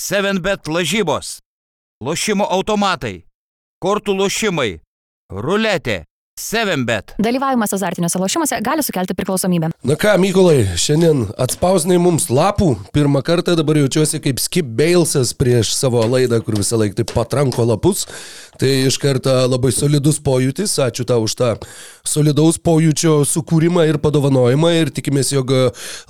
7bet 0.00 0.68
lažybos, 0.72 1.40
lošimo 2.00 2.46
automatai, 2.48 3.26
kortų 3.84 4.14
lošimai, 4.16 4.70
ruletė, 5.28 6.04
7bet. 6.40 7.12
Dalyvavimas 7.20 7.74
azartiniuose 7.76 8.18
lošimuose 8.22 8.60
gali 8.64 8.82
sukelti 8.82 9.12
priklausomybę. 9.18 9.68
Na 9.84 9.96
ką, 10.00 10.14
Mykolai, 10.22 10.62
šiandien 10.80 11.26
atspausnai 11.36 11.98
mums 12.00 12.30
lapų. 12.32 12.70
Pirmą 12.96 13.20
kartą 13.26 13.58
dabar 13.58 13.82
jaučiuosi 13.82 14.22
kaip 14.24 14.40
Skip 14.40 14.70
Balesas 14.78 15.34
prieš 15.36 15.74
savo 15.76 16.00
laidą, 16.08 16.40
kur 16.46 16.56
visą 16.56 16.80
laiką 16.80 17.02
taip 17.02 17.12
patranko 17.12 17.68
lapus. 17.68 18.06
Tai 18.60 18.68
iš 18.84 18.98
karto 19.00 19.32
labai 19.48 19.70
solidus 19.72 20.18
pojūtis. 20.20 20.74
Ačiū 20.84 21.08
tau 21.08 21.24
už 21.24 21.32
tą 21.38 21.54
solidaus 22.04 22.58
pojūčio 22.60 23.24
sukūrimą 23.24 23.86
ir 23.88 23.96
padovanojimą. 24.02 24.68
Ir 24.76 24.90
tikimės, 24.92 25.32
jog 25.32 25.48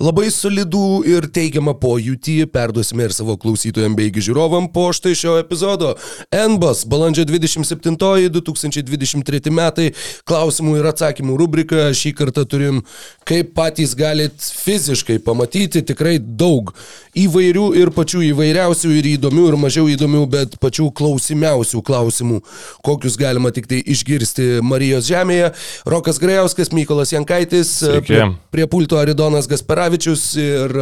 labai 0.03 0.27
solidų 0.35 1.07
ir 1.07 1.31
teigiamą 1.31 1.71
pojūtį 1.79 2.51
perduosime 2.51 3.07
ir 3.07 3.15
savo 3.15 3.39
klausytojams 3.39 3.95
beigi 3.95 4.19
žiūrovam 4.27 4.67
po 4.75 4.91
štai 4.91 5.15
šio 5.15 5.39
epizodo. 5.39 5.95
NBAS, 6.35 6.83
balandžio 6.91 7.23
27-2023 7.31 9.47
metai 9.55 9.95
klausimų 10.27 10.75
ir 10.81 10.91
atsakymų 10.91 11.39
rubriką. 11.39 11.87
Šį 11.95 12.11
kartą 12.19 12.43
turim, 12.51 12.83
kaip 13.23 13.55
patys 13.55 13.95
galit 13.95 14.35
fiziškai 14.35 15.23
pamatyti, 15.23 15.87
tikrai 15.87 16.19
daug 16.19 16.75
įvairių 17.17 17.65
ir 17.81 17.91
pačių 17.95 18.23
įvairiausių 18.31 18.91
ir 18.97 19.09
įdomių 19.15 19.47
ir 19.49 19.57
mažiau 19.59 19.89
įdomių, 19.91 20.23
bet 20.31 20.57
pačių 20.61 20.89
klausimiausių 20.95 21.81
klausimų, 21.85 22.39
kokius 22.85 23.17
galima 23.19 23.51
tik 23.55 23.67
tai 23.71 23.81
išgirsti 23.83 24.61
Marijos 24.65 25.07
žemėje. 25.09 25.51
Rokas 25.89 26.21
Grajauskas, 26.21 26.71
Mykolas 26.75 27.11
Jankaitis, 27.13 27.73
prie, 28.07 28.23
prie 28.53 28.67
pulto 28.71 28.99
Aridonas 29.01 29.49
Gasperavičius 29.51 30.25
ir 30.39 30.75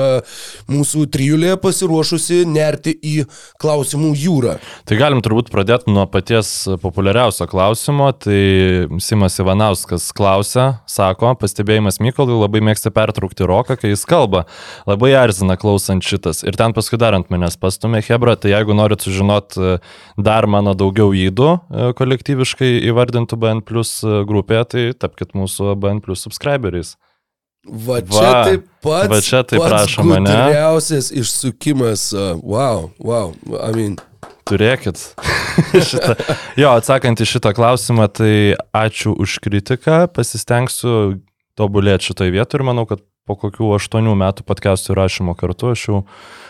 mūsų 0.69 1.07
trijulė 1.13 1.55
pasiruošusi 1.61 2.43
nerti 2.49 2.93
į 2.93 3.15
klausimų 3.61 4.13
jūrą. 4.19 4.57
Tai 4.89 4.99
galim 4.99 5.23
turbūt 5.25 5.51
pradėti 5.53 5.91
nuo 5.93 6.05
paties 6.09 6.51
populiariausio 6.83 7.49
klausimo. 7.49 8.11
Tai 8.19 8.39
Simas 9.03 9.37
Ivanauskas 9.41 10.09
klausia, 10.15 10.81
sako, 10.89 11.33
pastebėjimas 11.39 11.99
Mykolui 12.03 12.37
labai 12.37 12.61
mėgsta 12.65 12.91
pertraukti 12.93 13.47
roką, 13.47 13.77
kai 13.79 13.93
jis 13.93 14.05
kalba. 14.09 14.45
Labai 14.89 15.11
erzina 15.17 15.57
klausant 15.59 16.05
šitas. 16.19 16.43
Ir 16.43 16.55
ten 16.55 16.73
paskui 16.73 16.99
dar 16.99 17.15
ant 17.15 17.29
manęs 17.31 17.57
pastumė 17.57 18.03
Hebra, 18.03 18.35
tai 18.35 18.51
jeigu 18.51 18.75
norit 18.75 19.01
sužinot 19.01 19.57
e, 19.57 19.77
dar 20.17 20.47
mano 20.47 20.75
daugiau 20.75 21.13
įdų 21.15 21.49
e, 21.49 21.93
kolektyviškai 21.95 22.83
įvardintų 22.89 23.39
BN 23.39 23.63
Plus 23.63 24.03
e, 24.03 24.23
grupėje, 24.27 24.65
tai 24.69 24.83
tapkite 24.93 25.37
mūsų 25.37 25.75
BN 25.79 26.03
Plus 26.03 26.23
subscriberiais. 26.25 26.97
Va 27.69 27.99
čia 28.01 28.23
va, 28.23 28.43
taip 28.47 28.67
pat. 28.81 29.09
Va 29.11 29.21
čia 29.21 29.43
taip 29.43 29.63
prašom 29.63 30.07
mane. 30.07 30.31
Geriausias 30.31 31.11
išsukimas. 31.11 32.13
Wow, 32.41 32.91
wow. 33.03 33.33
I 33.59 33.73
mean. 33.75 33.97
Turėkit. 34.49 34.97
šitą. 35.89 36.15
Jo, 36.57 36.73
atsakant 36.79 37.19
į 37.21 37.27
šitą 37.29 37.53
klausimą, 37.53 38.07
tai 38.09 38.55
ačiū 38.73 39.13
už 39.13 39.37
kritiką, 39.43 40.07
pasistengsiu 40.15 41.19
tobulėti 41.59 42.09
šitoje 42.09 42.33
vietoje 42.33 42.61
ir 42.61 42.65
manau, 42.71 42.87
kad 42.89 43.03
po 43.29 43.37
kokių 43.37 43.75
aštuonių 43.77 44.15
metų 44.17 44.47
podcastų 44.49 44.97
rašymo 44.97 45.37
kartu 45.37 45.75
aš 45.75 45.85
jau, 45.91 45.99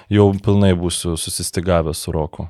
jau 0.08 0.30
pilnai 0.46 0.72
būsiu 0.80 1.18
susistigavęs 1.20 2.06
su 2.06 2.16
Roku. 2.16 2.48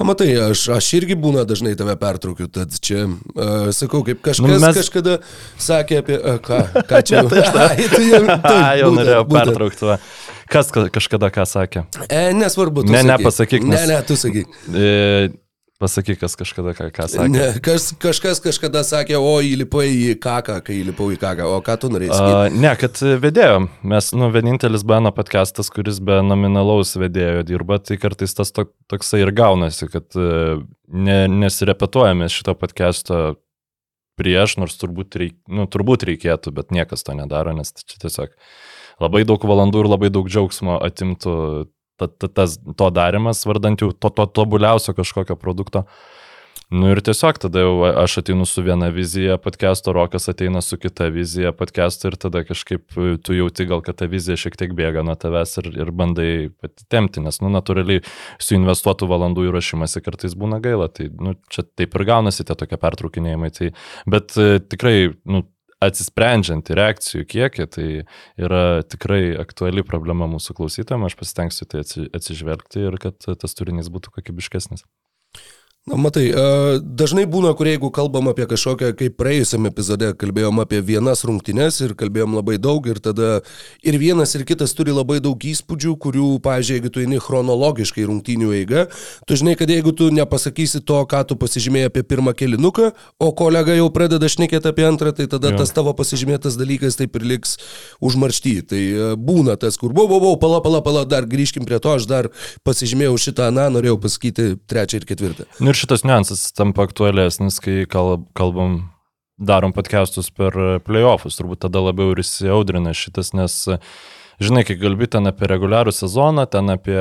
O 0.00 0.04
matai, 0.04 0.32
aš, 0.48 0.64
aš 0.74 0.86
irgi 0.98 1.14
būna 1.14 1.44
dažnai 1.46 1.76
tave 1.78 1.94
pertraukiu, 2.00 2.48
tad 2.50 2.74
čia, 2.82 3.04
uh, 3.06 3.68
sakau, 3.76 4.00
kaip 4.06 4.18
kažkas 4.24 4.42
nu, 4.42 4.58
mes... 4.58 4.78
kažkada 4.80 5.20
sakė 5.62 6.00
apie, 6.02 6.16
uh, 6.18 6.40
ką, 6.42 6.58
ką 6.90 7.02
čia. 7.06 7.22
Ai, 7.68 7.86
tai 7.92 8.02
jau, 8.08 8.22
tai, 8.48 8.58
jau 8.80 8.90
norėjau 8.96 9.22
pertraukti. 9.30 9.98
Kas 10.50 10.72
kažkada 10.74 11.30
ką 11.34 11.46
sakė? 11.46 11.84
E, 12.08 12.32
nesvarbu. 12.34 12.82
Ne, 12.86 12.98
sakyk. 12.98 13.12
nepasakyk. 13.12 13.66
Nes... 13.66 13.78
Ne, 13.78 13.94
ne, 13.94 14.02
tu 14.06 14.18
sakyk. 14.18 14.58
E, 14.74 14.90
Pasakyk, 15.76 16.22
kas 16.22 16.32
kažkada 16.40 16.72
ką, 16.72 16.86
ką 16.94 17.04
sakė. 17.12 17.28
Ne, 17.28 17.46
kas, 17.60 17.90
kažkas 18.00 18.38
kažkada 18.40 18.80
sakė, 18.86 19.18
o 19.20 19.34
įlipai 19.44 19.90
į 19.92 20.14
kaką, 20.24 20.62
kai 20.64 20.78
įlipau 20.80 21.10
į 21.12 21.18
kaką, 21.20 21.50
o 21.52 21.58
ką 21.64 21.74
tu 21.82 21.90
norėjai? 21.92 22.16
Uh, 22.16 22.56
ne, 22.64 22.70
kad 22.80 22.96
vedėjo. 22.96 23.66
Mes, 23.92 24.08
nu, 24.16 24.30
vienintelis 24.32 24.86
Beno 24.88 25.12
podcastas, 25.12 25.68
kuris 25.74 26.00
be 26.00 26.22
nominalaus 26.24 26.94
vedėjo 26.96 27.44
dirba, 27.50 27.76
tai 27.84 27.98
kartais 28.00 28.32
tas 28.38 28.54
to, 28.56 28.64
toksai 28.88 29.20
ir 29.26 29.34
gaunasi, 29.36 29.90
kad 29.92 30.16
uh, 30.16 30.64
ne, 30.88 31.18
nesirepetuojame 31.44 32.30
šito 32.32 32.56
podcast'o 32.56 33.20
prieš, 34.16 34.56
nors 34.62 34.80
turbūt, 34.80 35.20
reik, 35.20 35.36
nu, 35.52 35.68
turbūt 35.68 36.08
reikėtų, 36.08 36.56
bet 36.56 36.72
niekas 36.72 37.04
to 37.04 37.12
nedaro, 37.20 37.52
nes 37.52 37.76
čia 37.84 38.00
tiesiog 38.06 38.32
labai 39.04 39.26
daug 39.28 39.44
valandų 39.44 39.84
ir 39.84 39.92
labai 39.92 40.08
daug 40.08 40.32
džiaugsmo 40.32 40.80
atimtų 40.80 41.36
ta, 41.96 42.08
ta, 42.08 42.28
tas, 42.28 42.58
to 42.76 42.90
darimas, 42.94 43.44
vardant 43.48 43.80
jau 43.80 43.92
to, 43.92 44.12
to 44.12 44.28
tobuliausio 44.40 44.94
kažkokio 44.96 45.36
produkto. 45.40 45.86
Nu 46.66 46.88
ir 46.90 46.98
tiesiog 46.98 47.36
tada 47.38 47.60
jau 47.62 47.74
aš 47.86 48.16
ateinu 48.24 48.42
su 48.50 48.62
viena 48.66 48.88
vizija, 48.90 49.36
podcast'o 49.38 49.92
rokas 49.94 50.24
ateina 50.32 50.58
su 50.64 50.74
kita 50.82 51.06
vizija 51.14 51.52
podcast'o 51.54 52.10
ir 52.10 52.16
tada 52.18 52.42
kažkaip 52.42 52.96
tu 53.22 53.36
jauti 53.36 53.68
gal, 53.70 53.84
kad 53.86 54.00
ta 54.00 54.08
vizija 54.10 54.34
šiek 54.40 54.58
tiek 54.58 54.74
bėga 54.74 55.04
nuo 55.06 55.14
tavęs 55.14 55.60
ir, 55.62 55.68
ir 55.78 55.92
bandai 55.94 56.30
patitemti, 56.58 57.22
nes, 57.22 57.38
nu, 57.38 57.52
natūraliai 57.54 58.02
su 58.42 58.58
investuotų 58.58 59.06
valandų 59.12 59.46
įrašymasi 59.46 60.02
kartais 60.02 60.34
būna 60.34 60.58
gaila, 60.64 60.90
tai, 60.90 61.06
nu, 61.14 61.36
čia 61.54 61.62
taip 61.78 61.94
ir 61.94 62.06
gaunasi 62.10 62.42
tie 62.48 62.58
tokie 62.58 62.80
pertraukinėjimai, 62.82 63.52
tai, 63.54 63.70
bet 64.10 64.34
tikrai, 64.66 64.96
nu, 65.22 65.46
atsisprendžiant 65.84 66.70
į 66.70 66.76
reakcijų 66.78 67.26
kiekį, 67.28 67.66
tai 67.72 67.88
yra 68.40 68.82
tikrai 68.88 69.36
aktuali 69.40 69.84
problema 69.86 70.28
mūsų 70.30 70.56
klausytojams, 70.56 71.10
aš 71.10 71.18
pasitengsiu 71.20 71.68
tai 71.68 71.84
atsižvelgti 71.84 72.86
ir 72.88 73.00
kad 73.02 73.18
tas 73.26 73.58
turinys 73.58 73.92
būtų 73.92 74.14
kokybiškesnis. 74.16 74.86
Na, 75.86 75.94
matai, 76.02 76.24
dažnai 76.82 77.28
būna, 77.30 77.52
kur 77.54 77.68
jeigu 77.70 77.92
kalbam 77.94 78.26
apie 78.26 78.42
kažkokią, 78.50 78.88
kaip 78.98 79.12
praėjusiam 79.20 79.68
epizode, 79.68 80.08
kalbėjom 80.18 80.58
apie 80.58 80.80
vienas 80.82 81.20
rungtynes 81.22 81.76
ir 81.84 81.92
kalbėjom 81.94 82.32
labai 82.34 82.56
daug 82.58 82.88
ir 82.90 82.98
tada 82.98 83.28
ir 83.86 83.94
vienas 84.02 84.34
ir 84.34 84.42
kitas 84.48 84.74
turi 84.74 84.90
labai 84.90 85.20
daug 85.22 85.38
įspūdžių, 85.38 85.92
kurių, 86.02 86.30
pavyzdžiui, 86.42 86.74
jeigu 86.80 86.90
tu 86.90 87.04
eini 87.04 87.20
chronologiškai 87.22 88.06
rungtynių 88.08 88.50
eiga, 88.58 88.82
tu 89.30 89.38
žinai, 89.38 89.54
kad 89.60 89.70
jeigu 89.70 89.92
tu 89.94 90.08
nepasakysi 90.10 90.80
to, 90.82 90.96
ką 91.06 91.20
tu 91.30 91.36
pasižymėjai 91.38 91.92
apie 91.92 92.02
pirmą 92.02 92.34
kelinuką, 92.34 92.90
o 93.22 93.30
kolega 93.38 93.78
jau 93.78 93.86
pradeda 93.94 94.26
šnekėti 94.26 94.72
apie 94.72 94.88
antrą, 94.90 95.14
tai 95.14 95.28
tada 95.30 95.54
jo. 95.54 95.62
tas 95.62 95.70
tavo 95.70 95.94
pasižymėtas 95.94 96.58
dalykas 96.58 96.98
taip 96.98 97.14
ir 97.14 97.28
liks 97.36 97.60
užmaršty. 98.02 98.56
Tai 98.74 98.82
būna 99.22 99.54
tas, 99.54 99.78
kur 99.78 99.94
buvau, 99.94 100.18
buvau, 100.18 100.34
pala, 100.42 100.58
pala, 100.66 100.82
pala, 100.82 101.06
dar 101.06 101.30
grįžkim 101.30 101.62
prie 101.62 101.78
to, 101.78 101.94
aš 101.94 102.10
dar 102.10 102.32
pasižymėjau 102.66 103.14
šitą, 103.28 103.52
na, 103.54 103.70
norėjau 103.70 104.02
pasakyti 104.02 104.50
trečią 104.66 105.04
ir 105.04 105.10
ketvirtą. 105.14 105.46
Nu, 105.62 105.75
ir 105.76 105.80
šitas 105.82 106.04
niuansas 106.08 106.52
tampa 106.56 106.86
aktualesnis, 106.86 107.58
kai 107.60 107.84
kalbam, 107.90 108.78
darom 109.36 109.74
podcastus 109.76 110.30
per 110.32 110.54
playoffus, 110.86 111.36
turbūt 111.36 111.66
tada 111.66 111.82
labiau 111.84 112.14
ir 112.14 112.22
įsiaudrina 112.22 112.94
šitas, 112.96 113.34
nes 113.36 113.56
žinai, 114.40 114.62
kai 114.64 114.78
kalbi 114.80 115.08
ten 115.12 115.28
apie 115.28 115.50
reguliarų 115.50 115.92
sezoną, 115.92 116.46
ten 116.48 116.72
apie 116.72 116.96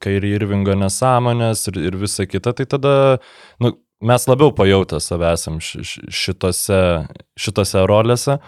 kairį 0.00 0.32
Irvingo 0.38 0.76
nesąmonės 0.80 1.66
ir, 1.68 1.82
ir 1.90 1.98
visa 2.00 2.24
kita, 2.24 2.54
tai 2.56 2.64
tada 2.70 2.94
nu, 3.60 3.74
mes 4.00 4.26
labiau 4.30 4.54
pajautę 4.56 5.02
savęsam 5.04 5.60
šitose, 5.60 6.80
šitose 7.36 7.84
rolėse, 7.90 8.38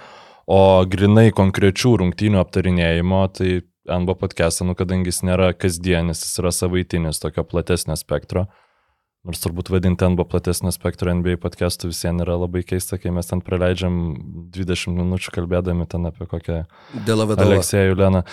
o 0.48 0.62
grinai 0.88 1.28
konkrečių 1.36 1.98
rungtynių 2.00 2.40
aptarinėjimo, 2.40 3.26
tai 3.36 3.60
NBO 4.00 4.16
podcast'ą, 4.16 4.64
nu, 4.70 4.78
kadangi 4.78 5.12
jis 5.12 5.24
nėra 5.28 5.52
kasdienis, 5.52 6.24
jis 6.24 6.40
yra 6.40 6.56
savaitinis, 6.56 7.20
tokio 7.20 7.44
platesnio 7.44 7.98
spektro. 8.00 8.48
Nors 9.22 9.38
turbūt 9.38 9.68
vadinti 9.70 10.00
ten 10.02 10.16
buvo 10.18 10.26
platesnio 10.32 10.72
spektro 10.74 11.12
NBA 11.14 11.36
podcastų 11.38 11.92
visiems 11.92 12.24
yra 12.24 12.34
labai 12.40 12.64
keista, 12.66 12.96
kai 12.98 13.12
mes 13.14 13.28
ten 13.28 13.38
praleidžiam 13.46 14.00
20 14.50 14.96
minučių 14.98 15.34
kalbėdami 15.36 15.86
ten 15.86 16.08
apie 16.10 16.26
kokią 16.26 16.64
Aleksėją 17.06 17.92
Juleną. 17.92 18.24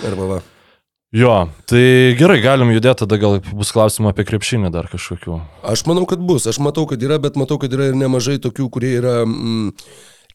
Jo, 1.14 1.36
tai 1.70 1.84
gerai, 2.18 2.40
galim 2.42 2.74
judėti, 2.74 3.04
tada 3.04 3.22
gal 3.22 3.38
bus 3.54 3.70
klausimų 3.74 4.10
apie 4.16 4.26
krepšinį 4.32 4.74
dar 4.74 4.90
kažkokių. 4.90 5.38
Aš 5.70 5.86
manau, 5.86 6.08
kad 6.10 6.26
bus, 6.26 6.50
aš 6.50 6.58
matau, 6.62 6.88
kad 6.90 7.06
yra, 7.06 7.22
bet 7.22 7.38
matau, 7.38 7.60
kad 7.62 7.74
yra 7.74 7.92
ir 7.92 7.98
nemažai 7.98 8.40
tokių, 8.42 8.72
kurie 8.74 8.96
yra... 8.98 9.20
Mm, 9.30 9.76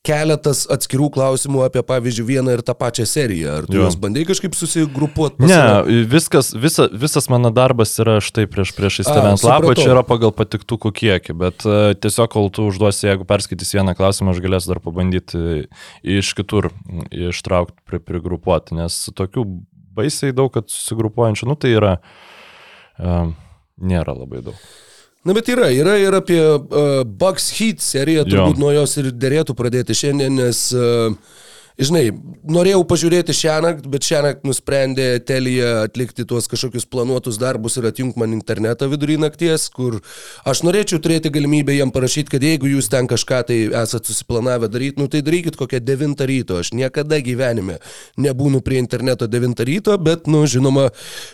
keletas 0.05 0.65
atskirų 0.71 1.09
klausimų 1.15 1.63
apie, 1.65 1.81
pavyzdžiui, 1.87 2.27
vieną 2.29 2.55
ir 2.59 2.63
tą 2.67 2.75
pačią 2.77 3.07
seriją. 3.09 3.55
Ar 3.61 3.69
tu 3.69 3.79
jo. 3.79 3.85
juos 3.85 3.97
bandai 4.01 4.27
kažkaip 4.29 4.57
susigrupuoti? 4.59 5.45
Ne, 5.49 6.05
viskas, 6.11 6.53
visa, 6.53 6.87
visas 6.93 7.31
mano 7.33 7.51
darbas 7.55 7.95
yra 8.03 8.19
štai 8.25 8.45
prieš, 8.51 8.75
prieš 8.77 9.01
įstariant 9.05 9.45
lapą, 9.47 9.73
čia 9.79 9.89
yra 9.95 10.05
pagal 10.07 10.35
patiktukų 10.37 10.93
kiekį, 11.01 11.37
bet 11.41 11.67
uh, 11.69 11.93
tiesiog 11.97 12.33
kol 12.37 12.53
tu 12.55 12.69
užduosi, 12.69 13.09
jeigu 13.09 13.27
perskaitys 13.29 13.73
vieną 13.79 13.97
klausimą, 13.97 14.35
aš 14.35 14.45
galėsiu 14.45 14.75
dar 14.75 14.83
pabandyti 14.85 15.65
iš 16.05 16.35
kitur 16.37 16.69
ištraukti, 17.09 17.81
pri, 17.89 18.03
prigrupuoti, 18.05 18.77
nes 18.77 19.07
tokių 19.17 19.47
baisiai 19.97 20.37
daug, 20.37 20.53
kad 20.53 20.69
susigrupuojančių, 20.69 21.49
nu 21.49 21.57
tai 21.57 21.73
yra, 21.79 21.97
uh, 23.01 23.31
nėra 23.81 24.17
labai 24.21 24.45
daug. 24.51 24.67
Na 25.25 25.33
bet 25.37 25.49
yra, 25.49 25.71
yra 25.73 25.97
ir 26.01 26.15
apie 26.19 26.41
uh, 26.41 27.01
Bugs 27.05 27.49
Heat 27.57 27.81
seriją, 27.81 28.27
turbūt 28.29 28.59
jo. 28.59 28.61
nuo 28.61 28.75
jos 28.75 28.99
ir 29.01 29.09
dėrėtų 29.13 29.57
pradėti 29.57 29.97
šiandien, 29.97 30.37
nes 30.43 30.67
uh, 30.77 31.17
Žinai, 31.75 32.13
norėjau 32.55 32.85
pažiūrėti 32.87 33.35
šią 33.35 33.55
naktį, 33.65 33.89
bet 33.91 34.05
šią 34.07 34.21
naktį 34.23 34.47
nusprendė 34.47 35.07
Telija 35.27 35.71
atlikti 35.83 36.23
tuos 36.31 36.47
kažkokius 36.47 36.85
planuotus 36.87 37.35
darbus 37.43 37.75
ir 37.81 37.89
atjungti 37.89 38.21
man 38.23 38.37
internetą 38.37 38.87
vidury 38.93 39.17
nakties, 39.19 39.65
kur 39.75 39.97
aš 40.47 40.63
norėčiau 40.63 41.01
turėti 41.03 41.33
galimybę 41.35 41.75
jam 41.75 41.91
parašyti, 41.95 42.31
kad 42.31 42.47
jeigu 42.47 42.71
jūs 42.71 42.87
ten 42.93 43.11
kažką 43.11 43.41
tai 43.49 43.57
esate 43.83 44.07
susiplanavę 44.07 44.71
daryti, 44.71 45.03
nu 45.03 45.11
tai 45.11 45.25
darykit 45.27 45.59
kokią 45.59 45.83
9 45.83 46.23
ryto. 46.31 46.61
Aš 46.63 46.71
niekada 46.79 47.19
gyvenime 47.19 47.81
nebūnu 48.23 48.63
prie 48.63 48.79
interneto 48.79 49.27
9 49.27 49.67
ryto, 49.67 49.99
bet, 49.99 50.31
nu, 50.31 50.45
žinoma, 50.47 50.93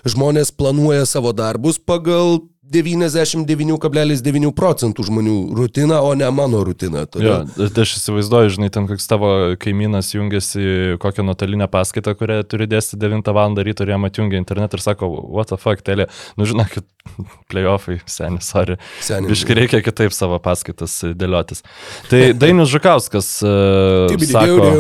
žmonės 0.09 0.57
planuoja 0.57 1.05
savo 1.05 1.37
darbus 1.37 1.77
pagal 1.77 2.41
99,9 2.71 4.53
procentų 4.55 5.07
žmonių 5.09 5.37
rutiną, 5.59 6.01
o 6.07 6.15
ne 6.15 6.29
mano 6.31 6.63
rutiną. 6.67 7.07
Jo, 7.19 7.41
tai 7.59 7.85
aš 7.85 7.97
įsivaizduoju, 7.99 8.55
žinai, 8.57 8.71
ten 8.75 8.87
koks 8.91 9.11
tavo 9.11 9.31
kaimynas 9.61 10.13
jungiasi 10.15 10.97
kokią 11.03 11.27
nuotolinę 11.27 11.67
paskaitą, 11.71 12.15
kurią 12.19 12.43
turi 12.47 12.71
dėsti 12.71 13.01
9 13.01 13.35
val. 13.35 13.59
ryto 13.61 13.83
ir 13.83 13.91
jam 13.91 14.07
atjungia 14.07 14.39
internetą 14.39 14.79
ir 14.79 14.85
sako, 14.85 15.11
what 15.35 15.51
the 15.51 15.59
fuck, 15.59 15.83
telė, 15.83 16.07
nu 16.39 16.47
žinokit, 16.47 16.87
playoffai, 17.51 17.99
seniai, 18.11 18.43
sorry. 18.45 18.77
Seniai. 19.05 19.33
Biškai 19.33 19.57
reikia 19.63 19.83
kitaip 19.85 20.15
savo 20.17 20.39
paskaitas 20.43 21.01
dėliotis. 21.19 21.65
Tai 22.11 22.23
Dainius 22.39 22.71
Žukauskas 22.73 23.31
Tibidi, 24.11 24.31
sako, 24.33 24.71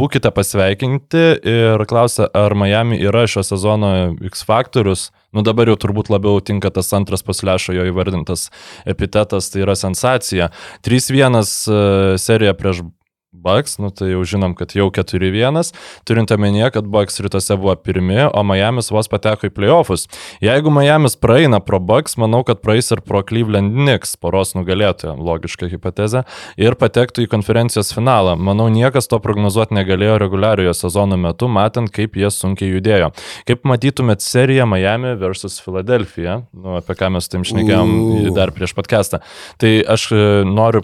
būkite 0.00 0.32
pasveikinti 0.34 1.24
ir 1.52 1.86
klausia, 1.90 2.28
ar 2.34 2.54
Miami 2.58 3.00
yra 3.02 3.26
šio 3.30 3.44
sezono 3.46 3.92
X 4.30 4.44
faktorius. 4.48 5.08
Nu 5.36 5.44
dabar 5.46 5.70
jau 5.70 5.76
turbūt 5.78 6.10
labiau 6.10 6.40
tinka 6.42 6.72
tas 6.74 6.90
antras 6.96 7.22
paslešo 7.26 7.74
jo 7.76 7.84
įvardintas 7.86 8.48
epitetas, 8.88 9.52
tai 9.52 9.62
yra 9.62 9.76
sensacija. 9.78 10.50
3-1 10.86 11.38
e, 11.38 11.82
serija 12.18 12.56
prieš 12.58 12.82
Bucks, 13.32 13.76
nu 13.78 13.92
tai 13.94 14.08
jau 14.10 14.24
žinom, 14.26 14.56
kad 14.58 14.72
jau 14.74 14.88
4-1, 14.90 15.70
turint 16.02 16.32
omenyje, 16.34 16.72
kad 16.74 16.86
Bucks 16.90 17.20
rytuose 17.22 17.54
buvo 17.60 17.76
pirmi, 17.78 18.18
o 18.26 18.42
Miami's 18.42 18.90
vos 18.90 19.06
pateko 19.06 19.46
į 19.46 19.52
playoffus. 19.54 20.08
Jeigu 20.42 20.72
Miami's 20.74 21.14
praeina 21.14 21.60
pro 21.62 21.78
Bucks, 21.78 22.18
manau, 22.18 22.42
kad 22.46 22.58
praeis 22.64 22.90
ir 22.90 23.04
pro 23.06 23.22
Cleveland 23.22 23.70
Knicks, 23.76 24.16
poros 24.18 24.56
nugalėtojo, 24.58 25.14
logiška 25.14 25.70
hipotezė, 25.70 26.24
ir 26.58 26.74
patektų 26.80 27.22
į 27.22 27.30
konferencijos 27.30 27.94
finalą. 27.94 28.34
Manau, 28.34 28.66
niekas 28.66 29.06
to 29.06 29.22
prognozuoti 29.22 29.78
negalėjo 29.78 30.18
reguliariojo 30.24 30.74
sezono 30.82 31.14
metu, 31.20 31.46
matant, 31.46 31.94
kaip 31.94 32.18
jie 32.18 32.34
sunkiai 32.34 32.74
judėjo. 32.74 33.12
Kaip 33.46 33.62
matytumėt 33.62 34.26
seriją 34.26 34.66
Miami 34.66 35.14
versus 35.22 35.62
Philadelphia, 35.62 36.40
nu, 36.50 36.80
apie 36.82 36.98
ką 36.98 37.14
mes 37.14 37.30
tam 37.30 37.46
šnekėjom 37.46 38.32
dar 38.34 38.50
prieš 38.56 38.74
podcastą. 38.74 39.22
Tai 39.62 39.76
aš 39.94 40.10
e, 40.10 40.24
noriu 40.50 40.82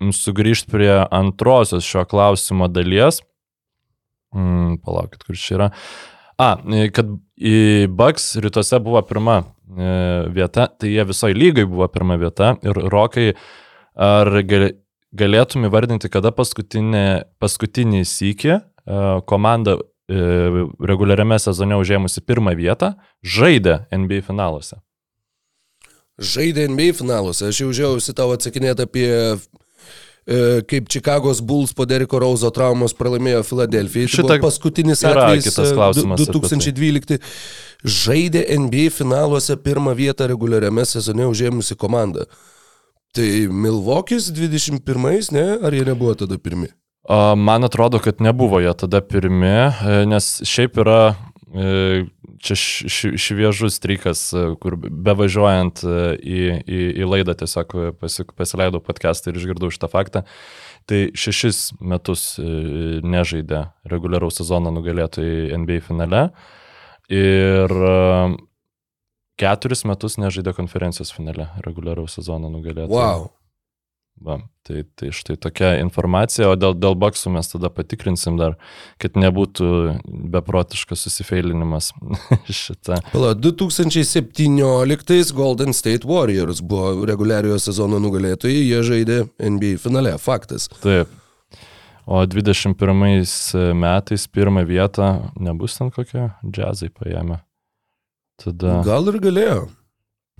sugrįžti 0.00 0.70
prie 0.72 0.92
antrosios 1.14 1.86
šio 1.86 2.04
klausimo 2.08 2.68
dalies. 2.68 3.22
Mm, 4.36 4.78
palaukit, 4.84 5.22
kur 5.24 5.38
čia 5.38 5.56
yra. 5.56 5.68
A, 6.36 6.50
kad 6.92 7.14
į 7.40 7.86
Bucks 7.96 8.34
rytuose 8.44 8.80
buvo 8.84 9.00
pirma 9.08 9.38
e, 9.40 9.92
vieta, 10.36 10.66
tai 10.68 10.90
jie 10.92 11.06
visoje 11.08 11.36
lygai 11.36 11.64
buvo 11.68 11.88
pirma 11.88 12.18
vieta. 12.20 12.54
Ir 12.66 12.76
Rokai, 12.92 13.30
ar 13.96 14.28
gal- 14.44 14.74
galėtum 15.16 15.66
įvardinti, 15.68 16.10
kada 16.12 16.32
paskutinė, 16.36 17.06
paskutinį 17.40 18.02
sykį 18.08 18.52
e, 18.52 18.60
komanda 19.28 19.78
e, 19.78 20.66
reguliariame 20.90 21.38
sezone 21.40 21.78
užėmusi 21.80 22.24
pirmą 22.26 22.52
vietą 22.58 22.94
žaidė 23.24 23.86
NBA 23.94 24.20
finaluose? 24.26 24.82
Žaidė 26.16 26.68
NBA 26.72 26.92
finaluose. 26.96 27.48
Aš 27.50 27.64
jau 27.64 27.72
žiausi 27.76 28.14
tau 28.16 28.30
atsakinėti 28.36 28.86
apie 28.86 29.08
e, 29.08 29.38
kaip 30.66 30.88
Čikagos 30.90 31.38
Bulls 31.40 31.70
po 31.76 31.84
Deriko 31.86 32.18
Rauzo 32.18 32.50
traumos 32.50 32.94
pralaimėjo 32.98 33.44
Filadelfijai. 33.46 34.08
Tai 34.10 34.24
buvo 34.26 34.38
paskutinis 34.48 35.04
atvejis 35.06 35.46
kitas 35.46 35.70
e, 35.70 35.76
tai. 35.78 36.16
2012. 36.18 37.20
Žaidė 37.86 38.42
NBA 38.58 38.90
finaluose 38.90 39.54
pirmą 39.62 39.94
vietą 39.94 40.26
reguliariame 40.26 40.82
sezone 40.88 41.28
užėmusi 41.30 41.76
komanda. 41.78 42.26
Tai 43.14 43.28
Milvokis 43.48 44.32
21, 44.34 45.30
ne? 45.32 45.46
Ar 45.62 45.76
jie 45.76 45.86
nebuvo 45.86 46.16
tada 46.18 46.40
pirmi? 46.42 46.72
Man 47.38 47.64
atrodo, 47.64 48.00
kad 48.02 48.18
nebuvo 48.20 48.58
jie 48.60 48.74
tada 48.74 49.00
pirmi, 49.00 49.46
e, 49.46 50.02
nes 50.10 50.40
šiaip 50.42 50.80
yra 50.82 51.00
e, 51.14 51.35
čia 51.56 52.56
š- 52.56 52.90
š- 52.90 53.16
šviežus 53.20 53.78
strykas, 53.78 54.28
e, 54.34 54.44
kur 54.60 54.76
bevažiuojant 54.76 55.82
e, 55.84 55.96
į, 56.20 56.40
į, 56.66 56.80
į 57.02 57.08
laidą 57.08 57.36
tiesiog 57.38 57.74
pasi, 58.00 58.26
pasileidau 58.36 58.82
podcastą 58.84 59.32
ir 59.32 59.40
išgirdau 59.40 59.70
šitą 59.72 59.88
faktą. 59.92 60.24
Tai 60.86 61.00
šešis 61.18 61.78
metus 61.80 62.36
e, 62.38 62.44
nežaidė 63.02 63.66
reguliaraus 63.90 64.38
sezono 64.38 64.70
nugalėtojai 64.74 65.56
NBA 65.62 65.80
finale 65.86 66.28
ir 67.10 67.72
e, 67.72 67.96
keturis 69.40 69.84
metus 69.88 70.18
nežaidė 70.20 70.54
konferencijos 70.56 71.12
finale 71.14 71.50
reguliaraus 71.66 72.18
sezono 72.18 72.50
nugalėtojai. 72.52 72.92
Wow. 72.92 73.30
Va, 74.16 74.38
tai, 74.64 74.80
tai 74.96 75.10
štai 75.12 75.34
tokia 75.36 75.74
informacija, 75.82 76.48
o 76.48 76.56
dėl, 76.56 76.72
dėl 76.80 76.94
baksų 76.96 77.34
mes 77.34 77.50
tada 77.52 77.68
patikrinsim 77.68 78.38
dar, 78.40 78.54
kad 79.02 79.12
nebūtų 79.20 79.66
beprotiškas 80.32 81.04
susifeilinimas 81.04 81.90
šitą. 82.62 82.96
Pala, 83.12 83.34
2017 83.36 85.36
Golden 85.36 85.76
State 85.76 86.08
Warriors 86.08 86.64
buvo 86.64 87.04
reguliariojo 87.06 87.60
sezono 87.68 88.00
nugalėtojai, 88.00 88.64
jie 88.64 88.80
žaidė 88.88 89.18
NBA 89.36 89.76
finale, 89.84 90.16
faktas. 90.22 90.70
Taip. 90.80 91.12
O 92.06 92.22
21 92.22 93.74
metais 93.74 94.28
pirmą 94.30 94.62
vietą 94.64 95.32
nebus 95.42 95.74
ten 95.76 95.90
kokie 95.90 96.30
džiazai 96.46 96.88
paėmė. 96.94 97.42
Tada 98.40 98.80
Gal 98.86 99.10
ir 99.10 99.18
galėjo. 99.20 99.66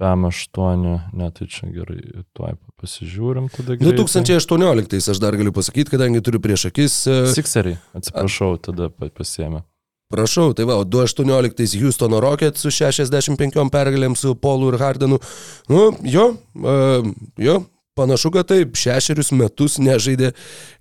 PM8, 0.00 1.12
ne, 1.16 1.30
tai 1.32 1.46
čia 1.48 1.68
gerai, 1.72 2.00
tuoj 2.36 2.56
pasižiūrim 2.80 3.46
tada. 3.52 3.76
greitai. 3.80 4.04
2018 4.04 5.10
aš 5.12 5.20
dar 5.22 5.36
galiu 5.40 5.52
pasakyti, 5.56 5.90
kadangi 5.94 6.20
turiu 6.20 6.40
prieš 6.44 6.66
akis. 6.68 6.98
e, 7.08 7.16
Sixeriai, 7.32 7.78
atsiprašau, 7.96 8.58
tada 8.60 8.90
pa- 8.92 9.08
pasiėmė. 9.08 9.62
Prašau, 10.12 10.52
tai 10.54 10.64
va, 10.68 10.76
o 10.78 10.84
2018 10.84 11.80
Houstono 11.80 12.20
Rockets 12.22 12.60
su 12.62 12.70
65 12.70 13.70
pergalėm 13.74 14.14
su 14.14 14.36
Paulu 14.38 14.68
ir 14.70 14.78
Hardenu. 14.78 15.18
Nu, 15.68 15.88
jo, 16.06 16.36
uh, 16.62 17.08
jo, 17.42 17.56
panašu, 17.98 18.30
kad 18.30 18.46
taip, 18.52 18.76
šešerius 18.78 19.32
metus 19.32 19.80
nežaidė 19.82 20.30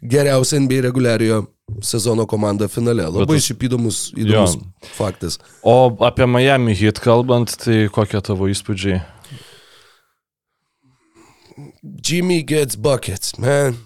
geriausia 0.03 0.59
NBA 0.61 0.83
reguliariojo 0.91 1.47
sezono 1.81 2.25
komanda 2.25 2.67
finale. 2.67 3.03
Labai 3.09 3.39
šiaip 3.41 3.63
įdomus, 3.67 4.12
įdomus 4.15 4.56
Jo. 4.57 4.91
faktas. 4.95 5.39
O 5.63 5.95
apie 6.06 6.25
Miami 6.29 6.75
hit 6.77 7.00
kalbant, 7.03 7.56
tai 7.62 7.88
kokie 7.91 8.21
tavo 8.21 8.47
įspūdžiai? 8.51 9.01
Jimmy 12.06 12.44
gets 12.44 12.75
buckets, 12.75 13.37
man. 13.40 13.78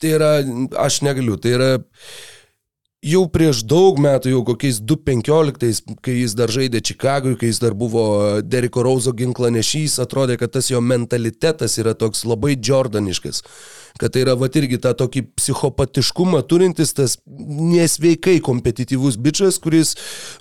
Tai 0.00 0.08
yra, 0.12 0.32
aš 0.84 1.00
negaliu, 1.02 1.36
tai 1.40 1.54
yra 1.56 1.70
jau 3.06 3.22
prieš 3.32 3.62
daug 3.64 3.98
metų, 4.02 4.32
jau 4.34 4.42
kokiais 4.44 4.80
2.15, 4.84 5.96
kai 6.04 6.18
jis 6.18 6.34
dar 6.36 6.52
žaidė 6.52 6.82
Čikagui, 6.84 7.36
kai 7.40 7.48
jis 7.48 7.60
dar 7.62 7.72
buvo 7.78 8.42
Deriko 8.44 8.84
Rauzo 8.84 9.14
ginklanešys, 9.16 9.96
atrodė, 10.04 10.36
kad 10.40 10.52
tas 10.56 10.68
jo 10.72 10.82
mentalitetas 10.84 11.78
yra 11.80 11.94
toks 11.94 12.24
labai 12.28 12.56
Jordaniškas. 12.58 13.42
Kad 14.00 14.12
tai 14.12 14.24
yra 14.26 14.34
va 14.36 14.48
irgi 14.52 14.80
tą 14.82 14.92
tokį 14.96 15.22
psichopatiškumą 15.38 16.42
turintis, 16.48 16.92
tas 16.96 17.16
nesveikai 17.26 18.38
kompetityvus 18.44 19.16
bičias, 19.20 19.60
kuris, 19.62 19.94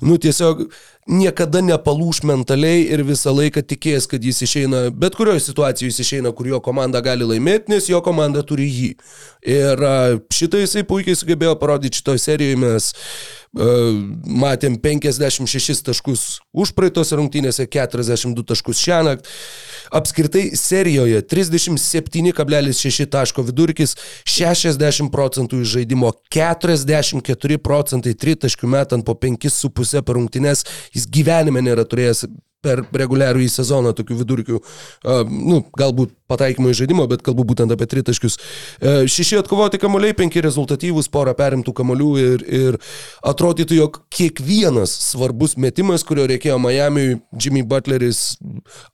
nu 0.03 0.17
tiesiog 0.21 0.65
niekada 1.05 1.61
nepalūš 1.61 2.23
mentaliai 2.25 2.87
ir 2.89 3.03
visą 3.05 3.33
laiką 3.35 3.61
tikės, 3.69 4.07
kad 4.09 4.23
jis 4.25 4.41
išeina, 4.47 4.87
bet 4.89 5.15
kurioje 5.17 5.43
situacijoje 5.45 5.93
jis 5.93 6.01
išeina, 6.01 6.33
kur 6.35 6.49
jo 6.49 6.59
komanda 6.65 7.01
gali 7.05 7.27
laimėti, 7.29 7.71
nes 7.73 7.89
jo 7.91 8.01
komanda 8.05 8.41
turi 8.47 8.65
jį. 8.65 8.91
Ir 9.55 9.85
šitą 10.33 10.63
jisai 10.63 10.85
puikiai 10.87 11.17
sugebėjo 11.17 11.55
parodyti 11.61 12.01
šitoje 12.01 12.23
serijoje, 12.25 12.61
mes 12.65 12.89
uh, 12.91 13.44
matėm 13.55 14.75
56 14.83 15.85
taškus 15.87 16.23
už 16.51 16.73
praeitos 16.75 17.13
rungtynėse, 17.15 17.67
42 17.71 18.43
taškus 18.51 18.81
šią 18.83 18.99
naktį. 19.07 19.35
Apskritai 19.95 20.43
serijoje 20.59 21.21
37,6 21.31 23.05
taško 23.13 23.45
vidurkis, 23.47 23.95
60 24.27 25.11
procentų 25.13 25.61
iš 25.63 25.75
žaidimo, 25.77 26.11
44 26.33 27.59
procentai 27.63 28.15
tritaškių 28.17 28.67
metant 28.67 29.05
po 29.07 29.15
5,5 29.15 30.03
per 30.03 30.19
rungtynes, 30.19 30.65
jis 30.95 31.07
gyvenime 31.07 31.63
nėra 31.63 31.87
turėjęs 31.87 32.25
per 32.65 32.83
reguliarų 32.89 33.45
į 33.45 33.49
sezoną 33.53 33.93
tokių 33.97 34.19
vidurkių, 34.23 34.61
nu, 35.29 35.61
galbūt 35.77 36.15
pataikymo 36.29 36.71
į 36.71 36.77
žaidimą, 36.81 37.07
bet 37.09 37.23
kalbu 37.25 37.45
būtent 37.51 37.73
apie 37.73 37.87
tritaškius. 37.89 38.37
Uh, 38.37 39.03
šeši 39.09 39.39
atkovoti 39.41 39.79
kamuoliai, 39.81 40.15
penki 40.17 40.43
rezultatyvūs, 40.45 41.09
pora 41.13 41.35
perimtų 41.37 41.73
kamuolių 41.77 42.09
ir, 42.21 42.45
ir 42.59 42.79
atrodytų, 43.25 43.77
jog 43.81 43.99
kiekvienas 44.13 44.93
svarbus 45.11 45.55
metimas, 45.61 46.05
kurio 46.07 46.25
reikėjo 46.31 46.57
Miamiui, 46.61 47.19
Jimmy 47.41 47.65
Butleris 47.67 48.39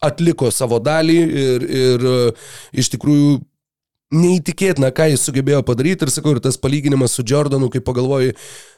atliko 0.04 0.52
savo 0.52 0.80
dalį 0.82 1.18
ir, 1.46 1.66
ir 1.86 2.06
uh, 2.10 2.52
iš 2.76 2.92
tikrųjų 2.96 3.40
neįtikėtina, 4.12 4.92
ką 4.94 5.08
jis 5.12 5.24
sugebėjo 5.26 5.62
padaryti 5.66 6.06
ir 6.06 6.12
sakau, 6.12 6.34
ir 6.36 6.42
tas 6.44 6.58
palyginimas 6.60 7.16
su 7.16 7.24
Jordanu, 7.26 7.70
kai 7.72 7.80
pagalvoji, 7.84 8.34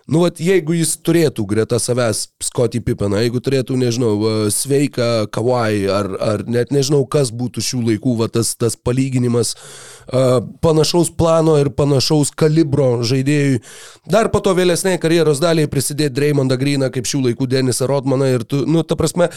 nu, 0.07 0.21
vat, 0.23 0.38
jeigu 0.43 0.76
jis 0.76 0.95
turėtų 1.05 1.47
greta 1.50 1.81
savęs 1.83 2.29
Scotty 2.45 2.81
Pippeną, 2.85 3.19
jeigu 3.25 3.43
turėtų, 3.43 3.76
nežinau, 3.81 4.12
sveiką 4.55 5.26
Kawhi 5.35 5.85
ar, 5.91 6.11
ar 6.23 6.47
net 6.47 6.73
nežinau, 6.75 7.03
kas 7.11 7.33
būtų 7.35 7.64
šių 7.64 7.83
laikų, 7.91 8.17
va, 8.23 8.31
tas, 8.33 8.55
tas 8.61 8.79
palyginimas 8.79 9.55
uh, 9.57 10.38
panašaus 10.64 11.12
plano 11.19 11.59
ir 11.61 11.73
panašaus 11.75 12.33
kalibro 12.35 13.03
žaidėjui. 13.07 13.62
Dar 14.11 14.31
po 14.33 14.43
to 14.45 14.55
vėlesnėje 14.57 15.03
karjeros 15.03 15.43
daliai 15.43 15.71
prisidėti 15.71 16.14
Dreymondą 16.21 16.61
Greeną 16.61 16.93
kaip 16.95 17.09
šių 17.11 17.26
laikų 17.31 17.50
Denisą 17.50 17.91
Rodmaną 17.91 18.35
ir 18.37 18.47
tu, 18.47 18.64
nu, 18.71 18.87
ta 18.87 18.99
prasme, 19.00 19.33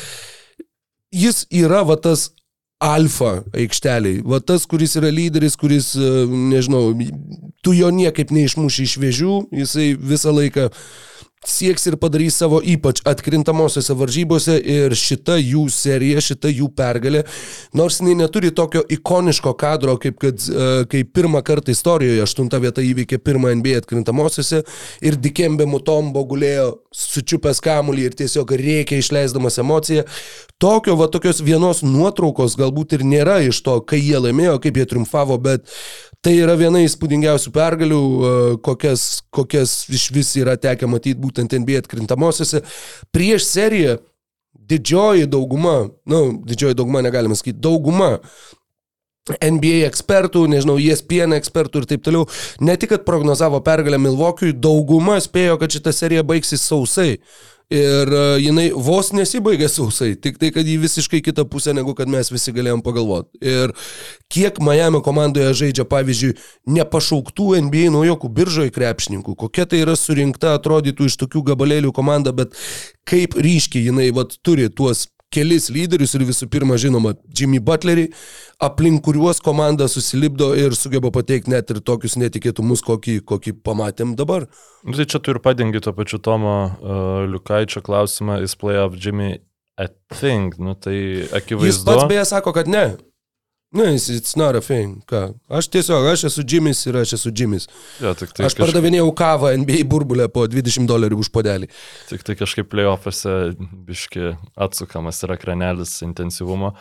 jis 1.16 1.46
yra 1.50 1.84
va 1.88 1.98
tas 1.98 2.30
alfa 2.84 3.41
aikšteliai. 3.57 4.22
Va 4.25 4.39
tas, 4.43 4.65
kuris 4.69 4.96
yra 5.00 5.10
lyderis, 5.13 5.57
kuris, 5.57 5.93
e, 5.98 6.25
nežinau, 6.53 6.91
tu 7.65 7.74
jo 7.74 7.89
niekaip 7.93 8.31
neišmuši 8.34 8.86
iš 8.86 8.96
vėžių, 9.01 9.38
jisai 9.63 9.91
visą 9.98 10.34
laiką 10.36 10.69
sieks 11.46 11.86
ir 11.88 11.98
padarys 12.01 12.38
savo 12.41 12.60
ypač 12.65 13.01
atkrintamosiose 13.08 13.96
varžybose 13.98 14.58
ir 14.58 14.96
šita 14.98 15.38
jų 15.38 15.67
serija, 15.72 16.22
šita 16.24 16.50
jų 16.51 16.70
pergalė, 16.77 17.24
nors 17.77 18.00
jinai 18.01 18.15
neturi 18.24 18.51
tokio 18.56 18.82
ikoniško 18.98 19.53
kadro, 19.60 19.98
kaip 20.01 20.17
kad 20.24 20.48
uh, 20.50 20.82
kai 20.89 21.03
pirmą 21.06 21.44
kartą 21.46 21.72
istorijoje 21.75 22.25
aštunta 22.25 22.60
vieta 22.63 22.84
įveikė 22.84 23.22
pirmą 23.22 23.53
NBA 23.60 23.84
atkrintamosiose 23.84 24.63
ir 25.06 25.20
Dikembe 25.22 25.67
Mutombo 25.70 26.25
gulėjo 26.27 26.74
sučiupęs 26.98 27.62
kamulį 27.63 28.10
ir 28.10 28.17
tiesiog 28.17 28.51
rėkė 28.58 28.98
išleisdamas 28.98 29.60
emociją. 29.62 30.08
Tokio, 30.58 30.96
va, 30.98 31.06
tokios 31.13 31.44
vienos 31.46 31.84
nuotraukos 31.86 32.58
galbūt 32.58 32.98
ir 32.98 33.06
nėra 33.06 33.38
iš 33.46 33.62
to, 33.62 33.77
kai 33.86 34.01
jie 34.01 34.17
laimėjo, 34.17 34.58
kaip 34.63 34.79
jie 34.79 34.88
triumfavo, 34.89 35.38
bet 35.38 35.70
Tai 36.25 36.34
yra 36.34 36.58
viena 36.58 36.79
įspūdingiausių 36.84 37.51
pergalių, 37.53 37.98
e, 38.01 38.29
kokias, 38.65 39.03
kokias 39.32 39.84
iš 39.94 40.08
vis 40.12 40.32
yra 40.36 40.58
tekę 40.60 40.89
matyti 40.89 41.22
būtent 41.29 41.55
NBA 41.60 41.84
atkrintamosiose. 41.84 42.63
Prieš 43.15 43.48
seriją 43.48 43.98
didžioji 44.67 45.27
dauguma, 45.31 45.79
na, 46.05 46.22
nu, 46.22 46.38
didžioji 46.48 46.77
dauguma 46.77 47.03
negalime 47.05 47.38
sakyti, 47.38 47.60
dauguma 47.63 48.17
NBA 49.27 49.84
ekspertų, 49.88 50.46
nežinau, 50.51 50.77
ESPN 50.79 51.36
ekspertų 51.38 51.84
ir 51.84 51.88
taip 51.89 52.03
toliau, 52.05 52.27
ne 52.63 52.77
tik, 52.79 52.93
kad 52.93 53.05
prognozavo 53.07 53.60
pergalę 53.63 54.00
Milvokiui, 54.00 54.53
dauguma 54.55 55.17
spėjo, 55.24 55.57
kad 55.60 55.74
šita 55.74 55.93
serija 55.96 56.24
baigsis 56.27 56.63
sausai. 56.63 57.17
Ir 57.67 58.07
e, 58.15 58.19
jinai 58.39 58.69
vos 58.71 59.09
nesibaigė 59.12 59.67
sausai, 59.67 60.13
tik 60.15 60.38
tai, 60.39 60.53
kad 60.55 60.67
jį 60.67 60.77
visiškai 60.86 61.19
kitą 61.25 61.43
pusę, 61.51 61.74
negu 61.75 61.91
kad 61.97 62.07
mes 62.07 62.31
visi 62.31 62.53
galėjom 62.55 62.79
pagalvoti. 62.86 63.41
Ir 63.43 63.74
kiek 64.31 64.62
Miami 64.63 65.01
komandoje 65.03 65.51
žaidžia, 65.65 65.83
pavyzdžiui, 65.91 66.38
nepašauktų 66.77 67.50
NBA 67.67 67.91
naujokų 67.91 68.31
biržoje 68.39 68.71
krepšininkų, 68.71 69.36
kokia 69.43 69.67
tai 69.67 69.83
yra 69.83 69.97
surinkta, 70.00 70.55
atrodytų 70.55 71.12
iš 71.12 71.19
tokių 71.25 71.43
gabalėlių 71.51 71.91
komanda, 71.91 72.31
bet 72.31 72.55
kaip 73.07 73.36
ryškiai 73.36 73.89
jinai 73.89 74.13
vat, 74.15 74.39
turi 74.47 74.69
tuos 74.71 75.09
kelis 75.34 75.67
lyderius 75.74 76.15
ir 76.17 76.24
visų 76.27 76.48
pirma, 76.51 76.77
žinoma, 76.79 77.13
Jimmy 77.36 77.60
Butlerį, 77.63 78.07
aplink 78.63 79.03
kuriuos 79.05 79.41
komanda 79.43 79.89
susilipdo 79.91 80.53
ir 80.57 80.75
sugeba 80.77 81.12
pateikti 81.13 81.51
net 81.53 81.74
ir 81.74 81.81
tokius 81.86 82.17
netikėtumus, 82.19 82.84
kokį, 82.86 83.19
kokį 83.27 83.57
pamatėm 83.65 84.15
dabar. 84.19 84.48
Nu, 84.84 84.96
tai 84.98 85.07
čia 85.10 85.19
tu 85.19 85.36
ir 85.36 85.41
padengi 85.43 85.84
to 85.84 85.93
pačiu 85.98 86.22
Tomo 86.24 86.55
uh, 86.63 87.27
Liukaičio 87.27 87.84
klausimą, 87.86 88.41
jis 88.46 88.55
play 88.60 88.79
of 88.81 88.96
Jimmy 88.96 89.36
I 89.77 89.88
think, 90.19 90.55
nu 90.57 90.74
tai 90.74 91.27
akivaizdu. 91.34 91.65
Jis 91.69 91.84
pats 91.86 92.07
beje 92.10 92.25
sako, 92.25 92.51
kad 92.51 92.67
ne. 92.67 92.96
Ne, 93.75 93.83
no, 93.83 93.91
it's 93.91 94.36
not 94.38 94.55
a 94.55 94.62
thing. 94.62 95.01
Ką? 95.09 95.33
Aš 95.51 95.67
tiesiog, 95.67 96.05
aš 96.07 96.21
esu 96.29 96.43
Jimis 96.47 96.86
ir 96.88 96.95
aš 97.01 97.17
esu 97.17 97.31
Jimis. 97.36 97.65
Ja, 98.00 98.13
tik 98.15 98.31
tai 98.31 98.45
aš 98.45 98.53
kažkaip... 98.53 98.63
pardavinėjau 98.63 99.09
kavą 99.19 99.51
NBA 99.59 99.81
burbulę 99.91 100.29
po 100.31 100.45
20 100.47 100.88
dolerių 100.88 101.17
už 101.19 101.29
podelį. 101.36 101.67
Tik 102.07 102.24
tai 102.24 102.38
kažkaip 102.39 102.69
playoffuose 102.71 103.33
biški 103.59 104.38
atsukamas 104.55 105.19
yra 105.27 105.36
krenelis 105.41 105.97
intensyvumo. 106.05 106.77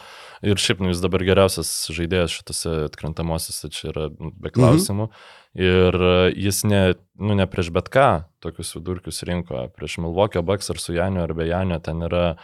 Ir 0.47 0.63
šiaip, 0.63 0.85
nu, 0.85 0.93
jis 0.93 1.03
dabar 1.03 1.25
geriausias 1.27 1.73
žaidėjas 1.97 2.39
šitose 2.39 2.77
atkrintamosiose, 2.87 3.73
čia 3.75 3.91
yra 3.91 4.07
nu, 4.13 4.31
be 4.31 4.55
klausimų. 4.55 5.09
Mhm. 5.11 5.35
Ir 5.67 5.97
jis 6.37 6.63
ne, 6.69 6.83
nu, 7.19 7.35
ne 7.35 7.49
prieš 7.51 7.73
bet 7.75 7.91
ką 7.91 8.11
tokius 8.45 8.75
vidurkius 8.77 9.25
rinko, 9.27 9.65
prieš 9.75 9.99
Milvokio 10.05 10.45
Bucks 10.47 10.71
ar 10.71 10.79
su 10.79 10.95
Janio 10.95 11.25
ar 11.25 11.35
be 11.35 11.49
Janio 11.49 11.81
ten 11.83 12.05
yra 12.07 12.37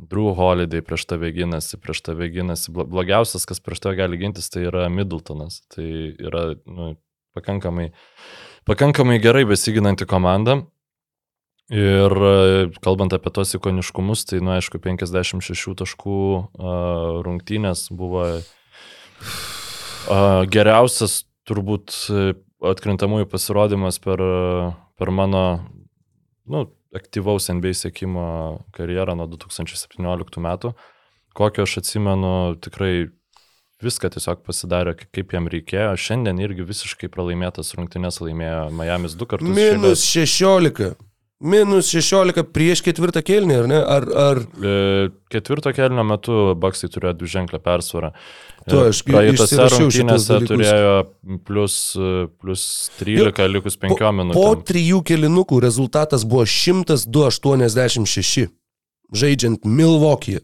Drew 0.00 0.32
Holiday 0.36 0.80
prieš 0.84 1.04
tave 1.10 1.32
ginasi, 1.36 1.76
prieš 1.80 2.00
tave 2.06 2.28
ginasi. 2.32 2.72
Blogiausias, 2.72 3.46
kas 3.48 3.60
prieš 3.60 3.80
tave 3.84 3.98
gali 4.00 4.16
gintis, 4.20 4.50
tai 4.52 4.64
yra 4.70 4.88
Middletonas. 4.92 5.60
Tai 5.72 5.86
yra 6.16 6.54
nu, 6.64 6.94
pakankamai, 7.36 7.90
pakankamai 8.68 9.18
gerai 9.22 9.44
besiginanti 9.48 10.08
komanda. 10.08 10.62
Ir 11.70 12.10
e, 12.10 12.66
kalbant 12.82 13.12
apie 13.14 13.30
tos 13.30 13.54
ikoniškumus, 13.54 14.24
tai, 14.26 14.40
nu, 14.42 14.50
aišku, 14.56 14.80
56 14.82 15.76
taškų 15.78 16.16
uh, 16.34 17.22
rungtynės 17.22 17.84
buvo 17.94 18.24
uh, 18.40 18.42
geriausias 20.50 21.30
turbūt 21.46 21.94
atkrintamųjų 22.60 23.28
pasirodymas 23.30 23.98
per, 24.02 24.18
per 24.98 25.10
mano, 25.14 25.44
nu, 26.50 26.66
aktyvaus 26.96 27.48
NBA 27.52 27.74
sėkimo 27.78 28.26
karjerą 28.76 29.16
nuo 29.18 29.28
2017 29.30 30.42
metų, 30.42 30.74
kokio 31.38 31.66
aš 31.66 31.80
atsimenu 31.82 32.32
tikrai 32.62 33.10
viską 33.84 34.10
tiesiog 34.12 34.42
pasidarė, 34.44 34.96
kaip 35.14 35.32
jam 35.34 35.48
reikėjo. 35.50 35.94
Šiandien 36.00 36.40
irgi 36.42 36.66
visiškai 36.68 37.10
pralaimėtas 37.12 37.72
rungtynės 37.78 38.20
laimėjo 38.22 38.66
Miami's 38.76 39.16
du 39.18 39.28
kartus. 39.30 39.54
Minus 39.56 40.04
16. 40.04 40.92
Minus 41.40 41.88
16 41.88 42.44
prieš 42.52 42.82
ketvirtą 42.84 43.22
kelnį, 43.24 43.54
ar 43.62 43.66
ne? 43.70 43.78
Ar, 43.80 44.04
ar... 44.22 44.40
E, 44.60 45.08
ketvirto 45.32 45.72
kelnio 45.72 46.04
metu 46.04 46.34
Baksai 46.60 46.90
turėjo 46.92 47.14
dvi 47.16 47.30
ženklę 47.32 47.56
persvarą. 47.64 48.10
Tu, 48.68 48.76
aš 48.90 49.00
Praeitose 49.08 49.56
rungtynėse 49.72 50.36
turėjo 50.44 51.08
plus, 51.48 51.96
plus 52.42 52.62
13 53.00 53.40
jo, 53.40 53.48
likus 53.54 53.80
5 53.80 53.96
po, 53.96 54.12
minutėms. 54.18 54.36
Po 54.36 54.52
trijų 54.68 55.00
kelinukų 55.08 55.56
rezultatas 55.64 56.28
buvo 56.28 56.44
102,86 56.44 58.52
žaidžiant 59.12 59.64
Milwaukee. 59.64 60.40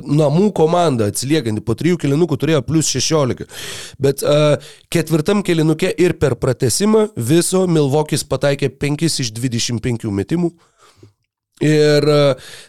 Namų 0.00 0.50
komanda 0.56 1.10
atsiliekanti 1.12 1.64
po 1.64 1.76
trijų 1.78 2.00
kilinukų 2.04 2.38
turėjo 2.40 2.62
plus 2.66 2.88
16. 2.94 3.46
Bet 4.02 4.24
uh, 4.24 4.56
ketvirtam 4.92 5.44
kilinukė 5.46 5.92
ir 6.00 6.16
per 6.20 6.38
pratesimą 6.40 7.08
viso 7.16 7.66
Milvokis 7.68 8.24
pataikė 8.24 8.72
5 8.72 9.08
iš 9.26 9.32
25 9.36 10.08
metimų. 10.10 10.52
Ir 11.62 12.08
e, 12.10 12.20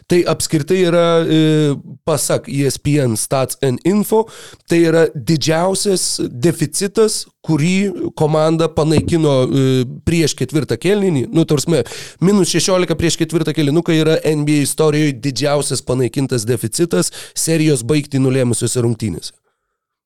tai 0.06 0.20
apskritai 0.30 0.78
yra, 0.86 1.06
e, 1.26 1.74
pasak 2.06 2.46
ESPN 2.46 3.16
Stats 3.18 3.58
and 3.62 3.82
Info, 3.88 4.28
tai 4.70 4.84
yra 4.86 5.04
didžiausias 5.14 6.20
deficitas, 6.30 7.24
kurį 7.44 8.12
komanda 8.16 8.70
panaikino 8.72 9.34
e, 9.44 9.64
prieš 10.06 10.36
ketvirtą 10.38 10.78
kelninį. 10.80 11.26
Nu, 11.34 11.42
tarsime, 11.48 11.82
minus 12.22 12.54
16 12.54 12.94
prieš 13.00 13.18
ketvirtą 13.20 13.56
kelninuką 13.56 13.98
yra 13.98 14.18
NBA 14.22 14.62
istorijoje 14.68 15.18
didžiausias 15.26 15.82
panaikintas 15.82 16.46
deficitas 16.46 17.10
serijos 17.34 17.82
baigti 17.82 18.22
nulėmusiuose 18.22 18.84
rungtynėse. 18.86 19.34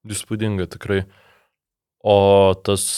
Įspūdinga 0.09 0.64
tikrai. 0.73 1.02
O 2.09 2.54
tas 2.64 2.88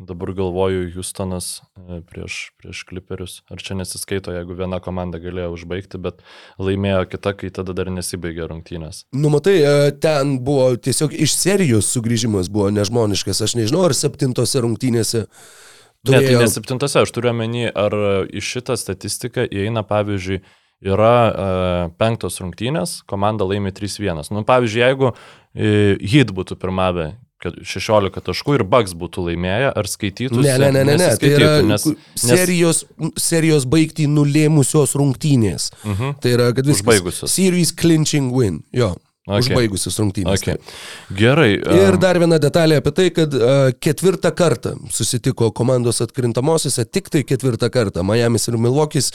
Dabar 0.00 0.32
galvoju, 0.32 0.86
Houstonas 0.94 1.60
e, 1.76 2.00
prieš, 2.08 2.54
prieš 2.56 2.86
Clipperius. 2.88 3.42
Ar 3.52 3.60
čia 3.60 3.74
nesiskaito, 3.76 4.32
jeigu 4.32 4.56
viena 4.56 4.78
komanda 4.80 5.20
galėjo 5.20 5.50
užbaigti, 5.58 6.00
bet 6.00 6.22
laimėjo 6.56 7.02
kita, 7.12 7.34
kai 7.36 7.50
tada 7.52 7.74
dar 7.76 7.90
nesibaigė 7.92 8.48
rungtynės. 8.48 9.02
Nu, 9.12 9.28
matai, 9.28 9.58
e, 9.60 9.92
ten 10.00 10.38
buvo 10.46 10.72
tiesiog 10.80 11.12
iš 11.12 11.36
serijos 11.36 11.92
sugrįžimas 11.92 12.48
buvo 12.48 12.70
nežmoniškas. 12.72 13.44
Aš 13.44 13.58
nežinau, 13.60 13.84
ar 13.90 13.96
septintose 13.98 14.64
rungtynėse. 14.64 15.26
Turėjo... 16.08 16.24
Ne, 16.24 16.32
tai 16.32 16.42
ne 16.46 16.48
septintose, 16.48 17.04
aš 17.04 17.12
turiu 17.12 17.34
omeny, 17.34 17.68
ar 17.68 18.00
į 18.24 18.40
šitą 18.40 18.80
statistiką 18.80 19.44
įeina, 19.52 19.84
pavyzdžiui, 19.84 20.40
yra 20.80 21.16
uh, 21.28 21.90
penktos 22.00 22.40
rungtynės, 22.40 23.02
komanda 23.04 23.44
laimi 23.44 23.68
3-1. 23.76 24.30
Nu, 24.32 24.48
pavyzdžiui, 24.48 24.80
jeigu 24.80 25.10
uh, 25.12 25.18
hit 26.00 26.32
būtų 26.32 26.56
pirmavę 26.56 27.12
16 27.40 28.20
taškų 28.26 28.58
ir 28.58 28.64
Bugs 28.68 28.92
būtų 28.96 29.24
laimėję, 29.30 29.72
ar 29.72 29.88
skaitytų? 29.88 30.42
Ne, 30.44 30.56
ne, 30.60 30.70
ne, 30.76 30.84
ne, 30.84 30.96
ne. 31.00 31.10
Tai 31.20 31.30
yra 31.32 31.52
nes, 31.64 31.86
serijos, 32.20 32.84
serijos 33.16 33.64
baigti 33.70 34.08
nulėmusios 34.10 34.96
rungtynės. 35.00 35.70
Uh 35.84 35.90
mhm. 35.90 36.02
-huh. 36.02 36.18
Tai 36.20 36.34
yra, 36.36 36.50
kad 36.52 36.66
viskas. 36.66 36.84
Užbaigusios. 36.84 37.32
Series 37.32 37.72
clinching 37.72 38.32
win. 38.32 38.62
Jo. 38.72 38.96
Okay. 39.28 39.52
užbaigusius 39.52 39.98
rungtynės. 40.00 40.40
Okay. 40.40 40.56
Gerai. 41.12 41.50
Ir 41.60 41.92
em, 41.92 41.98
dar 42.00 42.16
viena 42.16 42.38
detalė 42.40 42.78
apie 42.80 42.92
tai, 42.96 43.04
kad 43.12 43.34
uh, 43.36 43.68
ketvirtą 43.76 44.30
kartą 44.32 44.72
susitiko 44.88 45.50
komandos 45.52 46.00
atkrintamosiose, 46.00 46.86
tik 46.88 47.10
tai 47.12 47.20
ketvirtą 47.28 47.68
kartą. 47.70 48.00
Miami's 48.06 48.48
ir 48.48 48.56
Milwaukee'is. 48.56 49.10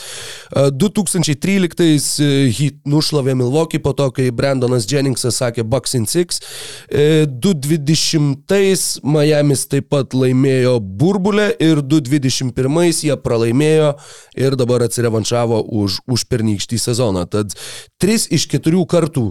Uh, 0.53 0.69
2013 0.69 2.21
uh, 2.21 2.35
Heat 2.53 2.77
nušlavė 2.85 3.33
Milwaukee 3.39 3.81
po 3.81 3.95
to, 3.97 4.11
kai 4.13 4.27
Brandonas 4.29 4.85
Jenningsas 4.91 5.41
sakė 5.41 5.65
Bucks 5.65 5.97
in 5.97 6.05
Six. 6.05 6.37
Uh, 6.85 7.25
2020 7.25 9.01
Miami's 9.01 9.65
taip 9.73 9.89
pat 9.89 10.13
laimėjo 10.13 10.77
burbulę 10.85 11.49
ir 11.57 11.81
2021 11.81 12.93
jie 13.09 13.17
pralaimėjo 13.25 13.89
ir 14.37 14.53
dabar 14.61 14.85
atsirevanšavo 14.85 15.63
už, 15.81 15.99
už 16.05 16.29
pernykštį 16.29 16.81
sezoną. 16.85 17.25
Tad 17.25 17.57
tris 17.97 18.29
iš 18.29 18.45
keturių 18.53 18.85
kartų 18.85 19.27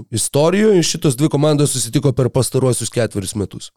istorijoje 0.65 0.83
šitos 0.83 1.17
dvi 1.17 1.29
komandos 1.29 1.73
susitiko 1.73 2.13
per 2.13 2.29
pastaruosius 2.33 2.91
ketverius 2.91 3.35
metus. 3.37 3.71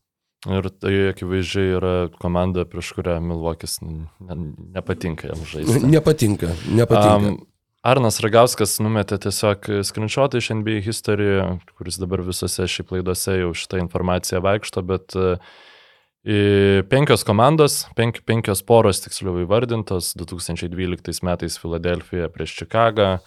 Ir 0.48 0.70
tai 0.79 0.94
akivaizdžiai 1.10 1.74
yra 1.75 1.94
komanda, 2.22 2.63
prieš 2.65 2.94
kurią 2.96 3.17
Milvokis 3.20 3.79
ne, 3.82 4.36
nepatinka 4.75 5.27
jam 5.27 5.41
žaisti. 5.44 5.82
Nepatinka, 5.96 6.51
nepatinka. 6.72 7.32
Um, 7.34 7.39
Arnas 7.84 8.22
Ragauskas 8.24 8.77
numetė 8.84 9.17
tiesiog 9.25 9.67
screenshotą 9.88 10.39
iš 10.39 10.51
NBA 10.60 10.84
History, 10.86 11.41
kuris 11.75 12.00
dabar 12.00 12.24
visose 12.24 12.67
šiaip 12.70 12.94
laidose 12.96 13.36
jau 13.41 13.51
šitą 13.56 13.82
informaciją 13.82 14.39
vaikšto, 14.46 14.84
bet 14.88 15.17
uh, 15.17 15.41
penkios 16.91 17.25
komandos, 17.27 17.82
penk, 18.00 18.22
penkios 18.27 18.63
poros 18.63 19.03
tiksliau 19.03 19.41
įvardintos 19.44 20.13
2012 20.20 21.25
metais 21.27 21.60
Filadelfija 21.60 22.29
prieš 22.32 22.56
Čikagą, 22.62 23.17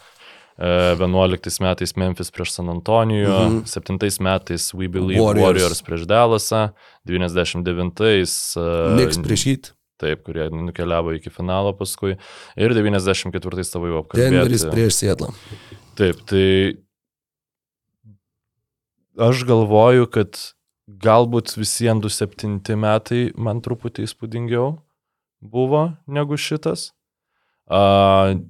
11 0.61 1.61
metais 1.65 1.95
Memphis 1.97 2.29
prieš 2.35 2.53
San 2.59 2.69
Antonijų, 2.69 3.33
mhm. 3.33 3.61
7 3.71 4.21
metais 4.21 4.71
We 4.77 4.91
Believe 4.93 5.23
Warriors, 5.23 5.47
Warriors 5.47 5.83
prieš 5.87 6.05
Dallasą, 6.11 6.69
99-ais 7.09 8.35
Knicks 8.95 9.23
prieš 9.25 9.47
Heat. 9.49 9.73
Taip, 10.01 10.23
kurie 10.25 10.47
nukeliavo 10.49 11.13
iki 11.13 11.29
finalo 11.33 11.75
paskui. 11.77 12.15
Ir 12.57 12.73
94-ais 12.73 13.73
tavo 13.73 13.91
jau 13.91 13.99
apkalbėjau. 14.01 14.33
Denveris 14.33 14.65
prieš 14.73 14.97
Sietlą. 14.97 15.29
Taip, 16.01 16.23
tai 16.29 16.47
aš 19.21 19.45
galvoju, 19.49 20.09
kad 20.13 20.41
galbūt 21.05 21.53
visiems 21.59 22.05
27 22.05 22.81
metai 22.81 23.27
man 23.37 23.61
truputį 23.65 24.09
įspūdingiau 24.09 24.73
buvo 25.41 25.85
negu 26.09 26.41
šitas. 26.41 26.91
Uh, 27.71 28.41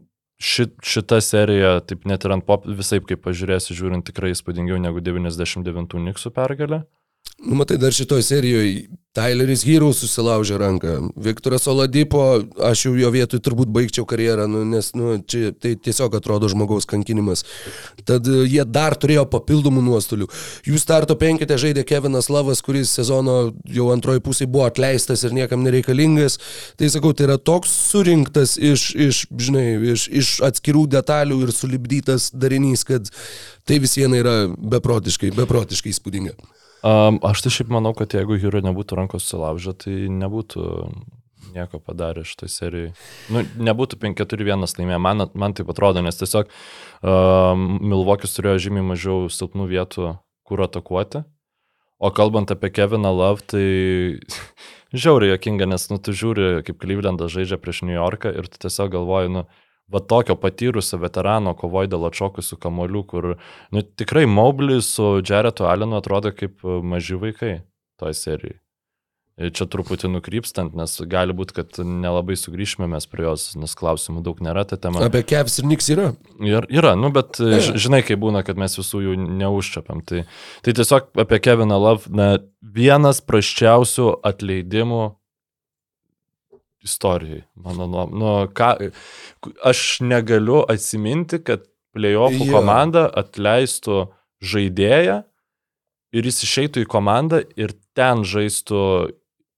šit, 0.40 0.75
šita 0.82 1.20
serija, 1.25 1.75
taip 1.85 2.06
net 2.09 2.25
ir 2.25 2.35
ant 2.35 2.47
pop, 2.47 2.64
visai 2.66 3.02
kaip 3.04 3.23
pažiūrėsi, 3.26 3.76
žiūrint 3.76 4.06
tikrai 4.09 4.32
įspūdingiau 4.35 4.80
negu 4.80 5.04
99 5.04 6.00
Niksų 6.09 6.32
pergalė. 6.37 6.82
Nu, 7.40 7.54
matai, 7.54 7.78
dar 7.80 7.92
šitoje 7.92 8.23
serijoje 8.23 8.88
Tyleris 9.11 9.64
Hero 9.66 9.88
susilaužė 9.90 10.54
ranką. 10.61 10.90
Viktoras 11.18 11.64
Oladipo, 11.66 12.20
aš 12.62 12.85
jau 12.85 12.92
jo 12.94 13.09
vietoj 13.11 13.40
turbūt 13.42 13.73
baigčiau 13.75 14.04
karjerą, 14.06 14.44
nu, 14.47 14.61
nes 14.68 14.92
nu, 14.94 15.16
čia 15.26 15.50
tai 15.50 15.73
tiesiog 15.75 16.14
atrodo 16.14 16.47
žmogaus 16.52 16.87
kankinimas. 16.87 17.42
Tad 18.06 18.28
uh, 18.30 18.44
jie 18.47 18.62
dar 18.70 18.94
turėjo 18.94 19.25
papildomų 19.32 19.82
nuostolių. 19.88 20.28
Jų 20.68 20.78
starto 20.78 21.16
penkite 21.18 21.59
žaidė 21.59 21.82
Kevinas 21.88 22.30
Lavas, 22.30 22.62
kuris 22.62 22.92
sezono 23.00 23.38
jau 23.66 23.88
antroji 23.90 24.23
pusė 24.28 24.47
buvo 24.47 24.68
atleistas 24.68 25.26
ir 25.26 25.35
niekam 25.35 25.66
nereikalingas. 25.66 26.38
Tai 26.78 26.92
sakau, 26.94 27.11
tai 27.11 27.26
yra 27.32 27.40
toks 27.40 27.75
surinktas 27.88 28.54
iš, 28.61 28.92
iš, 28.94 29.25
žinai, 29.49 29.66
iš, 29.97 30.06
iš 30.23 30.32
atskirų 30.52 30.87
detalių 30.94 31.42
ir 31.49 31.56
sulibdytas 31.56 32.30
darinys, 32.30 32.87
kad 32.87 33.11
tai 33.66 33.82
visieną 33.82 34.23
yra 34.23 34.38
beprotiškai, 34.54 35.35
beprotiškai 35.35 35.97
įspūdinga. 35.97 36.38
Um, 36.81 37.19
aš 37.27 37.43
tai 37.45 37.53
šiaip 37.53 37.73
manau, 37.73 37.93
kad 37.97 38.15
jeigu 38.17 38.39
Hiro 38.41 38.63
nebūtų 38.65 38.97
rankos 38.97 39.27
sulaužę, 39.29 39.75
tai 39.85 39.97
nebūtų 40.13 40.63
nieko 41.55 41.81
padarę 41.83 42.25
šitoj 42.25 42.53
serijai. 42.53 42.93
Nu, 43.33 43.43
nebūtų 43.69 43.99
5-4-1 44.01 44.65
laimė, 44.79 45.01
man, 45.03 45.27
man 45.35 45.57
taip 45.57 45.71
atrodo, 45.73 46.03
nes 46.05 46.17
tiesiog 46.21 46.49
um, 46.49 47.67
Milvokis 47.85 48.37
turėjo 48.37 48.65
žymiai 48.69 48.87
mažiau 48.93 49.29
silpnų 49.33 49.69
vietų, 49.75 50.15
kur 50.49 50.65
atakuoti. 50.65 51.25
O 52.01 52.09
kalbant 52.17 52.49
apie 52.53 52.71
Keviną 52.73 53.13
Love, 53.13 53.45
tai 53.53 53.65
žiauriai 55.05 55.35
jokinga, 55.35 55.69
nes 55.69 55.89
nu, 55.93 56.01
tu 56.01 56.17
žiūri, 56.17 56.63
kaip 56.65 56.81
Clevelandas 56.81 57.35
žaidžia 57.35 57.61
prieš 57.61 57.85
New 57.85 57.97
Yorką 57.97 58.33
ir 58.33 58.49
tu 58.49 58.63
tiesiog 58.65 58.95
galvoji, 58.97 59.35
nu, 59.37 59.45
va 59.92 60.00
tokio 60.00 60.37
patyrusio 60.38 61.00
veterano 61.02 61.54
kovoj 61.59 61.90
dėl 61.90 62.09
atšokusių 62.11 62.59
kamolių, 62.62 63.04
kur 63.11 63.28
nu, 63.75 63.82
tikrai 63.82 64.26
Mobley 64.30 64.82
su 64.85 65.18
Jaretu 65.26 65.68
Allenu 65.70 65.99
atrodo 65.99 66.35
kaip 66.37 66.64
e, 66.64 66.80
maži 66.94 67.18
vaikai 67.20 67.54
toj 68.00 68.16
serijai. 68.16 68.59
Ir 69.40 69.55
čia 69.57 69.64
truputį 69.72 70.11
nukrypstant, 70.12 70.74
nes 70.76 70.98
gali 71.09 71.33
būti, 71.37 71.55
kad 71.57 71.79
nelabai 71.81 72.35
sugrįšime 72.37 72.85
mes 72.92 73.07
prie 73.09 73.24
jos, 73.24 73.46
nes 73.57 73.72
klausimų 73.79 74.20
daug 74.26 74.42
nėra 74.44 74.66
ta 74.68 74.76
tema. 74.76 75.00
Apie 75.07 75.22
Kevs 75.24 75.62
ir 75.62 75.68
Niks 75.70 75.88
yra? 75.94 76.11
Ir, 76.44 76.66
yra, 76.68 76.92
nu, 76.98 77.09
bet 77.14 77.40
e. 77.40 77.62
žinai, 77.72 78.03
kai 78.05 78.18
būna, 78.20 78.42
kad 78.44 78.61
mes 78.61 78.76
visų 78.76 79.00
jų 79.07 79.16
neužčiapiam. 79.40 80.03
Tai, 80.05 80.26
tai 80.66 80.74
tiesiog 80.76 81.09
apie 81.24 81.40
Keviną 81.40 81.81
Love, 81.81 82.12
na, 82.12 82.35
vienas 82.61 83.22
praščiausių 83.24 84.11
atleidimų 84.29 85.07
istorijai, 86.87 87.43
mano 87.61 87.87
nuomonė. 87.90 88.21
Nu, 88.21 88.33
ką, 88.57 88.71
aš 89.66 90.01
negaliu 90.05 90.62
atsiminti, 90.71 91.40
kad 91.45 91.66
playoffų 91.97 92.47
yeah. 92.47 92.55
komanda 92.55 93.07
atleistų 93.21 94.05
žaidėją 94.40 95.21
ir 96.16 96.29
jis 96.31 96.43
išeitų 96.47 96.85
į 96.85 96.90
komandą 96.90 97.43
ir 97.59 97.75
ten 97.97 98.25
žaistų 98.27 98.83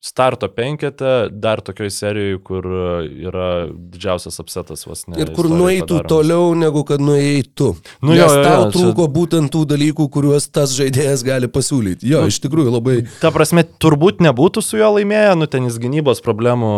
starto 0.02 0.48
penketą, 0.50 1.30
dar 1.30 1.60
tokioj 1.62 1.90
serijoje, 1.94 2.38
kur 2.42 2.66
yra 3.06 3.48
didžiausias 3.70 4.40
apsetas 4.42 4.82
vos 4.88 5.04
ne. 5.06 5.20
Ir 5.22 5.30
kur 5.36 5.46
nueitų 5.46 6.00
padaromas. 6.00 6.10
toliau, 6.10 6.48
negu 6.58 6.82
kad 6.88 7.04
nueitų. 7.04 7.68
Nu, 8.02 8.10
Nes 8.10 8.18
jo, 8.18 8.26
jo, 8.26 8.40
tau 8.42 8.64
jo, 8.64 8.70
trūko 8.74 9.06
čia... 9.06 9.12
būtent 9.18 9.52
tų 9.54 9.62
dalykų, 9.70 10.08
kuriuos 10.16 10.48
tas 10.50 10.74
žaidėjas 10.74 11.22
gali 11.26 11.50
pasiūlyti. 11.52 12.08
Jo, 12.10 12.24
nu, 12.26 12.32
iš 12.34 12.40
tikrųjų 12.42 12.74
labai. 12.74 12.96
Ta 13.22 13.30
prasme, 13.34 13.62
turbūt 13.62 14.24
nebūtų 14.26 14.64
su 14.66 14.80
juo 14.80 14.90
laimėję, 14.96 15.36
nu 15.38 15.46
ten 15.50 15.70
jis 15.70 15.78
gynybos 15.82 16.24
problemų 16.26 16.72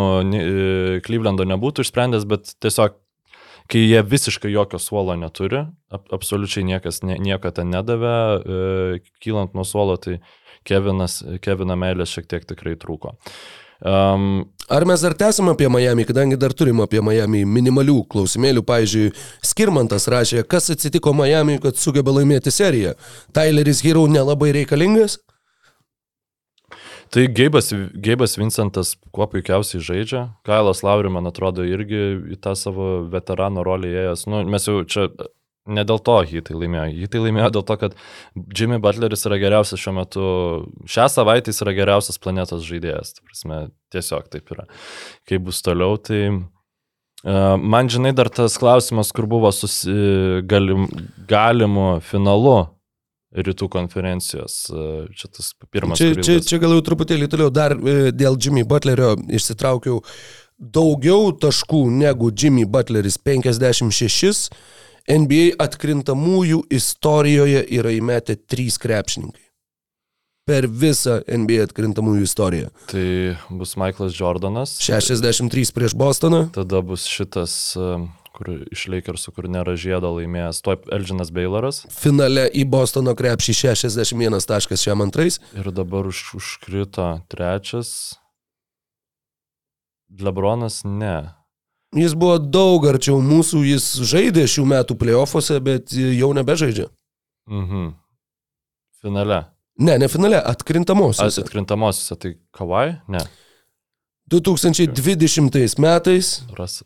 Klyvlendo 1.04 1.48
nebūtų 1.48 1.87
išsprendęs, 1.87 2.28
bet 2.28 2.52
tiesiog 2.60 3.00
kai 3.72 3.80
jie 3.80 4.02
visiškai 4.04 4.52
jokio 4.52 4.78
suolo 4.82 5.16
neturi, 5.16 5.64
ap, 5.88 6.06
absoliučiai 6.12 6.66
niekas 6.68 7.00
nie, 7.06 7.16
nieko 7.22 7.48
ten 7.54 7.70
nedavė, 7.72 8.16
e, 8.37 8.98
kylant 9.24 9.56
nuo 9.56 9.64
suolo, 9.64 9.96
tai 9.96 10.18
Kevinas, 10.64 11.20
Kevino 11.44 11.77
meilės 11.79 12.14
šiek 12.14 12.31
tiek 12.31 12.48
tikrai 12.48 12.74
trūko. 12.81 13.14
Um, 13.85 14.44
Ar 14.72 14.87
mes 14.88 15.03
dar 15.05 15.12
tęsim 15.12 15.50
apie 15.53 15.68
Miami, 15.68 16.07
kadangi 16.09 16.38
dar 16.40 16.55
turim 16.57 16.79
apie 16.81 17.03
Miami 17.05 17.42
minimalių 17.44 17.98
klausimėlių, 18.09 18.62
pavyzdžiui, 18.64 19.11
Skirmantas 19.44 20.09
rašė, 20.09 20.46
kas 20.48 20.70
atsitiko 20.72 21.12
Miami, 21.12 21.59
kad 21.61 21.77
sugeba 21.77 22.14
laimėti 22.16 22.53
seriją. 22.55 22.94
Tyleris 23.37 23.83
Hero 23.85 24.07
nelabai 24.09 24.55
reikalingas? 24.57 25.18
Tai 27.12 27.27
Geibas, 27.29 27.68
Geibas 28.00 28.38
Vincentas 28.40 28.94
kuo 29.12 29.27
puikiausiai 29.31 29.85
žaidžia. 29.85 30.22
Kailas 30.48 30.81
Lauri, 30.83 31.12
man 31.12 31.29
atrodo, 31.29 31.66
irgi 31.68 32.00
į 32.35 32.40
tą 32.42 32.57
savo 32.59 33.05
veterano 33.12 33.62
rolę 33.66 33.92
įėjęs. 33.92 34.24
Nu, 34.33 34.40
mes 34.48 34.66
jau 34.66 34.81
čia 34.88 35.11
ne 35.66 35.85
dėl 35.87 36.00
to 36.05 36.16
jį 36.29 36.42
tai 36.46 36.57
laimėjo. 36.59 36.87
Jį 36.92 37.11
tai 37.12 37.22
laimėjo 37.24 37.50
dėl 37.57 37.64
to, 37.68 37.77
kad 37.81 37.96
Jimmy 38.35 38.81
Butleris 38.83 39.24
yra 39.29 39.38
geriausias 39.40 39.81
šiuo 39.81 39.94
metu, 39.96 40.27
šią 40.90 41.09
savaitę 41.12 41.53
jis 41.53 41.62
yra 41.64 41.77
geriausias 41.77 42.20
planetos 42.20 42.66
žaidėjas. 42.68 43.14
Tai 43.16 43.24
prasme, 43.29 43.61
tiesiog 43.94 44.29
taip 44.33 44.53
yra. 44.55 44.68
Kai 45.29 45.40
bus 45.42 45.62
toliau, 45.64 45.96
tai 46.00 46.20
uh, 46.29 47.57
man 47.57 47.90
žinai 47.92 48.14
dar 48.16 48.33
tas 48.33 48.59
klausimas, 48.61 49.14
kur 49.16 49.29
buvo 49.31 49.53
susi, 49.57 49.96
galim, 50.50 50.88
galimu 51.31 51.98
finalu 52.05 52.59
rytų 53.35 53.66
konferencijos. 53.72 54.61
Čia 55.18 55.29
tas 55.33 55.50
pirmas. 55.72 55.98
Čia, 55.98 56.14
čia, 56.22 56.38
čia 56.44 56.61
gal 56.62 56.77
jau 56.77 56.85
truputėlį 56.87 57.27
toliau 57.33 57.50
dar 57.50 57.74
e, 57.74 58.12
dėl 58.14 58.38
Jimmy 58.38 58.62
Butlerio 58.68 59.16
išsitraukiau 59.27 60.05
daugiau 60.55 61.33
taškų 61.42 61.83
negu 61.90 62.31
Jimmy 62.31 62.62
Butleris 62.70 63.18
56 63.18 64.53
NBA 65.10 65.58
atkrintamųjų 65.60 66.62
istorijoje 66.72 67.64
yra 67.76 67.92
įmetę 67.92 68.38
trys 68.48 68.78
krepšininkai. 68.80 69.42
Per 70.48 70.66
visą 70.68 71.22
NBA 71.24 71.64
atkrintamųjų 71.64 72.24
istoriją. 72.24 72.70
Tai 72.90 73.04
bus 73.52 73.76
Michaelas 73.80 74.16
Jordanas. 74.16 74.74
63 74.84 75.72
prieš 75.76 75.94
Bostoną. 75.96 76.46
Tada 76.52 76.82
bus 76.84 77.06
šitas, 77.08 77.54
kur 78.36 78.50
iš 78.72 78.86
Lakersų, 78.92 79.32
kur 79.36 79.48
nėra 79.48 79.76
žiedo 79.80 80.10
laimėjęs, 80.18 80.60
to 80.64 80.76
Elginas 80.92 81.32
Bayloras. 81.32 81.84
Finale 81.92 82.50
į 82.52 82.66
Bostono 82.68 83.16
krepšį 83.16 83.56
61 83.60 84.36
taškas 84.44 84.84
šiam 84.84 85.04
antrais. 85.04 85.40
Ir 85.56 85.72
dabar 85.72 86.08
už, 86.12 86.26
užkrito 86.40 87.08
trečias. 87.32 88.18
Lebronas 90.12 90.82
ne. 90.84 91.16
Jis 91.94 92.14
buvo 92.18 92.38
daug 92.42 92.85
arčiau 92.90 93.20
mūsų, 93.22 93.62
jis 93.68 93.88
žaidė 94.11 94.48
šių 94.50 94.64
metų 94.72 94.96
playoffuose, 94.98 95.61
bet 95.62 95.94
jau 95.94 96.33
nebežaidžia. 96.35 96.88
Mhm. 97.50 97.92
Finale. 99.04 99.44
Ne, 99.78 99.98
ne 99.98 100.09
finale, 100.09 100.38
atkrintamosios. 100.38 101.38
Atkrintamosiose, 101.42 102.16
tai 102.18 102.37
Kawai? 102.54 102.96
Ne. 103.11 103.22
2020 104.30 105.78
metais 105.83 106.38
Ras... 106.57 106.83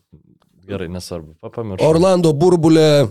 Gerai, 0.69 0.89
nesvarbu. 0.91 1.33
Papamiršau. 1.41 1.87
Orlando 1.87 2.29
burbulė, 2.37 3.07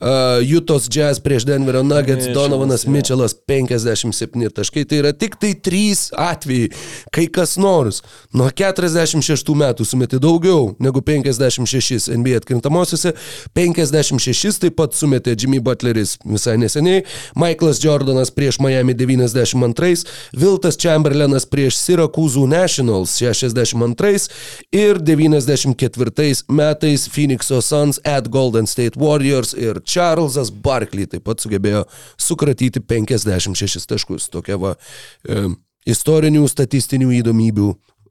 uh, 0.00 0.40
Jutos 0.42 0.88
Jazz 0.90 1.20
prieš 1.20 1.44
Denverio 1.48 1.82
Nuggets, 1.82 2.26
Mitchellas, 2.26 2.34
Donovanas 2.34 2.84
jo. 2.84 2.90
Mitchellas 2.90 3.34
57 3.46 4.50
taškai. 4.54 4.84
Tai 4.88 5.00
yra 5.02 5.12
tik 5.12 5.38
tai 5.40 5.54
3 5.54 6.08
atvejai, 6.18 6.70
kai 7.14 7.26
kas 7.32 7.56
nors 7.60 8.02
nuo 8.34 8.50
46 8.50 9.54
metų 9.58 9.86
sumetė 9.88 10.20
daugiau 10.22 10.74
negu 10.82 11.02
56 11.02 12.10
NBA 12.14 12.42
atkrintamosiose. 12.42 13.14
56 13.58 14.62
taip 14.62 14.78
pat 14.78 14.94
sumetė 14.96 15.34
Jimmy 15.38 15.60
Butleris 15.64 16.16
visai 16.24 16.56
neseniai, 16.60 17.04
Michaelas 17.38 17.82
Jordanas 17.82 18.32
prieš 18.34 18.60
Miami 18.62 18.94
92, 18.94 20.06
Viltas 20.36 20.78
Chamberlainas 20.78 21.46
prieš 21.48 21.78
Syracuse 21.80 22.38
Nationals 22.46 23.16
62 23.18 24.28
ir 24.72 25.00
94 25.02 26.44
metais 26.48 27.08
Phoenix'o 27.08 27.60
Suns 27.62 28.00
at 28.04 28.28
Golden 28.28 28.66
State 28.66 28.96
Warriors 28.96 29.54
ir 29.54 29.80
Charlesas 29.88 30.50
Barkley 30.52 31.08
taip 31.10 31.24
pat 31.28 31.42
sugebėjo 31.44 31.84
sukratyti 32.20 32.82
56 32.84 33.88
taškus. 33.88 34.28
Tokia 34.32 34.58
va 34.60 34.74
e, 34.76 35.46
istorinių 35.88 36.44
statistinių 36.50 37.12
įdomybių 37.22 37.68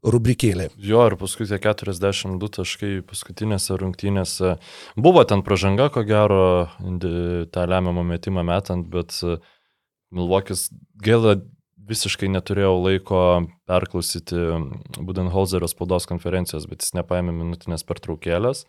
rubrikėlė. 0.07 0.69
Jo, 0.77 1.03
ir 1.09 1.17
paskui 1.19 1.47
tie 1.49 1.59
42 1.61 2.49
taškai 2.59 2.91
paskutinėse 3.07 3.77
rungtynėse. 3.81 4.55
Buvo 4.99 5.23
ten 5.27 5.43
pažanga, 5.45 5.89
ko 5.93 6.03
gero, 6.07 6.41
tą 6.77 7.67
lemiamą 7.69 8.05
metimą 8.07 8.45
metant, 8.47 8.87
bet 8.93 9.17
e, 9.25 9.37
Milvokis 10.15 10.69
gaila 11.03 11.35
visiškai 11.87 12.29
neturėjau 12.31 12.75
laiko 12.83 13.21
perklausyti 13.67 14.39
Budenholzerio 15.03 15.67
spaudos 15.71 16.07
konferencijos, 16.09 16.67
bet 16.69 16.83
jis 16.83 16.95
nepaėmė 16.99 17.35
minutinės 17.35 17.85
pertraukėlės. 17.87 18.65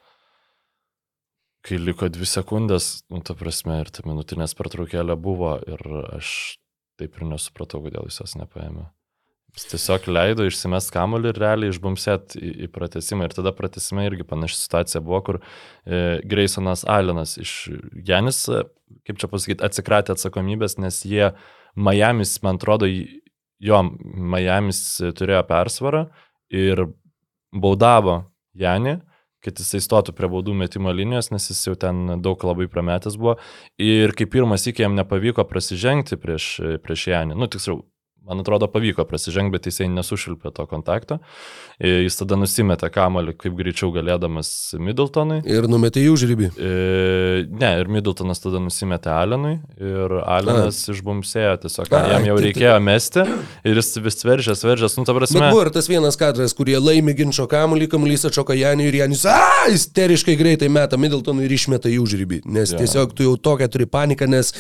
Kai 1.68 1.76
liko 1.76 2.08
dvi 2.08 2.24
sekundės, 2.24 3.02
nu, 3.12 3.20
ta 3.20 3.34
prasme, 3.36 3.82
ir 3.82 3.90
ta 3.92 4.00
minutinės 4.08 4.54
pertraukėlė 4.56 5.18
buvo 5.20 5.58
ir 5.68 5.82
aš 6.16 6.30
taip 6.96 7.18
ir 7.18 7.26
nesupratau, 7.28 7.82
kodėl 7.84 8.08
jis 8.08 8.22
jos 8.22 8.38
nepaėmė. 8.40 8.86
Jis 9.56 9.66
tiesiog 9.72 10.06
leido 10.08 10.46
išsimest 10.48 10.92
kamuolį 10.94 11.32
ir 11.32 11.40
realiai 11.42 11.72
išbumsėt 11.72 12.38
į, 12.38 12.50
į 12.64 12.68
pratesimą. 12.72 13.26
Ir 13.26 13.34
tada 13.36 13.52
pratesime 13.56 14.06
irgi 14.08 14.24
panaši 14.28 14.56
situacija 14.62 15.02
buvo, 15.04 15.20
kur 15.26 15.38
e, 15.40 16.20
Graysonas 16.30 16.86
Allenas 16.88 17.36
iš 17.40 17.52
Janis, 18.06 18.42
e, 18.48 18.62
kaip 19.08 19.20
čia 19.20 19.28
pasakyti, 19.28 19.64
atsikratė 19.68 20.14
atsakomybės, 20.14 20.78
nes 20.80 21.02
jie 21.04 21.32
Miami's, 21.76 22.38
man 22.44 22.60
atrodo, 22.60 22.88
jo, 22.88 23.82
Miami's 24.34 24.82
turėjo 25.20 25.42
persvarą 25.48 26.06
ir 26.54 26.86
baudavo 27.52 28.22
Janį, 28.58 28.98
kad 29.44 29.60
jisai 29.60 29.80
stotų 29.84 30.14
prie 30.18 30.30
baudų 30.30 30.54
metimo 30.58 30.92
linijos, 30.94 31.30
nes 31.34 31.50
jis 31.50 31.60
jau 31.68 31.76
ten 31.78 32.18
daug 32.24 32.42
labai 32.46 32.68
prametęs 32.70 33.18
buvo. 33.20 33.36
Ir 33.82 34.14
kaip 34.18 34.32
pirmas 34.34 34.66
iki 34.70 34.84
jam 34.84 34.98
nepavyko 34.98 35.46
prasižengti 35.48 36.18
prieš, 36.20 36.50
prieš 36.84 37.08
Janį, 37.12 37.38
nu 37.38 37.50
tiksliau, 37.50 37.82
man 38.28 38.40
atrodo, 38.44 38.68
pavyko 38.70 39.04
prasižengti, 39.08 39.52
bet 39.56 39.66
jisai 39.70 39.88
nesušilpė 39.88 40.52
to 40.54 40.66
kontakto. 40.68 41.18
Ir 41.80 42.02
jis 42.04 42.16
tada 42.18 42.36
nusimetė 42.36 42.88
kamalį 42.90 43.36
kaip 43.38 43.54
greičiau 43.58 43.92
galėdamas 43.94 44.48
Middletonui. 44.82 45.40
Ir 45.46 45.68
numetė 45.70 46.02
į 46.02 46.08
užrybį. 46.14 46.48
E, 46.58 47.44
ne, 47.48 47.70
ir 47.80 47.90
Middletonas 47.92 48.40
tada 48.42 48.58
nusimetė 48.62 49.12
Alenui 49.14 49.54
ir 49.78 50.14
Alenas 50.24 50.80
išbumsėjo 50.90 51.54
tiesiog, 51.64 51.92
Ai, 51.94 52.10
jam 52.16 52.26
jau 52.28 52.36
tai- 52.38 52.44
reikėjo 52.48 52.74
mesti 52.82 53.24
ir 53.64 53.78
jis 53.80 53.92
vis 54.04 54.20
veržės, 54.26 54.64
veržės, 54.66 54.98
nu 54.98 55.06
ta 55.06 55.14
Bet 55.14 55.22
prasme. 55.22 55.50
buvo 55.52 55.62
ir 55.66 55.70
tas 55.74 55.88
vienas 55.88 56.18
kadras, 56.18 56.54
kurie 56.58 56.76
laimi 56.82 57.14
ginčio 57.14 57.46
kamuolį, 57.50 57.88
kamuolys 57.94 58.26
atšoka 58.28 58.58
Janį 58.58 58.88
ir 58.90 58.98
Janis, 59.02 59.24
a, 59.30 59.38
isteriškai 59.70 60.36
greitai 60.36 60.68
meta 60.68 60.98
Middletonui 60.98 61.46
ir 61.46 61.54
išmeta 61.56 61.88
į 61.88 61.98
užrybį. 62.02 62.42
Nes 62.46 62.72
Jo. 62.74 62.78
tiesiog 62.82 63.14
tu 63.14 63.22
jau 63.22 63.36
tokią 63.38 63.70
turi 63.70 63.86
paniką, 63.86 64.26
nes 64.28 64.52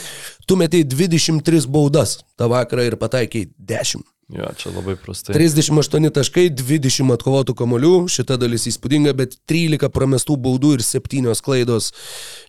tu 0.48 0.56
metei 0.56 0.84
23 0.84 1.68
baudas 1.68 2.18
tą 2.38 2.48
vakarą 2.50 2.86
ir 2.88 2.96
pataikiai 3.00 3.50
10. 3.58 4.06
Jo, 4.28 4.44
čia 4.60 4.68
labai 4.74 4.92
prastai. 5.00 5.32
38 5.32 6.10
taškai, 6.12 6.50
20 6.52 7.14
atkovotų 7.14 7.54
kamolių, 7.56 7.92
šita 8.12 8.36
dalis 8.36 8.66
įspūdinga, 8.68 9.14
bet 9.16 9.38
13 9.48 9.88
pramestų 9.94 10.36
baudų 10.44 10.74
ir 10.76 10.84
7 10.84 11.32
klaidos 11.44 11.94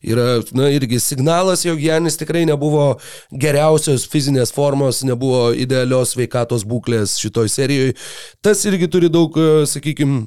yra, 0.03 0.41
na, 0.51 0.67
irgi 0.75 0.99
signalas, 0.99 1.63
jog 1.63 1.79
Janis 1.79 2.19
tikrai 2.19 2.43
nebuvo 2.49 2.97
geriausios 3.31 4.09
fizinės 4.12 4.51
formos, 4.51 5.05
nebuvo 5.07 5.53
idealios 5.55 6.17
veikatos 6.19 6.67
būklės 6.67 7.15
šitoj 7.23 7.47
serijoje. 7.55 7.95
Tas 8.43 8.65
irgi 8.67 8.91
turi 8.91 9.07
daug, 9.07 9.39
sakykime, 9.71 10.25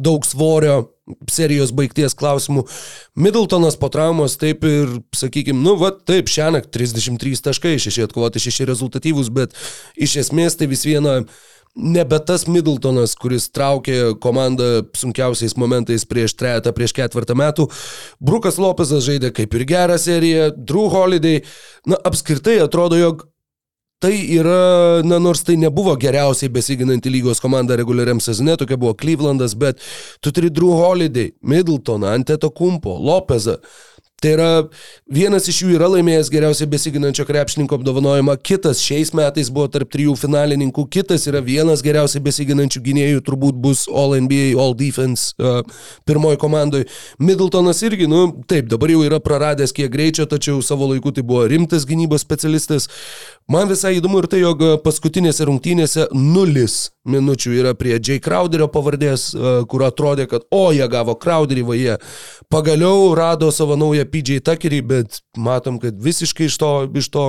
daug 0.00 0.24
svorio 0.24 0.86
serijos 1.30 1.72
baigties 1.76 2.16
klausimų. 2.16 2.64
Middletonas 3.20 3.76
po 3.80 3.90
traumos 3.92 4.38
taip 4.40 4.64
ir, 4.68 4.98
sakykime, 5.16 5.60
nu, 5.64 5.76
va, 5.80 5.92
taip, 5.92 6.30
šiąnakt 6.32 6.72
33 6.74 7.42
taškai, 7.48 7.76
6 7.82 8.06
atkovoti, 8.06 8.42
6 8.42 8.64
rezultatyvus, 8.70 9.32
bet 9.34 9.56
iš 9.96 10.18
esmės 10.24 10.56
tai 10.60 10.70
vis 10.70 10.86
viena 10.88 11.20
nebe 11.74 12.18
tas 12.22 12.46
Middletonas, 12.46 13.16
kuris 13.18 13.48
traukė 13.50 14.14
komandą 14.22 14.84
sunkiausiais 14.96 15.56
momentais 15.58 16.06
prieš 16.06 16.36
trejatą, 16.38 16.72
prieš 16.74 16.94
ketvirtą 16.96 17.34
metų. 17.38 17.66
Brukas 18.22 18.60
Lopezas 18.62 19.04
žaidė 19.06 19.32
kaip 19.34 19.56
ir 19.58 19.66
gerą 19.68 19.98
seriją, 19.98 20.52
Drew 20.54 20.86
Holiday, 20.92 21.42
na, 21.86 21.98
apskritai 22.06 22.60
atrodo, 22.62 23.00
jog 23.00 23.26
Tai 24.02 24.12
yra, 24.36 25.02
na 25.06 25.18
nors 25.22 25.44
tai 25.46 25.54
nebuvo 25.56 25.94
geriausiai 25.96 26.50
besiginanti 26.52 27.12
lygos 27.12 27.40
komanda 27.40 27.76
reguliariam 27.78 28.20
sezone, 28.20 28.56
tokia 28.60 28.76
buvo 28.76 28.92
Clevelandas, 28.98 29.54
bet 29.56 29.80
tu 30.20 30.32
turi 30.34 30.50
Drew 30.52 30.74
Holiday, 30.76 31.30
Middletoną, 31.40 32.10
Anteto 32.12 32.50
Kumpo, 32.50 32.98
Lopezą. 33.00 33.56
Tai 34.22 34.30
yra, 34.32 34.50
vienas 35.10 35.48
iš 35.50 35.58
jų 35.64 35.74
yra 35.76 35.88
laimėjęs 35.90 36.30
geriausiai 36.32 36.68
besiginančio 36.70 37.26
krepšininko 37.28 37.76
apdovanojimą, 37.76 38.36
kitas 38.46 38.78
šiais 38.80 39.10
metais 39.16 39.50
buvo 39.52 39.66
tarp 39.74 39.90
trijų 39.92 40.14
finalininkų, 40.16 40.86
kitas 40.94 41.26
yra 41.28 41.42
vienas 41.44 41.82
geriausiai 41.84 42.22
besiginančių 42.24 42.80
gynėjų, 42.86 43.24
turbūt 43.26 43.58
bus 43.60 43.84
All 43.90 44.14
NBA, 44.16 44.54
All 44.60 44.72
Defense 44.78 45.34
uh, 45.36 45.60
pirmoji 46.08 46.40
komandoje. 46.40 46.88
Middletonas 47.18 47.82
irgi, 47.84 48.08
nu 48.08 48.30
taip, 48.48 48.70
dabar 48.72 48.94
jau 48.94 49.02
yra 49.04 49.20
praradęs 49.20 49.74
kiek 49.76 49.92
greičio, 49.92 50.28
tačiau 50.30 50.62
savo 50.64 50.88
laiku 50.94 51.12
tai 51.12 51.26
buvo 51.26 51.44
rimtas 51.50 51.84
gynybos 51.84 52.24
specialistas. 52.24 52.88
Man 53.50 53.68
visai 53.68 53.98
įdomu 53.98 54.22
ir 54.22 54.30
tai, 54.32 54.40
jog 54.40 54.62
paskutinėse 54.86 55.44
rungtynėse 55.44 56.08
nulis 56.16 56.94
minučių 57.04 57.50
yra 57.58 57.74
prie 57.76 57.98
Jay 57.98 58.22
Crowderio 58.24 58.70
pavardės, 58.72 59.26
uh, 59.36 59.60
kur 59.68 59.84
atrodė, 59.84 60.30
kad 60.30 60.48
o, 60.48 60.70
jie 60.72 60.88
gavo 60.88 61.18
Crowderį, 61.20 61.68
va 61.68 61.76
jie 61.76 62.00
pagaliau 62.48 63.12
rado 63.18 63.52
savo 63.52 63.76
naują 63.76 64.03
PJ 64.08 64.40
Tuckerį, 64.46 64.80
bet 64.86 65.20
matom, 65.36 65.78
kad 65.82 65.96
visiškai 66.02 66.46
iš 66.50 66.56
to, 66.60 66.70
iš 67.00 67.08
to 67.14 67.24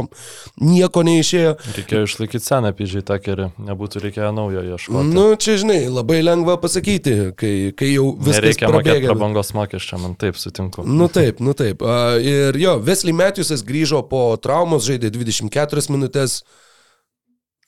nieko 0.61 1.03
neišėjo. 1.07 1.53
Reikėjo 1.77 2.07
išlaikyti 2.09 2.45
seną 2.45 2.71
pižiai 2.77 3.05
takerį, 3.07 3.47
nebūtų 3.69 4.03
reikėję 4.05 4.31
naujo 4.35 4.63
ieškoti. 4.73 5.07
Nu, 5.13 5.25
čia 5.39 5.57
žinai, 5.61 5.79
labai 5.91 6.19
lengva 6.25 6.57
pasakyti, 6.61 7.15
kai, 7.39 7.53
kai 7.77 7.91
jau 7.93 8.11
viskas 8.17 8.41
Nereikia 8.43 8.71
mokėti 8.75 9.07
prabangos 9.09 9.53
mokesčio, 9.57 10.01
man 10.03 10.13
taip 10.19 10.37
sutinku. 10.41 10.85
Nu 10.85 11.07
taip, 11.11 11.39
nu 11.43 11.55
taip. 11.57 11.81
Ir 12.25 12.59
jo, 12.61 12.77
Wesley 12.85 13.15
Matthewsas 13.15 13.63
grįžo 13.65 14.03
po 14.09 14.27
traumos, 14.41 14.85
žaidė 14.87 15.11
24 15.15 15.89
minutės. 15.93 16.41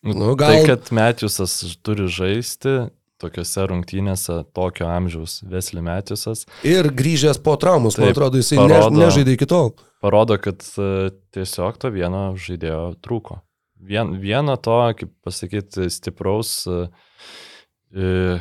Nu, 0.08 0.36
gal- 0.38 0.54
Tai, 0.54 0.66
kad 0.70 0.92
Metjusas 0.94 1.58
turi 1.84 2.06
žaisti 2.08 2.90
tokiuose 3.22 3.66
rungtynėse 3.72 4.40
tokio 4.54 4.88
amžiaus 4.92 5.40
Vesli 5.50 5.82
Metjusas, 5.82 6.46
Ir 6.68 6.90
grįžęs 6.94 7.40
po 7.44 7.56
traumos, 7.58 7.98
man 7.98 8.08
Taip, 8.12 8.18
atrodo, 8.18 8.38
jisai 8.42 8.58
parodo- 8.62 8.92
ne, 8.94 9.06
nežaidė 9.06 9.34
iki 9.38 9.48
tol. 9.50 9.74
parodo, 10.02 10.38
kad 10.42 10.62
e, 10.78 11.10
tiesiog 11.34 11.78
to 11.82 11.90
vieno 11.94 12.32
žaidėjo 12.38 12.82
trūko. 13.02 13.42
Vien, 13.82 14.16
vieno 14.22 14.56
to, 14.58 14.78
kaip 14.98 15.12
pasakyti, 15.26 15.90
stipraus, 15.94 16.64
e, 16.68 18.40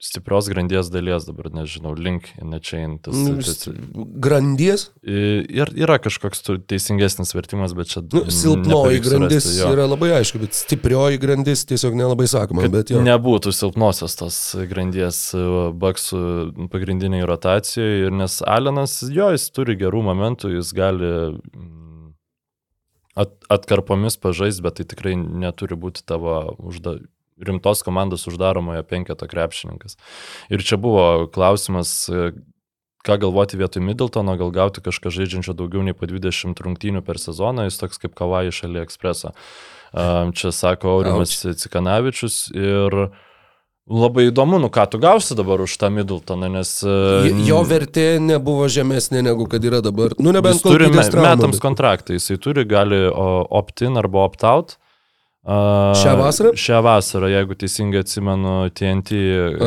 stiprios 0.00 0.48
grandies 0.48 0.88
dalies 0.88 1.26
dabar, 1.28 1.50
nežinau, 1.52 1.92
link 1.92 2.30
in 2.40 2.54
a 2.54 2.60
chain. 2.60 2.98
Tas, 2.98 3.16
Nu, 3.16 3.36
tas, 3.36 3.68
Grandies, 3.94 4.86
ir 5.04 5.72
yra 5.76 5.98
kažkoks 6.00 6.40
teisingesnis 6.70 7.34
vertimas, 7.36 7.74
bet 7.76 7.92
čia... 7.92 8.02
nu, 8.08 8.24
silpnoji 8.32 9.02
grandis 9.04 9.44
surasti, 9.44 9.60
jo. 9.60 9.68
yra 9.76 9.84
labai 9.90 10.14
aišku, 10.16 10.40
bet 10.40 10.56
stiprioji 10.56 11.20
grandis 11.20 11.66
tiesiog 11.68 11.98
nelabai 12.00 12.30
sakoma. 12.32 12.64
Bet 12.72 12.94
jo. 12.94 13.02
nebūtų 13.04 13.52
silpnosios 13.52 14.16
tos 14.16 14.40
grandies 14.72 15.20
e, 15.36 15.44
baksų 15.84 16.22
pagrindiniai 16.72 17.28
rotacijoje, 17.28 18.06
ir 18.08 18.16
nes 18.22 18.40
Alenas, 18.48 19.02
jo, 19.04 19.28
jis 19.36 19.50
turi 19.52 19.76
gerų 19.80 20.00
momentų, 20.08 20.54
jis 20.56 20.72
gali 20.76 21.12
mm, 21.36 22.12
at, 23.20 23.36
atkarpomis 23.52 24.16
pažais, 24.16 24.64
bet 24.64 24.80
tai 24.80 24.88
tikrai 24.88 25.18
neturi 25.20 25.76
būti 25.76 26.08
tavo 26.08 26.40
užda, 26.56 27.02
rimtos 27.46 27.82
komandos 27.82 28.26
uždaromojo 28.30 28.82
penketo 28.82 29.28
krepšininkas. 29.28 29.96
Ir 30.50 30.64
čia 30.64 30.76
buvo 30.80 31.26
klausimas, 31.32 32.08
e, 32.08 32.32
ką 33.06 33.16
galvoti 33.24 33.56
vietoj 33.60 33.82
Middletono, 33.84 34.36
gal 34.36 34.52
gauti 34.52 34.84
kažką 34.84 35.12
žaidžiančio 35.14 35.56
daugiau 35.56 35.84
nei 35.84 35.96
po 35.96 36.08
20 36.08 36.60
rungtynių 36.60 37.02
per 37.06 37.20
sezoną, 37.20 37.68
jis 37.68 37.80
toks 37.80 38.02
kaip 38.02 38.14
kavai 38.18 38.48
iš 38.50 38.64
AliExpress'o. 38.68 39.32
Um, 39.90 40.30
čia 40.36 40.52
sako 40.54 41.00
Aurimas 41.00 41.32
Cikanavičius 41.42 42.52
ir 42.54 42.94
labai 43.90 44.28
įdomu, 44.28 44.60
nu 44.62 44.68
ką 44.70 44.84
tu 44.92 45.00
gausi 45.02 45.34
dabar 45.34 45.64
už 45.64 45.72
tą 45.80 45.88
Middletoną, 45.90 46.52
nes... 46.52 46.76
Uh, 46.84 47.26
Jo 47.48 47.64
vertė 47.66 48.20
nebuvo 48.22 48.68
žemesnė 48.70 49.24
negu 49.26 49.48
kad 49.50 49.64
yra 49.66 49.80
dabar. 49.82 50.14
Nu, 50.20 50.30
nebent 50.36 50.60
Jis 50.60 50.62
turi 50.62 50.86
me, 50.86 50.92
Kolkytės 50.92 51.10
trauma, 51.10 51.32
metams 51.34 51.58
kontraktą, 51.64 52.14
jisai 52.14 52.38
turi, 52.38 52.68
gali 52.68 53.02
opt-in 53.10 53.98
arba 53.98 54.28
opt-out. 54.28 54.76
Uh, 54.76 54.89
Šią 55.40 56.12
vasarą? 56.20 56.50
Šią 56.52 56.78
vasarą, 56.84 57.28
jeigu 57.32 57.54
teisingai 57.56 58.02
atsimenu 58.04 58.66
TNT. 58.76 59.16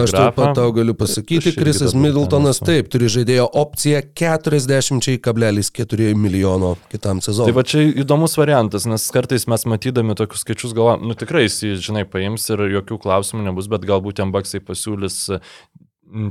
Aš 0.04 0.12
taip 0.14 0.36
pat 0.38 0.52
tau 0.60 0.70
galiu 0.76 0.94
pasakyti, 0.94 1.50
Krisas 1.58 1.96
Middletonas 1.98 2.60
taip 2.62 2.92
turi 2.94 3.10
žaidėjo 3.10 3.48
opciją 3.58 4.04
40,4 4.14 6.12
milijono 6.16 6.76
kitam 6.94 7.24
Tai 7.24 7.26
sezonui. 7.26 7.56
va 7.58 7.64
čia 7.66 7.82
įdomus 8.04 8.38
variantas, 8.38 8.86
nes 8.86 9.08
kartais 9.16 9.48
mes 9.50 9.66
matydami 9.66 10.14
tokius 10.20 10.46
skaičius 10.46 10.76
galvojam, 10.78 11.08
nu 11.10 11.18
tikrai 11.18 11.48
jis, 11.48 11.58
žinai, 11.82 12.06
paims 12.06 12.46
ir 12.54 12.62
jokių 12.78 13.00
klausimų 13.04 13.48
nebus, 13.50 13.66
bet 13.72 13.82
galbūt 13.90 14.22
jam 14.22 14.30
baksai 14.36 14.62
pasiūlys 14.62 15.18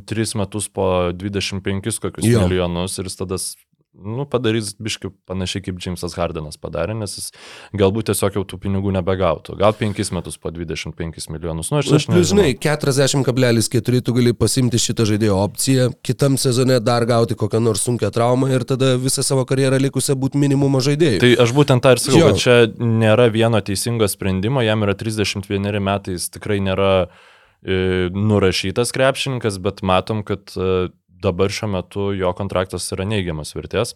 3 0.07 0.39
metus 0.39 0.71
po 0.71 1.11
25 1.19 1.99
kokius 1.99 2.31
Jo. 2.31 2.39
jo. 2.39 2.47
milijonus 2.47 2.95
ir 3.03 3.11
jis 3.11 3.19
tada 3.19 3.43
nu, 3.93 4.25
padarys 4.29 4.73
biški 4.81 5.11
panašiai 5.29 5.63
kaip 5.67 5.79
Džeimsas 5.81 6.15
Hardenas 6.17 6.57
padarė, 6.61 6.95
nes 6.97 7.13
jis 7.19 7.27
galbūt 7.77 8.09
tiesiog 8.09 8.39
jau 8.39 8.43
tų 8.49 8.59
pinigų 8.63 8.93
nebegautų. 8.97 9.57
Gal 9.61 9.75
5 9.77 10.13
metus 10.17 10.39
po 10.41 10.53
25 10.55 11.29
milijonus. 11.33 11.69
Nu, 11.73 11.81
aš, 11.83 11.91
aš 11.99 12.07
Plius, 12.09 12.33
nežinau. 12.33 12.47
žinai, 12.47 12.55
40,4 12.57 14.01
tu 14.07 14.15
gali 14.17 14.33
pasimti 14.37 14.81
šitą 14.81 15.07
žaidėjo 15.13 15.37
opciją, 15.43 15.91
kitam 16.05 16.39
sezone 16.41 16.79
dar 16.85 17.07
gauti 17.09 17.37
kokią 17.39 17.61
nors 17.61 17.85
sunkę 17.85 18.09
traumą 18.15 18.49
ir 18.55 18.65
tada 18.69 18.95
visą 19.01 19.25
savo 19.27 19.45
karjerą 19.49 19.81
likusią 19.83 20.17
būti 20.21 20.41
minimumo 20.41 20.81
žaidėjų. 20.85 21.21
Tai 21.23 21.35
aš 21.45 21.53
būtent 21.57 21.85
tą 21.85 21.93
ir 21.97 22.03
sakau, 22.07 22.25
kad 22.31 22.41
čia 22.41 22.57
nėra 22.81 23.29
vieno 23.35 23.61
teisingo 23.61 24.09
sprendimo, 24.09 24.65
jam 24.65 24.89
yra 24.89 24.97
31 24.97 25.79
metai, 25.85 26.17
jis 26.17 26.31
tikrai 26.33 26.63
nėra 26.65 26.93
e, 27.05 28.09
nurašytas 28.17 28.95
krepšininkas, 28.97 29.61
bet 29.63 29.85
matom, 29.85 30.25
kad 30.27 30.57
e, 30.57 30.89
dabar 31.23 31.53
šiuo 31.53 31.71
metu 31.77 32.09
jo 32.17 32.33
kontraktas 32.39 32.91
yra 32.95 33.07
neigiamas 33.09 33.55
vertės. 33.57 33.95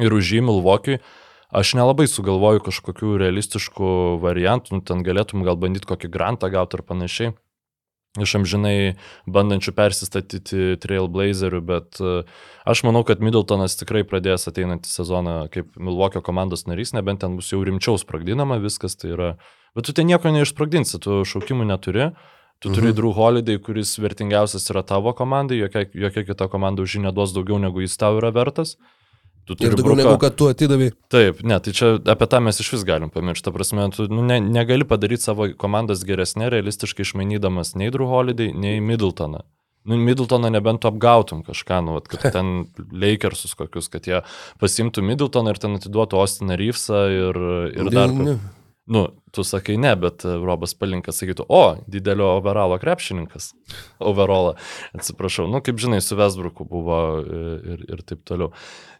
Ir 0.00 0.14
už 0.14 0.34
jį 0.36 0.42
Milvokiui 0.48 0.98
aš 1.54 1.76
nelabai 1.78 2.08
sugalvoju 2.10 2.64
kažkokių 2.66 3.14
realistiškų 3.22 3.90
variantų, 4.22 4.78
nu, 4.78 4.82
ten 4.82 5.04
galėtum 5.06 5.44
gal 5.46 5.58
bandyti 5.60 5.86
kokį 5.86 6.10
grantą 6.10 6.50
gauti 6.50 6.80
ar 6.80 6.86
panašiai. 6.86 7.34
Iš 8.14 8.36
amžinai 8.38 8.94
bandančių 9.26 9.72
persistatyti 9.74 10.76
Trailblazerių, 10.78 11.60
bet 11.66 11.98
e, 11.98 12.20
aš 12.62 12.84
manau, 12.86 13.02
kad 13.06 13.18
Middletonas 13.18 13.74
tikrai 13.80 14.04
pradės 14.06 14.46
ateinantį 14.46 14.86
sezoną 14.86 15.34
kaip 15.50 15.74
Milvokio 15.74 16.22
komandos 16.22 16.62
narys, 16.70 16.92
nebent 16.94 17.24
ten 17.24 17.34
bus 17.34 17.50
jau 17.50 17.58
rimčiau 17.66 17.98
sprogdinama 17.98 18.60
viskas, 18.62 18.94
tai 18.94 19.10
yra. 19.16 19.32
Bet 19.74 19.88
tu 19.88 19.96
ten 19.98 20.06
nieko 20.06 20.30
neišsprogdinsi, 20.30 21.02
tu 21.02 21.24
šaukimų 21.26 21.66
neturi. 21.72 22.12
Tu 22.64 22.72
turi 22.72 22.88
mhm. 22.88 22.96
Drew 22.96 23.12
Holiday, 23.12 23.58
kuris 23.60 23.90
vertingiausias 24.00 24.70
yra 24.72 24.80
tavo 24.88 25.12
komandai, 25.12 25.58
jokia, 25.60 25.84
jokia 25.92 26.22
kita 26.24 26.46
komanda 26.48 26.80
už 26.80 26.94
jį 26.96 27.02
neduos 27.04 27.34
daugiau, 27.36 27.58
negu 27.60 27.82
jis 27.84 27.98
tau 28.00 28.16
yra 28.16 28.30
vertas. 28.32 28.78
Tu 29.44 29.52
Ir 29.60 29.74
daugiau 29.76 29.90
Brooką- 29.90 29.98
negu 30.00 30.20
kad 30.22 30.38
tu 30.40 30.48
atidavai. 30.48 30.86
Taip, 31.12 31.42
ne, 31.44 31.58
tai 31.60 31.74
čia 31.76 31.98
apie 32.00 32.26
tą 32.32 32.40
mes 32.40 32.56
iš 32.64 32.72
vis 32.72 32.86
galim 32.88 33.12
pamiršti. 33.12 33.44
Ta 33.44 33.52
prasme, 33.52 33.84
tu 33.92 34.08
nu, 34.08 34.24
ne, 34.24 34.40
negali 34.40 34.88
padaryti 34.88 35.28
savo 35.28 35.50
komandos 35.52 36.06
geresnė, 36.08 36.48
realistiškai 36.56 37.04
išmainydamas 37.04 37.76
nei 37.76 37.92
Drew 37.92 38.08
Holiday, 38.08 38.54
nei 38.56 38.80
Middletoną. 38.80 39.44
Nu, 39.84 40.00
Middletoną 40.00 40.48
nebent 40.48 40.80
tu 40.80 40.88
apgautum 40.88 41.44
kažką, 41.44 41.84
nu, 41.84 42.00
vat, 42.00 42.08
kad 42.08 42.32
ten 42.40 42.64
Lakersus 42.88 43.52
kokius, 43.52 43.92
kad 43.92 44.08
jie 44.08 44.24
pasimtų 44.56 45.04
Middletoną 45.04 45.52
ir 45.52 45.60
ten 45.60 45.76
atiduotų 45.76 46.16
Austiną 46.16 46.56
Reevesą 46.56 47.04
ir, 47.12 47.44
ir 47.76 47.92
dar... 47.92 48.08
Ne, 48.08 48.24
ne. 48.24 48.63
Nu, 48.86 49.08
tu 49.32 49.42
sakai 49.42 49.76
ne, 49.80 49.94
bet 49.96 50.24
e, 50.28 50.34
Robas 50.44 50.74
Palinkas 50.76 51.16
sakytų, 51.16 51.46
o, 51.48 51.62
didelio 51.88 52.34
overalo 52.36 52.76
krepšininkas. 52.80 53.54
Overalą, 54.12 54.58
atsiprašau. 54.96 55.46
Nu, 55.48 55.62
kaip 55.64 55.80
žinai, 55.80 56.02
su 56.04 56.18
Vesbruku 56.20 56.66
buvo 56.68 56.98
e, 57.22 57.44
ir, 57.74 57.86
ir 57.96 58.02
taip 58.04 58.20
toliau. 58.28 58.52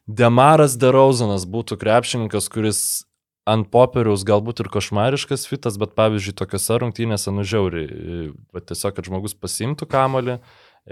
Demaras 0.09 0.79
Derauzanas 0.81 1.45
būtų 1.49 1.77
krepšininkas, 1.81 2.49
kuris 2.53 2.81
ant 3.49 3.69
popieriaus 3.73 4.25
galbūt 4.25 4.63
ir 4.65 4.71
košmariškas 4.73 5.45
fitas, 5.51 5.77
bet 5.81 5.93
pavyzdžiui, 5.99 6.37
tokiuose 6.41 6.81
rungtynėse 6.81 7.33
nužiauri. 7.37 7.85
Bet 8.57 8.71
tiesiog, 8.71 8.97
kad 8.97 9.09
žmogus 9.11 9.37
pasimtų 9.37 9.89
kamolį, 9.93 10.39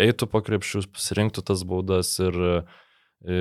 eitų 0.05 0.28
po 0.28 0.44
krepšius, 0.44 0.90
pasirinktų 0.92 1.44
tas 1.48 1.64
baudas 1.68 2.12
ir, 2.20 2.37
e, 3.24 3.40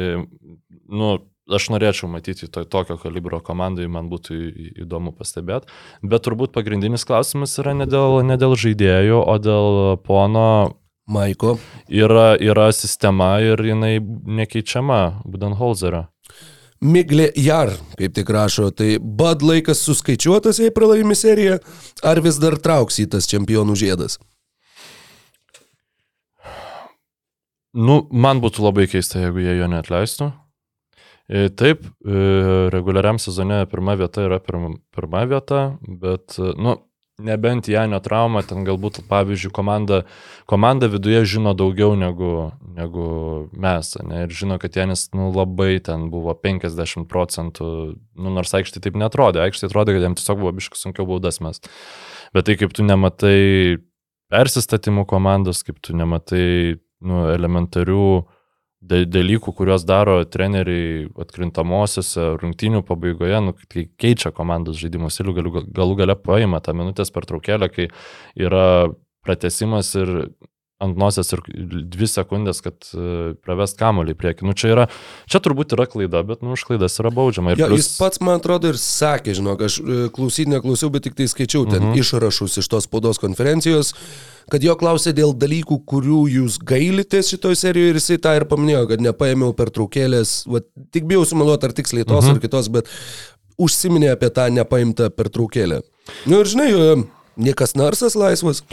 nu, 0.88 1.12
aš 1.58 1.70
norėčiau 1.74 2.10
matyti 2.12 2.50
to, 2.52 2.64
tokio 2.64 2.98
kalibro 3.02 3.42
komandai, 3.44 3.88
man 3.92 4.10
būtų 4.12 4.38
įdomu 4.86 5.14
pastebėti. 5.16 5.72
Bet 6.02 6.26
turbūt 6.28 6.54
pagrindinis 6.56 7.06
klausimas 7.08 7.58
yra 7.62 7.76
ne 7.78 7.88
dėl, 7.90 8.22
ne 8.26 8.38
dėl 8.40 8.58
žaidėjų, 8.60 9.20
o 9.22 9.36
dėl 9.42 9.82
pono 10.06 10.48
Maiko. 11.12 11.58
yra, 11.90 12.38
yra 12.40 12.72
sistema 12.72 13.40
ir 13.44 13.60
jinai 13.60 14.00
nekeičiama 14.00 15.24
Budenholzerio. 15.26 16.08
Miglė 16.82 17.28
Jar, 17.38 17.70
kaip 18.00 18.16
tik 18.18 18.30
rašo, 18.34 18.72
tai 18.74 18.96
bad 18.98 19.44
laikas 19.46 19.84
suskaičiuotas, 19.86 20.58
jei 20.64 20.74
pralaimi 20.74 21.14
seriją, 21.14 21.60
ar 22.02 22.22
vis 22.26 22.40
dar 22.42 22.58
trauks 22.58 22.98
į 23.04 23.06
tas 23.14 23.30
čempionų 23.30 23.76
žiedas? 23.78 24.18
Nu, 27.72 28.02
man 28.12 28.42
būtų 28.44 28.66
labai 28.66 28.88
keista, 28.90 29.22
jeigu 29.22 29.44
jie 29.46 29.60
jo 29.60 29.68
neatleistų. 29.72 30.32
E, 31.32 31.50
Taip, 31.50 31.86
e, 32.04 32.13
reguliariam 32.74 33.15
sezone 33.20 33.63
pirma 33.72 33.94
vieta 33.96 34.26
yra 34.28 34.39
pirma, 34.44 34.74
pirma 34.91 35.22
vieta, 35.24 35.62
bet, 35.88 36.36
e, 36.36 36.50
nu, 36.60 36.74
nebent 37.24 37.70
Janio 37.72 38.02
trauma, 38.04 38.41
ten 38.44 38.65
galbūt, 38.67 39.00
pavyzdžiui, 39.08 39.54
komanda, 39.56 40.02
komanda 40.50 40.89
viduje 40.91 41.22
žino 41.36 41.54
daugiau 41.56 41.96
negu, 41.96 42.50
negu 42.76 43.06
mes, 43.56 43.94
ne, 44.04 44.26
ir 44.26 44.36
žino, 44.36 44.58
kad 44.60 44.76
Janis, 44.76 45.06
nu, 45.15 45.30
labai 45.32 45.78
ten 45.86 46.10
buvo 46.12 46.36
50 46.36 47.08
procentų, 47.08 47.70
nu, 47.96 48.36
nors 48.36 48.52
aikštė 48.58 48.84
taip 48.84 49.00
netrodė, 49.00 49.46
aikštė 49.46 49.70
atrodė, 49.70 49.96
kad 49.96 50.10
jam 50.10 50.20
tiesiog 50.20 50.44
buvo 50.44 50.52
biškas 50.60 50.84
sunkiau 50.84 51.08
baudas 51.13 51.39
mes. 51.39 51.63
Bet 52.36 52.50
tai 52.50 52.58
kaip 52.60 52.76
tu 52.76 52.84
nematai 52.84 53.80
persistatymų 54.32 55.08
komandos, 55.08 55.63
kaip 55.63 55.80
tu 55.80 55.96
nematai 55.96 56.76
nu, 57.08 57.24
elementarių 57.32 58.12
dalykų, 58.82 59.54
kuriuos 59.54 59.86
daro 59.86 60.17
treneriai 60.26 61.06
atkrintamosiose 61.22 62.32
rungtynių 62.41 62.82
pabaigoje, 62.88 63.41
nu, 63.46 63.54
kai 63.70 63.86
keičia 64.02 64.34
komandos 64.34 64.80
žaidimo 64.82 65.12
stilių, 65.13 65.36
galų, 65.38 65.54
galų 65.70 65.98
gale 66.02 66.17
paima 66.17 66.62
tą 66.65 66.74
minutės 66.78 67.13
per 67.13 67.28
traukėlę, 67.30 67.70
kai 67.70 67.89
yra 68.41 68.89
pratesimas 69.22 69.94
ir 70.00 70.32
ant 70.82 70.98
nosies 70.98 71.30
ir 71.36 71.41
dvi 71.94 72.08
sekundės, 72.10 72.60
kad 72.65 72.88
e, 72.98 73.34
pravest 73.46 73.78
kamuolį 73.80 74.15
į 74.15 74.17
priekį. 74.17 74.46
Nu, 74.50 74.56
čia, 74.58 74.72
yra, 74.74 74.86
čia 75.30 75.39
turbūt 75.46 75.76
yra 75.78 75.86
klaida, 75.89 76.24
bet 76.26 76.41
nu, 76.41 76.56
už 76.58 76.63
klaidas 76.65 76.98
yra 77.02 77.12
baudžiama. 77.13 77.54
Jo, 77.56 77.67
plius- 77.70 77.84
jis 77.86 78.00
pats, 78.02 78.22
man 78.26 78.39
atrodo, 78.41 78.72
ir 78.74 78.80
sakė, 78.82 79.36
žinok, 79.38 79.62
aš 79.67 79.78
e, 79.80 80.00
klausyti 80.15 80.50
neklausiau, 80.50 80.89
bet 80.94 81.06
tik 81.06 81.15
tai 81.20 81.30
skaičiau 81.30 81.67
ten 81.70 81.91
Mhm. 81.91 82.00
išrašus 82.02 82.58
iš 82.63 82.67
tos 82.74 82.88
spaudos 82.89 83.22
konferencijos, 83.22 83.94
kad 84.50 84.63
jo 84.65 84.74
klausė 84.76 85.13
dėl 85.13 85.36
dalykų, 85.38 85.78
kurių 85.86 86.24
jūs 86.34 86.58
gailitės 86.65 87.30
šitoje 87.32 87.56
serijoje 87.62 87.89
ir 87.94 88.00
jisai 88.02 88.17
tą 88.17 88.36
ir 88.41 88.46
paminėjo, 88.50 88.88
kad 88.89 89.00
nepaėmiau 89.06 89.54
per 89.56 89.70
traukėlės, 89.70 90.48
va, 90.50 90.60
tik 90.91 91.06
bijau 91.06 91.22
sumaluoti 91.30 91.70
ar 91.70 91.72
tiksliai 91.78 92.04
tos 92.10 92.26
Mhm. 92.26 92.34
ar 92.36 92.39
kitos, 92.39 92.67
bet 92.74 92.89
užsiminė 93.62 94.12
apie 94.15 94.30
tą 94.34 94.50
nepaimtą 94.50 95.10
per 95.15 95.30
traukėlę. 95.30 95.82
Nu 96.26 96.39
ir 96.41 96.46
žinai, 96.50 96.70
e, 96.74 97.04
niekas 97.38 97.76
narsas 97.78 98.15
laisvas. 98.17 98.63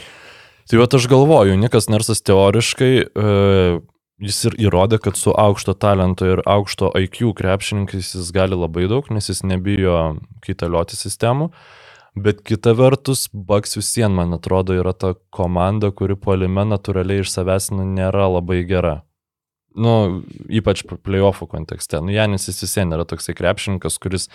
Tai 0.68 0.82
va 0.82 0.84
aš 0.92 1.06
galvoju, 1.08 1.56
Nikas 1.56 1.88
Narsas 1.88 2.20
teoriškai 2.28 2.92
e, 3.00 3.28
jis 4.20 4.38
ir 4.50 4.56
įrodė, 4.68 4.98
kad 5.00 5.16
su 5.16 5.32
aukšto 5.32 5.72
talento 5.80 6.26
ir 6.28 6.42
aukšto 6.44 6.90
IQ 7.06 7.32
krepšininkais 7.38 8.10
jis 8.12 8.28
gali 8.36 8.58
labai 8.58 8.84
daug, 8.90 9.08
nes 9.14 9.30
jis 9.30 9.40
nebijo 9.48 10.18
kaitalioti 10.44 10.98
sistemų. 10.98 11.48
Bet 12.18 12.42
kita 12.44 12.74
vertus, 12.76 13.28
Baks 13.32 13.78
vis 13.78 13.94
vien, 13.96 14.12
man 14.12 14.34
atrodo, 14.36 14.74
yra 14.76 14.92
ta 14.92 15.14
komanda, 15.32 15.88
kuri 15.94 16.18
puolime 16.20 16.66
natūraliai 16.68 17.24
iš 17.24 17.32
savęs 17.32 17.70
nu, 17.72 17.86
nėra 17.88 18.26
labai 18.34 18.60
gera. 18.68 18.98
Nu, 19.78 20.24
ypač 20.50 20.82
playoffų 20.84 21.46
kontekste. 21.48 22.02
Nu, 22.02 22.12
Janis 22.12 22.48
jis 22.50 22.64
vis 22.64 22.76
vien 22.80 22.92
yra 22.92 23.06
toksai 23.08 23.36
krepšininkas, 23.38 23.96
kuris 24.02 24.28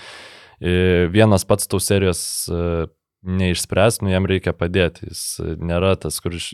e, 0.58 1.06
vienas 1.13 1.46
pats 1.46 1.67
tau 1.69 1.82
serijos 1.84 2.24
e, 2.48 2.88
neišspręs, 3.23 4.01
nu 4.03 4.12
jam 4.12 4.27
reikia 4.29 4.53
padėti. 4.55 5.09
Jis 5.12 5.23
nėra 5.59 5.95
tas, 5.99 6.19
kuris... 6.23 6.51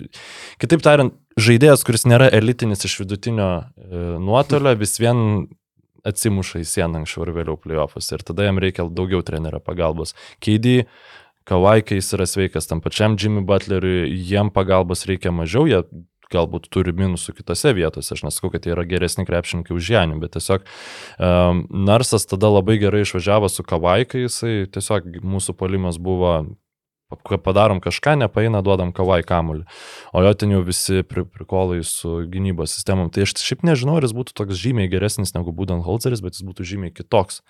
Kitaip 0.62 0.84
tariant, 0.86 1.16
žaidėjas, 1.40 1.86
kuris 1.88 2.06
nėra 2.10 2.30
elitinis 2.36 2.86
iš 2.86 3.00
vidutinio 3.04 3.50
e, 3.60 4.04
nuotolio, 4.22 4.76
vis 4.80 4.98
vien 5.02 5.48
atsimuša 6.08 6.62
į 6.62 6.68
sieną 6.70 7.02
anksčiau 7.02 7.26
ir 7.26 7.34
vėliau 7.40 7.58
playoffus. 7.60 8.12
Ir 8.16 8.24
tada 8.26 8.46
jam 8.48 8.62
reikia 8.62 8.88
daugiau 8.88 9.24
trenerio 9.26 9.62
pagalbos. 9.64 10.16
Keidį, 10.44 10.84
Kawai, 11.50 11.80
kai 11.82 11.98
jis 11.98 12.14
yra 12.14 12.28
sveikas, 12.30 12.68
tam 12.70 12.78
pačiam 12.84 13.16
Jimmy 13.18 13.42
Butleriui, 13.42 14.12
jiem 14.30 14.52
pagalbos 14.54 15.08
reikia 15.10 15.32
mažiau, 15.34 15.66
jie 15.66 15.80
galbūt 16.34 16.70
turi 16.74 16.94
minusų 16.96 17.36
kitose 17.40 17.74
vietose. 17.78 18.14
Aš 18.16 18.26
nesakau, 18.28 18.52
kad 18.54 18.66
jie 18.66 18.74
yra 18.76 18.86
geresni 18.90 19.26
krepšininkai 19.30 19.76
už 19.76 19.92
Janį, 19.96 20.20
bet 20.24 20.36
tiesiog 20.38 20.66
um, 20.66 21.66
Narsas 21.90 22.28
tada 22.30 22.52
labai 22.52 22.80
gerai 22.82 23.04
išvažiavo 23.06 23.50
su 23.52 23.66
Kavaikai, 23.66 24.26
jisai 24.28 24.56
tiesiog 24.74 25.22
mūsų 25.26 25.58
polimas 25.60 26.02
buvo 26.02 26.40
padarom 27.18 27.80
kažką, 27.82 28.16
nepaina, 28.20 28.62
duodam 28.62 28.92
kavai 28.94 29.22
kamuolį. 29.26 29.66
O 30.14 30.22
jo 30.22 30.34
ten 30.38 30.54
jau 30.54 30.62
visi 30.66 31.02
pri, 31.04 31.26
prikolai 31.26 31.82
su 31.84 32.22
gynybos 32.30 32.76
sistemom. 32.78 33.10
Tai 33.10 33.26
aš 33.26 33.34
šiaip 33.42 33.66
nežinau, 33.66 33.98
ar 33.98 34.06
jis 34.06 34.14
būtų 34.14 34.36
toks 34.38 34.60
žymiai 34.62 34.92
geresnis 34.92 35.34
negu 35.34 35.54
Budenholzeris, 35.56 36.22
bet 36.22 36.38
jis 36.38 36.46
būtų 36.46 36.68
žymiai 36.70 36.94
kitoks 36.94 37.42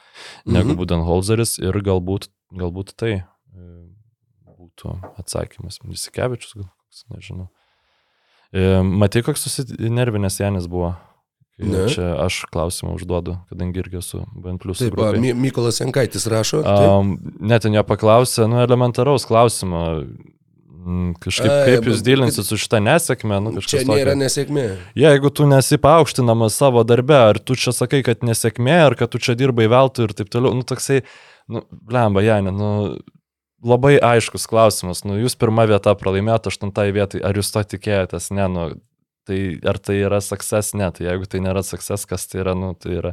negu 0.46 0.72
mhm. 0.72 0.80
Budenholzeris 0.80 1.58
ir 1.60 1.76
galbūt, 1.84 2.30
galbūt 2.56 2.96
tai 2.96 3.14
e, 3.20 3.24
būtų 4.48 4.96
atsakymas. 5.20 5.82
Misikevičius, 5.84 6.56
gal 6.56 6.70
koks, 6.72 7.04
nežinau. 7.12 7.50
E, 8.54 8.82
matai, 8.82 9.22
koks 9.26 9.46
susinervinęs 9.46 10.40
Janis 10.42 10.68
buvo? 10.70 10.96
Ne. 11.60 11.90
Čia 11.92 12.14
aš 12.24 12.46
klausimą 12.54 12.94
užduodu, 12.96 13.36
kadangi 13.52 13.82
irgi 13.82 14.00
esu 14.00 14.22
bent 14.40 14.62
plus. 14.64 14.80
Taip, 14.80 14.96
a, 14.96 15.12
My 15.20 15.34
Mykolas 15.36 15.82
Jankaitis 15.82 16.24
rašo. 16.32 16.62
Um, 16.64 17.18
net 17.44 17.66
ten 17.66 17.76
jo 17.76 17.84
paklausė, 17.84 18.48
nu, 18.48 18.62
elementaraus 18.64 19.28
klausimo. 19.28 19.82
Mm, 20.80 21.12
kažkaip, 21.20 21.52
A, 21.52 21.58
kaip 21.68 21.90
jūs 21.92 22.00
dylinsit 22.06 22.48
su 22.48 22.56
šitą 22.58 22.80
nesėkmę? 22.82 23.42
Nu, 23.44 23.52
čia 23.60 23.84
nėra 23.84 24.14
tokio. 24.14 24.20
nesėkmė. 24.22 24.66
Jeigu 24.98 25.34
tu 25.36 25.50
nesi 25.52 25.76
paaukštinamas 25.84 26.56
savo 26.56 26.86
darbe, 26.88 27.18
ar 27.20 27.42
tu 27.44 27.60
čia 27.60 27.76
sakai, 27.76 28.00
kad 28.08 28.24
nesėkmė, 28.24 28.78
ar 28.88 28.96
kad 28.98 29.12
tu 29.12 29.20
čia 29.20 29.36
dirbai 29.38 29.68
veltui 29.70 30.08
ir 30.08 30.16
taip 30.16 30.32
toliau, 30.32 30.56
nu 30.56 30.64
toksai, 30.64 31.02
nu, 31.52 31.66
blemba, 31.92 32.24
Janė, 32.24 32.56
nu, 32.56 32.72
labai 33.66 33.98
aiškus 33.98 34.48
klausimas. 34.50 35.04
Nu, 35.08 35.18
jūs 35.20 35.36
pirmą 35.40 35.68
vietą 35.70 35.96
pralaimėjote, 36.00 36.54
aštuntai 36.54 36.90
vietai, 36.96 37.24
ar 37.26 37.38
jūs 37.38 37.52
to 37.56 37.66
tikėjotės? 37.76 38.32
Ne, 38.36 38.48
nu, 38.52 38.70
Tai 39.30 39.60
ar 39.70 39.78
tai 39.78 40.00
yra 40.02 40.18
success, 40.26 40.74
ne, 40.74 40.88
tai 40.90 41.06
jeigu 41.06 41.28
tai 41.30 41.38
nėra 41.46 41.62
success, 41.62 42.08
kas 42.10 42.24
tai 42.26 42.40
yra, 42.42 42.56
nu, 42.58 42.72
tai 42.74 42.96
yra. 42.98 43.12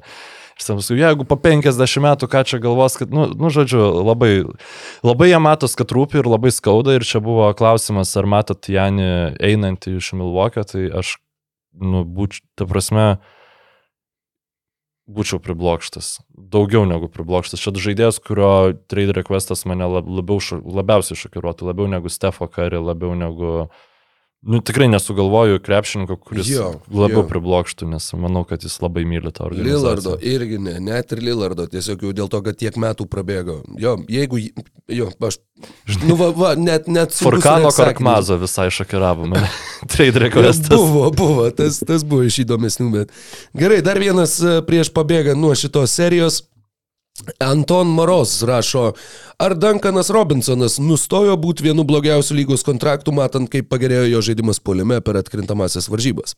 Ir 0.57 0.65
sakysiu, 0.65 0.97
jeigu 0.97 1.27
po 1.29 1.37
50 1.37 2.01
metų 2.01 2.29
ką 2.33 2.41
čia 2.49 2.61
galvos, 2.65 2.97
kad, 2.97 3.13
nu, 3.13 3.27
nu 3.37 3.51
žodžiu, 3.53 3.83
labai, 4.01 4.31
labai 5.05 5.29
jie 5.29 5.41
matos, 5.45 5.77
kad 5.77 5.93
rūpi 5.93 6.23
ir 6.23 6.31
labai 6.33 6.55
skauda. 6.57 6.95
Ir 6.97 7.05
čia 7.05 7.21
buvo 7.21 7.51
klausimas, 7.59 8.15
ar 8.17 8.31
matot 8.33 8.71
Janį 8.73 9.11
einantį 9.45 9.99
iš 9.99 10.15
Milvokio, 10.17 10.65
tai 10.65 10.87
aš, 11.03 11.19
nu, 11.77 12.01
būčiau, 12.09 12.47
ta 12.57 12.71
prasme, 12.71 13.07
būčiau 15.07 15.41
priblokštas. 15.43 16.21
Daugiau 16.35 16.87
negu 16.89 17.09
priblokštas. 17.13 17.63
Šit 17.63 17.79
žaidėjas, 17.83 18.19
kurio 18.23 18.75
trade 18.91 19.15
requestas 19.17 19.65
mane 19.69 19.87
labiau, 19.87 20.41
labiausiai 20.67 21.19
šokiruotų, 21.19 21.71
labiau 21.71 21.91
negu 21.91 22.11
Stefo 22.13 22.49
Kari, 22.51 22.81
labiau 22.83 23.15
negu 23.19 23.53
uh, 23.67 23.85
Nu, 24.47 24.61
tikrai 24.63 24.87
nesugalvoju 24.89 25.59
krepšininko, 25.61 26.17
kuris 26.23 26.47
jo, 26.47 26.69
labiau 26.87 27.25
jo. 27.25 27.27
priblokštų, 27.27 27.89
nes 27.91 28.05
manau, 28.15 28.45
kad 28.47 28.63
jis 28.63 28.77
labai 28.79 29.03
myli 29.09 29.33
tą 29.35 29.49
organizaciją. 29.49 29.81
Lillardo 29.81 30.13
irgi 30.23 30.61
ne, 30.63 30.77
net 30.87 31.11
ir 31.17 31.23
Lillardo, 31.27 31.67
tiesiog 31.73 32.05
jau 32.07 32.13
dėl 32.15 32.31
to, 32.31 32.41
kad 32.47 32.61
tiek 32.61 32.79
metų 32.79 33.09
prabėgo. 33.11 33.57
Jo, 33.83 33.97
jeigu, 34.07 34.39
jo, 34.87 35.11
aš, 35.27 35.41
nu, 36.05 36.15
va, 36.21 36.31
va 36.37 36.55
net, 36.55 36.87
net 36.87 37.17
su... 37.17 37.27
Furkano 37.27 37.75
Karkmazo 37.75 38.39
visai 38.39 38.69
šokiravo 38.71 39.27
mane. 39.33 39.51
Trade 39.93 40.23
requestas. 40.29 40.71
Buvo, 40.79 41.09
buvo, 41.11 41.51
tas, 41.51 41.83
tas 41.83 42.07
buvo 42.07 42.29
iš 42.31 42.45
įdomesnių, 42.47 42.93
bet. 43.01 43.17
Gerai, 43.59 43.83
dar 43.83 43.99
vienas 43.99 44.39
e, 44.39 44.61
prieš 44.69 44.95
pabėgant 44.95 45.43
nuo 45.43 45.57
šitos 45.59 45.99
serijos. 45.99 46.45
Anton 47.41 47.93
Maros 47.97 48.43
rašo, 48.47 48.91
ar 49.39 49.55
Duncanas 49.57 50.11
Robinsonas 50.15 50.79
nustojo 50.83 51.37
būti 51.41 51.69
vienu 51.69 51.87
blogiausių 51.89 52.41
lygos 52.41 52.67
kontraktų, 52.67 53.15
matant, 53.17 53.51
kaip 53.53 53.71
pagerėjo 53.73 54.11
jo 54.11 54.23
žaidimas 54.31 54.61
poliime 54.61 55.01
per 55.05 55.21
atkrintamasias 55.23 55.89
varžybas? 55.93 56.37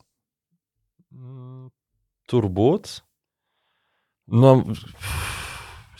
Turbūt. 2.29 2.99
Nu, 4.29 4.59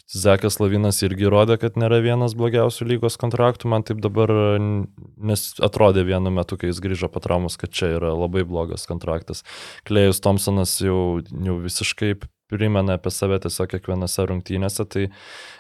Zekas 0.10 0.58
Lavinas 0.58 1.04
irgi 1.06 1.30
rodė, 1.30 1.60
kad 1.62 1.76
nėra 1.78 2.00
vienas 2.02 2.34
blogiausių 2.38 2.88
lygos 2.90 3.18
kontraktų, 3.22 3.70
man 3.70 3.84
taip 3.86 4.00
dabar, 4.02 4.32
nes 4.58 5.44
atrodė 5.62 6.02
vienu 6.08 6.32
metu, 6.34 6.58
kai 6.58 6.72
jis 6.72 6.82
grįžo 6.82 7.12
po 7.14 7.22
traumus, 7.22 7.60
kad 7.62 7.70
čia 7.70 7.92
yra 8.00 8.16
labai 8.18 8.42
blogas 8.42 8.88
kontraktas. 8.90 9.44
Klejus 9.86 10.22
Thompsonas 10.26 10.80
jau, 10.82 11.22
jau 11.22 11.58
visiškai 11.62 12.16
primena 12.50 12.98
apie 12.98 13.12
save 13.14 13.40
tiesiog 13.44 13.70
kiekvienose 13.74 14.26
rungtynėse. 14.30 14.86
Tai 14.90 15.06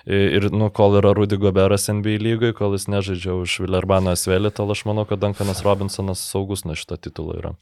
ir, 0.09 0.49
nu, 0.53 0.69
kol 0.75 0.97
yra 0.99 1.13
Rudy 1.17 1.39
Goberas 1.41 1.89
NBA 1.91 2.17
lygoje, 2.23 2.57
kol 2.57 2.75
jis 2.77 2.89
nežaidžia 2.91 3.37
už 3.37 3.59
Villerbaną 3.65 4.15
Svelį, 4.19 4.53
tol 4.55 4.73
aš 4.73 4.85
manau, 4.89 5.05
kad 5.09 5.21
Duncanas 5.21 5.63
Robinsonas 5.65 6.23
saugus 6.31 6.65
nuo 6.67 6.77
šito 6.79 6.99
titulo 6.99 7.37
yra. 7.39 7.55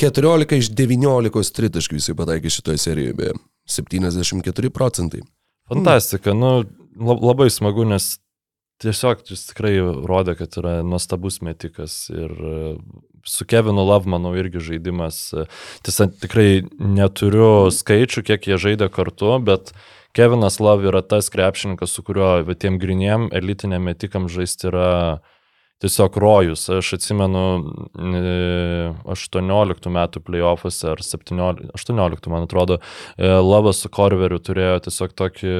14 0.00 0.56
iš 0.58 0.72
19 0.74 1.54
tritaškių 1.56 2.00
jisai 2.00 2.16
pataikė 2.18 2.50
šitoje 2.50 2.82
serijoje, 2.82 3.16
beje. 3.20 3.34
74 3.70 4.70
procentai. 4.74 5.22
Fantastika, 5.70 6.34
nu, 6.34 6.60
labai 6.98 7.48
smagu, 7.50 7.86
nes 7.86 8.16
tiesiog 8.82 9.22
jis 9.30 9.48
tikrai 9.50 9.74
rodė, 9.80 10.36
kad 10.38 10.58
yra 10.60 10.80
nuostabus 10.86 11.40
metikas 11.44 12.06
ir 12.12 12.34
su 13.26 13.46
Kevinu 13.48 13.84
Love, 13.86 14.08
manau, 14.10 14.32
irgi 14.38 14.62
žaidimas. 14.70 15.20
Tiesa, 15.86 16.08
tikrai 16.22 16.64
neturiu 16.78 17.68
skaičių, 17.74 18.24
kiek 18.30 18.48
jie 18.50 18.58
žaidė 18.62 18.88
kartu, 18.94 19.34
bet 19.44 19.74
Kevinas 20.16 20.60
Love 20.62 20.88
yra 20.88 21.02
tas 21.04 21.28
krepšininkas, 21.32 21.92
su 21.92 22.04
kuriuo 22.06 22.54
tiem 22.56 22.78
griniem 22.80 23.28
elitiniam 23.36 23.84
metikam 23.84 24.30
žaisti 24.32 24.70
yra 24.70 24.90
tiesiog 25.82 26.16
rojus. 26.16 26.68
Aš 26.72 26.94
atsimenu 26.96 27.42
18 29.04 29.90
metų 29.92 30.22
playoffuose 30.24 30.92
ar 30.94 31.02
17, 31.04 31.68
18, 31.76 32.30
man 32.32 32.46
atrodo, 32.46 32.78
e, 33.18 33.28
Lavas 33.28 33.82
su 33.84 33.90
Korveriu 33.92 34.40
turėjo 34.40 34.78
tiesiog 34.86 35.12
tokį 35.20 35.52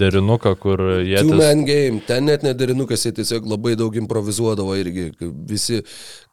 derinuką, 0.00 0.54
kur 0.62 0.84
jie... 1.04 1.20
Two 1.20 1.36
man 1.40 1.66
game, 1.68 2.00
ten 2.08 2.28
net 2.30 2.46
nederinukas, 2.46 3.04
jie 3.04 3.12
tiesiog 3.20 3.48
labai 3.52 3.76
daug 3.80 3.96
improvizuodavo 4.00 4.78
irgi. 4.80 5.10
Visi, 5.50 5.82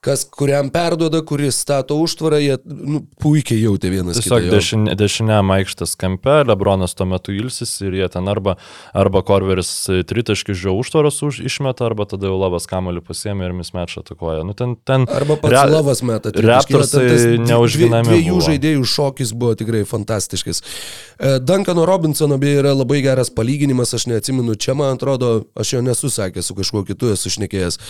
kas 0.03 0.23
kuriam 0.31 0.71
perduoda, 0.71 1.19
kuris 1.27 1.59
stato 1.59 1.97
užtvarą, 1.99 2.39
jie 2.39 2.57
nu, 2.63 3.03
puikiai 3.21 3.59
jautė 3.59 3.91
vienas 3.91 4.21
tiesiog 4.21 4.23
kitą. 4.23 4.47
Tiesiog 4.47 4.55
dešinė, 4.55 4.95
dešiniam 4.99 5.53
aikštės 5.57 5.97
kampe, 5.99 6.39
Lebronas 6.47 6.95
tuo 6.95 7.09
metu 7.11 7.35
ilsis 7.35 7.75
ir 7.83 7.99
jie 7.99 8.07
ten 8.13 8.31
arba, 8.31 8.55
arba 8.95 9.23
Korveris 9.27 9.73
tritaškis 10.07 10.63
žio 10.63 10.77
užtvaros 10.79 11.19
už, 11.27 11.41
išmeta, 11.51 11.89
arba 11.89 12.07
tada 12.07 12.31
jau 12.31 12.36
Lavas 12.39 12.67
kamoliu 12.69 13.01
pasiemė 13.05 13.47
ir 13.49 13.55
mismečą 13.57 14.03
atakuoja. 14.03 14.45
Nu, 14.47 14.55
ten, 14.57 14.75
ten, 14.87 15.07
Arba 15.11 15.37
pats 15.41 15.53
re, 15.53 15.63
Lavas 15.71 16.03
meta. 16.05 16.31
Raptorsai 16.31 17.37
neužginami. 17.41 18.11
Dviejų 18.11 18.37
žaidėjų 18.47 18.85
šokis 18.93 19.33
buvo 19.37 19.57
tikrai 19.59 19.83
fantastiškas. 19.89 20.63
E, 20.63 21.33
Duncano 21.43 21.85
Robinsono 21.89 22.39
beje 22.41 22.61
yra 22.61 22.75
labai 22.77 23.01
geras 23.05 23.33
palyginimas, 23.33 23.93
aš 23.97 24.07
neatsimenu, 24.11 24.55
čia 24.55 24.77
man 24.77 24.95
atrodo, 24.95 25.33
aš 25.57 25.75
jo 25.75 25.83
nesu 25.85 26.11
sakęs, 26.13 26.49
su 26.51 26.57
kažkuo 26.57 26.85
kitu 26.87 27.11
esu 27.15 27.33
šnekėjęs. 27.35 27.81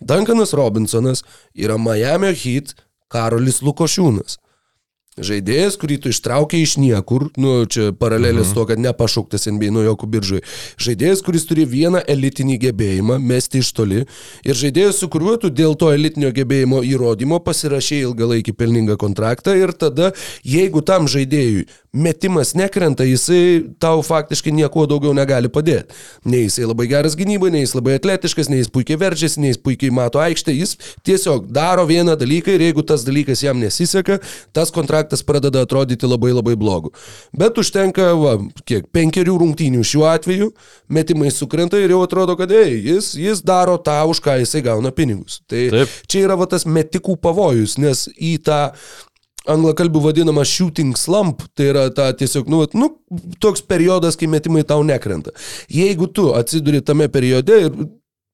Duncanas 0.00 0.54
Robinsonas 0.56 1.26
yra 1.54 1.78
Miami 1.80 2.32
Heat 2.34 2.76
Karolis 3.12 3.62
Lukošiūnas. 3.62 4.40
Žaidėjas, 5.16 5.78
kurį 5.80 5.96
tu 6.04 6.10
ištraukė 6.12 6.58
iš 6.60 6.74
niekur, 6.76 7.30
nu, 7.40 7.62
čia 7.72 7.86
paralelės 7.96 8.50
mhm. 8.50 8.56
to, 8.58 8.64
kad 8.68 8.80
nepašauktas 8.84 9.48
NBA 9.48 9.70
nuo 9.72 9.84
jokų 9.86 10.08
biržai. 10.12 10.40
Žaidėjas, 10.76 11.22
kuris 11.24 11.48
turi 11.48 11.64
vieną 11.64 12.02
elitinį 12.04 12.58
gebėjimą 12.66 13.16
mesti 13.24 13.62
iš 13.64 13.70
toli. 13.78 14.02
Ir 14.44 14.60
žaidėjas, 14.60 15.00
su 15.00 15.08
kuriuo 15.08 15.38
tu 15.40 15.48
dėl 15.48 15.72
to 15.80 15.88
elitinio 15.94 16.34
gebėjimo 16.36 16.82
įrodymo 16.84 17.40
pasirašė 17.46 18.02
ilgalaikį 18.10 18.52
pelningą 18.60 18.98
kontraktą. 19.00 19.56
Ir 19.56 19.72
tada, 19.72 20.12
jeigu 20.44 20.84
tam 20.84 21.08
žaidėjui 21.08 21.64
metimas 21.96 22.52
nekrenta, 22.56 23.04
jisai 23.06 23.64
tau 23.80 24.02
faktiškai 24.04 24.52
nieko 24.54 24.84
daugiau 24.88 25.14
negali 25.16 25.48
padėti. 25.52 25.96
Nei 26.28 26.44
jisai 26.44 26.68
labai 26.68 26.88
geras 26.90 27.16
gynybai, 27.18 27.50
nei 27.54 27.64
jis 27.64 27.74
labai 27.76 27.96
atletiškas, 27.96 28.50
nei 28.52 28.60
jis 28.60 28.70
puikiai 28.72 29.00
veržiasi, 29.00 29.40
nei 29.42 29.54
jis 29.54 29.60
puikiai 29.62 29.94
mato 29.94 30.20
aikštę, 30.22 30.54
jis 30.54 30.76
tiesiog 31.06 31.48
daro 31.56 31.86
vieną 31.88 32.18
dalyką 32.20 32.54
ir 32.56 32.66
jeigu 32.68 32.84
tas 32.86 33.06
dalykas 33.06 33.42
jam 33.46 33.60
nesiseka, 33.62 34.18
tas 34.56 34.72
kontraktas 34.74 35.24
pradeda 35.26 35.64
atrodyti 35.64 36.08
labai 36.08 36.34
labai 36.36 36.56
blogu. 36.60 36.92
Bet 37.36 37.58
užtenka, 37.62 38.12
va, 38.20 38.36
kiek, 38.68 38.90
penkerių 38.94 39.38
rungtynių 39.42 39.84
šiuo 39.86 40.06
atveju, 40.12 40.52
metimai 40.92 41.32
sukrenta 41.34 41.80
ir 41.80 41.96
jau 41.96 42.04
atrodo, 42.04 42.36
kad 42.38 42.52
ei, 42.52 42.76
jis, 42.92 43.14
jis 43.20 43.42
daro 43.46 43.78
tą, 43.80 43.98
už 44.12 44.20
ką 44.24 44.38
jisai 44.42 44.64
gauna 44.66 44.92
pinigus. 44.94 45.40
Tai 45.48 45.68
Taip. 45.72 45.98
čia 46.10 46.26
yra 46.26 46.38
va 46.38 46.48
tas 46.50 46.68
metikų 46.68 47.16
pavojus, 47.22 47.78
nes 47.80 48.06
į 48.16 48.36
tą 48.46 48.60
anglakalbių 49.50 50.02
vadinama 50.08 50.44
shooting 50.46 50.96
slump, 50.98 51.44
tai 51.56 51.70
yra 51.72 51.86
ta 51.94 52.10
tiesiog, 52.16 52.48
nu, 52.50 52.64
nu, 52.74 52.90
toks 53.42 53.62
periodas, 53.66 54.18
kai 54.18 54.28
metimai 54.30 54.64
tau 54.66 54.82
nekrenta. 54.86 55.34
Jeigu 55.72 56.08
tu 56.10 56.32
atsiduri 56.36 56.82
tame 56.84 57.08
periode 57.12 57.60
ir 57.68 57.86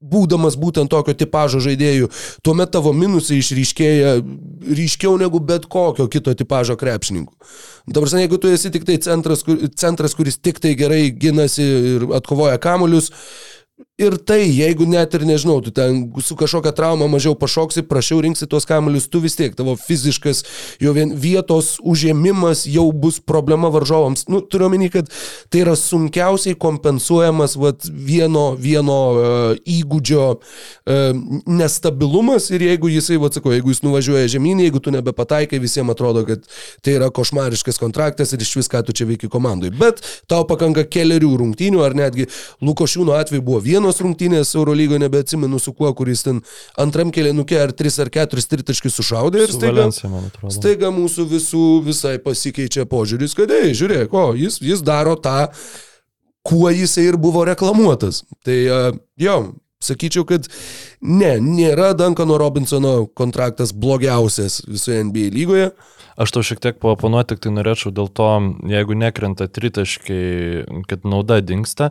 būdamas 0.03 0.57
būtent 0.59 0.91
tokio 0.91 1.15
tipožo 1.15 1.61
žaidėjų, 1.63 2.11
tuomet 2.43 2.73
tavo 2.75 2.93
minusai 2.97 3.39
išryškėja 3.39 4.17
ryškiau 4.67 5.15
negu 5.21 5.39
bet 5.39 5.69
kokio 5.71 6.09
kito 6.11 6.35
tipožo 6.39 6.77
krepšininkų. 6.81 7.33
Dabar, 7.95 8.11
jeigu 8.19 8.39
tu 8.43 8.51
esi 8.51 8.73
tik 8.75 8.87
tai 8.89 8.99
centras, 9.03 9.45
centras, 9.79 10.17
kuris 10.19 10.39
tik 10.43 10.59
tai 10.63 10.75
gerai 10.79 11.05
ginasi 11.15 11.67
ir 11.95 12.09
atkovoja 12.19 12.59
kamuolius, 12.63 13.13
Ir 14.03 14.17
tai, 14.19 14.41
jeigu 14.51 14.83
net 14.89 15.13
ir 15.15 15.23
nežinau, 15.29 15.61
tu 15.63 15.71
ten 15.71 16.09
su 16.25 16.35
kažkokia 16.39 16.73
trauma 16.75 17.07
mažiau 17.07 17.37
pašoksi, 17.39 17.85
prašiau 17.87 18.23
rinksi 18.25 18.49
tuos 18.51 18.67
kamelius, 18.67 19.07
tu 19.07 19.21
vis 19.23 19.37
tiek 19.39 19.55
tavo 19.55 19.77
fiziškas, 19.79 20.43
jo 20.83 20.95
vien 20.97 21.13
vietos 21.15 21.77
užėmimas 21.87 22.65
jau 22.67 22.89
bus 22.91 23.21
problema 23.23 23.71
varžovams. 23.71 24.25
Nu, 24.33 24.41
turiu 24.43 24.67
omeny, 24.67 24.89
kad 24.91 25.11
tai 25.53 25.63
yra 25.63 25.77
sunkiausiai 25.79 26.59
kompensuojamas 26.59 27.55
vat, 27.61 27.87
vieno, 27.87 28.57
vieno 28.59 28.99
uh, 29.13 29.61
įgūdžio 29.71 30.25
uh, 30.35 31.23
nestabilumas 31.47 32.51
ir 32.51 32.67
jeigu 32.67 32.91
jisai, 32.91 33.21
vat, 33.23 33.39
sako, 33.39 33.55
jeigu 33.55 33.71
jis 33.71 33.85
nuvažiuoja 33.87 34.33
žemyn, 34.35 34.65
jeigu 34.67 34.83
tu 34.83 34.91
nebepataikai, 34.95 35.63
visiems 35.63 35.95
atrodo, 35.95 36.25
kad 36.27 36.43
tai 36.83 36.97
yra 36.99 37.13
košmariškas 37.15 37.79
kontraktas 37.79 38.35
ir 38.35 38.43
iš 38.43 38.57
vis 38.59 38.73
ką 38.73 38.83
tu 38.89 38.97
čia 38.97 39.07
veiki 39.07 39.31
komandai. 39.31 39.71
Bet 39.71 40.03
tau 40.27 40.43
pakanka 40.49 40.89
keliarių 40.91 41.37
rungtynių, 41.45 41.87
ar 41.87 41.95
netgi 42.03 42.27
Lukošiūno 42.67 43.15
atveju 43.21 43.47
buvo 43.47 43.63
vienos 43.93 44.01
rungtynės 44.01 44.55
Eurolygoje, 44.57 45.01
nebeatsimenu 45.03 45.59
su 45.61 45.73
kuo, 45.73 45.93
kuris 45.95 46.23
ten 46.25 46.41
antram 46.79 47.13
kelienukė 47.13 47.61
ar 47.61 47.73
tris 47.73 47.99
ar 48.01 48.11
keturis 48.11 48.49
tritaškius 48.49 48.97
sušaudė 48.97 49.45
ir 49.45 49.51
Su 49.53 49.59
staiga, 49.59 49.87
Valencija, 49.87 50.51
staiga 50.51 50.91
mūsų 50.91 51.27
visų 51.29 51.83
visai 51.85 52.19
pasikeičia 52.19 52.87
požiūris, 52.87 53.35
kad, 53.37 53.51
ei, 53.51 53.75
žiūrėk, 53.75 54.13
o, 54.13 54.35
jis, 54.35 54.61
jis 54.63 54.83
daro 54.83 55.17
tą, 55.17 55.51
kuo 56.43 56.71
jisai 56.71 57.11
ir 57.11 57.17
buvo 57.17 57.45
reklamuotas. 57.45 58.25
Tai 58.45 58.59
uh, 58.67 58.91
jo, 59.21 59.55
sakyčiau, 59.83 60.27
kad 60.27 60.49
ne, 61.01 61.37
nėra 61.41 61.93
Duncano 61.95 62.39
Robinsono 62.41 63.07
kontraktas 63.15 63.75
blogiausias 63.75 64.63
visoje 64.69 65.05
NBA 65.05 65.33
lygoje. 65.35 65.73
Aš 66.21 66.35
tau 66.35 66.43
šiek 66.45 66.61
tiek 66.61 66.77
paoponuoti, 66.81 67.33
tik 67.33 67.47
tai 67.47 67.55
norėčiau 67.55 67.93
dėl 67.95 68.11
to, 68.13 68.29
jeigu 68.69 68.97
nekrenta 69.01 69.49
tritaškai, 69.49 70.85
kad 70.91 71.09
nauda 71.09 71.41
dinksta, 71.41 71.89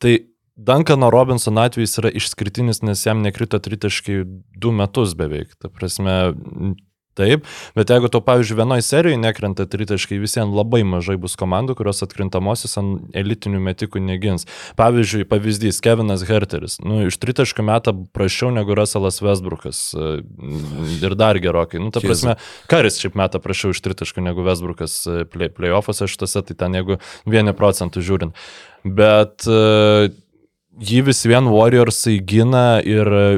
tai 0.00 0.14
Dankano 0.58 1.10
Robinson 1.14 1.58
atvejis 1.62 1.92
yra 2.00 2.10
išskirtinis, 2.18 2.82
nes 2.82 3.04
jam 3.06 3.22
nekrito 3.22 3.60
tritaškai 3.62 4.24
du 4.58 4.74
metus 4.74 5.14
beveik. 5.14 5.54
Ta 5.62 5.70
prasme, 5.70 6.16
taip, 7.18 7.46
bet 7.78 7.90
jeigu 7.90 8.10
to, 8.10 8.20
pavyzdžiui, 8.24 8.56
vienoje 8.58 8.84
serijoje 8.86 9.20
nekrenta 9.22 9.66
tritaškai, 9.70 10.18
visiems 10.22 10.54
labai 10.54 10.84
mažai 10.86 11.14
bus 11.20 11.36
komandų, 11.38 11.76
kurios 11.78 12.02
atkrintamosios 12.06 12.74
ant 12.80 13.16
elitinių 13.18 13.62
metikų 13.68 14.02
negins. 14.02 14.48
Pavyzdžiui, 14.78 15.26
pavyzdys 15.30 15.78
Kevinas 15.84 16.26
Herteris. 16.28 16.78
Nu, 16.82 17.04
iš 17.06 17.18
tritaškų 17.22 17.66
metą 17.70 17.94
prašiau 18.14 18.52
negu 18.54 18.74
Russellas 18.78 19.22
Westbrookas. 19.24 19.82
e, 19.94 20.20
Ir 20.98 21.14
dar 21.18 21.38
gerokai. 21.42 21.78
Nu, 21.82 21.90
ta 21.94 22.02
prasme, 22.02 22.34
Karis 22.70 22.98
šiaip 23.02 23.18
metą 23.18 23.42
prašiau 23.42 23.74
iš 23.74 23.82
tritaškų 23.86 24.26
negu 24.26 24.46
Westbrookas 24.46 25.00
e, 25.06 25.26
play, 25.30 25.54
playoffuose 25.54 26.10
šitose, 26.10 26.42
tai 26.42 26.58
ten 26.58 26.78
jeigu 26.78 26.98
vieni 27.26 27.54
procentų 27.54 28.02
žiūrint. 28.02 28.48
Bet 28.86 29.46
e, 29.46 30.10
jį 30.80 31.04
vis 31.08 31.24
vien 31.26 31.48
Warriorsai 31.50 32.18
gina 32.26 32.80
ir 32.86 33.08
e, 33.08 33.28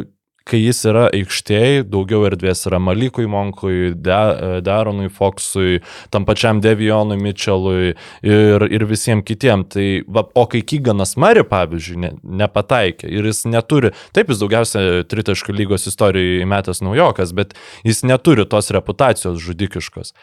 kai 0.50 0.58
jis 0.64 0.80
yra 0.88 1.04
aikštėje, 1.14 1.84
daugiau 1.90 2.24
erdvės 2.26 2.64
yra 2.66 2.80
Malikui 2.82 3.28
Monkui, 3.30 3.92
De, 3.94 4.16
e, 4.16 4.60
Daronui 4.66 5.10
Foxui, 5.12 5.80
tam 6.10 6.26
pačiam 6.28 6.62
Devionui 6.62 7.18
Mitchellui 7.20 7.92
ir, 8.26 8.66
ir 8.66 8.86
visiems 8.90 9.26
kitiems. 9.28 9.70
Tai, 9.74 9.86
va, 10.10 10.24
o 10.34 10.46
kai 10.50 10.62
Kyganas 10.66 11.16
Mari, 11.20 11.44
pavyzdžiui, 11.48 12.00
ne, 12.04 12.12
nepataikė 12.42 13.10
ir 13.10 13.30
jis 13.30 13.44
neturi, 13.50 13.94
taip 14.16 14.32
jis 14.32 14.42
daugiausia 14.42 14.84
tritaškų 15.10 15.56
lygos 15.62 15.86
istorijoje 15.90 16.42
įmetęs 16.46 16.82
naujokas, 16.84 17.34
bet 17.36 17.56
jis 17.86 18.04
neturi 18.08 18.48
tos 18.50 18.72
reputacijos 18.74 19.40
žudikiškos. 19.44 20.14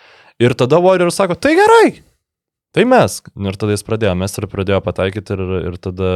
Ir 0.43 0.53
tada 0.57 0.81
Warriors 0.83 1.17
sako, 1.17 1.37
tai 1.39 1.55
gerai, 1.57 1.97
tai 2.75 2.85
mes. 2.85 3.21
Ir 3.25 3.57
tada 3.57 3.73
jis 3.73 3.85
pradėjo, 3.87 4.13
mes 4.19 4.37
ir 4.37 4.49
pradėjo 4.51 4.83
pataikyti 4.85 5.37
ir, 5.37 5.43
ir 5.71 5.81
tada 5.81 6.11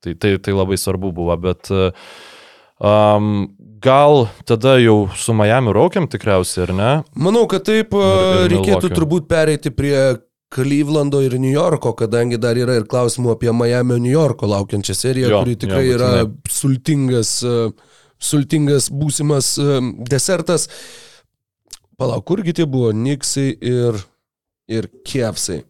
tai, 0.00 0.14
tai, 0.14 0.34
tai 0.38 0.52
labai 0.56 0.76
svarbu 0.80 1.12
buvo, 1.16 1.36
bet 1.40 1.70
um, 2.80 3.48
gal 3.80 4.26
tada 4.48 4.76
jau 4.80 5.08
su 5.16 5.32
Miami 5.36 5.72
raukiam 5.76 6.08
tikriausiai, 6.10 6.66
ar 6.68 6.72
ne? 6.76 6.90
Manau, 7.16 7.46
kad 7.50 7.64
taip 7.68 7.92
Ir- 7.94 8.00
ir, 8.00 8.44
ir 8.44 8.50
reikėtų 8.56 8.74
Milwaukee. 8.80 8.96
turbūt 8.98 9.28
pereiti 9.30 9.70
prie 9.74 10.00
Clevelando 10.50 11.20
ir 11.22 11.36
New 11.38 11.52
Yorko, 11.52 11.92
kadangi 11.94 12.34
dar 12.42 12.58
yra 12.58 12.74
ir 12.80 12.86
klausimų 12.90 13.36
apie 13.36 13.52
Miami 13.54 14.00
New 14.02 14.10
Yorko 14.10 14.48
laukiančią 14.50 14.96
seriją, 14.98 15.28
Jo, 15.30 15.42
kuri 15.44 15.54
tikrai 15.62 15.84
jo, 15.86 15.92
yra 15.94 16.08
būtinai. 16.24 16.50
sultingas, 16.50 17.30
e, 17.46 17.70
sultingas 18.18 18.88
būsimas 18.90 19.52
e, 19.62 19.76
desertas. 20.10 20.64
Palauk, 22.00 22.24
kurgi 22.26 22.52
tie 22.58 22.66
buvo 22.66 22.90
Niksai 22.90 23.52
ir, 23.62 24.00
ir 24.66 24.88
Kievsai. 25.06 25.60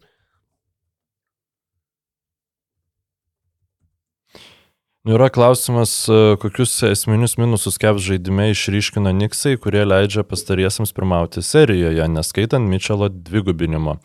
Yra 5.09 5.31
klausimas, 5.33 6.05
e, 6.09 6.35
kokius 6.37 6.75
esminius 6.85 7.33
minusus 7.41 7.79
Kevs 7.81 8.03
žaidime 8.05 8.51
išryškino 8.51 9.09
Niksai, 9.17 9.55
kurie 9.57 9.81
leidžia 9.81 10.21
pastariesiams 10.21 10.93
pirmauti 10.93 11.41
serijoje, 11.41 12.05
neskaitant 12.05 12.69
Mitchelo 12.69 13.07
dvigubinimo. 13.09 13.95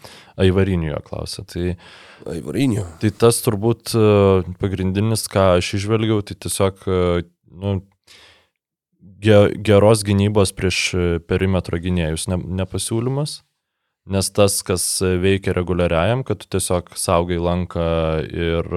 Aivarinio 0.40 1.02
klausė. 1.04 1.44
Tai, 1.52 1.74
Aivarinio. 2.32 2.86
tai 3.02 3.10
tas 3.12 3.42
turbūt 3.44 3.92
e, 3.92 4.06
pagrindinis, 4.62 5.26
ką 5.28 5.44
aš 5.58 5.74
išvelgiau, 5.82 6.22
tai 6.24 6.38
tiesiog 6.46 6.88
e, 6.88 7.02
nu, 7.60 7.74
ge, 9.20 9.42
geros 9.68 10.00
gynybos 10.08 10.54
prieš 10.56 10.80
perimetro 11.28 11.76
gynėjus 11.76 12.24
ne, 12.32 12.40
nepasiūlymas. 12.62 13.42
Nes 14.16 14.32
tas, 14.32 14.60
kas 14.62 14.86
veikia 15.02 15.52
reguliariajam, 15.52 16.22
kad 16.24 16.40
tu 16.40 16.48
tiesiog 16.56 16.92
saugai 16.96 17.40
lanką 17.42 17.86
ir 18.30 18.72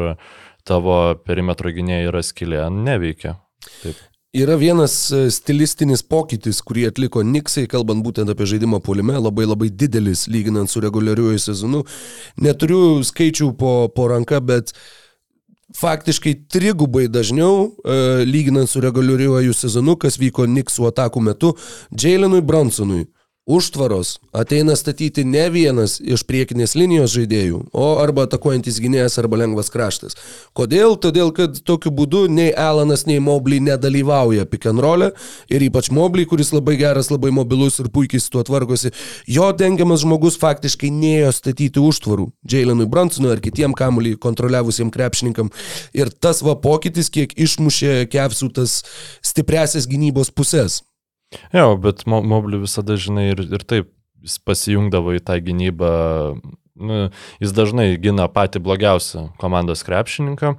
tavo 0.70 1.00
perimetro 1.26 1.74
gynėjai 1.74 2.12
yra 2.12 2.24
skilė, 2.26 2.62
neveikia. 2.74 3.36
Taip. 3.82 4.06
Yra 4.30 4.60
vienas 4.62 4.94
e, 5.10 5.24
stilistinis 5.34 6.04
pokytis, 6.06 6.60
kurį 6.62 6.84
atliko 6.92 7.24
Niksai, 7.26 7.64
kalbant 7.66 8.04
būtent 8.06 8.30
apie 8.30 8.46
žaidimą 8.52 8.78
polime, 8.86 9.16
labai 9.18 9.48
labai 9.50 9.72
didelis 9.74 10.28
lyginant 10.30 10.70
su 10.70 10.84
reguliariuoju 10.86 11.42
sezonu. 11.42 11.82
Neturiu 12.38 13.02
skaičių 13.10 13.48
po, 13.58 13.72
po 13.90 14.06
ranka, 14.12 14.38
bet 14.38 14.76
faktiškai 15.80 16.36
trigubai 16.46 17.08
dažniau, 17.10 17.72
e, 17.82 17.98
lyginant 18.30 18.70
su 18.70 18.86
reguliariuoju 18.86 19.58
sezonu, 19.58 19.98
kas 19.98 20.22
vyko 20.22 20.46
Niksų 20.46 20.92
atakų 20.92 21.26
metu, 21.26 21.56
Jalenui 21.90 22.46
Bronsonui. 22.46 23.08
Užtvaros 23.50 24.20
ateina 24.32 24.76
statyti 24.78 25.24
ne 25.26 25.48
vienas 25.50 25.96
iš 26.06 26.22
priekinės 26.30 26.76
linijos 26.78 27.16
žaidėjų, 27.16 27.64
o 27.74 27.86
arba 27.98 28.28
atakuojantis 28.28 28.76
gynėjas 28.78 29.18
arba 29.18 29.40
lengvas 29.42 29.72
kraštas. 29.74 30.14
Kodėl? 30.54 30.94
Todėl, 31.02 31.32
kad 31.34 31.58
tokiu 31.66 31.90
būdu 31.90 32.28
nei 32.30 32.52
Alanas, 32.54 33.08
nei 33.10 33.18
Mobley 33.18 33.58
nedalyvauja 33.66 34.46
pick 34.52 34.68
and 34.70 34.84
roll 34.86 35.08
ir 35.10 35.66
ypač 35.66 35.90
Mobley, 35.90 36.28
kuris 36.30 36.54
labai 36.54 36.76
geras, 36.78 37.10
labai 37.10 37.32
mobilus 37.34 37.80
ir 37.82 37.90
puikiai 37.90 38.22
su 38.22 38.30
tuo 38.36 38.44
tvarkosi, 38.46 38.92
jo 39.26 39.50
dengiamas 39.58 40.04
žmogus 40.04 40.38
faktiškai 40.38 40.92
neėjo 40.94 41.34
statyti 41.40 41.82
užtvarų 41.82 42.28
Jalenui 42.54 42.86
Brunsonui 42.92 43.32
ar 43.34 43.42
kitiem 43.42 43.74
kamuolį 43.74 44.14
kontroliavusiem 44.22 44.94
krepšininkam. 44.94 45.50
Ir 45.98 46.14
tas 46.14 46.44
va 46.46 46.54
pokytis, 46.54 47.10
kiek 47.10 47.34
išmušė 47.34 48.04
Kevsų 48.14 48.54
tas 48.62 48.84
stipresias 49.26 49.90
gynybos 49.90 50.30
pusės. 50.30 50.84
Jo, 51.54 51.76
bet 51.78 52.06
Mo- 52.10 52.24
Mobley 52.26 52.60
visada, 52.64 52.96
žinai, 52.98 53.30
ir, 53.36 53.44
ir 53.54 53.64
taip 53.70 53.92
jis 54.26 54.40
pasijungdavo 54.44 55.14
į 55.16 55.22
tą 55.24 55.38
gynybą. 55.46 55.92
Nu, 56.80 57.10
jis 57.44 57.52
dažnai 57.56 57.92
gina 58.02 58.26
patį 58.32 58.62
blogiausią 58.64 59.30
komandos 59.42 59.84
krepšininką. 59.88 60.56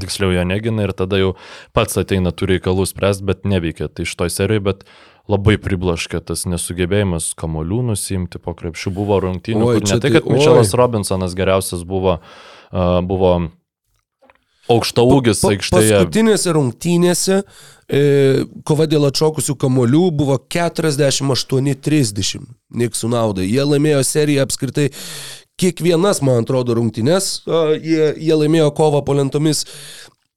Tiksliau 0.00 0.32
jo 0.34 0.42
negina 0.48 0.82
ir 0.88 0.90
tada 0.96 1.18
jau 1.20 1.34
pats 1.76 1.94
ateina 2.00 2.32
tų 2.34 2.48
reikalų 2.56 2.86
spręsti, 2.90 3.22
bet 3.28 3.44
neveikia. 3.46 3.86
Tai 3.88 4.02
iš 4.08 4.16
toj 4.18 4.32
serijai, 4.34 4.64
bet 4.72 4.82
labai 5.30 5.54
priblaškė 5.62 6.18
tas 6.26 6.42
nesugebėjimas 6.50 7.30
kamolių 7.38 7.84
nusimti 7.92 8.40
po 8.42 8.54
krepšių. 8.58 8.90
Buvo 8.96 9.20
rungtynių, 9.22 9.68
Oi, 9.68 9.78
kur 9.78 9.86
ne 9.86 9.92
tai, 9.94 10.00
tai- 10.08 10.10
kad 10.18 10.26
Mitchellas 10.26 10.74
oi. 10.74 10.78
Robinsonas 10.82 11.36
geriausias 11.38 11.84
buvo, 11.86 12.18
uh, 12.18 12.98
buvo 13.06 13.50
aukšta 14.72 15.04
ūgis 15.06 15.40
Pa- 15.44 15.52
aikštėje. 15.54 15.96
Paskutinėse 16.00 16.54
rungtynėse 16.56 17.38
e, 17.42 18.02
kova 18.66 18.86
dėl 18.90 19.06
atšokusių 19.10 19.56
kamolių 19.62 20.04
buvo 20.18 20.38
48-30 20.52 22.46
Niksų 22.76 23.10
naudai. 23.12 23.46
Jie 23.48 23.62
laimėjo 23.64 24.02
seriją 24.04 24.42
apskritai 24.46 24.88
kiekvienas, 25.60 26.18
man 26.26 26.42
atrodo, 26.44 26.74
rungtynės. 26.76 27.42
a, 27.46 27.76
Jie, 27.78 28.10
jie 28.20 28.34
laimėjo 28.36 28.70
kovą 28.76 29.00
po 29.06 29.14
lentomis. 29.16 29.64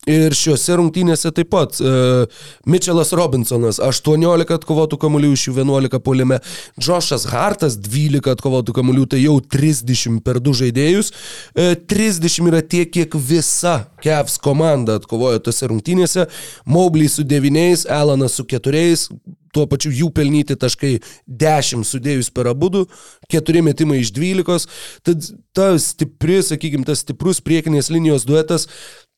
Ir 0.07 0.31
šiuose 0.31 0.77
rungtynėse 0.79 1.27
taip 1.35 1.49
pat 1.51 1.75
uh, 1.83 2.23
Mitchellas 2.69 3.11
Robinsonas 3.17 3.81
18 3.83 4.53
atkovotų 4.55 4.95
kamuolių, 5.01 5.33
iš 5.35 5.49
jų 5.49 5.57
11 5.57 5.99
polime, 6.05 6.37
Džošas 6.79 7.25
Hartas 7.33 7.75
12 7.83 8.31
atkovotų 8.31 8.77
kamuolių, 8.77 9.03
tai 9.11 9.19
jau 9.25 9.35
30 9.43 10.21
per 10.23 10.39
du 10.39 10.53
žaidėjus. 10.55 11.11
Uh, 11.51 11.73
30 11.91 12.47
yra 12.47 12.61
tiek, 12.63 12.87
kiek 12.95 13.17
visa 13.19 13.89
Kevs 13.99 14.39
komanda 14.39 14.95
atkovojo 15.01 15.43
tose 15.49 15.67
rungtynėse. 15.67 16.29
Mobley 16.63 17.11
su 17.11 17.27
9, 17.27 17.83
Alanas 17.91 18.39
su 18.39 18.47
4, 18.47 18.95
tuo 19.53 19.65
pačiu 19.69 19.91
jų 19.91 20.09
pelnyti 20.15 20.55
taškai 20.59 20.95
10 21.27 21.83
sudėjus 21.87 22.31
per 22.33 22.49
abudu, 22.51 22.85
4 23.33 23.63
metimai 23.65 23.99
iš 24.03 24.13
12. 24.15 24.69
Tad 25.03 25.29
ta 25.55 25.73
stipri, 25.81 26.39
sakykime, 26.45 26.87
tas 26.87 27.03
stiprus 27.03 27.43
priekinės 27.43 27.91
linijos 27.93 28.27
duetas 28.29 28.69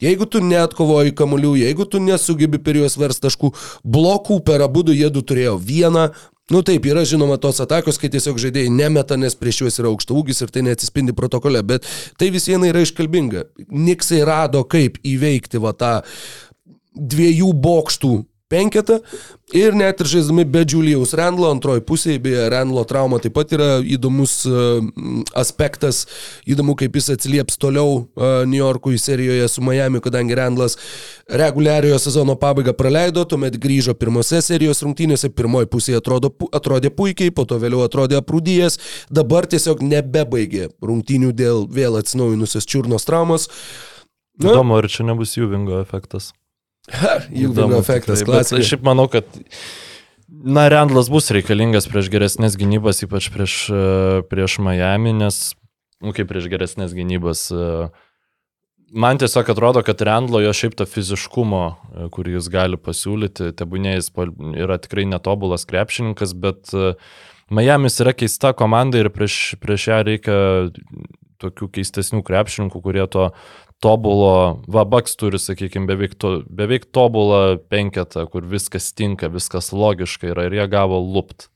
Jeigu 0.01 0.25
tu 0.25 0.41
neatkovoji 0.43 1.13
kamuolių, 1.17 1.55
jeigu 1.61 1.85
tu 1.85 2.01
nesugebi 2.01 2.61
per 2.61 2.79
juos 2.81 2.97
vers 2.97 3.21
taškų, 3.21 3.53
blokų 3.85 4.41
per 4.45 4.63
abu 4.65 4.83
du 4.87 4.95
jėdu 4.97 5.21
turėjo 5.21 5.57
vieną. 5.61 6.09
Nu 6.51 6.59
taip, 6.67 6.83
yra 6.89 7.05
žinoma 7.07 7.37
tos 7.39 7.61
atakos, 7.63 7.95
kai 8.01 8.09
tiesiog 8.11 8.39
žaidėjai 8.41 8.73
nemeta, 8.73 9.15
nes 9.15 9.37
prieš 9.39 9.61
juos 9.61 9.77
yra 9.79 9.91
aukšta 9.93 10.17
ūgis 10.17 10.41
ir 10.43 10.51
tai 10.51 10.65
neatsispindi 10.67 11.15
protokole, 11.15 11.61
bet 11.63 11.87
tai 12.19 12.27
vis 12.33 12.49
viena 12.49 12.67
yra 12.67 12.81
iškalbinga. 12.83 13.45
Niksai 13.71 14.19
rado, 14.27 14.65
kaip 14.67 14.97
įveikti 15.07 15.61
va 15.63 15.71
tą 15.77 15.93
dviejų 16.91 17.53
bokštų 17.55 18.11
penketą 18.51 18.99
ir 19.55 19.75
net 19.75 19.99
ir 20.03 20.09
žaisdami 20.11 20.45
be 20.47 20.63
Julijaus 20.67 21.13
Randlo 21.17 21.49
antroji 21.51 21.83
pusėje, 21.87 22.21
beje, 22.23 22.43
Randlo 22.51 22.83
trauma 22.87 23.19
taip 23.23 23.35
pat 23.35 23.51
yra 23.55 23.69
įdomus 23.83 24.35
uh, 24.49 24.79
aspektas, 25.37 26.05
įdomu 26.47 26.75
kaip 26.79 26.95
jis 26.99 27.11
atsilieps 27.15 27.59
toliau 27.61 28.01
uh, 28.01 28.43
New 28.47 28.59
Yorkui 28.59 28.99
serijoje 29.01 29.47
su 29.51 29.63
Miami, 29.65 30.01
kadangi 30.03 30.37
Randlas 30.39 30.77
reguliariojo 31.31 31.99
sezono 32.01 32.35
pabaigą 32.39 32.75
praleido, 32.77 33.25
tuomet 33.27 33.59
grįžo 33.61 33.95
pirmose 33.99 34.41
serijos 34.43 34.83
rungtynėse, 34.85 35.31
pirmoji 35.35 35.69
pusė 35.71 35.97
atrodo, 35.99 36.33
atrodė 36.55 36.93
puikiai, 36.95 37.33
po 37.35 37.47
to 37.47 37.59
vėliau 37.61 37.85
atrodė 37.85 38.19
aprūdyjas, 38.21 38.79
dabar 39.11 39.47
tiesiog 39.51 39.83
nebebaigė 39.85 40.69
rungtynių 40.83 41.31
dėl 41.35 41.65
vėl 41.71 41.99
atsinaujinusios 41.99 42.67
čiurnos 42.67 43.07
traumos. 43.07 43.49
Nu, 44.41 44.53
Įdomu, 44.55 44.77
ar 44.79 44.87
čia 44.89 45.05
nebus 45.05 45.35
jųvingo 45.37 45.81
efektas. 45.81 46.31
Jungtinio 47.41 47.79
efektas, 47.79 48.23
klasika. 48.25 48.63
Šiaip 48.65 48.83
manau, 48.87 49.07
kad 49.11 49.27
Na, 50.31 50.69
Rendlas 50.71 51.09
bus 51.11 51.27
reikalingas 51.35 51.85
prieš 51.91 52.07
geresnės 52.09 52.55
gynybas, 52.57 53.03
ypač 53.03 53.27
prieš, 53.33 53.55
e, 53.67 53.81
prieš 54.31 54.61
Miami, 54.63 55.11
nes, 55.13 55.51
nu, 56.01 56.13
kaip 56.15 56.29
prieš 56.31 56.47
geresnės 56.49 56.95
gynybas. 56.95 57.43
E, 57.51 57.89
man 58.95 59.19
tiesiog 59.21 59.51
atrodo, 59.51 59.83
kad 59.85 60.01
Rendlo 60.07 60.39
jo 60.41 60.53
šiaip 60.55 60.77
to 60.79 60.87
fiziškumo, 60.87 61.61
e, 61.67 62.07
kurį 62.15 62.37
jis 62.37 62.47
gali 62.53 62.79
pasiūlyti, 62.79 63.51
tebūnė 63.59 63.97
jis 63.97 64.09
yra 64.55 64.79
tikrai 64.81 65.05
netobulas 65.11 65.67
krepšininkas, 65.69 66.33
bet 66.33 66.73
Miami's 67.51 67.99
yra 68.01 68.15
keista 68.15 68.55
komanda 68.57 69.03
ir 69.03 69.11
prieš, 69.11 69.59
prieš 69.61 69.89
ją 69.91 69.99
reikia 70.07 70.39
tokių 71.43 71.69
keistesnių 71.75 72.23
krepšininkų, 72.23 72.81
kurie 72.81 73.03
to 73.11 73.33
tobulo, 73.81 74.61
va, 74.69 74.85
Baks 74.85 75.17
turi, 75.17 75.39
sakykime, 75.41 75.89
beveik, 75.89 76.13
to, 76.21 76.41
beveik 76.49 76.85
tobulą 76.93 77.57
penketą, 77.71 78.27
kur 78.29 78.45
viskas 78.47 78.91
tinka, 78.93 79.31
viskas 79.33 79.71
logiška 79.73 80.31
yra 80.35 80.45
ir 80.47 80.57
jie 80.59 80.67
gavo 80.71 81.01
lupt. 81.01 81.49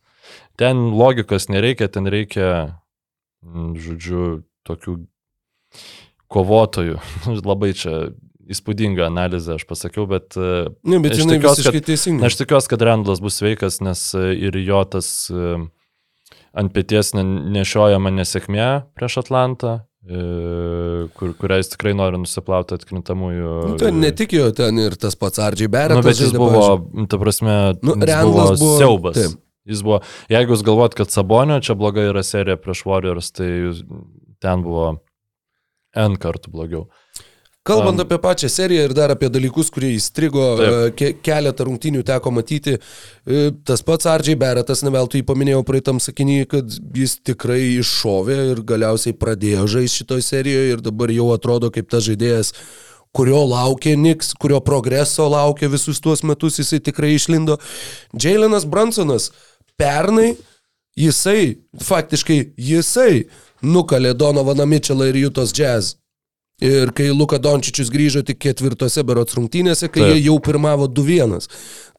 Ten 0.57 0.89
logikos 0.97 1.47
nereikia, 1.53 1.87
ten 1.91 2.09
reikia, 2.09 2.49
mm, 3.45 3.75
žodžiu, 3.77 4.25
tokių 4.65 4.97
kovotojų. 6.33 6.97
Labai 7.51 7.73
čia 7.77 8.09
įspūdinga 8.49 9.07
analizė, 9.07 9.59
aš 9.59 9.65
pasakiau, 9.69 10.05
bet... 10.09 10.37
Ne, 10.37 10.99
bet 11.01 11.17
žinai, 11.17 11.39
visiškai 11.41 11.81
teisingai. 11.85 12.29
Aš 12.29 12.41
tikiuosi, 12.41 12.69
kad 12.73 12.85
Randlas 12.85 13.21
bus 13.21 13.39
sveikas, 13.41 13.81
nes 13.85 14.07
e, 14.17 14.31
ir 14.49 14.57
jo 14.65 14.83
tas 14.89 15.09
e, 15.33 15.57
ant 16.57 16.73
pėties 16.73 17.13
nešiojama 17.17 18.13
nesėkmė 18.13 18.69
prieš 18.97 19.21
Atlantą 19.25 19.79
E, 19.79 19.94
kur, 20.05 21.31
kurią 21.39 21.57
jis 21.61 21.71
tikrai 21.73 21.95
nori 21.97 22.19
nusiplauti 22.21 22.75
atkrintamųjų. 22.77 23.53
Nu, 23.71 23.77
ten 23.81 23.97
ne 24.03 24.11
tik 24.13 24.35
jo, 24.37 24.51
ten 24.55 24.77
ir 24.83 24.97
tas 25.01 25.17
pats 25.17 25.41
Ardžiai 25.41 25.71
Beretas. 25.71 25.97
Nu, 25.97 26.05
bet 26.05 26.21
jis 26.21 26.35
buvo, 26.35 26.61
pavyzdžiui. 26.61 27.07
ta 27.09 27.19
prasme, 27.21 27.55
nu, 27.81 27.95
buvo, 27.97 28.45
buvo 28.61 28.75
siaubas. 28.77 29.17
Taip. 29.17 29.39
Jis 29.65 29.81
buvo, 29.81 30.03
jeigu 30.29 30.53
jūs 30.53 30.61
galvot, 30.65 30.93
kad 30.93 31.09
Sabonio 31.09 31.57
čia 31.65 31.73
blogai 31.77 32.05
yra 32.11 32.21
serija 32.25 32.59
prieš 32.61 32.83
Warriors, 32.85 33.31
tai 33.33 33.49
ten 34.43 34.61
buvo 34.61 34.91
N 35.97 36.19
kartų 36.21 36.53
blogiau. 36.53 36.85
Kalbant 37.65 37.97
apie 37.97 38.19
pačią 38.21 38.49
seriją 38.49 38.83
ir 38.85 38.91
dar 38.93 39.09
apie 39.09 39.25
dalykus, 39.33 39.71
kurie 39.73 39.95
įstrigo, 39.95 40.43
e, 40.61 40.73
ke 40.93 41.07
keletą 41.25 41.65
rungtynių 41.65 42.03
teko 42.05 42.29
matyti, 42.29 42.75
e, 42.77 43.47
tas 43.65 43.81
pats 43.81 44.05
Ardžiai 44.05 44.37
Beretas, 44.37 44.83
neveltui 44.85 45.23
paminėjau 45.25 45.63
praeitam 45.65 45.97
sakinį, 45.97 46.35
kad 46.51 46.75
jis 46.93 47.17
tikrai 47.25 47.79
iššovė 47.79 48.37
ir 48.51 48.61
galiausiai 48.69 49.17
pradėjo 49.17 49.65
žaisti 49.77 50.03
šitoje 50.03 50.27
serijoje 50.27 50.75
ir 50.75 50.85
dabar 50.85 51.15
jau 51.15 51.31
atrodo 51.33 51.71
kaip 51.73 51.89
tas 51.89 52.05
žaidėjas, 52.05 52.53
kurio 53.17 53.41
laukė 53.49 53.97
Niks, 53.97 54.35
kurio 54.37 54.61
progreso 54.61 55.25
laukė 55.25 55.71
visus 55.73 55.97
tuos 55.97 56.21
metus, 56.21 56.61
jisai 56.61 56.83
tikrai 56.85 57.15
išlindo. 57.17 57.57
Jailenas 58.13 58.69
Bransonas 58.69 59.31
pernai, 59.73 60.35
jisai, 60.93 61.57
faktiškai 61.81 62.41
jisai 62.61 63.25
nukalė 63.65 64.13
Donovaną 64.13 64.69
Mitchellą 64.69 65.09
ir 65.09 65.23
Jutos 65.25 65.49
Jazz 65.49 65.95
Ir 66.63 66.93
kai 66.95 67.09
Luka 67.11 67.35
Dončičius 67.35 67.89
grįžo 67.91 68.21
tik 68.23 68.37
ketvirtose 68.39 69.03
berots 69.03 69.35
rungtynėse, 69.35 69.89
kai 69.91 70.05
Taip. 70.05 70.13
jie 70.13 70.21
jau 70.29 70.37
pirmavo 70.39 70.87
2-1, 70.87 71.49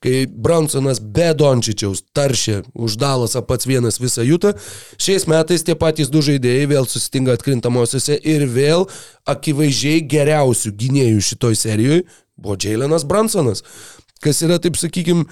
kai 0.01 0.23
Bransonas 0.33 0.97
be 1.01 1.27
Dončičiaus 1.37 2.01
taršė 2.17 2.63
už 2.73 2.97
Dalasą 2.97 3.43
pats 3.45 3.69
vienas 3.69 4.01
visą 4.01 4.25
jutą, 4.25 4.55
šiais 4.97 5.29
metais 5.29 5.67
tie 5.67 5.77
patys 5.77 6.09
du 6.09 6.25
žaidėjai 6.25 6.71
vėl 6.73 6.89
susitinka 6.89 7.37
atkrintamosiose 7.37 8.17
ir 8.17 8.47
vėl 8.49 8.89
akivaizdžiai 9.29 10.01
geriausių 10.09 10.73
gynėjų 10.73 11.29
šitoj 11.29 11.61
serijoje 11.61 12.07
buvo 12.37 12.57
Jailenas 12.57 13.05
Bransonas. 13.05 13.63
Kas 14.25 14.41
yra, 14.41 14.57
taip 14.57 14.79
sakykime, 14.81 15.27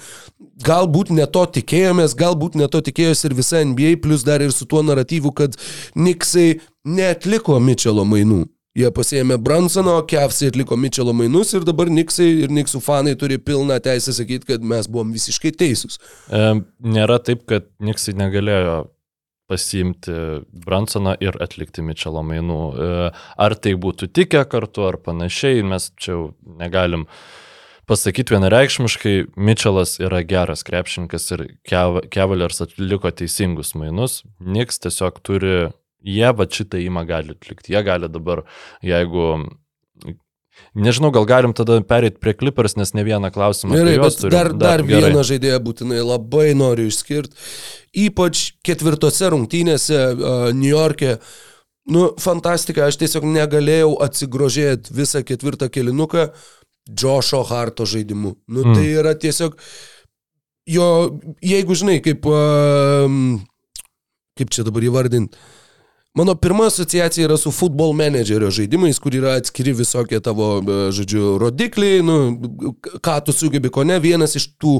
galbūt 0.61 1.09
ne 1.09 1.25
to 1.25 1.41
tikėjomės, 1.57 2.13
galbūt 2.17 2.57
ne 2.59 2.67
to 2.69 2.83
tikėjosi 2.85 3.25
ir 3.25 3.33
visa 3.37 3.63
NBA, 3.65 3.95
plus 4.03 4.21
dar 4.23 4.45
ir 4.45 4.53
su 4.53 4.67
tuo 4.69 4.83
naratyvu, 4.85 5.33
kad 5.33 5.57
Niksai 5.97 6.59
netliko 6.85 7.57
Mitchelo 7.59 8.05
mainų. 8.05 8.43
Jie 8.75 8.89
pasėmė 8.91 9.37
Bransono, 9.39 10.01
Kevsai 10.03 10.49
atliko 10.51 10.75
Mitchelo 10.75 11.13
mainus 11.15 11.53
ir 11.55 11.63
dabar 11.63 11.87
Niksai 11.87 12.27
ir 12.43 12.51
Niksų 12.51 12.81
fanai 12.83 13.13
turi 13.15 13.37
pilną 13.39 13.77
teisę 13.79 14.11
sakyti, 14.17 14.49
kad 14.49 14.65
mes 14.67 14.89
buvom 14.91 15.13
visiškai 15.15 15.53
teisūs. 15.55 15.95
E, 16.27 16.41
nėra 16.83 17.21
taip, 17.23 17.45
kad 17.47 17.69
Niksai 17.79 18.17
negalėjo 18.19 18.81
pasiimti 19.47 20.17
Bransoną 20.65 21.15
ir 21.23 21.37
atlikti 21.39 21.85
Mitchelo 21.87 22.25
mainų. 22.27 22.59
E, 22.75 22.91
ar 23.47 23.55
tai 23.55 23.77
būtų 23.79 24.09
tikę 24.11 24.43
kartu 24.51 24.89
ar 24.89 24.99
panašiai, 25.05 25.63
mes 25.63 25.93
čia 25.95 26.17
negalim 26.59 27.07
pasakyti 27.87 28.35
vienareikšmiškai, 28.35 29.15
Mitchellas 29.37 30.01
yra 30.03 30.19
geras 30.27 30.65
krepšininkas 30.67 31.31
ir 31.37 31.47
Cavaliers 31.63 32.59
atliko 32.65 33.13
teisingus 33.15 33.71
mainus. 33.79 34.23
Niks 34.43 34.83
tiesiog 34.83 35.23
turi 35.23 35.55
Jie 36.05 36.31
va 36.37 36.45
šitą 36.45 36.79
įmą 36.83 37.05
gali 37.09 37.33
atlikti. 37.33 37.73
Jie 37.73 37.81
gali 37.85 38.09
dabar, 38.13 38.43
jeigu 38.85 39.31
Nežinau, 40.75 41.09
gal 41.11 41.25
galim 41.27 41.53
tada 41.55 41.77
perėti 41.87 42.19
prie 42.23 42.33
Clippers, 42.35 42.75
nes 42.79 42.93
ne 42.95 43.03
vieną 43.07 43.31
klausimą. 43.35 43.75
Gerai, 43.75 43.95
bet 43.99 44.17
turim. 44.19 44.33
dar, 44.33 44.49
dar, 44.51 44.83
dar 44.83 44.83
vieną 44.87 45.23
žaidėją 45.27 45.59
būtinai 45.63 46.01
labai 46.03 46.49
noriu 46.55 46.87
išskirti. 46.91 47.35
Ypač 48.05 48.43
ketvirtose 48.65 49.31
rungtynėse 49.31 49.99
uh, 50.13 50.47
New 50.55 50.71
York'e. 50.71 51.17
Nu, 51.91 52.07
fantastika, 52.19 52.87
aš 52.89 52.99
tiesiog 53.03 53.27
negalėjau 53.29 53.91
atsigrožėti 54.03 54.95
visą 54.95 55.21
ketvirtą 55.27 55.69
kilinuką 55.71 56.29
Josho 56.91 57.43
Harto 57.47 57.87
žaidimu. 57.87 58.35
Nu, 58.47 58.63
mm. 58.65 58.75
tai 58.75 58.87
yra 58.95 59.13
tiesiog 59.19 59.59
jo, 60.71 60.87
jeigu 61.45 61.77
žinai, 61.77 61.99
kaip, 62.03 62.25
uh, 62.31 63.11
kaip 64.39 64.55
čia 64.55 64.67
dabar 64.67 64.87
įvardinti, 64.87 65.39
Mano 66.15 66.35
pirma 66.35 66.67
asociacija 66.67 67.27
yra 67.27 67.37
su 67.37 67.51
futbol 67.51 67.91
managerio 67.93 68.47
žaidimais, 68.51 68.99
kur 69.03 69.15
yra 69.17 69.33
atskiri 69.35 69.73
visokie 69.75 70.21
tavo, 70.23 70.61
e, 70.63 70.77
žodžiu, 70.95 71.35
rodikliai, 71.41 71.99
nu, 72.05 72.15
ką 73.03 73.17
tu 73.25 73.35
sugebi, 73.35 73.67
ko 73.69 73.83
ne. 73.83 73.99
Vienas 73.99 74.37
iš 74.39 74.47
tų 74.55 74.77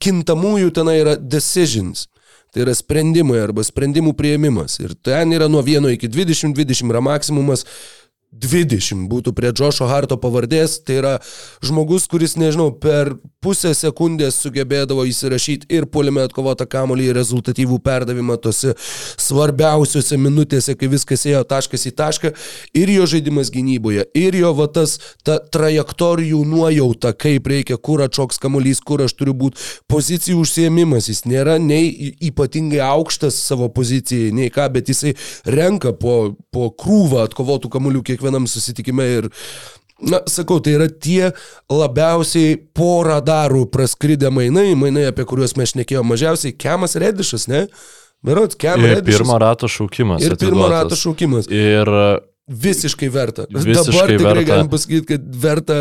kintamųjų 0.00 0.72
tenai 0.72 0.96
yra 1.02 1.18
decisions. 1.20 2.06
Tai 2.52 2.64
yra 2.66 2.72
sprendimai 2.76 3.38
arba 3.40 3.64
sprendimų 3.64 4.12
prieimimas. 4.16 4.78
Ir 4.80 4.92
ten 5.04 5.32
yra 5.36 5.48
nuo 5.52 5.60
1 5.64 5.88
iki 5.94 6.08
20, 6.08 6.56
20 6.56 6.92
yra 6.92 7.00
maksimumas. 7.04 7.64
20 8.32 9.08
būtų 9.12 9.34
prie 9.36 9.50
Džošo 9.52 9.86
Harto 9.90 10.16
pavardės, 10.16 10.78
tai 10.86 10.96
yra 11.02 11.12
žmogus, 11.64 12.06
kuris, 12.08 12.38
nežinau, 12.40 12.70
per 12.72 13.12
pusę 13.44 13.74
sekundės 13.76 14.38
sugebėdavo 14.40 15.04
įsirašyti 15.10 15.68
ir 15.74 15.84
puolime 15.92 16.22
atkovotą 16.24 16.64
kamolį 16.70 17.10
į 17.10 17.16
rezultatyvų 17.18 17.78
perdavimą 17.84 18.38
tose 18.40 18.72
svarbiausiose 19.20 20.16
minutėse, 20.16 20.76
kai 20.78 20.88
viskas 20.92 21.26
ėjo 21.28 21.42
taškas 21.50 21.84
į 21.90 21.92
tašką, 21.98 22.32
ir 22.78 22.92
jo 22.94 23.08
žaidimas 23.12 23.50
gynyboje, 23.52 24.06
ir 24.16 24.38
jo 24.40 24.54
vatas, 24.56 24.96
ta 25.26 25.36
trajektorijų 25.42 26.40
nuojauta, 26.48 27.12
kaip 27.12 27.50
reikia, 27.52 27.76
kur 27.76 28.00
atšoks 28.06 28.40
kamolys, 28.40 28.80
kur 28.80 29.04
aš 29.04 29.16
turiu 29.18 29.36
būti, 29.36 29.60
pozicijų 29.92 30.40
užsiemimas, 30.46 31.10
jis 31.12 31.24
nėra 31.28 31.58
nei 31.60 32.14
ypatingai 32.30 32.80
aukštas 32.86 33.36
savo 33.42 33.68
pozicijai, 33.74 34.32
nei 34.32 34.48
ką, 34.54 34.70
bet 34.72 34.88
jisai 34.88 35.16
renka 35.44 35.92
po, 35.98 36.38
po 36.54 36.70
krūvą 36.72 37.26
atkovotų 37.26 37.72
kamolių 37.76 38.06
kiek 38.06 38.21
kiekvienam 38.22 38.46
susitikime 38.46 39.08
ir 39.18 39.32
Na, 40.02 40.18
sakau, 40.26 40.56
tai 40.58 40.72
yra 40.74 40.88
tie 40.90 41.28
labiausiai 41.70 42.56
po 42.74 43.04
radarų 43.06 43.68
praskridę 43.70 44.32
mainai, 44.34 44.72
mainai, 44.74 45.04
apie 45.12 45.22
kuriuos 45.30 45.52
mes 45.54 45.70
šnekėjome 45.70 46.10
mažiausiai, 46.10 46.56
Kemas 46.58 46.96
Redišas, 46.98 47.44
ne? 47.46 47.60
Berots, 48.26 48.58
Kemas 48.58 48.96
Redišas. 48.96 49.20
Ir 49.20 49.22
pirmo 49.22 49.36
rato 49.38 49.70
šaukimas. 49.70 50.24
Ir 50.26 50.34
pirmo 50.40 50.66
rato 50.72 50.98
šaukimas. 50.98 51.46
Ir 51.46 51.92
visiškai 52.52 53.08
verta. 53.12 53.46
Visiškai 53.50 53.92
Dabar 53.92 54.10
tikrai 54.12 54.34
verta. 54.34 54.44
galim 54.50 54.70
pasakyti, 54.72 55.06
kad 55.08 55.36
verta 55.42 55.78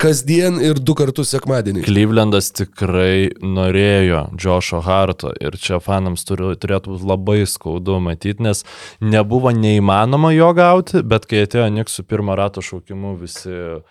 kasdien 0.00 0.60
ir 0.62 0.78
du 0.80 0.94
kartus 0.98 1.32
sekmadienį. 1.34 1.84
Klyvlendas 1.86 2.52
tikrai 2.54 3.32
norėjo 3.42 4.24
Džošo 4.38 4.82
Harto 4.86 5.34
ir 5.40 5.58
čia 5.60 5.80
fanams 5.84 6.24
turi, 6.28 6.54
turėtų 6.60 6.94
būti 6.94 7.10
labai 7.10 7.40
skaudu 7.50 7.98
matyti, 8.04 8.42
nes 8.44 8.64
nebuvo 9.02 9.52
neįmanoma 9.54 10.32
jo 10.34 10.52
gauti, 10.56 11.02
bet 11.02 11.26
kai 11.30 11.44
atėjo 11.48 11.68
Niksų 11.74 12.06
pirmą 12.08 12.36
rato 12.38 12.62
šaukimu, 12.64 13.16
visi, 13.20 13.82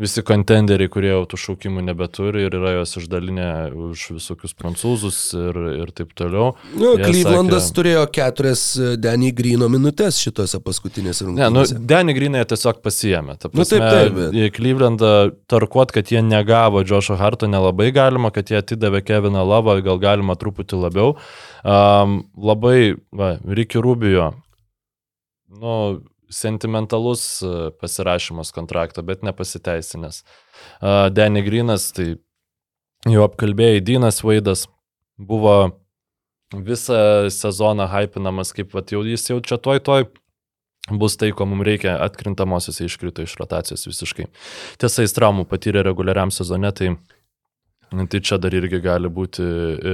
visi 0.00 0.22
kontenderiai, 0.24 0.88
kurie 0.90 1.10
jau 1.12 1.22
tų 1.28 1.36
šaukimų 1.38 1.82
nebeturi 1.84 2.46
ir 2.46 2.54
yra 2.56 2.70
jos 2.78 2.94
išdalinę 2.96 3.48
už 3.90 4.04
visokius 4.16 4.54
prancūzus 4.56 5.18
ir, 5.36 5.58
ir 5.82 5.90
taip 5.94 6.14
toliau. 6.18 6.54
Nu, 6.72 6.94
Klyvlandas 6.98 7.66
sakė- 7.68 7.76
turėjo 7.76 8.04
keturias 8.16 8.62
e, 8.80 8.94
Danny 8.96 9.30
Grino 9.36 9.68
minutės 9.68 10.16
šitose 10.24 10.58
paskutinėse 10.64 11.26
Ne, 11.28 11.34
nu, 11.52 11.60
rungtynėse. 11.60 11.78
Denį 11.92 12.14
Grinai 12.16 12.44
tiesiog 12.48 12.80
pasiemė. 12.82 13.36
Ta 13.38 13.50
Nu, 13.52 13.58
prasme, 13.58 13.78
taip, 13.84 13.92
taip, 13.92 14.16
bet- 14.16 14.38
Į 14.40 14.48
Klyvlendą 14.56 15.12
tarkuot, 15.52 15.92
kad 15.92 16.08
jie 16.10 16.22
negavo 16.24 16.82
Džošo 16.88 17.18
Harto 17.20 17.46
nelabai 17.46 17.90
galima, 17.92 18.32
kad 18.32 18.48
jie 18.48 18.58
atidavė 18.62 19.04
Keviną 19.04 19.44
Lavą, 19.46 19.76
gal 19.84 20.00
galima 20.02 20.34
truputį 20.40 20.80
labiau. 20.86 21.12
Um, 21.68 22.22
labai, 22.40 22.96
va, 23.12 23.36
Ricky 23.44 23.78
Rubio, 23.78 24.32
nu, 25.52 26.00
sentimentalus 26.32 27.24
e, 27.44 27.70
pasirašymas 27.80 28.52
kontrakto, 28.56 29.04
bet 29.06 29.24
nepasiteisinęs. 29.26 30.22
Denį 31.16 31.44
Grinas, 31.46 31.90
tai 31.96 32.14
jau 33.08 33.22
apkalbėjai, 33.26 33.84
Dynas 33.84 34.22
Vaidas 34.24 34.66
buvo 35.18 35.56
visą 36.52 37.30
sezoną 37.32 37.86
hypinamas, 37.90 38.52
kaip 38.56 38.74
vat, 38.76 38.92
jau 38.92 39.02
jis 39.06 39.30
jau 39.30 39.40
čia 39.44 39.58
toj 39.62 39.80
toj 39.84 40.10
bus 40.90 41.16
tai, 41.16 41.30
ko 41.36 41.46
mums 41.46 41.66
reikia, 41.66 41.94
atkrintamosiose 42.02 42.86
iškrito 42.88 43.22
iš 43.22 43.36
rotacijos 43.38 43.86
visiškai. 43.86 44.26
Tiesa, 44.82 45.04
jis 45.04 45.14
traumų 45.14 45.46
patyrė 45.50 45.84
reguliariam 45.86 46.32
sezone, 46.34 46.72
tai, 46.74 46.90
tai 48.10 48.20
čia 48.20 48.40
dar 48.42 48.54
irgi 48.58 48.82
gali 48.82 49.10
būti 49.12 49.46
e, 49.46 49.92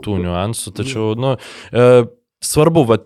tų 0.00 0.16
niuansų, 0.24 0.72
tačiau, 0.80 1.10
nu, 1.20 1.34
e, 1.36 2.06
svarbu, 2.44 2.86
va, 2.88 2.98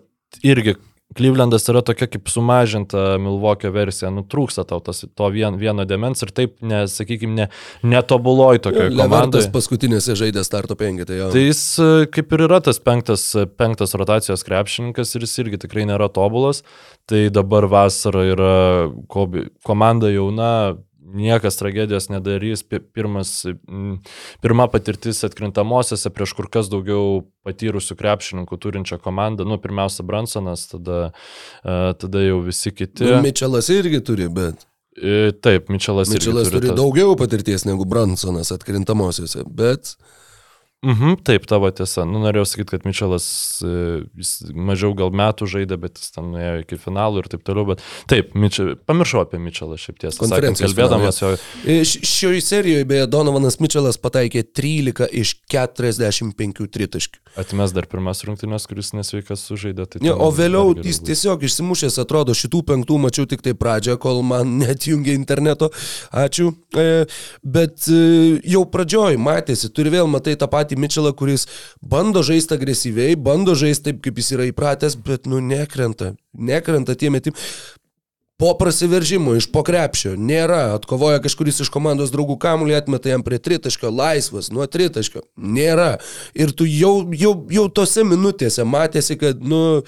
irgi 0.47 0.77
Klyvlendas 1.17 1.63
yra 1.71 1.81
tokia 1.81 2.05
kaip 2.05 2.29
sumažinta 2.29 3.15
Milvokio 3.17 3.71
versija, 3.73 4.11
nutrūksta 4.13 4.61
tau 4.69 4.77
tas, 4.85 5.01
to 5.17 5.29
vien, 5.33 5.55
vieno 5.57 5.81
demens 5.89 6.21
ir 6.21 6.29
taip, 6.37 6.59
ne, 6.61 6.83
sakykime, 6.85 7.33
ne, 7.33 7.47
netobuloj 7.81 8.59
komandoje. 8.61 8.91
Levertas 8.93 9.47
paskutinėse 9.49 10.13
žaidė 10.19 10.43
starto 10.45 10.77
penketą. 10.77 11.17
jo. 11.17 11.31
Tai 11.33 11.41
jis 11.41 11.63
e, 11.81 11.89
kaip 12.13 12.35
ir 12.37 12.45
yra 12.45 12.59
tas 12.61 12.77
penktas, 12.77 13.25
penktas 13.57 13.97
rotacijos 13.97 14.45
krepšininkas 14.45 15.15
ir 15.17 15.25
jis 15.25 15.33
irgi 15.41 15.63
tikrai 15.65 15.87
nėra 15.89 16.11
tobulas. 16.13 16.61
Tai 17.09 17.23
dabar 17.33 17.65
vasara 17.65 18.27
yra 18.29 18.53
komanda 19.65 20.13
jauna, 20.13 20.77
niekas 21.13 21.57
tragedijos 21.59 22.09
nedarys. 22.09 22.63
Pi- 22.63 22.79
Pirmas, 22.93 23.45
pirma 24.41 24.67
patirtis 24.71 25.23
atkrintamosiose 25.27 26.09
prieš 26.13 26.33
kur 26.37 26.49
kas 26.51 26.69
daugiau 26.71 27.23
patyrusių 27.47 27.97
krepšininkų 27.99 28.59
turinčią 28.61 28.99
komandą. 29.03 29.45
Nu, 29.47 29.57
pirmiausia, 29.61 30.03
Bransonas, 30.07 30.67
tada, 30.71 31.11
e, 31.63 31.77
tada 31.99 32.23
jau 32.25 32.41
visi 32.45 32.71
kiti. 32.71 33.05
Nu, 33.07 33.21
Mitčelas 33.25 33.69
irgi 33.73 34.01
turi, 34.05 34.29
bet 34.29 34.65
E, 34.99 35.31
Taip, 35.31 35.69
Mičelas 35.71 36.09
irgi 36.09 36.17
Mitčelas 36.27 36.49
turi 36.51 36.67
tą- 36.67 36.75
daugiau 36.75 37.13
patirties 37.15 37.63
negu 37.63 37.85
Bransonas 37.87 38.49
atkrintamosiose, 38.51 39.45
bet 39.47 39.93
Mhm, 40.79 41.17
taip, 41.27 41.43
tavo 41.43 41.67
tiesa. 41.75 42.05
Nu, 42.07 42.21
norėjau 42.23 42.45
sakyti, 42.47 42.69
kad 42.71 42.85
Mičelas 42.87 43.25
e, 43.67 43.71
mažiau 44.55 44.93
gal 44.95 45.09
metų 45.11 45.47
žaidė, 45.51 45.75
bet 45.75 45.97
jis 45.99 46.13
ten 46.15 46.29
nuėjo 46.31 46.61
iki 46.61 46.77
finalų 46.79 47.19
ir 47.19 47.27
taip 47.33 47.41
toliau. 47.43 47.65
Bet 47.73 47.81
taip, 48.07 48.29
Miče, 48.39 48.77
pamiršau 48.87 49.25
apie 49.25 49.41
Mičelą 49.43 49.75
šiaip 49.75 49.97
tiesą. 49.99 50.29
sakant, 50.29 50.61
Kalbėdamas 50.63 51.19
jo. 51.19 51.33
e, 51.67 51.81
šioje 51.83 52.39
serijoje 52.45 52.85
beje 52.87 53.09
Donovanas 53.11 53.59
Mitčelas 53.59 53.99
pataikė 53.99 54.45
13 54.55 55.09
iš 55.19 55.33
45 55.51 56.63
tritaškių. 56.71 57.19
Atmes 57.43 57.75
dar 57.75 57.89
pirmas 57.91 58.23
rungtynės, 58.23 58.63
kuris 58.71 58.93
nesveikas 58.95 59.43
sužaidė. 59.51 59.83
Tai 59.83 60.01
Ne, 60.05 60.15
o 60.15 60.31
vėliau 60.31 60.71
jis 60.79 61.01
tiesiog 61.03 61.43
išsimušęs, 61.43 61.99
atrodo, 62.05 62.31
šitų 62.31 62.63
penktų 62.71 63.01
mačiau 63.03 63.27
tik 63.27 63.43
tai 63.43 63.51
pradžią, 63.51 63.97
kol 63.99 64.23
man 64.23 64.55
net 64.63 64.87
jungia 64.87 65.11
interneto. 65.19 65.73
Ačiū. 66.15 66.53
E, 66.71 67.03
bet 67.43 67.91
jau 68.47 68.63
pradžioj 68.71 69.19
matėsi, 69.19 69.67
turi 69.75 69.91
vėl 69.99 70.07
matai 70.07 70.39
tą 70.39 70.47
patį 70.47 70.68
Mitchellą, 70.77 71.15
kuris 71.17 71.47
bando 71.81 72.21
žaisti 72.25 72.53
agresyviai, 72.57 73.17
bando 73.17 73.55
žaisti 73.57 73.89
taip, 73.89 74.03
kaip 74.05 74.21
jis 74.21 74.33
yra 74.37 74.47
įpratęs, 74.51 74.99
bet 75.05 75.25
nu 75.25 75.41
nekrenta. 75.41 76.13
Nekrenta 76.37 76.97
tie 76.99 77.09
metimai. 77.13 77.39
Po 78.39 78.53
prasiveržimo 78.55 79.33
iš 79.35 79.49
pokrepšio 79.51 80.13
nėra, 80.15 80.61
atkovoja 80.77 81.19
kažkuris 81.19 81.57
iš 81.59 81.71
komandos 81.73 82.13
draugų 82.13 82.37
kamuolį, 82.39 82.77
atmeta 82.77 83.11
jam 83.11 83.25
prie 83.25 83.35
tritaškio, 83.35 83.91
laisvas 83.91 84.47
nuo 84.55 84.63
tritaškio. 84.63 85.25
Nėra. 85.35 85.97
Ir 86.39 86.53
tu 86.55 86.63
jau, 86.63 87.01
jau, 87.19 87.33
jau 87.51 87.65
tose 87.67 88.05
minutėse 88.07 88.63
matėsi, 88.63 89.19
kad, 89.19 89.43
nu, 89.43 89.81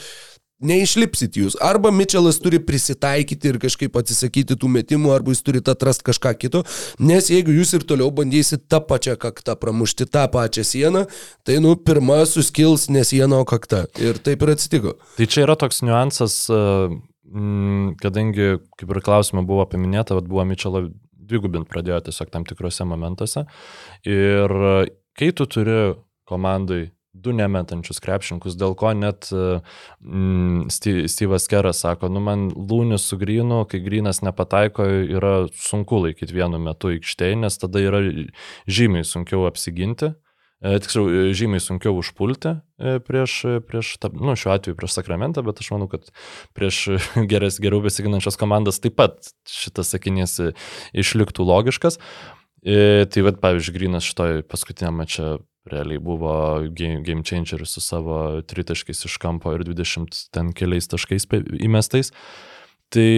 neišlipsit 0.65 1.37
jūs. 1.39 1.57
Arba 1.63 1.91
Mitčelas 1.93 2.39
turi 2.41 2.61
prisitaikyti 2.63 3.51
ir 3.51 3.59
kažkaip 3.61 3.97
atsisakyti 4.01 4.57
tų 4.59 4.69
metimų, 4.77 5.11
arba 5.15 5.33
jis 5.33 5.43
turi 5.45 5.61
atrasti 5.61 6.07
kažką 6.11 6.33
kito, 6.39 6.63
nes 6.99 7.29
jeigu 7.33 7.55
jūs 7.55 7.75
ir 7.77 7.85
toliau 7.87 8.11
bandysit 8.15 8.67
tą 8.71 8.81
pačią 8.87 9.17
kaktą 9.21 9.57
pramušti 9.59 10.07
tą 10.11 10.27
pačią 10.31 10.65
sieną, 10.67 11.05
tai, 11.47 11.59
nu, 11.63 11.75
pirma 11.75 12.21
suskils 12.29 12.89
ne 12.93 13.03
siena, 13.07 13.41
o 13.41 13.47
kakta. 13.47 13.85
Ir 14.01 14.21
taip 14.23 14.45
ir 14.45 14.53
atsitiko. 14.55 14.97
Tai 15.17 15.29
čia 15.29 15.45
yra 15.45 15.57
toks 15.59 15.81
niuansas, 15.85 16.37
e, 16.51 16.63
kadangi, 18.01 18.57
kaip 18.79 18.95
ir 18.95 19.03
klausime 19.05 19.45
buvo 19.47 19.65
paminėta, 19.69 20.19
buvo 20.21 20.45
Mičelo 20.47 20.87
dvigubint 21.31 21.69
pradėjo 21.69 22.01
tiesiog 22.07 22.31
tam 22.33 22.47
tikrose 22.47 22.87
momentuose. 22.87 23.45
Ir 24.07 24.57
e, 24.71 24.73
kai 25.17 25.31
tu 25.35 25.47
turi 25.49 25.93
komandai 26.29 26.89
du 27.13 27.33
nemetančius 27.35 27.99
krepšininkus, 28.03 28.55
dėl 28.59 28.73
ko 28.79 28.93
net 28.95 29.27
e, 29.35 29.59
mm, 29.99 30.71
Steve'as 30.71 31.47
Keras 31.51 31.83
sako, 31.83 32.09
nu 32.11 32.23
man 32.23 32.47
lūnis 32.55 33.03
su 33.09 33.19
grinu, 33.19 33.63
kai 33.69 33.81
grinas 33.83 34.21
nepataiko, 34.23 34.87
yra 35.17 35.35
sunku 35.51 36.01
laikyti 36.05 36.35
vienu 36.35 36.61
metu 36.63 36.93
aikštėje, 36.93 37.41
nes 37.43 37.59
tada 37.59 37.83
yra 37.83 38.01
žymiai 38.69 39.07
sunkiau 39.07 39.43
apsiginti. 39.49 40.13
E, 40.61 40.79
Tiksliau, 40.79 41.11
e, 41.11 41.35
žymiai 41.35 41.63
sunkiau 41.63 41.99
užpulti 41.99 42.55
prieš, 42.79 43.37
prieš 43.67 43.93
nu, 44.15 44.37
šiuo 44.39 44.55
atveju 44.55 44.79
prieš 44.79 44.95
Sakramentą, 44.95 45.43
bet 45.45 45.59
aš 45.61 45.73
manau, 45.75 45.91
kad 45.91 46.07
prieš 46.57 46.83
geres, 47.31 47.59
geriau 47.61 47.83
besiginančias 47.83 48.39
komandas 48.39 48.79
taip 48.79 48.95
pat 49.01 49.33
šitas 49.51 49.91
sakinys 49.91 50.39
išliktų 50.95 51.43
logiškas. 51.49 51.99
Tai 52.61 53.21
vad, 53.25 53.39
pavyzdžiui, 53.41 53.73
Grinas 53.73 54.05
šitoj 54.05 54.43
paskutiniam 54.45 54.99
mače 55.01 55.39
realiai 55.69 56.01
buvo 56.01 56.33
game, 56.73 57.23
changeris 57.23 57.75
su 57.75 57.81
savo 57.81 58.41
tritaškais 58.41 59.05
iš 59.05 59.17
kampo 59.21 59.53
ir 59.53 59.65
20 59.67 60.29
ten 60.33 60.53
keliais 60.57 60.89
taškais 60.89 61.27
įmestais. 61.61 62.11
Tai 62.91 63.09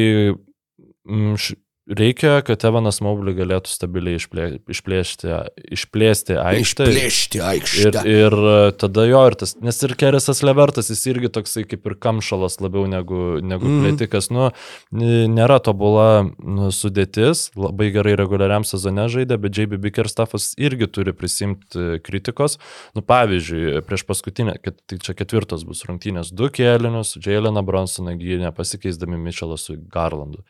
reikia, 1.87 2.37
kad 2.45 2.63
Evanas 2.67 2.99
Mobley 3.03 3.35
galėtų 3.35 3.71
stabiliai 3.71 4.19
išplė, 4.19 4.45
išplėšti, 4.71 5.31
išplėsti 5.75 6.37
aikštę. 6.39 6.87
Išplėšti 6.87 7.41
Ir, 7.41 7.47
aikštę. 7.49 8.03
ir 8.07 8.35
e, 8.37 8.55
tada 8.79 9.05
jo, 9.09 9.23
ir 9.27 9.35
tas, 9.39 9.55
nes 9.63 9.79
ir 9.83 9.95
Keresas 9.99 10.43
Levertas, 10.45 10.91
jis 10.93 11.03
irgi 11.11 11.31
toksai 11.33 11.65
kaip 11.67 11.89
ir 11.89 11.97
kamšalas 12.03 12.59
labiau 12.63 12.85
negu, 12.89 13.41
negu 13.43 13.67
mm. 13.67 13.83
plėtikas. 13.83 14.29
Nu, 14.33 14.49
nėra 14.93 15.59
tobula 15.63 16.07
nu, 16.23 16.71
sudėtis, 16.75 17.49
labai 17.59 17.91
gerai 17.95 18.15
reguliariam 18.19 18.67
sezone 18.67 19.09
žaidė, 19.11 19.39
bet 19.43 19.59
JB 19.59 19.81
Bickerstaffas 19.83 20.53
irgi 20.61 20.87
turi 20.87 21.15
prisimti 21.17 21.99
kritikos. 22.05 22.59
Nu, 22.95 23.03
pavyzdžiui, 23.05 23.83
prieš 23.87 24.07
paskutinę, 24.07 24.55
kad 24.63 24.79
tai 24.87 25.01
čia 25.03 25.17
ketvirtos 25.19 25.67
bus 25.67 25.83
rungtynės, 25.89 26.31
du 26.31 26.47
kėlinius, 26.53 27.17
Jaileną 27.23 27.65
Bronsoną 27.67 28.15
gynė 28.19 28.55
pasikeisdami 28.55 29.19
Mitchellą 29.19 29.59
su 29.59 29.77
Garlandu. 29.91 30.45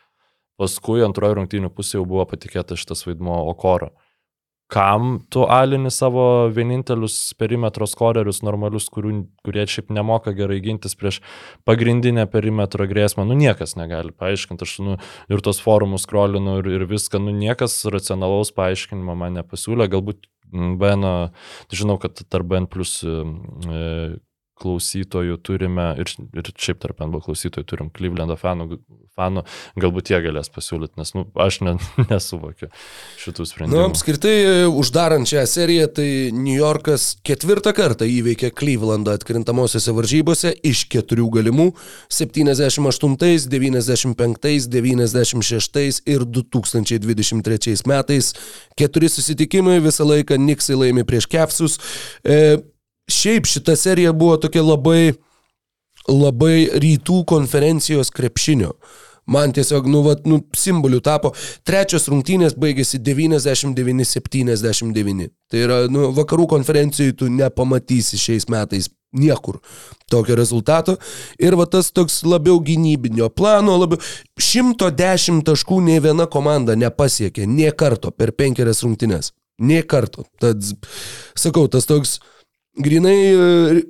Paskui 0.60 1.02
antrojo 1.04 1.40
rungtynių 1.40 1.70
pusėje 1.74 2.00
jau 2.00 2.08
buvo 2.08 2.26
patikėtas 2.30 2.82
šitas 2.82 3.06
vaidmuo 3.08 3.40
Okoro. 3.50 3.92
Kam 4.72 5.18
tu 5.30 5.44
alini 5.44 5.90
savo 5.92 6.48
vienintelius 6.54 7.34
perimetro 7.38 7.86
skorerius 7.86 8.40
normalius, 8.42 8.86
kurių, 8.90 9.12
kurie 9.44 9.66
šiaip 9.68 9.90
nemoka 9.92 10.32
gerai 10.34 10.56
gintis 10.64 10.96
prieš 10.96 11.20
pagrindinę 11.68 12.24
perimetro 12.32 12.86
grėsmę, 12.88 13.26
nu 13.28 13.36
niekas 13.38 13.76
negali 13.76 14.14
paaiškinti, 14.16 14.64
aš 14.64 14.78
nu, 14.86 14.96
ir 15.28 15.44
tos 15.44 15.60
forumus 15.62 16.06
skrolinu 16.08 16.62
ir, 16.62 16.70
ir 16.78 16.86
viską, 16.90 17.20
nu 17.20 17.34
niekas 17.36 17.76
racionalaus 17.92 18.54
paaiškinimo 18.56 19.18
man 19.20 19.36
nepasiūlė, 19.42 19.90
galbūt 19.92 20.30
Beno, 20.54 21.32
žinau, 21.74 21.96
kad 21.98 22.20
tarp 22.30 22.46
BN 22.46 22.68
plus 22.70 23.00
e, 23.02 23.14
klausytojų 24.64 25.38
turime, 25.44 25.92
ir, 26.00 26.10
ir 26.34 26.52
šiaip 26.56 26.82
tarp 26.82 27.04
NBA 27.04 27.22
klausytojų 27.28 27.68
turim 27.68 27.90
Clevelando 27.94 28.36
fanų, 28.40 28.80
fanų, 29.14 29.44
galbūt 29.80 30.10
jie 30.10 30.20
galės 30.24 30.50
pasiūlyti, 30.52 30.98
nes 30.98 31.12
nu, 31.16 31.24
aš 31.40 31.60
ne, 31.66 31.76
nesuvokiu 32.10 32.70
šitų 33.22 33.44
Na, 33.44 33.50
sprendimų. 33.50 33.84
apskritai, 33.88 34.34
uždarant 34.70 35.28
šią 35.30 35.44
seriją, 35.50 35.88
tai 35.98 36.08
New 36.34 36.56
Yorkas 36.56 37.14
ketvirtą 37.26 37.74
kartą 37.76 38.08
įveikė 38.10 38.50
Clevelandą 38.56 39.14
atkrintamosiose 39.18 39.94
varžybose 39.96 40.54
iš 40.66 40.86
keturių 40.92 41.28
galimų- 41.38 41.70
78, 42.18 43.48
95, 43.50 44.68
96 44.68 46.02
ir 46.06 46.24
2023 46.26 47.86
metais. 47.86 48.34
Keturi 48.78 49.08
susitikimai 49.08 49.80
visą 49.84 50.06
laiką 50.08 50.38
Niksai 50.38 50.76
laimi 50.78 51.04
prieš 51.06 51.28
Kefsus. 51.30 51.78
E, 52.24 52.58
šiaip 53.10 53.46
šita 53.46 53.76
serija 53.76 54.12
buvo 54.12 54.36
tokia 54.40 54.62
labai, 54.64 55.12
labai 56.08 56.68
rytų 56.82 57.24
konferencijos 57.28 58.10
krepšinio. 58.14 58.72
Man 59.26 59.52
tiesiog, 59.56 59.86
nu, 59.88 60.02
vat, 60.04 60.26
nu, 60.28 60.42
simboliu 60.56 61.00
tapo. 61.00 61.32
Trečios 61.64 62.08
rungtynės 62.12 62.54
baigėsi 62.60 62.98
99-79. 63.00 65.30
Tai 65.48 65.58
yra, 65.64 65.88
nu, 65.88 66.12
vakarų 66.12 66.44
konferencijoje 66.52 67.16
tu 67.22 67.28
nepamatysi 67.32 68.20
šiais 68.20 68.44
metais 68.52 68.92
niekur 69.14 69.60
tokio 70.10 70.34
rezultato. 70.36 70.96
Ir 71.40 71.56
va 71.56 71.66
tas 71.70 71.92
toks 71.94 72.24
labiau 72.28 72.60
gynybinio 72.60 73.28
plano, 73.32 73.78
labiau 73.80 73.98
110 74.36 75.40
taškų 75.46 75.80
nei 75.88 76.00
viena 76.04 76.26
komanda 76.28 76.76
nepasiekė, 76.76 77.46
nie 77.48 77.72
karto 77.72 78.12
per 78.12 78.32
penkerias 78.36 78.84
rungtynės. 78.84 79.32
Nie 79.62 79.86
karto. 79.86 80.26
Tad, 80.42 80.58
sakau, 81.38 81.70
tas 81.70 81.86
toks 81.86 82.18
Grinai 82.74 83.18
e, 83.30 83.82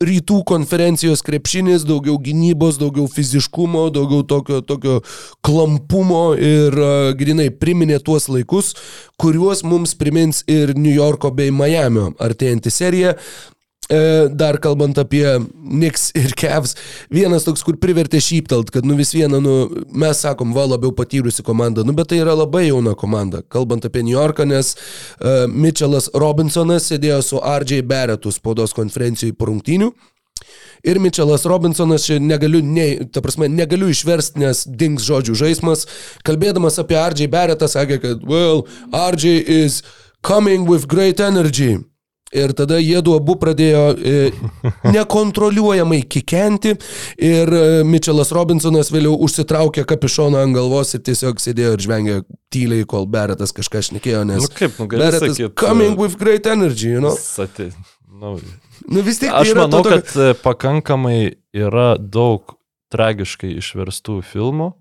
rytų 0.00 0.38
konferencijos 0.48 1.20
krepšinis, 1.26 1.82
daugiau 1.84 2.16
gynybos, 2.16 2.78
daugiau 2.80 3.04
fiziškumo, 3.12 3.90
daugiau 3.92 4.24
tokio, 4.24 4.62
tokio 4.64 5.02
klampumo 5.44 6.22
ir 6.40 6.78
uh, 6.80 7.10
grinai 7.18 7.50
priminė 7.52 7.98
tuos 8.00 8.30
laikus, 8.32 8.72
kuriuos 9.20 9.60
mums 9.68 9.92
primins 10.00 10.40
ir 10.48 10.72
New 10.78 10.94
Yorko 10.94 11.28
bei 11.36 11.52
Miamio 11.52 12.14
artėjantį 12.24 12.72
seriją. 12.72 13.16
E, 13.90 14.28
Dar 14.30 14.56
kalbant 14.62 14.98
apie 14.98 15.26
Knicks 15.50 16.12
ir 16.14 16.32
Cavs, 16.38 16.76
vienas 17.10 17.42
toks, 17.44 17.64
kur 17.66 17.76
privertė 17.82 18.20
šyptelt, 18.22 18.70
kad 18.70 18.86
nu 18.86 18.94
vis 18.98 19.10
viena, 19.14 19.40
nu, 19.42 19.66
mes 19.90 20.22
sakom, 20.22 20.54
va 20.54 20.68
labiau 20.70 20.94
patyrusi 20.94 21.42
komanda, 21.42 21.82
nu 21.84 21.94
bet 21.96 22.12
tai 22.12 22.20
yra 22.22 22.36
labai 22.38 22.68
jauna 22.68 22.94
komanda. 22.98 23.42
Kalbant 23.52 23.84
apie 23.88 24.04
New 24.06 24.14
Yorką, 24.14 24.46
nes 24.48 24.72
uh, 24.76 25.44
Mitchellas 25.50 26.08
Robinsonas 26.14 26.86
sėdėjo 26.92 27.20
su 27.26 27.42
RJ 27.42 27.82
Barrettu 27.90 28.32
spaudos 28.32 28.76
konferencijoje 28.78 29.36
po 29.36 29.50
rungtynių. 29.50 29.90
Ir 30.86 30.98
Mitchellas 31.02 31.44
Robinsonas, 31.46 32.06
čia 32.06 32.22
negaliu, 32.22 32.62
ne, 32.64 33.04
ta 33.10 33.22
prasme, 33.22 33.50
negaliu 33.50 33.90
išversti, 33.92 34.40
nes 34.42 34.64
dings 34.66 35.04
žodžių 35.06 35.36
žaidimas. 35.38 35.86
Kalbėdamas 36.26 36.80
apie 36.82 36.98
RJ 36.98 37.30
Barrettą, 37.30 37.70
sakė, 37.70 38.00
kad, 38.02 38.26
well, 38.26 38.64
RJ 38.90 39.42
is 39.46 39.82
coming 40.26 40.70
with 40.70 40.88
great 40.90 41.20
energy. 41.22 41.82
Ir 42.32 42.54
tada 42.56 42.78
jie 42.80 43.02
du 43.04 43.12
abu 43.16 43.36
pradėjo 43.40 43.82
e, 43.92 44.32
nekontroliuojamai 44.94 46.00
kikenti 46.08 46.74
ir 47.20 47.52
e, 47.52 47.62
Mitchellas 47.84 48.32
Robinsonas 48.32 48.92
vėliau 48.94 49.18
užsitraukė 49.26 49.84
kapišoną 49.88 50.40
ant 50.46 50.56
galvos 50.56 50.94
ir 50.96 51.04
tiesiog 51.04 51.42
sėdėjo 51.42 51.76
ir 51.76 51.86
žvengė 51.86 52.18
tyliai, 52.52 52.88
kol 52.88 53.04
Beretas 53.10 53.52
kažką 53.56 53.84
šnekėjo, 53.90 54.24
nes 54.32 54.44
Nu 54.46 54.52
kaip, 54.56 54.80
nu 54.80 54.88
Beretas 54.88 55.36
sakyt, 55.36 55.54
coming 55.60 55.98
with 56.00 56.16
great 56.20 56.48
energy, 56.48 56.94
you 56.96 57.04
know? 57.04 57.16
Sati, 57.20 57.68
nu, 58.08 58.38
Nu 58.88 59.00
vis 59.00 59.20
tiek 59.20 59.30
tai 59.30 59.42
Aš 59.42 59.52
yra 59.52 59.66
manau, 59.66 59.82
to 59.82 59.90
kad 59.92 60.14
e, 60.16 60.32
pakankamai 60.42 61.18
yra 61.54 61.94
daug 61.98 62.56
tragiškai 62.92 63.54
išverstų 63.60 64.18
filmų, 64.26 64.72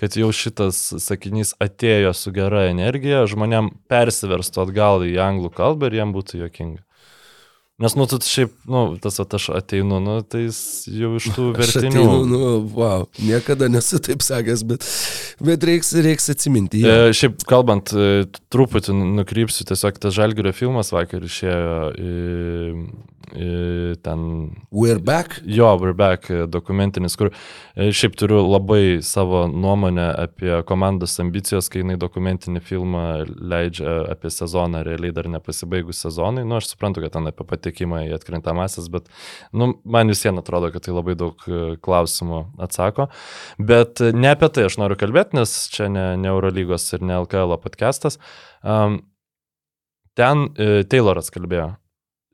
kad 0.00 0.16
jau 0.18 0.28
šitas 0.34 0.80
sakinys 1.00 1.54
atėjo 1.62 2.12
su 2.16 2.32
gera 2.36 2.66
energija, 2.70 3.24
žmonėm 3.28 3.70
persiverstų 3.90 4.66
atgal 4.66 5.06
į 5.06 5.16
anglų 5.22 5.52
kalbą 5.56 5.88
ir 5.88 6.00
jiem 6.00 6.12
būtų 6.16 6.42
jokinga. 6.42 6.82
Nes, 7.76 7.92
nu, 7.92 8.06
tu 8.08 8.16
šiaip, 8.24 8.54
nu, 8.64 8.82
tas 9.04 9.18
at 9.20 9.34
aš 9.36 9.50
ateinu, 9.52 9.98
nu, 10.00 10.14
tai 10.24 10.46
jis 10.46 10.60
jau 10.88 11.10
iš 11.18 11.26
tų 11.36 11.50
vertinių. 11.58 11.90
ateinu, 11.90 12.22
nu, 12.30 12.38
wow, 12.72 13.04
niekada 13.20 13.68
nesu 13.68 14.00
taip 14.00 14.24
sakęs, 14.24 14.62
bet, 14.64 14.86
bet 15.44 15.66
reiks, 15.68 15.92
reiks 16.06 16.32
atsiminti. 16.32 16.80
E, 16.80 17.12
šiaip 17.12 17.44
kalbant, 17.44 17.92
e, 17.92 18.24
truputį 18.48 18.96
nukrypsiu, 19.18 19.68
tiesiog 19.68 20.00
tas 20.00 20.16
Žalgirio 20.16 20.54
filmas 20.56 20.88
vakar 20.96 21.28
išėjo 21.28 21.76
į, 22.00 22.14
į 23.36 23.50
ten 24.06 24.24
We're 24.70 25.02
back. 25.02 25.42
Jo, 25.44 25.76
We're 25.76 25.92
Back 25.92 26.30
e, 26.30 26.46
dokumentinis, 26.46 27.16
kur 27.16 27.28
e, 27.28 27.90
šiaip 27.92 28.16
turiu 28.16 28.40
labai 28.44 29.02
savo 29.04 29.44
nuomonę 29.52 30.08
apie 30.24 30.62
komandos 30.68 31.18
ambicijas, 31.20 31.68
kai 31.68 31.82
jinai 31.82 31.98
dokumentinį 32.00 32.62
filmą 32.64 33.04
leidžia 33.36 33.98
apie 34.16 34.32
sezoną, 34.32 34.80
realiai 34.86 35.14
dar 35.16 35.28
nepasibaigus 35.28 36.00
sezonui. 36.06 36.46
Nu, 36.46 36.56
aš 36.60 36.72
suprantu, 36.72 37.04
kad 37.04 37.16
ten 37.18 37.28
apie 37.28 37.44
patekimą 37.66 38.04
į 38.06 38.14
atkrintamasis, 38.16 38.88
bet 38.92 39.08
nu, 39.52 39.74
man 39.84 40.08
vis 40.08 40.24
vien 40.24 40.38
atrodo, 40.38 40.70
kad 40.72 40.86
tai 40.86 40.94
labai 40.94 41.16
daug 41.18 41.42
e, 41.48 41.76
klausimų 41.82 42.44
atsako. 42.62 43.08
Bet 43.58 44.00
e, 44.00 44.12
ne 44.14 44.30
apie 44.34 44.48
tai 44.48 44.66
aš 44.68 44.78
noriu 44.78 44.98
kalbėti, 44.98 45.36
nes 45.36 45.68
čia 45.72 45.88
ne, 45.88 46.14
ne 46.20 46.30
Eurolygos 46.30 46.86
ir 46.94 47.02
ne 47.02 47.18
LKL 47.22 47.58
podcastas. 47.62 48.20
Um, 48.62 49.02
ten 50.16 50.48
e, 50.56 50.84
Tayloras 50.86 51.32
kalbėjo 51.34 51.74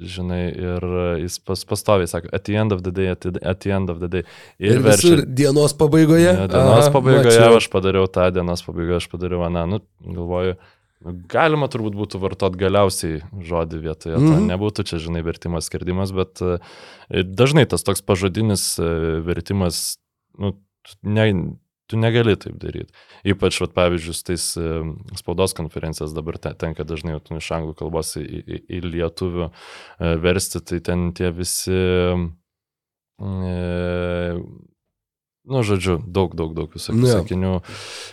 žinai, 0.03 0.49
ir 0.51 0.85
jis 1.21 1.37
pas, 1.47 1.61
pastoviai 1.69 2.09
sako, 2.11 2.27
at 2.35 2.43
the 2.49 2.57
end 2.59 2.75
of 2.75 2.81
the 2.83 2.91
day, 2.91 3.07
at 3.13 3.21
the, 3.23 3.39
at 3.47 3.61
the 3.63 3.71
end 3.71 3.91
of 3.93 4.01
the 4.03 4.09
day. 4.11 4.25
Ir, 4.59 4.81
ir 4.81 4.83
visur 4.83 5.23
dienos 5.23 5.77
pabaigoje. 5.79 6.27
Ja, 6.27 6.49
dienos 6.51 6.89
Aha, 6.89 6.93
pabaigoje 6.97 7.37
mačiau. 7.37 7.59
aš 7.61 7.69
padariau 7.71 8.09
tą, 8.11 8.25
dienos 8.35 8.65
pabaigoje 8.67 8.99
aš 8.99 9.07
padariau 9.13 9.45
aną, 9.47 9.63
nu, 9.71 9.79
galvoju, 10.03 10.57
nu, 10.57 10.73
galima 11.05 11.69
turbūt 11.71 11.97
būtų 11.97 12.21
vartot 12.23 12.57
galiausiai 12.59 13.23
žodį 13.23 13.81
vietoje, 13.83 14.17
mm. 14.19 14.29
-hmm. 14.29 14.47
nebūtų 14.53 14.85
čia, 14.89 15.01
žinai, 15.03 15.23
vertimas, 15.27 15.69
skirdimas, 15.71 16.13
bet 16.15 16.43
e, 16.43 16.59
dažnai 17.25 17.67
tas 17.67 17.83
toks 17.83 18.03
pažodinis 18.03 18.79
e, 18.79 18.89
vertimas, 19.27 19.99
nu, 20.39 20.55
tu 20.87 20.97
ne, 21.03 21.27
tu 21.91 21.99
negali 21.99 22.37
taip 22.37 22.57
daryti. 22.63 22.93
Ypač, 23.25 23.61
vat, 23.61 23.75
pavyzdžiui, 23.77 24.23
tais 24.27 24.57
e, 24.57 24.83
spaudos 25.19 25.55
konferencijas 25.59 26.15
dabar 26.15 26.39
te- 26.39 26.55
tenka 26.59 26.85
dažnai 26.85 27.19
vat, 27.19 27.31
nu, 27.31 27.43
iš 27.43 27.51
anglų 27.53 27.75
kalbos 27.79 28.17
į, 28.17 28.27
į, 28.27 28.63
į 28.79 28.83
lietuvių 28.89 29.51
versti, 30.23 30.61
tai 30.61 30.81
ten 30.81 31.13
tie 31.17 31.31
visi 31.35 31.79
e, 33.23 34.37
Nu, 35.43 35.65
žodžiu, 35.67 35.97
daug, 36.07 36.37
daug, 36.39 36.53
daug 36.55 36.71
visokių 36.71 37.03
Jo. 37.03 37.15
sakinių, 37.19 37.53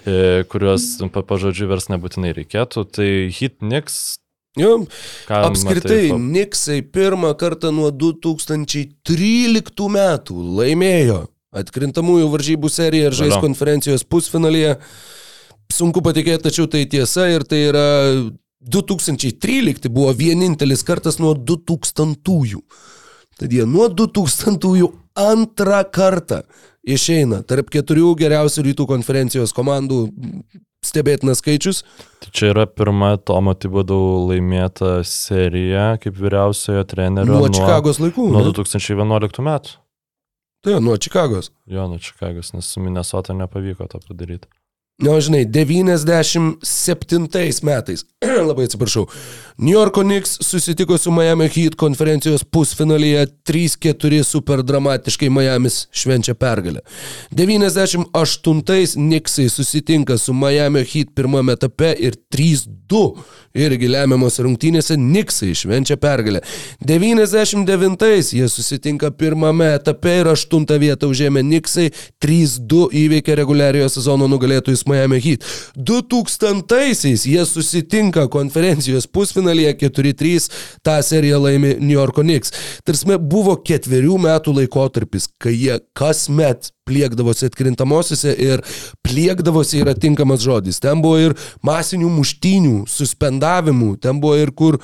e, 0.09 0.43
kuriuos 0.49 0.85
pa, 1.13 1.21
pažodžiu 1.21 1.67
vers 1.69 1.85
nebūtinai 1.93 2.31
reikėtų. 2.33 2.85
Tai 2.89 3.09
hit 3.29 3.61
niks. 3.61 4.17
Jo, 4.57 4.87
ką 5.29 5.43
Apskritai, 5.45 6.09
matai, 6.09 6.19
Niksai 6.33 6.79
pirmą 6.81 7.35
kartą 7.37 7.69
nuo 7.71 7.91
2013 7.93 9.85
metų 9.93 10.39
laimėjo 10.57 11.19
atkrintamųjų 11.53 12.27
varžybų 12.33 12.69
seriją 12.69 13.09
ir 13.09 13.17
žais 13.17 13.35
Valio. 13.35 13.43
konferencijos 13.45 14.03
pusfinalyje. 14.05 14.77
Sunku 15.69 16.01
patikėti, 16.01 16.47
tačiau 16.49 16.65
tai 16.65 16.85
tiesa 16.89 17.27
ir 17.29 17.45
tai 17.45 17.61
yra 17.69 17.85
2013 18.65 19.89
buvo 19.93 20.13
vienintelis 20.17 20.81
kartas 20.83 21.19
nuo 21.21 21.35
2000-ųjų. 21.37 22.61
Tad 23.39 23.53
jie 23.53 23.65
nuo 23.69 23.85
2000-ųjų 23.93 24.89
antrą 25.19 25.83
kartą 25.93 26.41
išeina 26.95 27.43
tarp 27.47 27.69
keturių 27.73 28.15
geriausių 28.19 28.65
rytų 28.71 28.87
konferencijos 28.89 29.53
komandų. 29.55 30.07
Stebėtinas 30.79 31.41
skaičius. 31.41 31.81
Tai 32.23 32.29
čia 32.31 32.53
yra 32.53 32.63
pirma 32.71 33.09
Tomo 33.19 33.51
Tibadau 33.51 34.29
laimėta 34.29 35.01
serija 35.03 35.97
kaip 35.99 36.15
vyriausiojo 36.15 36.85
trenerio 36.87 37.35
Nuo 37.35 37.49
Čikagos 37.51 37.99
laikų. 37.99 38.29
nuo 38.31 38.45
ne? 38.45 38.53
2011 38.55 39.43
metų. 39.43 39.73
Tai 40.63 40.77
nuo 40.83 40.95
Čikagos. 40.95 41.51
Jo, 41.67 41.89
nuo 41.91 41.99
Čikagos, 41.99 42.53
nes 42.55 42.71
su 42.71 42.79
Minnesota 42.79 43.35
nepavyko 43.35 43.89
to 43.91 43.99
padaryti. 44.07 44.47
Na, 44.99 45.19
žinai, 45.19 45.45
97 45.45 47.27
metais, 47.63 48.05
labai 48.49 48.65
atsiprašau, 48.67 49.07
New 49.61 49.73
Yorko 49.73 50.01
Knicks 50.01 50.37
susitiko 50.41 50.97
su 50.97 51.11
Miami 51.11 51.47
Heat 51.47 51.75
konferencijos 51.75 52.43
pusfinalyje 52.43 53.27
3-4 53.47 54.23
super 54.23 54.63
dramatiškai 54.63 55.29
Miamis 55.29 55.87
švenčia 55.91 56.33
pergalę. 56.33 56.79
98 57.31 58.63
Knicksai 58.93 59.49
susitinka 59.49 60.17
su 60.17 60.33
Miami 60.33 60.83
Heat 60.83 61.07
pirmame 61.15 61.53
etape 61.53 61.95
ir 61.99 62.15
3-2 62.31 63.15
irgi 63.53 63.87
lemiamos 63.87 64.39
rungtynėse 64.39 64.95
Knicksai 64.95 65.51
švenčia 65.55 65.97
pergalę. 65.97 66.41
99 66.79 68.33
jie 68.33 68.49
susitinka 68.49 69.11
pirmame 69.11 69.73
etape 69.75 70.19
ir 70.21 70.31
8 70.31 70.79
vietą 70.79 71.11
užėmė 71.11 71.43
Knicksai 71.43 71.91
3-2 72.23 72.87
įveikė 73.03 73.35
reguliariojo 73.41 73.89
sezono 73.97 74.27
nugalėtojus 74.31 74.87
Miami 74.89 75.19
Heat. 75.23 75.45
2000-aisiais 75.77 77.25
jie 77.29 77.45
susitinka 77.45 78.27
konferencijos 78.31 79.07
pusfinalyje 79.07 79.75
4-3, 79.85 80.49
tą 80.85 80.97
seriją 81.05 81.41
laimi 81.45 81.75
New 81.79 81.95
Yorko 81.97 82.25
Knicks. 82.25 82.53
Tarsi 82.85 83.19
buvo 83.19 83.55
ketverių 83.65 84.17
metų 84.25 84.57
laikotarpis, 84.61 85.29
kai 85.41 85.55
jie 85.55 85.79
kasmet 85.97 86.71
pliekdavosi 86.89 87.49
atkrintamosiose 87.49 88.33
ir 88.41 88.63
pliekdavosi 89.05 89.83
yra 89.83 89.93
tinkamas 89.93 90.41
žodis. 90.45 90.81
Ten 90.81 91.03
buvo 91.03 91.19
ir 91.21 91.37
masinių 91.65 92.09
muštynių, 92.17 92.75
suspendavimų, 92.89 93.95
ten 94.03 94.21
buvo 94.23 94.39
ir 94.41 94.53
kur 94.57 94.79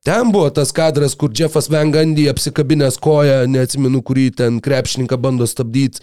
Ten 0.00 0.30
buvo 0.32 0.48
tas 0.48 0.70
kadras, 0.72 1.12
kur 1.14 1.28
Jeffas 1.36 1.66
Van 1.68 1.90
Gundy 1.92 2.24
apsikabinęs 2.32 2.96
koją, 3.04 3.42
neatsimenu, 3.52 4.00
kurį 4.00 4.30
ten 4.38 4.60
krepšininką 4.64 5.18
bando 5.20 5.44
stabdyti, 5.44 6.00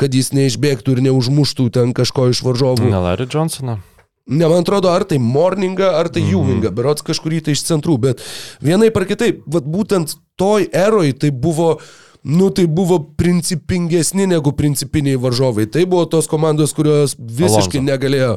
kad 0.00 0.14
jis 0.14 0.32
neišbėgtų 0.34 0.96
ir 0.96 1.02
neužmuštų 1.06 1.68
ten 1.76 1.92
kažko 1.94 2.32
iš 2.32 2.42
varžovų. 2.42 2.90
Ne 2.90 3.02
Larry 3.04 3.28
Johnsoną. 3.30 3.76
Ne, 4.26 4.48
man 4.50 4.64
atrodo, 4.64 4.90
ar 4.90 5.04
tai 5.06 5.20
Morningą, 5.22 5.92
ar 5.94 6.10
tai 6.10 6.24
Ewingą, 6.26 6.72
berots 6.74 7.06
kažkurį 7.06 7.44
tai 7.46 7.54
iš 7.54 7.62
centrų, 7.68 7.94
bet 8.08 8.24
vienai 8.58 8.90
par 8.90 9.06
kitaip, 9.06 9.44
vat 9.46 9.68
būtent 9.70 10.16
toj 10.34 10.66
eroj 10.74 11.14
tai 11.14 11.30
buvo 11.30 11.76
Nu, 12.26 12.48
tai 12.50 12.66
buvo 12.66 12.98
principingesni 12.98 14.24
negu 14.26 14.50
principiniai 14.52 15.14
varžovai. 15.14 15.66
Tai 15.70 15.84
buvo 15.86 16.04
tos 16.10 16.26
komandos, 16.26 16.72
kurios 16.74 17.12
visiškai 17.14 17.78
Alonso. 17.78 17.82
negalėjo, 17.86 18.30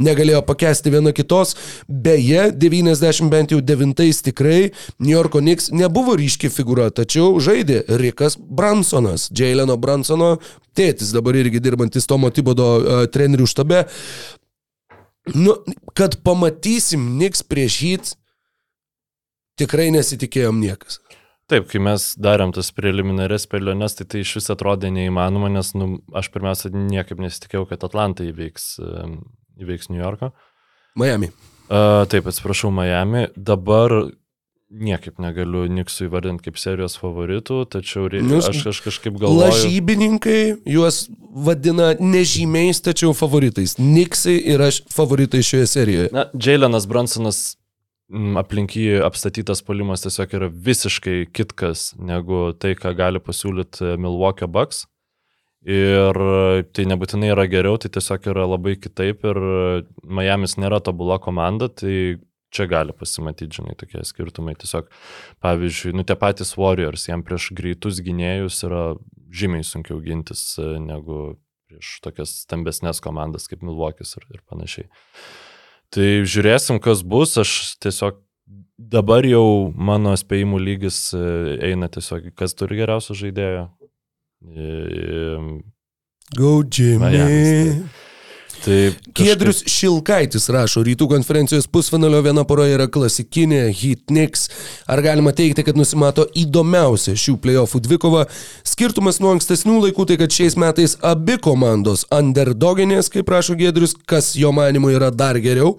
negalėjo 0.00 0.40
pakesti 0.48 0.92
viena 0.94 1.12
kitos. 1.12 1.52
Beje, 1.84 2.46
90 2.56 3.28
bent 3.28 3.52
jau 3.52 3.60
9 3.60 4.22
tikrai 4.24 4.72
New 4.96 5.12
Yorko 5.12 5.44
Knicks 5.44 5.68
nebuvo 5.76 6.16
ryški 6.16 6.48
figūra, 6.48 6.88
tačiau 6.88 7.36
žaidė 7.36 7.82
Rikas 8.00 8.38
Bransonas, 8.40 9.28
Jaileno 9.28 9.76
Bransono 9.76 10.38
tėtis, 10.72 11.12
dabar 11.12 11.36
irgi 11.36 11.60
dirbantis 11.60 12.08
Tomo 12.08 12.32
Tibodo 12.32 12.70
uh, 12.80 13.04
trenerių 13.12 13.44
štabe. 13.44 13.84
Nu, 15.36 15.58
kad 15.92 16.16
pamatysim 16.24 17.10
Knicks 17.18 17.44
prieš 17.44 17.80
jį, 17.84 17.94
tikrai 19.60 19.90
nesitikėjom 19.92 20.64
niekas. 20.64 21.02
Taip, 21.52 21.66
kai 21.68 21.80
mes 21.84 22.06
darėm 22.16 22.54
tas 22.56 22.70
preliminarias 22.72 23.44
spėliones, 23.44 23.98
tai 23.98 24.06
tai 24.08 24.22
iš 24.24 24.38
vis 24.38 24.50
atrodė 24.54 24.88
neįmanoma, 24.94 25.50
nes 25.52 25.74
nu, 25.76 25.98
aš 26.16 26.30
pirmiausia 26.32 26.72
niekaip 26.72 27.20
nesitikėjau, 27.20 27.66
kad 27.68 27.84
Atlanta 27.84 28.24
įveiks, 28.24 28.78
įveiks 29.60 29.90
New 29.92 30.00
Yorką. 30.00 30.32
Miami. 30.96 31.28
Uh, 31.64 32.04
taip, 32.08 32.30
atsiprašau, 32.30 32.70
Miami. 32.72 33.26
Dabar 33.36 33.92
niekaip 34.74 35.20
negaliu 35.22 35.66
Niksų 35.70 36.08
įvardinti 36.08 36.48
kaip 36.48 36.58
serijos 36.58 36.96
favoritų, 36.98 37.60
tačiau 37.70 38.08
Nu, 38.24 38.40
aš, 38.40 38.62
aš 38.72 38.80
kažkaip 38.84 39.18
galvoju. 39.20 39.44
Lažybininkai 39.44 40.38
juos 40.70 41.04
vadina 41.30 41.92
nežymiais, 42.00 42.80
tačiau 42.84 43.14
favoritais. 43.16 43.76
Niksai 43.78 44.38
yra 44.54 44.70
favoritai 44.92 45.44
šioje 45.46 45.68
serijoje. 45.70 46.08
Na, 46.14 46.26
Jailenas 46.34 46.88
Bransonas 46.90 47.42
aplink 48.12 48.74
jį 48.76 49.00
apstatytas 49.04 49.62
polimas 49.64 50.04
tiesiog 50.04 50.34
yra 50.36 50.48
visiškai 50.50 51.24
kitkas 51.32 51.92
negu 51.96 52.50
tai, 52.58 52.74
ką 52.76 52.92
gali 52.96 53.22
pasiūlyti 53.22 53.96
Milwaukee 54.00 54.48
Bucks. 54.50 54.84
Ir 55.64 56.18
e, 56.20 56.64
tai 56.76 56.84
nebūtinai 56.90 57.30
yra 57.32 57.46
geriau, 57.48 57.78
tai 57.80 57.88
tiesiog 57.88 58.26
yra 58.34 58.44
labai 58.44 58.74
kitaip 58.76 59.24
ir 59.24 59.38
e, 59.40 59.60
Miami's 60.04 60.58
nėra 60.60 60.82
tobula 60.84 61.16
komanda, 61.16 61.70
tai 61.72 62.20
čia 62.54 62.66
gali 62.68 62.92
pasimatyti, 62.92 63.62
žinai, 63.62 63.72
tokie 63.80 64.04
skirtumai. 64.04 64.52
Tiesiog, 64.60 64.90
pavyzdžiui, 65.42 65.94
nu 65.96 66.04
tie 66.04 66.18
patys 66.20 66.52
Warriors, 66.60 67.08
jam 67.08 67.24
prieš 67.24 67.48
greitus 67.56 68.02
gynėjus 68.04 68.60
yra 68.68 68.84
žymiai 69.34 69.64
sunkiau 69.64 70.04
gintis 70.04 70.44
e, 70.60 70.74
negu 70.84 71.38
prieš 71.64 71.96
tokias 72.04 72.36
stambesnės 72.44 73.00
komandas 73.00 73.48
kaip 73.48 73.64
Milwaukee'is 73.64 74.18
ir, 74.20 74.28
ir 74.36 74.44
panašiai. 74.44 74.92
Tai 75.94 76.08
žiūrėsim, 76.26 76.80
kas 76.82 77.04
bus. 77.06 77.36
Aš 77.38 77.76
tiesiog 77.82 78.18
dabar 78.78 79.26
jau 79.26 79.70
mano 79.74 80.14
spėjimų 80.18 80.58
lygis 80.62 80.98
e, 81.14 81.24
eina 81.70 81.88
tiesiog, 81.92 82.32
kas 82.38 82.56
turi 82.58 82.80
geriausią 82.80 83.16
žaidėją. 83.20 83.68
E, 84.44 85.38
Go 86.34 86.56
Miamis, 86.64 86.78
Jimmy. 86.78 87.84
Tai 87.84 88.03
Giedrius 89.14 89.62
Šilkaitis 89.68 90.48
rašo, 90.52 90.82
rytų 90.86 91.08
konferencijos 91.10 91.66
pusfinalio 91.70 92.22
viena 92.24 92.44
pora 92.48 92.66
yra 92.70 92.86
klasikinė 92.90 93.66
Heat 93.68 94.06
Knicks. 94.08 94.46
Ar 94.90 95.02
galima 95.04 95.34
teikti, 95.36 95.64
kad 95.66 95.78
nusimato 95.78 96.26
įdomiausia 96.38 97.16
šių 97.18 97.36
playoffų 97.44 97.82
dvikova? 97.84 98.24
Skirtumas 98.66 99.20
nuo 99.22 99.34
ankstesnių 99.34 99.80
laikų 99.86 100.08
tai, 100.10 100.18
kad 100.20 100.34
šiais 100.34 100.58
metais 100.60 100.96
abi 101.04 101.36
komandos 101.44 102.06
underdoginės, 102.14 103.10
kaip 103.12 103.32
rašo 103.32 103.58
Giedrius, 103.60 103.96
kas 104.08 104.32
jo 104.38 104.52
manimu 104.56 104.94
yra 104.94 105.10
dar 105.14 105.40
geriau. 105.42 105.76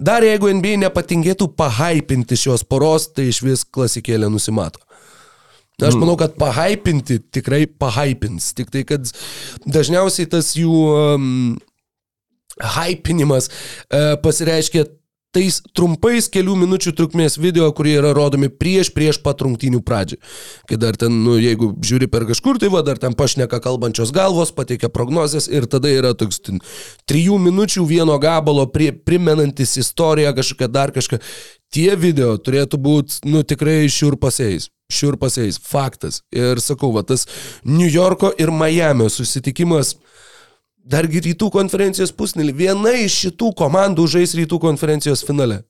Dar 0.00 0.24
jeigu 0.24 0.48
NBA 0.56 0.78
nepatingėtų 0.86 1.50
pahaipinti 1.58 2.38
šios 2.38 2.64
poros, 2.64 3.10
tai 3.12 3.28
iš 3.32 3.42
vis 3.44 3.66
klasikėlė 3.68 4.30
nusimato. 4.32 4.80
Aš 5.80 5.96
manau, 5.96 6.16
kad 6.20 6.34
pahaipinti 6.36 7.18
tikrai 7.32 7.64
pahaipins. 7.64 8.50
Tik 8.56 8.72
tai, 8.72 8.84
kad 8.88 9.08
dažniausiai 9.64 10.28
tas 10.28 10.52
jų 10.58 10.72
um, 10.92 11.28
hypinimas 12.60 13.50
e, 13.50 14.16
pasireiškia 14.22 14.86
tais 15.34 15.60
trumpais 15.76 16.26
kelių 16.32 16.56
minučių 16.64 16.92
trukmės 16.98 17.36
video, 17.38 17.68
kurie 17.74 17.94
yra 18.00 18.10
rodomi 18.16 18.50
prieš 18.50 18.90
prieš 18.94 19.20
pat 19.22 19.42
rungtynių 19.44 19.82
pradžią. 19.86 20.18
Kai 20.66 20.78
dar 20.80 20.98
ten, 20.98 21.20
nu, 21.24 21.36
jeigu 21.38 21.70
žiūri 21.86 22.10
per 22.10 22.26
kažkur, 22.28 22.58
tai 22.58 22.70
va, 22.72 22.82
dar 22.86 22.98
ten 22.98 23.14
pašneka 23.18 23.60
kalbančios 23.62 24.10
galvos, 24.14 24.50
pateikia 24.54 24.90
prognozes 24.90 25.46
ir 25.46 25.68
tada 25.70 25.92
yra 25.92 26.12
toks 26.18 26.42
ten, 26.42 26.58
trijų 27.10 27.38
minučių 27.46 27.86
vieno 27.86 28.18
gabalo 28.22 28.66
prie, 28.74 28.90
primenantis 28.92 29.76
istoriją 29.80 30.34
kažkokią 30.38 30.70
dar 30.74 30.94
kažką. 30.96 31.22
Tie 31.70 31.94
video 31.94 32.34
turėtų 32.34 32.80
būti, 32.82 33.22
nu, 33.30 33.44
tikrai 33.46 33.84
šiurpasiais. 33.86 34.72
Šiurpasiais, 34.90 35.60
faktas. 35.62 36.24
Ir 36.34 36.58
sakau, 36.58 36.90
va, 36.90 37.04
tas 37.06 37.28
New 37.62 37.86
Yorko 37.86 38.32
ir 38.42 38.50
Miami 38.50 39.06
susitikimas 39.06 39.94
Dargi 40.80 41.20
rytų 41.28 41.50
konferencijos 41.52 42.12
pusnelį. 42.16 42.54
Viena 42.56 42.94
iš 42.96 43.18
šitų 43.26 43.50
komandų 43.58 44.06
žais 44.08 44.32
rytų 44.38 44.60
konferencijos 44.62 45.22
finale. 45.26 45.62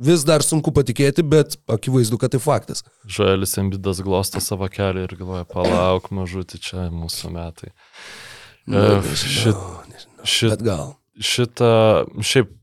Vis 0.00 0.24
dar 0.24 0.40
sunku 0.40 0.72
patikėti, 0.72 1.22
bet 1.22 1.58
akivaizdu, 1.68 2.16
kad 2.18 2.32
tai 2.32 2.40
faktas. 2.40 2.80
Žoelis 3.04 3.52
Embidas 3.60 4.00
glosto 4.00 4.40
savo 4.40 4.68
kelią 4.72 5.04
ir 5.04 5.12
galvoja, 5.18 5.44
palauk, 5.44 6.08
mažutį 6.16 6.60
čia 6.64 6.86
mūsų 6.94 7.32
metai. 7.34 7.74
E, 8.64 8.72
nežinau, 8.72 9.02
šit, 9.12 9.60
nežinau, 9.92 10.24
šit, 10.24 10.54
Bet 10.54 10.64
gal. 10.64 10.86
šitą, 11.20 11.74
šiaip 12.24 12.54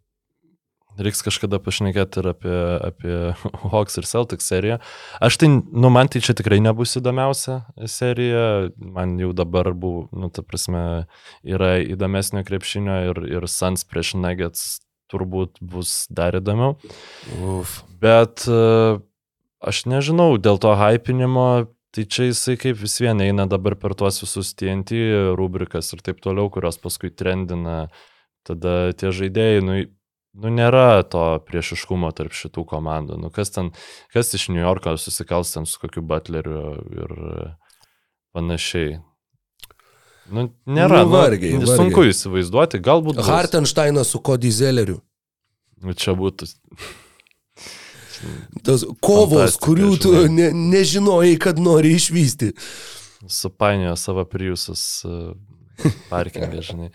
reiks 1.01 1.23
kažkada 1.25 1.59
pašnekėti 1.63 2.21
ir 2.21 2.31
apie, 2.33 2.55
apie 2.89 3.17
Hawks 3.73 3.99
ir 4.01 4.07
Celtics 4.09 4.49
seriją. 4.49 4.79
Aš 5.23 5.39
tai, 5.41 5.51
nu, 5.51 5.91
man 5.93 6.11
tai 6.11 6.21
čia 6.25 6.35
tikrai 6.37 6.59
nebus 6.63 6.97
įdomiausia 6.99 7.61
serija, 7.89 8.71
man 8.77 9.17
jau 9.21 9.33
dabar 9.37 9.73
buvo, 9.77 10.07
nu, 10.15 10.31
ta 10.33 10.45
prasme, 10.45 11.05
yra 11.47 11.77
įdomesnio 11.85 12.43
krepšinio 12.47 12.99
ir, 13.11 13.23
ir 13.37 13.49
Suns 13.51 13.87
prieš 13.87 14.15
Nuggets 14.17 14.67
turbūt 15.11 15.61
bus 15.63 16.05
dar 16.11 16.35
įdomiau. 16.37 16.75
Uf. 17.39 17.81
Bet 18.01 18.45
e, 18.51 18.99
aš 19.63 19.85
nežinau, 19.89 20.35
dėl 20.41 20.59
to 20.61 20.73
hypinimo, 20.77 21.67
tai 21.95 22.05
čia 22.05 22.29
jisai 22.29 22.57
kaip 22.59 22.79
vis 22.81 22.99
vien 23.01 23.21
eina 23.23 23.47
dabar 23.49 23.77
per 23.79 23.95
tuos 23.97 24.19
visus 24.21 24.53
TNT 24.57 25.33
rubrikas 25.39 25.93
ir 25.95 26.03
taip 26.05 26.21
toliau, 26.23 26.51
kurios 26.53 26.79
paskui 26.81 27.13
trendina. 27.13 27.87
Tada 28.47 28.93
tie 28.95 29.09
žaidėjai, 29.11 29.63
nu, 29.65 29.73
nu 30.37 30.51
nėra 30.53 31.01
to 31.09 31.23
priešiškumo 31.47 32.11
tarp 32.17 32.35
šitų 32.37 32.63
komandų. 32.69 33.17
Nu, 33.21 33.31
kas 33.33 33.51
ten, 33.55 33.71
kas 34.13 34.33
iš 34.37 34.49
New 34.53 34.61
Yorko 34.61 34.93
susikals 35.01 35.53
ten 35.55 35.65
su 35.69 35.79
kokiu 35.81 36.03
butleriu 36.05 36.77
ir 36.93 37.15
panašiai. 38.37 38.99
Nu, 40.27 40.49
nėra. 40.67 41.03
Nu, 41.05 41.11
vargiai, 41.15 41.55
nu, 41.55 41.63
vargiai. 41.65 41.79
sunku 41.79 42.05
įsivaizduoti, 42.09 42.81
galbūt. 42.83 43.21
Hartensteinas 43.25 44.11
su 44.11 44.19
Cody 44.19 44.51
Zelleriu. 44.51 44.99
Nu, 45.83 45.93
Čia 45.97 46.17
būtų 46.17 46.49
Tas 48.65 48.81
kovos, 49.03 49.57
kurių 49.61 49.91
tu 50.01 50.11
ne, 50.33 50.49
nežinojai, 50.51 51.35
kad 51.41 51.59
nori 51.61 51.93
išvysti. 51.97 52.53
supainiojo 53.27 53.95
savo 53.95 54.25
priusus 54.25 55.03
parkingą, 56.09 56.61
žinai. 56.65 56.89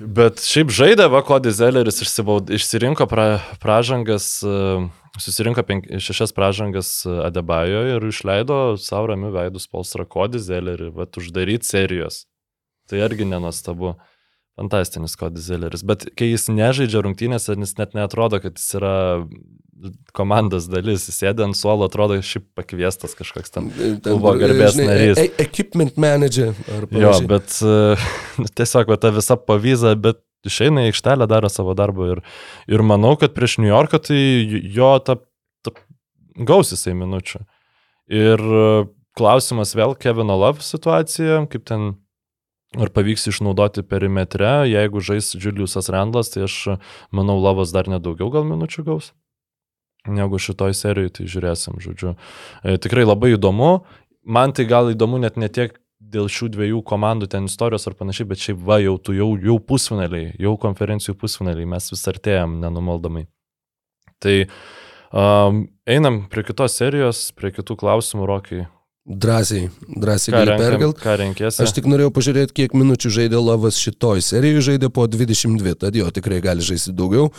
Bet 0.00 0.42
šiaip 0.44 0.72
žaidė, 0.74 1.08
va, 1.12 1.22
Kodis 1.26 1.58
Zelleris 1.58 2.00
išsirinko 2.02 3.06
pra, 3.10 3.26
pražangas, 3.62 4.28
e, 4.44 4.54
susirinko 5.20 5.64
penk, 5.66 5.88
šešias 6.02 6.34
pražangas 6.36 6.92
e, 7.04 7.14
Adebajo 7.26 7.82
ir 7.94 8.06
išleido 8.10 8.60
savo 8.80 9.12
ramių 9.12 9.32
veidus 9.36 9.68
Polstra 9.70 10.06
Kodis 10.08 10.48
Zellerį, 10.48 10.92
va, 10.96 11.08
uždaryti 11.20 11.68
serijos. 11.68 12.24
Tai 12.90 13.04
irgi 13.06 13.28
nenuostabu. 13.28 13.96
Fantastinis 14.58 15.14
Kodis 15.16 15.46
Zelleris. 15.46 15.84
Bet 15.86 16.04
kai 16.18 16.32
jis 16.32 16.48
nežaidžia 16.52 17.00
rungtynėse, 17.06 17.54
jis 17.56 17.76
net 17.78 17.94
netrodo, 17.96 18.42
kad 18.42 18.58
jis 18.58 18.74
yra 18.76 18.96
komandos 20.16 20.66
dalis. 20.70 21.06
Sėdė 21.12 21.44
ant 21.46 21.58
suolo, 21.58 21.88
atrodo 21.88 22.18
šiaip 22.24 22.46
pakviestas 22.58 23.14
kažkoks 23.18 23.54
ten 23.54 23.70
klubo 24.04 24.34
garbės 24.40 24.78
narys. 24.78 25.20
E, 25.20 25.28
equipment 25.42 25.98
manager. 26.00 26.54
Jo, 26.94 27.14
bet 27.30 27.56
e, 27.64 27.76
nu, 28.40 28.50
tiesiog 28.60 28.90
va, 28.92 28.98
ta 29.00 29.12
visa 29.14 29.38
pavyza, 29.40 29.94
bet 30.00 30.20
išeina 30.48 30.86
į 30.86 30.92
aikštelę, 30.92 31.28
daro 31.30 31.50
savo 31.52 31.76
darbą 31.76 32.14
ir, 32.16 32.22
ir 32.70 32.84
manau, 32.86 33.14
kad 33.20 33.34
prieš 33.36 33.58
New 33.60 33.70
Yorką 33.70 34.00
tai 34.08 34.20
jo 34.72 34.92
ta, 35.04 35.18
ta 35.64 35.74
gaus 36.48 36.72
jisai 36.74 36.96
minučių. 36.98 37.42
Ir 38.20 38.40
e, 38.40 38.68
klausimas 39.18 39.74
vėl 39.76 39.96
Kevino 40.00 40.38
Love 40.40 40.64
situacija, 40.64 41.44
kaip 41.52 41.66
ten 41.68 41.92
ar 42.78 42.90
pavyks 42.94 43.26
išnaudoti 43.32 43.82
perimetre, 43.82 44.60
jeigu 44.70 45.02
žais 45.02 45.32
Juliusas 45.34 45.90
Randlas, 45.90 46.30
tai 46.30 46.44
aš 46.46 46.76
manau, 47.10 47.40
Lavas 47.42 47.74
dar 47.74 47.90
nedaugiau 47.90 48.30
gal 48.30 48.46
minučių 48.46 48.86
gaus 48.86 49.10
negu 50.08 50.40
šitoj 50.40 50.74
serijai, 50.76 51.12
tai 51.12 51.28
žiūrėsim, 51.28 51.80
žodžiu. 51.82 52.14
E, 52.64 52.78
tikrai 52.80 53.04
labai 53.04 53.34
įdomu. 53.36 53.80
Man 54.24 54.54
tai 54.56 54.66
gal 54.68 54.92
įdomu 54.92 55.20
net 55.20 55.36
ne 55.40 55.48
tiek 55.52 55.76
dėl 56.00 56.30
šių 56.32 56.48
dviejų 56.54 56.80
komandų 56.86 57.28
ten 57.30 57.46
istorijos 57.48 57.86
ar 57.88 57.96
panašiai, 57.98 58.28
bet 58.30 58.40
šiaip 58.40 58.60
va, 58.64 58.80
jau 58.80 58.96
tu 58.98 59.14
jau, 59.16 59.34
jau 59.36 59.58
pusfinaliai, 59.60 60.32
jau 60.40 60.56
konferencijų 60.60 61.16
pusfinaliai, 61.20 61.68
mes 61.68 61.90
vis 61.92 62.06
artėjom 62.08 62.56
nenumaldomai. 62.62 63.26
Tai 64.20 64.36
um, 65.12 65.64
einam 65.88 66.22
prie 66.32 66.44
kitos 66.48 66.76
serijos, 66.80 67.28
prie 67.36 67.52
kitų 67.56 67.76
klausimų, 67.80 68.28
Rokai. 68.28 68.64
Drąsiai, 69.06 69.68
drąsiai 69.96 70.32
gali 70.32 70.50
renkam, 70.50 70.70
perkelt. 70.70 70.98
ką 71.00 71.14
renkėsi? 71.16 71.62
Aš 71.64 71.72
tik 71.72 71.86
norėjau 71.88 72.10
pažiūrėti, 72.12 72.52
kiek 72.52 72.74
minučių 72.76 73.08
žaidė 73.14 73.38
Lavas 73.40 73.78
šitoj 73.80 74.20
serijoje, 74.20 74.60
žaidė 74.66 74.90
po 74.92 75.06
22, 75.08 75.72
tad 75.80 75.96
jo 75.96 76.04
tikrai 76.12 76.42
gali 76.44 76.60
žaisti 76.60 76.92
daugiau. 76.92 77.30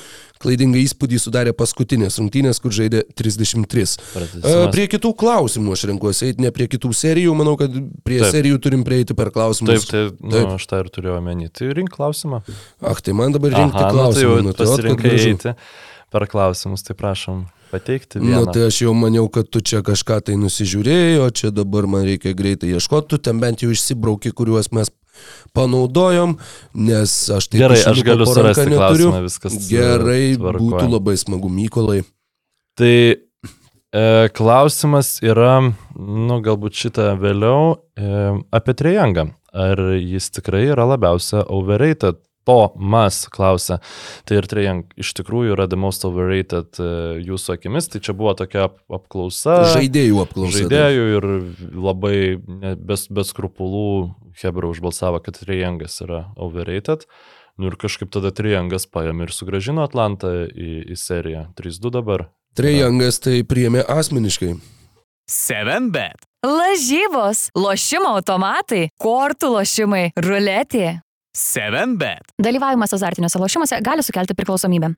Klaidingą 0.42 0.82
įspūdį 0.82 1.20
sudarė 1.22 1.54
paskutinės 1.54 2.18
rungtynės, 2.18 2.58
kur 2.64 2.74
žaidė 2.74 3.04
33. 3.14 3.86
E, 3.86 4.10
Pratęsimas. 4.16 4.74
Prie 4.74 4.88
kitų 4.96 5.14
klausimų 5.22 5.78
aš 5.78 5.86
renkuosi 5.92 6.32
eiti, 6.32 6.42
ne 6.42 6.50
prie 6.52 6.66
kitų 6.74 6.92
serijų, 6.98 7.38
manau, 7.38 7.54
kad 7.62 7.70
prie 7.78 8.18
Taip. 8.18 8.26
Taip. 8.26 8.36
serijų 8.40 8.60
turim 8.66 8.84
prieiti 8.84 9.14
per 9.14 9.30
Taip, 9.30 9.38
klausimus. 9.38 9.86
tai, 9.86 10.08
nu, 10.18 10.34
Taip. 10.34 10.58
aš 10.58 10.66
tą 10.66 10.82
ir 10.82 10.90
turėjau 10.98 11.22
omeny. 11.22 11.48
Tai 11.54 11.70
rink 11.78 11.94
klausimą. 11.94 12.42
Ach, 12.82 13.06
tai 13.06 13.14
man 13.14 13.38
dabar 13.38 13.54
rinkti 13.54 13.78
Aha, 13.78 13.86
nu, 13.86 13.94
tai 13.94 13.96
klausimą. 14.02 14.28
jau 14.34 14.44
nu, 14.50 14.58
tai 14.58 14.66
kad 14.66 14.74
pasirinkai 14.74 15.14
gražu. 15.14 15.34
eiti 15.38 15.56
per 16.10 16.26
klausimus, 16.26 16.90
tai 16.90 16.98
prašom 16.98 17.46
pateikti 17.72 18.20
Nu, 18.22 18.28
vieną. 18.44 18.52
tai 18.54 18.66
aš 18.68 18.82
jau 18.84 18.94
maniau, 18.98 19.28
kad 19.32 19.50
tu 19.50 19.62
čia 19.62 19.82
kažką 19.86 20.20
tai 20.28 20.36
nusižiūrėjai, 20.40 21.20
o 21.24 21.30
čia 21.32 21.52
dabar 21.56 21.88
man 21.88 22.04
reikia 22.08 22.34
greitai 22.38 22.74
ieškoti, 22.76 23.08
tu 23.14 23.18
ten 23.18 23.40
bent 23.42 23.64
jau 23.64 23.72
išsibrauki, 23.74 24.34
kuriuos 24.36 24.72
mes 24.76 24.92
panaudojom, 25.56 26.38
nes 26.74 27.16
aš 27.36 27.50
tai 27.52 27.60
Gerai, 27.64 27.80
aš 27.92 28.04
galiu 28.08 28.26
surasti 28.30 28.68
klausimą, 28.72 29.20
viskas. 29.26 29.58
Gerai, 29.70 30.36
tvarkoj. 30.40 30.64
būtų 30.68 30.88
labai 30.94 31.18
smagu, 31.20 31.50
Mykolai. 31.52 32.02
Tai 32.80 32.96
e, 33.12 34.30
klausimas 34.38 35.18
yra, 35.26 35.60
nu 35.96 36.40
galbūt 36.46 36.80
šitą 36.80 37.12
vėliau, 37.22 37.76
e, 38.00 38.42
apie 38.56 38.76
Trejangą. 38.80 39.30
Ar 39.52 39.82
jis 40.00 40.30
tikrai 40.32 40.70
yra 40.72 40.86
labiausia 40.88 41.42
overrated? 41.52 42.22
To 42.50 42.72
Mas 42.76 43.28
klausia. 43.30 43.78
Tai 44.26 44.40
ir 44.40 44.48
Trejang 44.50 44.86
iš 44.98 45.12
tikrųjų 45.20 45.54
yra 45.54 45.68
the 45.70 45.78
most 45.78 46.02
overrated 46.08 46.74
e, 46.82 46.88
jūsų 47.22 47.54
akimis. 47.54 47.90
Tai 47.94 48.02
čia 48.02 48.16
buvo 48.18 48.34
tokia 48.40 48.64
ap- 48.70 48.80
apklausa. 48.90 49.60
Žaidėjų 49.76 50.24
apklausa. 50.24 50.64
žaidėjų 50.64 51.04
ir 51.20 51.28
labai 51.78 52.16
ne- 52.42 52.74
bez, 52.82 53.06
bez 53.14 53.30
skrupulų 53.30 53.86
Hebra 54.42 54.72
užbalsavo, 54.74 55.20
kad 55.22 55.38
Triangas 55.38 56.00
yra 56.02 56.24
overrated. 56.36 57.06
Nu 57.62 57.70
ir 57.70 57.76
kažkaip 57.78 58.10
tada 58.10 58.32
Triangas 58.34 58.88
paėmė 58.90 59.28
ir 59.30 59.36
sugražino 59.36 59.84
Atlantą 59.86 60.32
į, 60.50 60.96
į 60.96 60.98
seriją. 60.98 61.46
3-2 61.60 61.92
dabar. 61.94 62.26
Trejangas 62.58 63.22
tai 63.22 63.44
priėmė 63.46 63.86
asmeniškai. 63.86 64.56
7bet. 65.30 66.26
Lažybos, 66.42 67.52
lošimo 67.56 68.16
automatai, 68.18 68.88
kortų 69.00 69.52
lošimai, 69.60 70.08
ruletė. 70.18 71.02
7bet. 71.38 72.34
Dalyvavimas 72.42 72.94
azartiniuose 72.94 73.40
lošimuose 73.40 73.80
gali 73.86 74.04
sukelti 74.04 74.36
priklausomybę. 74.38 74.94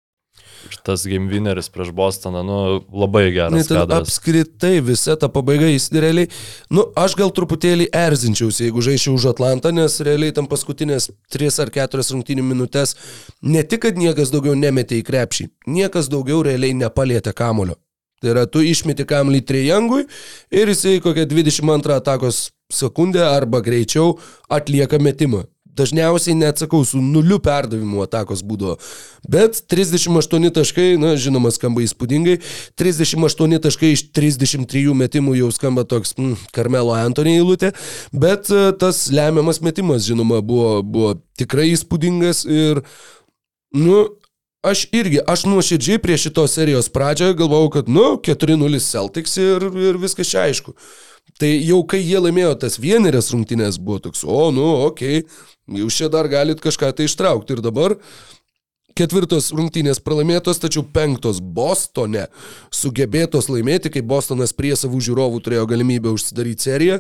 Ir 0.66 0.78
tas 0.82 1.04
game 1.06 1.28
winneris 1.30 1.68
prieš 1.70 1.92
Bostoną, 1.94 2.42
nu, 2.48 2.58
labai 2.90 3.28
geras 3.36 3.68
ten 3.68 3.78
kadras. 3.78 4.08
apskritai 4.08 4.80
visa 4.82 5.14
ta 5.20 5.28
pabaiga, 5.30 5.68
jis 5.70 5.92
realiai, 5.94 6.30
nu, 6.74 6.88
aš 6.98 7.14
gal 7.20 7.30
truputėlį 7.36 7.90
erzinčiausi, 7.94 8.64
jeigu 8.66 8.82
žaičiau 8.82 9.14
už 9.20 9.28
Atlantą, 9.36 9.74
nes 9.76 10.00
realiai 10.02 10.34
tam 10.34 10.48
paskutinės 10.50 11.12
3 11.36 11.60
ar 11.62 11.74
4 11.78 12.08
rungtynių 12.16 12.48
minutės 12.48 12.96
ne 13.44 13.62
tik, 13.62 13.84
kad 13.86 14.00
niekas 14.00 14.34
daugiau 14.34 14.58
nemetė 14.58 15.04
į 15.04 15.08
krepšį, 15.12 15.50
niekas 15.68 16.10
daugiau 16.10 16.42
realiai 16.48 16.74
nepalėtė 16.82 17.36
kamulio. 17.38 17.78
Tai 18.24 18.32
yra, 18.32 18.48
tu 18.48 18.64
išmeti 18.64 19.06
kamlį 19.06 19.44
trejangui 19.44 20.06
ir 20.50 20.72
jisai 20.72 20.98
kokią 21.04 21.28
22 21.28 22.00
atakos 22.00 22.46
sekundę 22.72 23.22
arba 23.28 23.60
greičiau 23.62 24.16
atlieka 24.50 24.98
metimą. 24.98 25.44
Dažniausiai 25.74 26.36
neatsakau 26.38 26.84
su 26.86 27.02
nuliu 27.02 27.40
perdavimu 27.42 28.04
atakos 28.06 28.44
būdavo. 28.46 28.76
Bet 29.30 29.64
38 29.72 30.52
taškai, 30.54 30.88
na, 31.02 31.16
žinoma, 31.18 31.50
skamba 31.54 31.82
įspūdingai. 31.86 32.38
38 32.80 33.60
taškai 33.64 33.94
iš 33.96 34.06
33 34.14 34.94
metimų 35.00 35.38
jau 35.40 35.50
skamba 35.56 35.86
toks 35.90 36.14
mm, 36.20 36.50
Karmelo 36.54 36.94
Antonį 36.98 37.38
eilutė. 37.40 37.72
Bet 38.14 38.52
e, 38.54 38.68
tas 38.78 39.08
lemiamas 39.14 39.64
metimas, 39.66 40.06
žinoma, 40.06 40.44
buvo, 40.46 40.82
buvo 40.86 41.16
tikrai 41.40 41.72
įspūdingas 41.72 42.44
ir, 42.46 42.84
nu, 43.74 44.04
aš 44.64 44.86
irgi, 44.96 45.24
aš 45.28 45.48
nuoširdžiai 45.50 46.02
prie 46.04 46.20
šitos 46.22 46.54
serijos 46.60 46.92
pradžioje 46.94 47.40
galvojau, 47.42 47.72
kad, 47.80 47.90
nu, 47.90 48.14
4-0 48.22 48.84
Celtics 48.84 49.36
ir, 49.42 49.68
ir 49.90 50.00
viskas 50.02 50.30
čia 50.30 50.46
aišku. 50.48 50.78
Tai 51.42 51.50
jau 51.50 51.82
kai 51.90 52.04
jie 52.04 52.20
laimėjo 52.22 52.54
tas 52.62 52.78
vienerias 52.82 53.32
rungtynės, 53.34 53.80
buvo 53.82 54.04
toks, 54.06 54.22
o, 54.24 54.52
nu, 54.54 54.68
okei, 54.90 55.24
okay, 55.24 55.82
jūs 55.82 55.98
čia 55.98 56.12
dar 56.14 56.30
galit 56.32 56.62
kažką 56.62 56.92
tai 56.94 57.08
ištraukti. 57.10 57.56
Ir 57.56 57.64
dabar 57.66 57.98
ketvirtos 58.98 59.50
rungtynės 59.56 60.02
pralaimėtos, 60.04 60.62
tačiau 60.62 60.86
penktos 60.86 61.42
Bostone 61.42 62.28
sugebėtos 62.74 63.50
laimėti, 63.50 63.92
kai 63.94 64.06
Bostonas 64.06 64.54
prie 64.54 64.76
savų 64.78 65.02
žiūrovų 65.08 65.42
turėjo 65.46 65.66
galimybę 65.72 66.14
užsidaryti 66.14 66.70
seriją. 66.70 67.00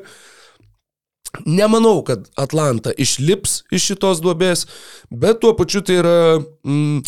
Nemanau, 1.49 2.03
kad 2.05 2.27
Atlanta 2.37 2.91
išlips 2.93 3.63
iš 3.73 3.87
šitos 3.91 4.21
duobės, 4.21 4.67
bet 5.09 5.39
tuo 5.41 5.55
pačiu 5.57 5.81
tai 5.85 5.97
yra 6.01 6.17
mm, 6.37 6.99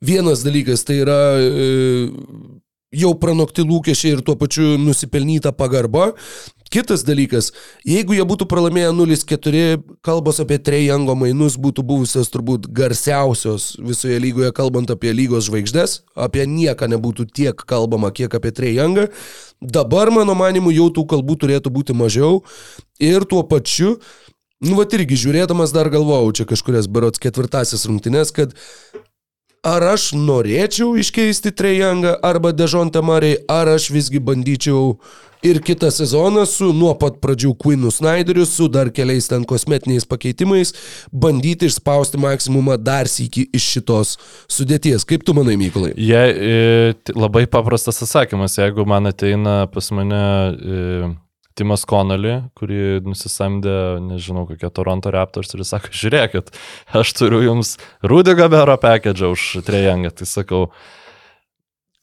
vienas 0.00 0.44
dalykas, 0.46 0.84
tai 0.88 1.02
yra 1.02 1.18
e, 1.36 1.66
jau 2.94 3.14
pranokti 3.18 3.64
lūkesčiai 3.66 4.16
ir 4.16 4.22
tuo 4.26 4.36
pačiu 4.38 4.76
nusipelnyta 4.78 5.52
pagarba. 5.56 6.12
Kitas 6.70 7.04
dalykas, 7.06 7.52
jeigu 7.86 8.16
jie 8.16 8.24
būtų 8.26 8.48
pralaimėję 8.50 8.90
0-4, 8.98 9.60
kalbos 10.06 10.40
apie 10.42 10.58
Trejango 10.58 11.14
mainus 11.14 11.54
būtų 11.62 11.84
buvusios 11.86 12.30
turbūt 12.34 12.66
garsiausios 12.74 13.76
visoje 13.78 14.18
lygoje, 14.22 14.50
kalbant 14.54 14.90
apie 14.90 15.14
lygos 15.14 15.46
žvaigždės, 15.46 16.00
apie 16.18 16.42
nieką 16.50 16.90
nebūtų 16.90 17.28
tiek 17.30 17.62
kalbama, 17.70 18.10
kiek 18.10 18.34
apie 18.34 18.50
Trejangą. 18.50 19.06
Dabar, 19.62 20.10
mano 20.10 20.34
manimu, 20.34 20.74
jau 20.74 20.90
tų 20.90 21.06
kalbų 21.14 21.38
turėtų 21.44 21.70
būti 21.70 21.94
mažiau 21.94 22.42
ir 22.98 23.22
tuo 23.30 23.46
pačiu, 23.46 24.00
nu, 24.58 24.74
va 24.74 24.90
irgi 24.90 25.22
žiūrėdamas 25.22 25.70
dar 25.70 25.86
galvojau 25.92 26.34
čia 26.34 26.50
kažkurias 26.50 26.90
berots 26.90 27.22
ketvirtasis 27.22 27.86
rungtynės, 27.86 28.34
kad 28.34 28.58
ar 29.66 29.82
aš 29.96 30.12
norėčiau 30.14 30.94
iškeisti 31.00 31.50
Trejangą 31.56 32.16
arba 32.24 32.52
Dežontą 32.54 33.02
Mariai, 33.02 33.40
ar 33.50 33.72
aš 33.74 33.88
visgi 33.90 34.20
bandyčiau 34.22 34.94
ir 35.46 35.58
kitą 35.62 35.90
sezoną 35.90 36.44
su 36.48 36.70
nuo 36.74 36.92
pat 36.98 37.18
pradžių 37.22 37.52
Quinu 37.58 37.90
Snyderiu, 37.94 38.46
su 38.46 38.68
dar 38.72 38.90
keliais 38.94 39.28
ten 39.30 39.44
kosmetiniais 39.48 40.06
pakeitimais, 40.08 40.72
bandyti 41.12 41.66
išspausti 41.70 42.20
maksimumą 42.22 42.78
dar 42.78 43.10
sįki 43.10 43.48
iš 43.54 43.68
šitos 43.74 44.16
sudėties. 44.46 45.06
Kaip 45.06 45.26
tu 45.26 45.34
manai, 45.36 45.58
Mykolai? 45.60 45.92
T- 46.94 47.18
labai 47.18 47.46
paprastas 47.50 48.02
atsakymas, 48.06 48.58
jeigu 48.60 48.86
man 48.88 49.10
ateina 49.10 49.64
pas 49.72 49.90
mane 49.94 50.24
e, 50.54 51.14
Timas 51.56 51.86
Connolly, 51.88 52.36
kurį 52.58 53.00
nusisamdė, 53.06 53.76
nežinau, 54.04 54.44
kokia 54.50 54.70
Toronto 54.74 55.12
Raptors 55.14 55.54
ir 55.56 55.64
sako, 55.64 55.92
žiūrėkit, 55.96 56.52
aš 57.00 57.14
turiu 57.16 57.40
jums 57.46 57.76
Rudy 58.04 58.36
Gabero 58.36 58.76
package 58.80 59.32
už 59.32 59.48
trejangą, 59.66 60.12
tai 60.20 60.28
sakau, 60.28 60.66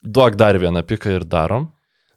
duok 0.02 0.36
dar 0.40 0.58
vieną 0.58 0.82
piką 0.86 1.14
ir 1.20 1.28
darom. 1.28 1.70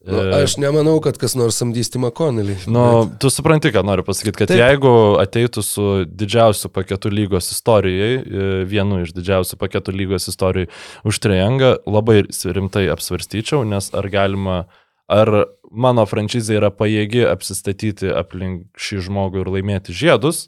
Nu, 0.07 0.21
E, 0.21 0.43
aš 0.43 0.55
nemanau, 0.61 0.95
kad 1.03 1.17
kas 1.19 1.33
nors 1.35 1.57
samdys 1.59 1.89
Timą 1.91 2.13
Konelį. 2.15 2.55
Nu, 2.71 2.83
tu 3.19 3.31
supranti, 3.33 3.73
ką 3.75 3.81
noriu 3.83 4.05
pasakyti, 4.07 4.39
kad 4.39 4.51
Taip. 4.51 4.55
Taip. 4.55 4.63
jeigu 4.63 4.91
ateitų 5.19 5.63
su 5.65 5.87
didžiausiu 6.07 6.71
paketu 6.71 7.11
lygos 7.11 7.51
istorijai, 7.51 8.11
e, 8.21 8.47
vienu 8.69 9.01
iš 9.03 9.11
didžiausių 9.17 9.59
paketų 9.59 9.95
lygos 9.97 10.29
istorijai 10.31 10.69
už 11.07 11.19
trejangą, 11.23 11.73
labai 11.89 12.21
rimtai 12.29 12.85
apsvarstyčiau, 12.93 13.65
nes 13.67 13.91
ar 13.91 14.07
galima, 14.13 14.61
ar 15.07 15.31
mano 15.71 16.05
franšizė 16.07 16.59
yra 16.59 16.69
pajėgi 16.73 17.25
apsistatyti 17.27 18.11
aplink 18.11 18.67
šį 18.79 19.07
žmogų 19.07 19.43
ir 19.43 19.51
laimėti 19.57 19.95
žiedus. 19.95 20.47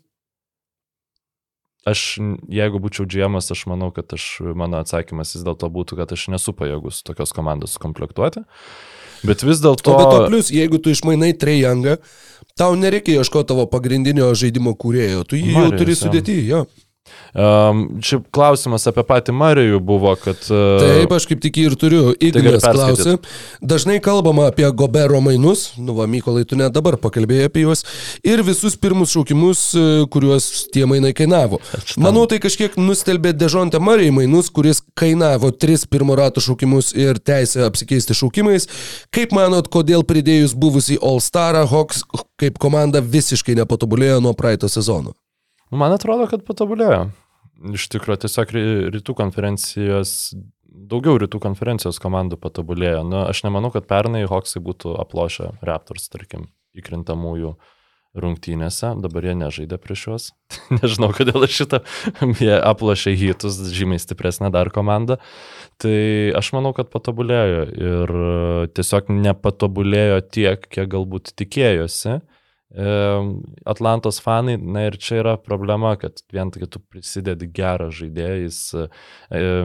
Aš, 1.88 2.20
jeigu 2.52 2.82
būčiau 2.84 3.08
džiemas, 3.08 3.48
aš 3.56 3.64
manau, 3.72 3.88
kad 3.96 4.12
aš, 4.14 4.42
mano 4.60 4.82
atsakymas 4.84 5.32
vis 5.38 5.46
dėlto 5.48 5.70
būtų, 5.72 5.96
kad 6.02 6.12
aš 6.12 6.28
nesu 6.36 6.52
pajėgus 6.54 7.00
tokios 7.08 7.32
komandos 7.34 7.78
sukomplektuoti. 7.78 8.44
Bet 9.24 9.46
vis 9.48 9.64
dėlto... 9.64 9.96
O 9.96 9.98
be 9.98 10.04
to, 10.04 10.20
plus, 10.28 10.52
jeigu 10.52 10.80
tu 10.84 10.92
išmainai 10.92 11.32
Trejangą, 11.40 11.96
tau 12.60 12.76
nereikia 12.80 13.24
ieškoti 13.24 13.52
tavo 13.52 13.66
pagrindinio 13.72 14.28
žaidimo 14.38 14.76
kūrėjo, 14.80 15.24
tu 15.28 15.40
jį 15.40 15.54
jau 15.56 15.64
Marijus, 15.64 15.80
turi 15.80 15.98
sudėti, 16.04 16.38
jo. 16.52 16.66
Um, 17.34 18.00
čia 18.02 18.18
klausimas 18.34 18.88
apie 18.90 19.04
patį 19.06 19.36
Marijų 19.38 19.80
buvo, 19.86 20.16
kad... 20.18 20.40
Uh, 20.50 20.80
Taip, 20.82 21.14
aš 21.14 21.28
kaip 21.30 21.44
tik 21.44 21.60
ir 21.62 21.76
turiu. 21.80 22.14
Ignas 22.18 22.64
gali 22.66 22.80
klausė. 22.80 23.16
Dažnai 23.62 24.00
kalbama 24.04 24.48
apie 24.50 24.66
Gobero 24.74 25.22
mainus, 25.22 25.70
nu 25.78 25.94
va, 25.98 26.08
Mykolai, 26.10 26.46
tu 26.50 26.58
net 26.60 26.74
dabar 26.74 26.98
pakalbėjai 27.02 27.50
apie 27.52 27.66
juos, 27.68 27.86
ir 28.26 28.42
visus 28.48 28.78
pirmus 28.82 29.14
šaukimus, 29.14 29.64
e, 29.78 29.86
kuriuos 30.12 30.50
tie 30.74 30.88
mainai 30.90 31.14
kainavo. 31.18 31.62
Manau, 32.02 32.26
tai 32.30 32.42
kažkiek 32.42 32.80
nustelbė 32.82 33.36
Dežontė 33.38 33.82
Marijai 33.84 34.16
mainus, 34.16 34.50
kuris 34.54 34.82
kainavo 34.98 35.54
tris 35.54 35.86
pirmo 35.90 36.18
rato 36.18 36.42
šaukimus 36.44 36.96
ir 36.98 37.22
teisę 37.22 37.68
apsikeisti 37.68 38.18
šaukimais. 38.18 38.70
Kaip 39.14 39.38
manot, 39.38 39.70
kodėl 39.72 40.06
pridėjus 40.08 40.58
buvusį 40.58 40.98
All 41.06 41.22
Starą, 41.24 41.68
Hawks 41.70 42.04
kaip 42.40 42.58
komanda 42.62 43.04
visiškai 43.06 43.58
nepatobulėjo 43.62 44.22
nuo 44.24 44.34
praeito 44.38 44.70
sezono? 44.72 45.14
Man 45.70 45.94
atrodo, 45.94 46.26
kad 46.30 46.46
patobulėjo. 46.48 47.10
Iš 47.76 47.90
tikrųjų, 47.94 48.24
tiesiog 48.24 48.54
ry- 48.56 48.92
rytų 48.96 49.14
konferencijos, 49.20 50.14
daugiau 50.66 51.20
rytų 51.22 51.42
konferencijos 51.44 52.00
komandų 52.02 52.40
patobulėjo. 52.42 53.04
Nu, 53.06 53.26
aš 53.28 53.44
nemanau, 53.46 53.70
kad 53.74 53.86
pernai 53.90 54.24
Hawksai 54.30 54.64
būtų 54.64 54.96
aplošę 55.04 55.52
Raptors, 55.62 56.08
tarkim, 56.10 56.48
įkrintamųjų 56.78 57.54
rungtynėse, 58.20 58.96
dabar 59.04 59.28
jie 59.28 59.36
nežaidė 59.38 59.78
prieš 59.78 60.06
juos. 60.08 60.26
Nežinau, 60.80 61.12
kodėl 61.14 61.46
šitą, 61.46 61.84
jie 62.42 62.56
aplošė 62.58 63.14
hitus, 63.20 63.60
žymiai 63.76 64.02
stipresnė 64.02 64.50
dar 64.56 64.72
komanda. 64.74 65.20
Tai 65.78 66.00
aš 66.40 66.50
manau, 66.58 66.74
kad 66.74 66.90
patobulėjo 66.90 67.62
ir 67.78 68.16
tiesiog 68.74 69.14
nepatobulėjo 69.14 70.24
tiek, 70.34 70.66
kiek 70.66 70.90
galbūt 70.90 71.36
tikėjosi. 71.38 72.18
E, 72.18 72.39
Atlantos 72.70 74.20
fanai, 74.22 74.58
na 74.62 74.86
ir 74.86 74.98
čia 75.02 75.24
yra 75.24 75.38
problema, 75.42 75.96
kad 75.98 76.22
vien 76.34 76.52
tik 76.54 76.68
tu 76.70 76.80
prisidedi 76.80 77.48
gerą 77.50 77.90
žaidėją, 77.90 78.36
jis 78.44 78.60
e, 78.78 79.64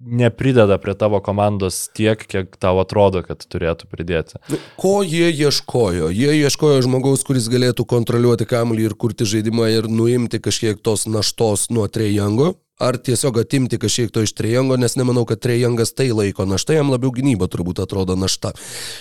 neprideda 0.00 0.80
prie 0.82 0.94
tavo 0.98 1.20
komandos 1.22 1.86
tiek, 1.94 2.20
kiek 2.26 2.58
tau 2.60 2.80
atrodo, 2.82 3.22
kad 3.22 3.46
turėtų 3.46 3.88
pridėti. 3.92 4.42
Nu, 4.50 4.58
Ko 4.80 4.98
jie 5.06 5.30
ieškojo? 5.30 6.10
Jie 6.10 6.34
ieškojo 6.42 6.82
žmogaus, 6.84 7.22
kuris 7.26 7.46
galėtų 7.52 7.86
kontroliuoti 7.88 8.48
kamuolį 8.50 8.90
ir 8.90 8.98
kurti 8.98 9.28
žaidimą 9.28 9.70
ir 9.78 9.88
nuimti 9.88 10.42
kažkiek 10.42 10.82
tos 10.82 11.06
naštos 11.06 11.70
nuo 11.70 11.86
Trejango. 11.86 12.56
Ar 12.76 12.98
tiesiog 13.00 13.38
atimti 13.40 13.78
kažkiek 13.80 14.10
to 14.12 14.20
iš 14.20 14.34
Trejango, 14.36 14.76
nes 14.76 14.98
nemanau, 15.00 15.22
kad 15.24 15.40
Trejangas 15.40 15.94
tai 15.96 16.10
laiko 16.12 16.44
našta, 16.44 16.74
jam 16.76 16.90
labiau 16.92 17.08
gynyba 17.14 17.48
turbūt 17.48 17.78
atrodo 17.80 18.18
našta. 18.20 18.50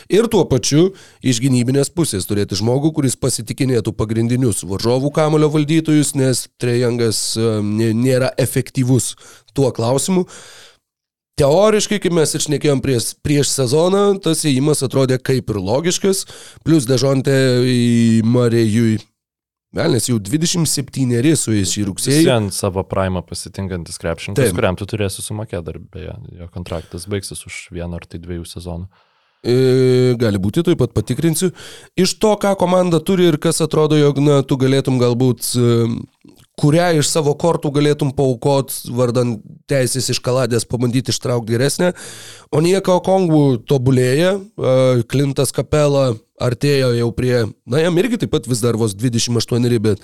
Ir 0.08 0.30
tuo 0.32 0.46
pačiu 0.48 0.94
iš 1.20 1.42
gynybinės 1.44 1.92
pusės 1.92 2.24
turėti 2.30 2.56
žmogų, 2.56 2.94
kuris 2.96 3.18
pasitikinėtų 3.20 3.92
pagrindinius 4.00 4.64
varžovų 4.64 5.12
kamulio 5.18 5.50
valdytojus, 5.52 6.14
nes 6.16 6.46
Trejangas 6.56 7.34
nė- 7.36 7.92
nėra 7.92 8.32
efektyvus 8.40 9.18
tuo 9.52 9.74
klausimu. 9.76 10.24
Teoriškai, 11.36 12.00
kaip 12.00 12.14
mes 12.16 12.32
ir 12.32 12.46
šnekėjom 12.46 12.80
prieš, 12.80 13.10
prieš 13.20 13.52
sezoną, 13.58 14.22
tas 14.24 14.46
įėjimas 14.48 14.86
atrodė 14.88 15.20
kaip 15.20 15.52
ir 15.52 15.60
logiškas, 15.60 16.24
plus 16.64 16.88
dežontė 16.88 17.36
į 17.68 18.24
Marėjui. 18.24 19.02
Velnes 19.76 20.08
jau 20.08 20.20
27 20.24 21.36
su 21.36 21.52
jais 21.52 21.72
šį 21.74 21.82
rugsėjį. 21.90 22.22
Vien 22.30 22.48
savo 22.56 22.86
primą 22.88 23.26
pasitinkantis 23.28 24.00
krepšininkas, 24.00 24.54
kuriam 24.56 24.78
tu 24.80 24.88
turėsi 24.88 25.26
sumokėti 25.26 25.66
dar 25.68 25.82
beje, 25.92 26.16
jo 26.40 26.48
kontraktas 26.54 27.10
baigsis 27.12 27.44
už 27.50 27.58
vieną 27.76 28.00
ar 28.00 28.08
tai 28.08 28.22
dviejų 28.24 28.48
sezonų. 28.48 28.88
E, 29.46 30.16
gali 30.18 30.40
būti, 30.42 30.64
taip 30.66 30.80
pat 30.80 30.96
patikrinsiu. 30.96 31.52
Iš 32.00 32.16
to, 32.24 32.32
ką 32.42 32.56
komanda 32.58 32.98
turi 33.04 33.28
ir 33.30 33.38
kas 33.42 33.60
atrodo, 33.62 33.98
jog 34.00 34.18
na, 34.24 34.40
tu 34.48 34.58
galėtum 34.58 34.98
galbūt, 35.02 35.52
e, 35.60 35.76
kurią 36.60 36.92
iš 37.00 37.10
savo 37.12 37.34
kortų 37.38 37.72
galėtum 37.76 38.12
paukot, 38.16 38.74
vardan 38.96 39.38
teisės 39.70 40.10
iš 40.14 40.22
kaladės 40.24 40.68
pabandyti 40.70 41.14
ištraukti 41.14 41.56
geresnę. 41.56 41.92
O 42.52 42.62
nieko 42.64 42.98
Kongų 43.04 43.66
tobulėja, 43.68 44.38
e, 44.40 45.04
Klintas 45.12 45.52
Kapela 45.56 46.14
artėjo 46.42 46.94
jau 46.96 47.12
prie, 47.16 47.46
na 47.68 47.84
jam 47.84 48.00
irgi 48.00 48.22
taip 48.24 48.34
pat 48.36 48.48
vis 48.48 48.64
dar 48.64 48.80
vos 48.80 48.96
28, 48.96 49.80
bet 49.84 50.04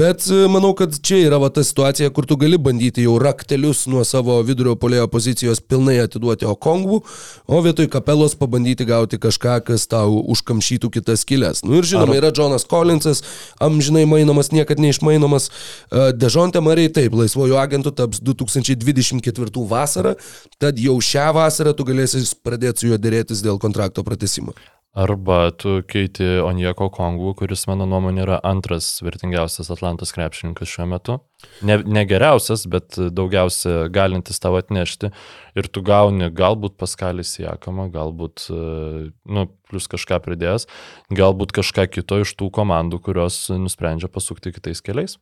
Bet 0.00 0.24
e, 0.30 0.46
manau, 0.48 0.70
kad 0.72 0.94
čia 1.04 1.18
yra 1.26 1.36
va 1.42 1.50
ta 1.52 1.60
situacija, 1.66 2.08
kur 2.16 2.24
tu 2.28 2.38
gali 2.40 2.56
bandyti 2.56 3.02
jau 3.04 3.18
raktelius 3.20 3.82
nuo 3.90 4.00
savo 4.08 4.38
vidurio 4.46 4.72
polėjo 4.80 5.10
pozicijos 5.12 5.60
pilnai 5.60 5.98
atiduoti 6.00 6.48
Okongų, 6.48 7.00
o 7.44 7.60
vietoj 7.66 7.90
kapelos 7.92 8.36
pabandyti 8.40 8.86
gauti 8.88 9.20
kažką, 9.20 9.58
kas 9.66 9.84
tau 9.92 10.22
užkamšytų 10.32 10.92
kitas 10.96 11.26
kilės. 11.28 11.60
Nu 11.66 11.76
ir 11.76 11.88
žinoma, 11.90 12.16
yra 12.16 12.32
Jonas 12.32 12.64
Collinsas, 12.70 13.20
amžinai 13.60 14.06
mainomas, 14.08 14.54
niekad 14.56 14.80
neišmainomas. 14.80 15.50
E, 15.50 16.08
Dežonte 16.16 16.64
Marai 16.64 16.88
taip, 16.88 17.20
laisvojų 17.20 17.60
agentų 17.60 17.92
taps 18.00 18.24
2024 18.24 19.68
vasarą, 19.68 20.16
tad 20.56 20.80
jau 20.80 20.96
šią 20.96 21.28
vasarą 21.36 21.76
tu 21.76 21.84
galėsi 21.92 22.24
pradėti 22.40 22.86
su 22.86 22.94
juo 22.94 23.00
dėrėtis 23.00 23.44
dėl 23.44 23.60
kontrakto 23.60 24.06
pratesimo. 24.06 24.56
Arba 24.90 25.52
tu 25.54 25.76
keiti 25.86 26.24
Onieko 26.42 26.88
Kongų, 26.90 27.36
kuris 27.38 27.62
mano 27.70 27.84
nuomonė 27.86 28.24
yra 28.24 28.38
antras 28.42 28.88
vertingiausias 29.06 29.70
Atlantos 29.70 30.10
krepšininkas 30.16 30.66
šiuo 30.66 30.88
metu. 30.90 31.16
Ne, 31.62 31.76
ne 31.86 32.02
geriausias, 32.10 32.64
bet 32.66 32.98
daugiausia 32.98 33.86
galintis 33.94 34.42
tau 34.42 34.58
atnešti. 34.58 35.12
Ir 35.54 35.70
tu 35.70 35.84
gauni 35.86 36.32
galbūt 36.34 36.74
paskalis 36.80 37.36
į 37.38 37.46
Akamą, 37.52 37.86
galbūt, 37.94 38.48
e, 38.50 39.06
nu, 39.30 39.46
plus 39.70 39.86
kažką 39.94 40.18
pridėjęs, 40.26 40.66
galbūt 41.14 41.54
kažką 41.54 41.86
kito 41.94 42.18
iš 42.24 42.34
tų 42.34 42.50
komandų, 42.58 42.98
kurios 43.06 43.44
nusprendžia 43.54 44.10
pasukti 44.10 44.50
kitais 44.58 44.82
keliais. 44.82 45.20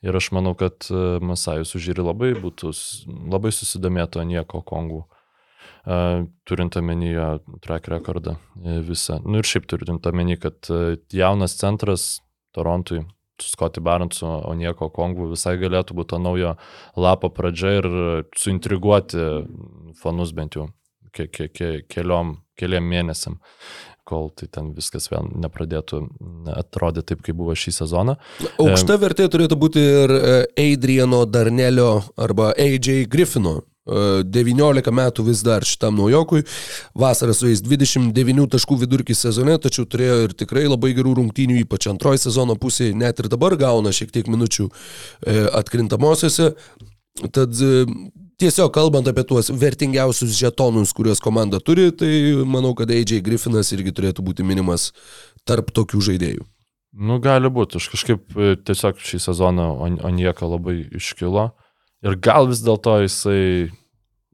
Ir 0.00 0.16
aš 0.16 0.32
manau, 0.32 0.56
kad 0.56 0.88
e, 0.88 1.18
Masajus 1.20 1.76
užžiūri 1.76 2.08
labai 2.08 2.32
būtų, 2.40 2.72
labai 3.28 3.52
susidomėtų 3.52 4.24
Onieko 4.24 4.64
Kongų. 4.64 5.04
Uh, 5.04 5.18
turint 6.44 6.76
omenyje 6.76 7.38
track 7.60 7.88
rekordą 7.88 8.36
e, 8.64 8.78
visą. 8.86 9.18
Nu 9.26 9.40
ir 9.42 9.48
šiaip 9.48 9.66
turint 9.70 10.06
omeny, 10.06 10.36
kad 10.38 10.70
e, 10.70 10.96
jaunas 11.12 11.56
centras 11.58 12.20
Torontui, 12.54 13.00
su 13.40 13.48
Scotty 13.48 13.80
Barnesu, 13.82 14.26
o 14.28 14.52
nieko 14.54 14.90
Kongų 14.92 15.32
visai 15.32 15.56
galėtų 15.58 15.96
būti 15.98 16.12
to 16.12 16.20
naujo 16.22 16.52
lapo 17.00 17.32
pradžia 17.34 17.78
ir 17.80 17.88
e, 17.88 18.04
suintriguoti 18.38 19.26
fanus 19.98 20.34
bent 20.36 20.60
jau 20.60 20.68
ke, 21.12 21.26
ke, 21.26 21.48
ke, 21.50 21.72
keliom, 21.90 22.36
keliam 22.58 22.86
mėnesiam 22.86 23.40
kol 24.04 24.30
tai 24.34 24.48
ten 24.50 24.70
viskas 24.76 25.06
vėl 25.12 25.28
nepradėtų 25.44 26.00
atrodyti 26.56 27.12
taip, 27.12 27.22
kaip 27.26 27.38
buvo 27.38 27.54
šį 27.56 27.74
sezoną. 27.76 28.16
Aukšta 28.60 28.98
vertė 29.00 29.28
turėtų 29.30 29.58
būti 29.58 29.82
ir 29.82 30.14
e, 30.16 30.32
Adriano 30.72 31.22
Darnelio 31.26 32.02
arba 32.20 32.50
AJ 32.58 33.06
Griffino. 33.12 33.60
E, 33.82 34.22
19 34.22 34.92
metų 34.94 35.24
vis 35.26 35.42
dar 35.42 35.64
šitam 35.66 35.96
naujokui. 35.98 36.44
Vasarą 36.94 37.34
su 37.34 37.48
jais 37.50 37.62
29 37.64 38.46
taškų 38.54 38.78
vidurkis 38.84 39.24
sezone, 39.24 39.56
tačiau 39.58 39.86
turėjo 39.90 40.18
ir 40.28 40.34
tikrai 40.38 40.68
labai 40.68 40.92
gerų 40.94 41.16
rungtynių, 41.18 41.58
ypač 41.64 41.88
antroji 41.90 42.22
sezono 42.22 42.54
pusėje. 42.60 42.94
Net 42.94 43.18
ir 43.18 43.30
dabar 43.32 43.56
gauna 43.58 43.90
šiek 43.94 44.14
tiek 44.14 44.30
minučių 44.30 44.68
e, 44.70 45.38
atkrintamosiose. 45.58 46.52
Tad 47.34 47.58
e, 47.58 47.82
tiesiog 48.40 48.70
kalbant 48.74 49.10
apie 49.10 49.26
tuos 49.26 49.50
vertingiausius 49.50 50.38
žetonus, 50.38 50.94
kuriuos 50.94 51.20
komanda 51.22 51.58
turi, 51.60 51.90
tai 51.90 52.12
manau, 52.46 52.76
kad 52.78 52.90
AJ 52.90 53.18
Griffinas 53.26 53.74
irgi 53.74 53.94
turėtų 53.98 54.24
būti 54.30 54.46
minimas 54.46 54.92
tarp 55.48 55.74
tokių 55.74 56.06
žaidėjų. 56.12 56.46
Nu, 56.92 57.16
gali 57.24 57.48
būti. 57.48 57.80
Aš 57.80 57.88
kažkaip 57.96 58.36
e, 58.36 58.54
tiesiog 58.62 59.02
šį 59.02 59.18
sezoną 59.26 59.68
On- 59.82 60.00
Onieka 60.06 60.46
labai 60.46 60.84
iškilo. 61.00 61.50
Ir 62.02 62.18
gal 62.18 62.48
vis 62.50 62.62
dėlto 62.64 62.96
jisai, 63.04 63.70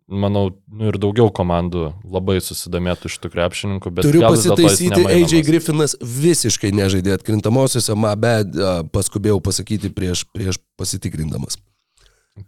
manau, 0.08 0.46
nu, 0.72 0.88
ir 0.88 0.96
daugiau 1.00 1.28
komandų 1.34 1.90
labai 2.08 2.38
susidomėtų 2.44 3.10
iš 3.10 3.18
tų 3.20 3.32
krepšininkų, 3.34 3.92
bet 3.92 4.08
Turiu 4.08 4.24
pasitaisyti. 4.24 5.04
AJ 5.04 5.42
Griffinas 5.46 5.98
visiškai 6.00 6.72
nežaidė 6.76 7.18
atkrintamosiose, 7.18 7.92
ma 7.98 8.14
bet 8.16 8.56
paskubėjau 8.94 9.42
pasakyti 9.44 9.92
prieš, 9.92 10.24
prieš 10.32 10.60
pasitikrindamas. 10.80 11.60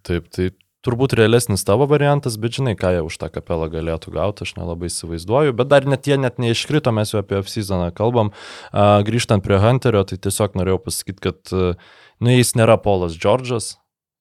Taip, 0.07 0.31
tai 0.33 0.53
turbūt 0.87 1.15
realesnis 1.19 1.65
tavo 1.67 1.85
variantas, 1.91 2.39
bet 2.41 2.57
žinai, 2.57 2.75
ką 2.79 2.95
jie 2.95 3.03
už 3.05 3.19
tą 3.21 3.29
kapelą 3.33 3.69
galėtų 3.73 4.15
gauti, 4.15 4.47
aš 4.47 4.55
nelabai 4.57 4.89
įsivaizduoju, 4.89 5.55
bet 5.57 5.69
dar 5.69 5.89
net 5.89 6.09
jie 6.09 6.17
net 6.21 6.41
neiškrito, 6.41 6.93
mes 6.97 7.13
jau 7.13 7.21
apie 7.21 7.37
off-seasoną 7.41 7.91
kalbam. 7.97 8.33
A, 8.73 9.03
grįžtant 9.05 9.45
prie 9.45 9.61
Hunterio, 9.61 10.07
tai 10.09 10.17
tiesiog 10.17 10.57
norėjau 10.57 10.81
pasakyti, 10.87 11.21
kad, 11.29 11.41
e, 11.53 11.75
nu, 12.25 12.33
jis 12.33 12.55
nėra 12.57 12.79
Polas 12.81 13.19
Džordžas, 13.19 13.75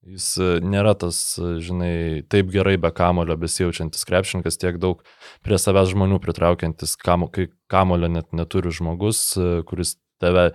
jis 0.06 0.26
e, 0.40 0.50
nėra 0.64 0.94
tas, 0.98 1.18
e, 1.38 1.56
žinai, 1.64 1.94
taip 2.32 2.50
gerai 2.52 2.76
be 2.80 2.90
kamulio 2.94 3.36
besijaučiantis 3.40 4.06
krepšininkas, 4.08 4.58
tiek 4.60 4.78
daug 4.80 5.02
prie 5.44 5.58
savęs 5.60 5.92
žmonių 5.92 6.20
pritraukiantis, 6.24 6.96
kamo, 7.00 7.28
kai 7.32 7.50
kamulio 7.70 8.10
net 8.12 8.30
neturi 8.36 8.72
žmogus, 8.74 9.22
e, 9.36 9.50
kuris 9.68 9.96
tave, 10.22 10.50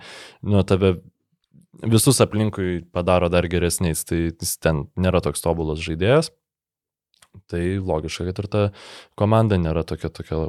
nu, 0.46 0.62
tave 0.66 0.96
visus 1.86 2.20
aplinkui 2.24 2.80
padaro 2.94 3.30
dar 3.32 3.46
geresniais, 3.52 4.04
tai 4.08 4.30
jis 4.30 4.56
ten 4.62 4.86
nėra 4.98 5.22
toks 5.24 5.44
tobulas 5.44 5.82
žaidėjas. 5.84 6.32
Tai 7.52 7.60
logiška, 7.84 8.24
kad 8.30 8.38
ir 8.40 8.46
ta 8.48 8.60
komanda 9.20 9.58
nėra 9.60 9.82
tokia, 9.84 10.08
tokia 10.08 10.46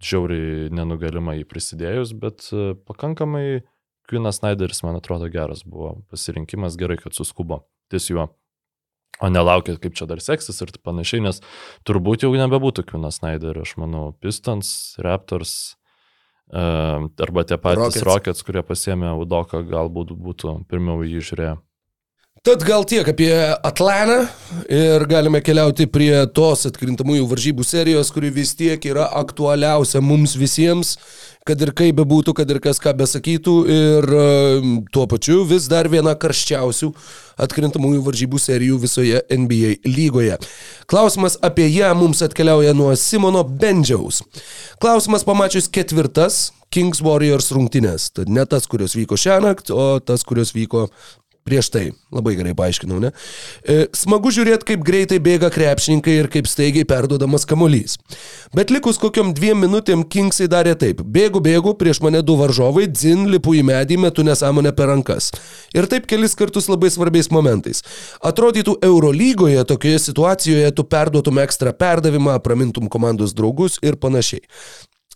žiauriai 0.00 0.68
nenugalima 0.72 1.34
jį 1.34 1.48
prisidėjus, 1.50 2.12
bet 2.16 2.46
pakankamai 2.86 3.64
Kvinas 4.10 4.40
Snyderis, 4.40 4.82
man 4.86 4.98
atrodo, 4.98 5.30
geras 5.32 5.62
buvo 5.66 6.00
pasirinkimas, 6.10 6.78
gerai, 6.80 6.98
kad 7.00 7.16
suskubo 7.16 7.64
ties 7.90 8.10
juo. 8.10 8.28
O 9.20 9.28
nelaukit, 9.28 9.80
kaip 9.82 9.96
čia 9.98 10.06
dar 10.08 10.22
seksis 10.24 10.62
ir 10.64 10.70
panašiai, 10.86 11.22
nes 11.24 11.42
turbūt 11.88 12.24
jau 12.24 12.32
nebebūtų 12.34 12.86
Kvinas 12.88 13.20
Snyderio, 13.20 13.66
aš 13.66 13.76
manau, 13.80 14.10
Pistons, 14.22 14.70
Raptors, 15.02 15.56
uh, 16.54 17.08
arba 17.20 17.44
tie 17.44 17.58
patys 17.60 17.82
Rockets. 17.82 18.06
Rockets, 18.08 18.46
kurie 18.46 18.64
pasėmė 18.66 19.12
Udoką, 19.20 19.62
galbūt 19.68 20.14
būtų 20.16 20.60
pirmiau 20.70 21.04
jį 21.04 21.26
žiūrėję. 21.30 21.58
Tad 22.40 22.62
gal 22.64 22.86
tiek 22.88 23.04
apie 23.04 23.34
Atlantą 23.68 24.22
ir 24.72 25.02
galime 25.10 25.42
keliauti 25.44 25.84
prie 25.92 26.22
tos 26.32 26.62
atkrintamųjų 26.70 27.26
varžybų 27.28 27.66
serijos, 27.68 28.08
kuri 28.16 28.30
vis 28.32 28.54
tiek 28.56 28.80
yra 28.88 29.10
aktualiausia 29.20 30.00
mums 30.00 30.38
visiems, 30.40 30.94
kad 31.44 31.60
ir 31.60 31.74
kaip 31.76 31.98
bebūtų, 31.98 32.32
kad 32.38 32.48
ir 32.48 32.62
kas 32.64 32.80
ką 32.80 32.94
besakytų 32.96 33.58
ir 33.76 34.08
uh, 34.08 34.72
tuo 34.88 35.04
pačiu 35.12 35.42
vis 35.52 35.68
dar 35.68 35.90
viena 35.92 36.16
karščiausių 36.16 36.88
atkrintamųjų 37.44 38.06
varžybų 38.08 38.40
serijų 38.40 38.80
visoje 38.88 39.20
NBA 39.28 39.76
lygoje. 39.84 40.40
Klausimas 40.88 41.36
apie 41.44 41.68
ją 41.68 41.92
mums 41.92 42.24
atkeliauja 42.24 42.72
nuo 42.72 42.94
Simono 42.96 43.44
Bendžiaus. 43.44 44.24
Klausimas 44.80 45.28
pamačius 45.28 45.68
ketvirtas 45.68 46.46
Kings 46.72 47.04
Warriors 47.04 47.52
rungtynės. 47.52 48.14
Tad 48.16 48.32
ne 48.32 48.48
tas, 48.48 48.64
kurios 48.64 48.96
vyko 48.96 49.20
šią 49.20 49.42
naktį, 49.44 49.76
o 49.76 49.88
tas, 50.00 50.24
kurios 50.24 50.56
vyko 50.56 50.88
Prieš 51.46 51.70
tai 51.72 51.84
labai 52.12 52.34
gerai 52.36 52.52
paaiškinau, 52.58 52.98
ne? 53.00 53.10
E, 53.64 53.86
smagu 53.96 54.28
žiūrėti, 54.34 54.66
kaip 54.68 54.82
greitai 54.84 55.16
bėga 55.22 55.48
krepšininkai 55.54 56.16
ir 56.20 56.28
kaip 56.32 56.48
staigiai 56.50 56.84
perduodamas 56.88 57.46
kamuolys. 57.48 57.96
Bet 58.56 58.72
likus 58.74 59.00
kokiam 59.00 59.32
dviem 59.36 59.62
minutėm 59.64 60.02
Kingsai 60.10 60.50
darė 60.52 60.74
taip. 60.78 61.00
Bėgu, 61.00 61.40
bėgu, 61.44 61.72
prieš 61.80 62.02
mane 62.04 62.20
du 62.26 62.36
varžovai, 62.40 62.84
dzin, 62.90 63.24
lipu 63.32 63.54
į 63.56 63.64
medį, 63.70 63.98
metu 64.04 64.26
nesąmonę 64.26 64.74
per 64.76 64.92
rankas. 64.92 65.30
Ir 65.72 65.88
taip 65.90 66.10
kelis 66.10 66.36
kartus 66.38 66.68
labai 66.70 66.92
svarbiais 66.92 67.30
momentais. 67.32 67.80
Atrodytų 68.20 68.76
Eurolygoje 68.90 69.64
tokioje 69.70 70.04
situacijoje 70.10 70.76
tu 70.76 70.84
perduotum 70.84 71.40
ekstra 71.40 71.72
perdavimą, 71.72 72.36
pramintum 72.44 72.90
komandos 72.92 73.32
draugus 73.38 73.80
ir 73.86 73.96
panašiai. 73.96 74.44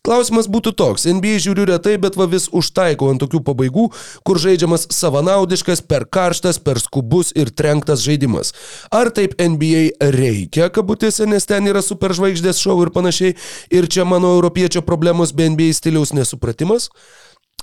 Klausimas 0.05 0.51
būtų 0.52 0.74
toks, 0.76 1.06
NBA 1.09 1.39
žiūriu 1.40 1.64
retai, 1.70 1.94
bet 1.97 2.18
va 2.20 2.26
vis 2.28 2.51
užtaikau 2.52 3.06
ant 3.09 3.22
tokių 3.22 3.39
pabaigų, 3.47 3.86
kur 4.28 4.40
žaidžiamas 4.43 4.85
savanaudiškas, 4.93 5.81
per 5.81 6.05
karštas, 6.05 6.59
per 6.60 6.76
skubus 6.82 7.32
ir 7.32 7.48
trenktas 7.48 8.02
žaidimas. 8.05 8.52
Ar 8.93 9.09
taip 9.16 9.32
NBA 9.40 9.97
reikia, 10.12 10.68
kabutėse, 10.68 11.24
nes 11.24 11.48
ten 11.48 11.70
yra 11.72 11.81
superžvaigždės 11.81 12.60
šou 12.60 12.76
ir 12.85 12.93
panašiai, 12.93 13.39
ir 13.72 13.89
čia 13.89 14.05
mano 14.05 14.35
europiečio 14.36 14.85
problemos 14.85 15.32
be 15.32 15.48
NBA 15.55 15.72
stiliaus 15.72 16.12
nesupratimas? 16.12 16.90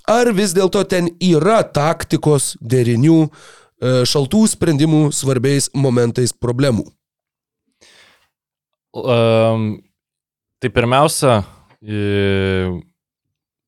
Ar 0.10 0.34
vis 0.34 0.58
dėlto 0.58 0.82
ten 0.90 1.14
yra 1.22 1.62
taktikos, 1.62 2.56
derinių, 2.58 3.22
e, 3.30 3.96
šaltų 4.10 4.48
sprendimų 4.58 5.12
svarbiais 5.14 5.70
momentais 5.78 6.34
problemų? 6.34 6.90
Um, 8.98 9.76
tai 10.58 10.74
pirmiausia, 10.74 11.44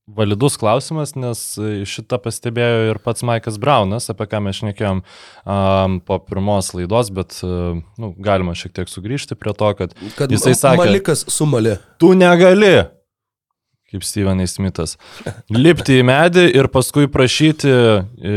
validus 0.08 0.58
klausimas, 0.60 1.14
nes 1.16 1.42
šitą 1.88 2.20
pastebėjo 2.24 2.90
ir 2.92 3.00
pats 3.04 3.24
Maikas 3.26 3.58
Braunas, 3.62 4.10
apie 4.12 4.28
ką 4.30 4.42
mes 4.44 4.60
šnekėjom 4.60 5.00
um, 5.04 6.00
po 6.04 6.20
pirmos 6.24 6.74
laidos, 6.76 7.12
bet 7.16 7.38
uh, 7.46 7.80
nu, 8.00 8.12
galima 8.24 8.56
šiek 8.58 8.76
tiek 8.76 8.92
sugrįžti 8.92 9.38
prie 9.40 9.56
to, 9.58 9.72
kad, 9.80 9.96
kad 10.18 10.34
jisai 10.34 10.56
sakė, 10.60 10.84
Malikas 10.84 11.24
sumalė. 11.32 11.78
Tu 12.04 12.12
negali, 12.20 12.74
kaip 13.94 14.06
Stevenai 14.06 14.50
Smithas, 14.52 14.98
lipti 15.54 16.02
į 16.02 16.08
medį 16.10 16.50
ir 16.52 16.70
paskui 16.74 17.08
prašyti 17.12 17.72
e, 17.72 18.34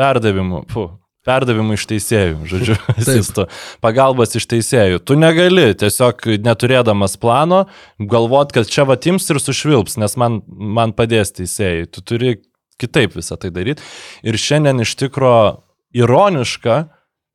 perdavimų, 0.00 0.64
fu, 0.72 0.88
perdavimų 1.30 1.78
iš 1.78 1.86
teisėjų, 1.94 2.36
žodžiu, 2.52 2.76
asisto, 2.96 3.46
pagalbas 3.84 4.36
iš 4.38 4.48
teisėjų. 4.50 5.02
Tu 5.06 5.16
negali 5.20 5.70
tiesiog 5.78 6.26
neturėdamas 6.44 7.16
plano 7.20 7.64
galvot, 7.98 8.54
kad 8.56 8.70
čia 8.70 8.86
vatims 8.88 9.28
ir 9.30 9.42
sušvilps, 9.42 9.98
nes 10.02 10.16
man, 10.20 10.42
man 10.46 10.94
padės 10.96 11.34
teisėjai. 11.38 11.90
Tu 11.94 12.06
turi 12.06 12.38
kitaip 12.80 13.18
visą 13.18 13.36
tai 13.40 13.52
daryti. 13.54 13.84
Ir 14.24 14.38
šiandien 14.40 14.82
iš 14.84 14.96
tikro 15.00 15.34
ironiška, 15.96 16.86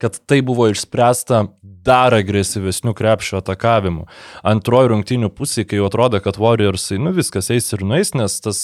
kad 0.02 0.18
tai 0.28 0.42
buvo 0.44 0.68
išspręsta 0.72 1.46
dar 1.86 2.16
agresyvesnių 2.18 2.96
krepšio 2.98 3.40
atakavimų. 3.40 4.08
Antroji 4.48 4.90
rungtinių 4.92 5.30
pusė, 5.38 5.64
kai 5.70 5.80
jau 5.80 5.88
atrodo, 5.88 6.20
kad 6.24 6.40
Warriorsai, 6.42 6.98
nu 7.00 7.14
viskas 7.16 7.52
eis 7.54 7.70
ir 7.76 7.86
nueis, 7.86 8.12
nes 8.18 8.40
tas 8.44 8.62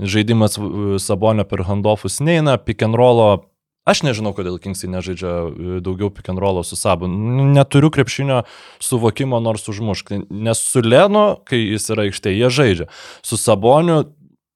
žaidimas 0.00 0.56
Sabonio 1.04 1.44
per 1.46 1.66
handoffus 1.68 2.18
neina, 2.24 2.56
pick 2.58 2.82
and 2.86 2.98
rollo 2.98 3.44
Aš 3.86 4.02
nežinau, 4.02 4.32
kodėl 4.34 4.58
Kingsai 4.58 4.90
nežaidžia 4.90 5.30
e, 5.30 5.78
daugiau 5.84 6.10
pick 6.10 6.26
and 6.32 6.42
rollo 6.42 6.64
su 6.66 6.74
Sabu. 6.74 7.06
Neturiu 7.06 7.92
krepšinio 7.94 8.42
suvokimo 8.82 9.38
nors 9.38 9.68
užmušk. 9.70 10.10
Nes 10.26 10.62
su 10.66 10.82
Lenu, 10.82 11.38
kai 11.46 11.60
jis 11.62 11.86
yra 11.94 12.08
aikštėje, 12.08 12.40
jie 12.40 12.50
žaidžia. 12.58 12.88
Su 13.22 13.38
Saboniu 13.38 14.02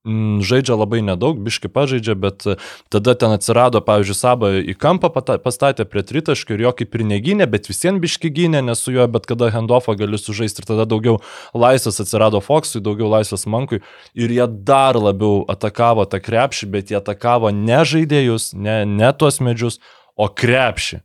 žaidžia 0.06 0.78
labai 0.80 1.02
nedaug, 1.04 1.36
biški 1.44 1.68
pažaidžia, 1.68 2.14
bet 2.16 2.46
e, 2.48 2.56
tada 2.88 3.12
ten 3.14 3.34
atsirado, 3.36 3.82
pavyzdžiui, 3.84 4.16
Saba 4.16 4.52
į 4.64 4.74
kampą 4.80 5.10
pastatė 5.12 5.84
prie 5.84 6.02
tritaškio 6.06 6.56
ir 6.56 6.64
jo 6.64 6.72
kaip 6.78 6.96
ir 6.96 7.04
negynė, 7.04 7.44
bet 7.50 7.68
visiems 7.68 8.00
biški 8.00 8.32
gynė, 8.32 8.62
nes 8.64 8.80
su 8.80 8.94
juo 8.94 9.04
bet 9.12 9.28
kada 9.28 9.50
handoffą 9.52 9.96
gali 10.00 10.20
sužaisti 10.20 10.64
ir 10.64 10.70
tada 10.72 10.88
daugiau 10.88 11.20
laisvės 11.52 12.00
atsirado 12.00 12.40
Foxui, 12.40 12.80
daugiau 12.80 13.10
laisvės 13.12 13.44
Mankui 13.44 13.82
ir 14.16 14.32
jie 14.32 14.48
dar 14.48 14.96
labiau 14.96 15.44
atakavo 15.52 16.08
tą 16.08 16.22
krepšį, 16.24 16.72
bet 16.72 16.94
jie 16.94 17.00
atakavo 17.00 17.52
ne 17.52 17.84
žaidėjus, 17.84 18.54
ne, 18.56 18.82
ne 18.88 19.12
tuos 19.12 19.42
medžius, 19.44 19.80
o 20.16 20.28
krepšį. 20.32 21.04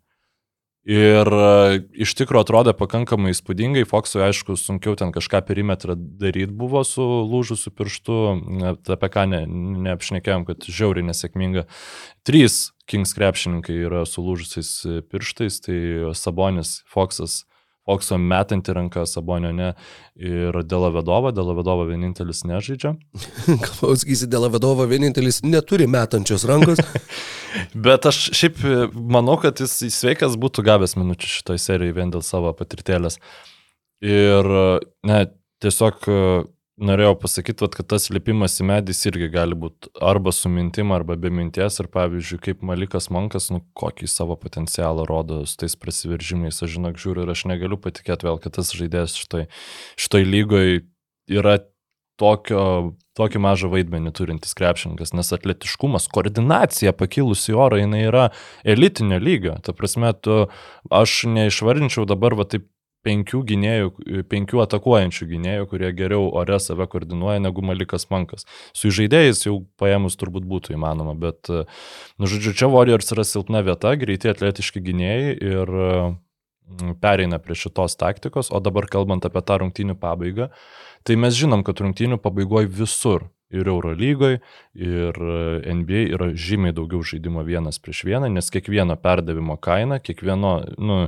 Ir 0.86 1.26
e, 1.26 1.80
iš 2.06 2.14
tikrųjų 2.20 2.44
atrodė 2.46 2.76
pakankamai 2.78 3.32
įspūdingai. 3.34 3.88
Foxui, 3.90 4.22
aišku, 4.28 4.54
sunkiau 4.60 4.94
ten 5.00 5.10
kažką 5.16 5.42
perimetrą 5.48 5.96
daryti 5.98 6.54
buvo 6.54 6.84
su 6.86 7.02
lūžusiu 7.02 7.74
pirštu, 7.74 8.18
apie 8.94 9.10
ką 9.10 9.26
ne, 9.32 9.42
neapšnekėjom, 9.88 10.46
kad 10.46 10.70
žiauriai 10.70 11.08
nesėkminga. 11.10 11.66
Trys 12.28 12.70
Kings 12.86 13.16
krepšininkai 13.18 13.80
yra 13.88 14.04
su 14.06 14.22
lūžusiais 14.22 14.72
pirštais, 15.10 15.58
tai 15.66 15.80
Sabonis, 16.14 16.84
Foxas, 16.94 17.42
Foxo 17.86 18.18
metanti 18.18 18.74
ranką, 18.74 19.04
Sabonio 19.06 19.52
ne, 19.54 19.74
ir 20.18 20.58
Dela 20.66 20.90
Vedova, 20.90 21.30
Dela 21.36 21.54
Vedova 21.54 21.86
vienintelis 21.86 22.42
nežaidžia. 22.50 22.96
Sakysi, 23.82 24.30
Dela 24.32 24.50
Vedova 24.54 24.88
vienintelis 24.90 25.44
neturi 25.46 25.88
metančios 25.88 26.48
rankos. 26.50 26.82
Bet 27.88 28.10
aš 28.10 28.24
šiaip 28.36 28.58
manau, 28.94 29.38
kad 29.42 29.62
jis 29.62 29.78
sveikas 29.94 30.38
būtų 30.42 30.66
gavęs 30.66 30.98
minučių 30.98 31.30
šitoj 31.38 31.62
serijai 31.62 31.96
vien 32.00 32.14
dėl 32.14 32.26
savo 32.26 32.52
patirtėlės. 32.58 33.20
Ir, 34.06 34.50
ne, 35.08 35.22
tiesiog 35.64 36.10
norėjau 36.82 37.16
pasakyti, 37.20 37.64
vat, 37.64 37.76
kad 37.78 37.88
tas 37.94 38.10
lipimas 38.12 38.58
į 38.60 38.68
medį 38.70 38.96
irgi 39.12 39.30
gali 39.32 39.56
būti 39.60 39.92
arba 40.04 40.34
su 40.36 40.52
mintim, 40.52 40.92
arba 40.96 41.16
be 41.20 41.32
minties. 41.32 41.80
Ir 41.80 41.88
pavyzdžiui, 41.94 42.42
kaip 42.50 42.66
Malikas 42.66 43.10
Mankas, 43.14 43.50
nu, 43.54 43.62
kokį 43.78 44.10
savo 44.12 44.36
potencialą 44.40 45.06
rodo 45.08 45.44
su 45.48 45.60
tais 45.62 45.78
prasiveržimais. 45.80 46.60
Aš 46.60 46.76
žinok, 46.76 47.00
žiūriu 47.02 47.26
ir 47.26 47.32
aš 47.36 47.46
negaliu 47.52 47.80
patikėti 47.82 48.28
vėl, 48.28 48.42
kad 48.44 48.58
tas 48.60 48.74
žaidėjas 48.76 49.16
šitoj, 49.22 49.48
šitoj 50.02 50.28
lygoje 50.28 50.84
yra 51.32 51.60
tokio, 52.20 52.96
tokį 53.18 53.42
mažą 53.44 53.70
vaidmenį 53.72 54.12
turintis 54.16 54.56
krepšininkas, 54.58 55.12
nes 55.16 55.32
atletiškumas, 55.36 56.08
koordinacija 56.12 56.96
pakilusi 56.96 57.52
į 57.54 57.60
orą, 57.60 57.82
jinai 57.82 58.06
yra 58.08 58.30
elitinio 58.68 59.20
lygio. 59.20 59.58
Ta 59.64 59.76
prasme, 59.76 60.12
tu, 60.16 60.46
aš 60.92 61.24
neišvardinčiau 61.32 62.08
dabar 62.08 62.38
va 62.40 62.48
taip 62.48 62.68
penkių 63.06 63.42
gynėjų, 63.52 63.92
penkių 64.32 64.62
atakuojančių 64.66 65.28
gynėjų, 65.30 65.68
kurie 65.72 65.92
geriau 65.98 66.28
ore 66.36 66.58
save 66.62 66.88
koordinuoja 66.92 67.42
negu 67.44 67.64
Malikas 67.66 68.08
Mankas. 68.12 68.48
Su 68.76 68.92
žaidėjais 68.96 69.46
jau 69.46 69.60
paėmus 69.82 70.18
turbūt 70.20 70.48
būtų 70.50 70.76
įmanoma, 70.78 71.16
bet, 71.20 71.52
nu, 71.52 72.30
žodžiu, 72.30 72.56
čia 72.58 72.72
Warriors 72.72 73.14
yra 73.16 73.28
silpna 73.28 73.62
vieta, 73.66 73.94
greiti 74.00 74.32
atletiški 74.32 74.84
gynėjai 74.86 75.38
ir 75.38 75.74
mm, 75.78 76.98
pereina 77.04 77.40
prie 77.44 77.58
šitos 77.60 77.98
taktikos, 78.02 78.50
o 78.50 78.64
dabar 78.64 78.90
kalbant 78.92 79.28
apie 79.28 79.46
tą 79.46 79.62
rungtynių 79.62 79.98
pabaigą, 80.02 80.50
tai 81.06 81.20
mes 81.22 81.38
žinom, 81.38 81.66
kad 81.68 81.82
rungtynių 81.86 82.22
pabaigoje 82.24 82.72
visur 82.82 83.30
ir 83.54 83.68
Eurolygoje, 83.68 84.40
ir 84.76 85.20
NBA 85.80 86.02
yra 86.16 86.30
žymiai 86.34 86.74
daugiau 86.76 87.04
žaidimo 87.06 87.44
vienas 87.46 87.78
prieš 87.82 88.04
vieną, 88.08 88.30
nes 88.34 88.50
kiekvieno 88.54 88.98
perdavimo 89.02 89.58
kaina, 89.62 90.00
kiekvieno, 90.04 90.56
nu, 90.78 91.00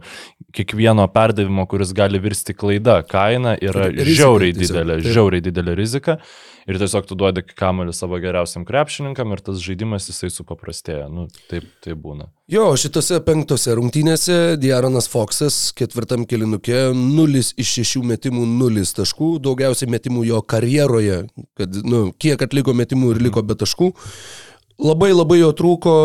kiekvieno 0.56 1.08
perdavimo, 1.14 1.66
kuris 1.70 1.94
gali 1.98 2.22
virsti 2.22 2.56
klaida, 2.58 3.02
kaina 3.08 3.58
yra 3.58 3.90
rizika, 3.90 4.18
žiauriai 4.22 4.56
didelė, 4.58 5.00
žiauriai 5.06 5.46
didelė 5.50 5.78
rizika 5.78 6.20
ir 6.68 6.80
tiesiog 6.82 7.10
tu 7.10 7.18
duodi 7.20 7.46
kamuolį 7.58 7.96
savo 7.96 8.20
geriausiam 8.22 8.68
krepšininkam 8.68 9.34
ir 9.34 9.44
tas 9.44 9.62
žaidimas 9.64 10.10
jisai 10.12 10.30
supaprastėja. 10.34 11.08
Nu, 11.12 11.28
taip, 11.50 11.68
taip 11.84 12.00
būna. 12.04 12.30
Jo, 12.48 12.70
šitose 12.80 13.18
penktose 13.28 13.74
rungtynėse 13.76 14.56
Diaronas 14.56 15.10
Foxas 15.12 15.74
ketvirtam 15.76 16.22
kilinukė 16.24 16.94
0 16.96 17.42
iš 17.44 17.72
6 17.82 18.06
metimų 18.08 18.46
0 18.48 18.86
taškų, 18.96 19.34
daugiausiai 19.44 19.90
metimų 19.92 20.24
jo 20.30 20.40
karjeroje, 20.54 21.18
kad, 21.60 21.76
nu, 21.84 22.06
kiek 22.16 22.40
atliko 22.46 22.72
metimų 22.72 23.10
ir 23.12 23.20
liko 23.26 23.44
be 23.44 23.58
taškų. 23.60 23.90
Labai 24.80 25.10
labai 25.12 25.42
jo 25.42 25.50
trūko, 25.60 25.98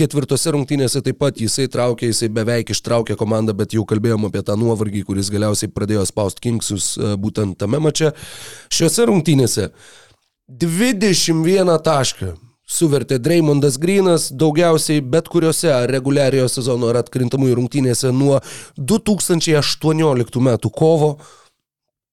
ketvirtose 0.00 0.54
rungtynėse 0.56 1.04
taip 1.04 1.20
pat 1.20 1.42
jisai 1.44 1.68
traukė, 1.68 2.08
jisai 2.14 2.30
beveik 2.32 2.72
ištraukė 2.72 3.18
komandą, 3.20 3.52
bet 3.52 3.76
jau 3.76 3.84
kalbėjom 3.84 4.24
apie 4.30 4.40
tą 4.46 4.56
nuovargį, 4.56 5.04
kuris 5.04 5.28
galiausiai 5.34 5.68
pradėjo 5.68 6.06
spaust 6.08 6.40
Kingsus 6.40 6.94
e, 6.96 7.12
būtent 7.20 7.58
tame 7.60 7.82
mače. 7.84 8.14
Šiuose 8.72 9.04
rungtynėse 9.12 9.68
21 10.48 11.76
tašką 11.84 12.32
suvertė 12.64 13.18
Dreymondas 13.20 13.78
Grinas 13.80 14.30
daugiausiai 14.32 15.02
bet 15.04 15.28
kuriuose 15.32 15.72
reguliariojo 15.90 16.48
sezono 16.48 16.90
ar 16.92 17.02
atkrintamųjų 17.02 17.58
rungtynėse 17.60 18.12
nuo 18.12 18.40
2018 18.78 20.44
metų 20.48 20.72
kovo 20.72 21.16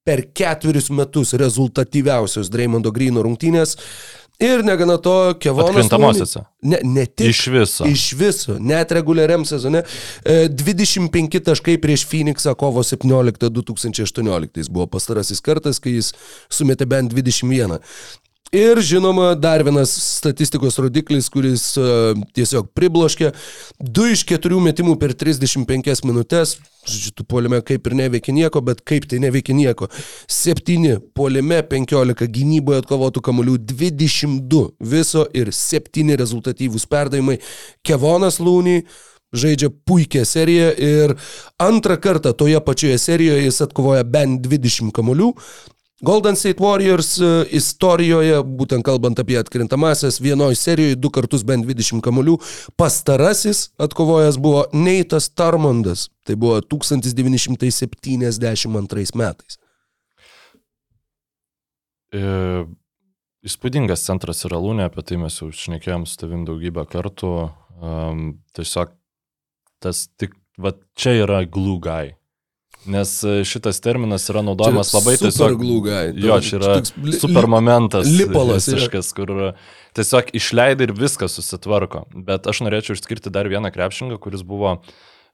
per 0.07 0.25
ketverius 0.33 0.89
metus 0.89 1.35
rezultatyviausios 1.37 2.49
Dreymondo 2.51 2.91
Grino 2.91 3.23
rungtynės. 3.23 3.77
Ir 4.41 4.63
negana 4.65 4.95
to, 4.97 5.35
Kevonas. 5.37 5.69
Atkrintamosiose. 5.69 6.39
Ne, 6.65 6.79
ne 6.81 7.03
tik. 7.05 7.27
Iš 7.29 7.41
viso. 7.53 7.85
Iš 7.85 8.05
viso, 8.17 8.55
net 8.57 8.89
reguliariam 8.97 9.45
sezone. 9.45 9.83
E, 10.25 10.47
25 10.49 11.43
taškai 11.45 11.75
prieš 11.81 12.07
Phoenixą 12.09 12.55
kovo 12.57 12.81
17 12.81 13.51
2018 13.53 14.71
buvo 14.73 14.87
pastarasis 14.89 15.43
kartas, 15.45 15.77
kai 15.77 15.93
jis 15.99 16.09
sumetė 16.49 16.89
bent 16.89 17.13
21. 17.13 17.77
Ir 18.51 18.81
žinoma, 18.83 19.29
dar 19.39 19.61
vienas 19.63 19.93
statistikos 19.95 20.75
rodiklis, 20.83 21.29
kuris 21.31 21.69
uh, 21.79 22.17
tiesiog 22.35 22.67
pribloškė. 22.75 23.29
2 23.79 24.09
iš 24.11 24.25
4 24.27 24.59
metimų 24.65 24.97
per 24.99 25.13
35 25.15 26.03
minutės. 26.03 26.57
Žodžiu, 26.83 27.13
tu 27.15 27.23
polime 27.23 27.61
kaip 27.63 27.87
ir 27.87 27.95
neveikia 27.95 28.35
nieko, 28.35 28.59
bet 28.67 28.83
kaip 28.83 29.07
tai 29.07 29.21
neveikia 29.23 29.55
nieko. 29.55 29.87
7 30.27 30.97
polime, 31.15 31.61
15 31.63 32.27
gynyboje 32.27 32.83
atkovotų 32.83 33.23
kamuolių, 33.23 33.55
22 33.71 34.65
viso 34.83 35.23
ir 35.31 35.55
7 35.55 36.19
rezultatyvūs 36.19 36.89
perdavimai. 36.91 37.39
Kevonas 37.87 38.43
Lūny 38.43 38.81
žaidžia 39.31 39.71
puikią 39.87 40.27
seriją 40.27 40.73
ir 40.75 41.15
antrą 41.55 41.95
kartą 42.03 42.35
toje 42.35 42.59
pačioje 42.59 42.99
serijoje 42.99 43.45
jis 43.45 43.61
atkovoja 43.63 44.03
bent 44.03 44.43
20 44.43 44.91
kamuolių. 44.91 45.37
Golden 46.01 46.35
State 46.35 46.63
Warriors 46.63 47.19
e, 47.21 47.45
istorijoje, 47.53 48.43
būtent 48.57 48.81
kalbant 48.85 49.19
apie 49.21 49.37
atkrintamasias, 49.37 50.21
vienoje 50.23 50.55
serijoje 50.57 50.95
du 50.97 51.09
kartus 51.13 51.43
bent 51.45 51.65
20 51.67 52.01
kamuolių, 52.01 52.37
pastarasis 52.79 53.69
atkovojęs 53.81 54.37
buvo 54.41 54.65
Neitas 54.73 55.29
Tarmondas, 55.29 56.09
tai 56.25 56.35
buvo 56.41 56.61
1972 56.65 59.13
metais. 59.21 59.57
E, 62.11 62.21
įspūdingas 63.45 64.01
centras 64.07 64.45
yra 64.49 64.57
Lūnė, 64.57 64.83
apie 64.89 65.01
tai 65.05 65.17
mes 65.21 65.37
jau 65.37 65.51
šnekėjom 65.53 66.09
su 66.09 66.17
tavim 66.23 66.41
daugybę 66.49 66.83
kartų. 66.89 67.51
Um, 67.81 68.41
tiesiog 68.57 68.89
tas 69.81 70.07
tik, 70.17 70.33
va 70.57 70.73
čia 70.97 71.11
yra 71.23 71.45
glue 71.45 71.79
guy. 71.81 72.20
Nes 72.89 73.11
e, 73.23 73.43
šitas 73.45 73.77
terminas 73.83 74.23
yra 74.31 74.41
naudojamas 74.41 74.89
Čia 74.89 74.97
labai 74.97 75.13
super 75.19 75.29
tiesiog. 75.29 75.59
glue 75.61 75.81
guy. 75.85 76.13
Jo, 76.17 76.39
čia 76.41 76.57
yra 76.57 76.71
li- 76.81 77.13
super 77.19 77.45
momentas. 77.47 78.07
lipalas 78.09 78.65
visiškas, 78.67 79.11
kur 79.13 79.53
tiesiog 79.93 80.31
išleidai 80.33 80.87
ir 80.89 80.93
viskas 80.97 81.35
susitvarko. 81.37 82.07
Bet 82.15 82.47
aš 82.49 82.63
norėčiau 82.65 82.97
išskirti 82.97 83.29
dar 83.29 83.45
vieną 83.51 83.69
krepšingą, 83.75 84.17
kuris 84.23 84.41
buvo 84.41 84.79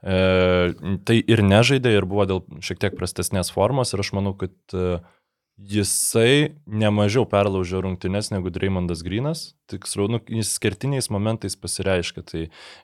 e, 0.04 0.74
tai 1.08 1.18
ir 1.24 1.42
nežaidė, 1.46 1.96
ir 1.98 2.06
buvo 2.10 2.26
dėl 2.30 2.44
šiek 2.62 2.80
tiek 2.84 2.98
prastesnės 3.00 3.52
formos. 3.56 3.94
Ir 3.96 4.04
aš 4.04 4.12
manau, 4.18 4.36
kad 4.38 4.52
e, 4.76 5.00
jisai 5.58 6.54
nemažiau 6.70 7.26
perlaužė 7.30 7.82
rungtynes 7.82 8.30
negu 8.30 8.52
Dreymondas 8.54 9.02
Grinas. 9.06 9.42
Tiksliau, 9.72 10.08
nu, 10.12 10.20
jis 10.30 10.54
skirtiniais 10.54 11.10
momentais 11.14 11.58
pasireiškia. 11.58 12.24
Tai 12.30 12.44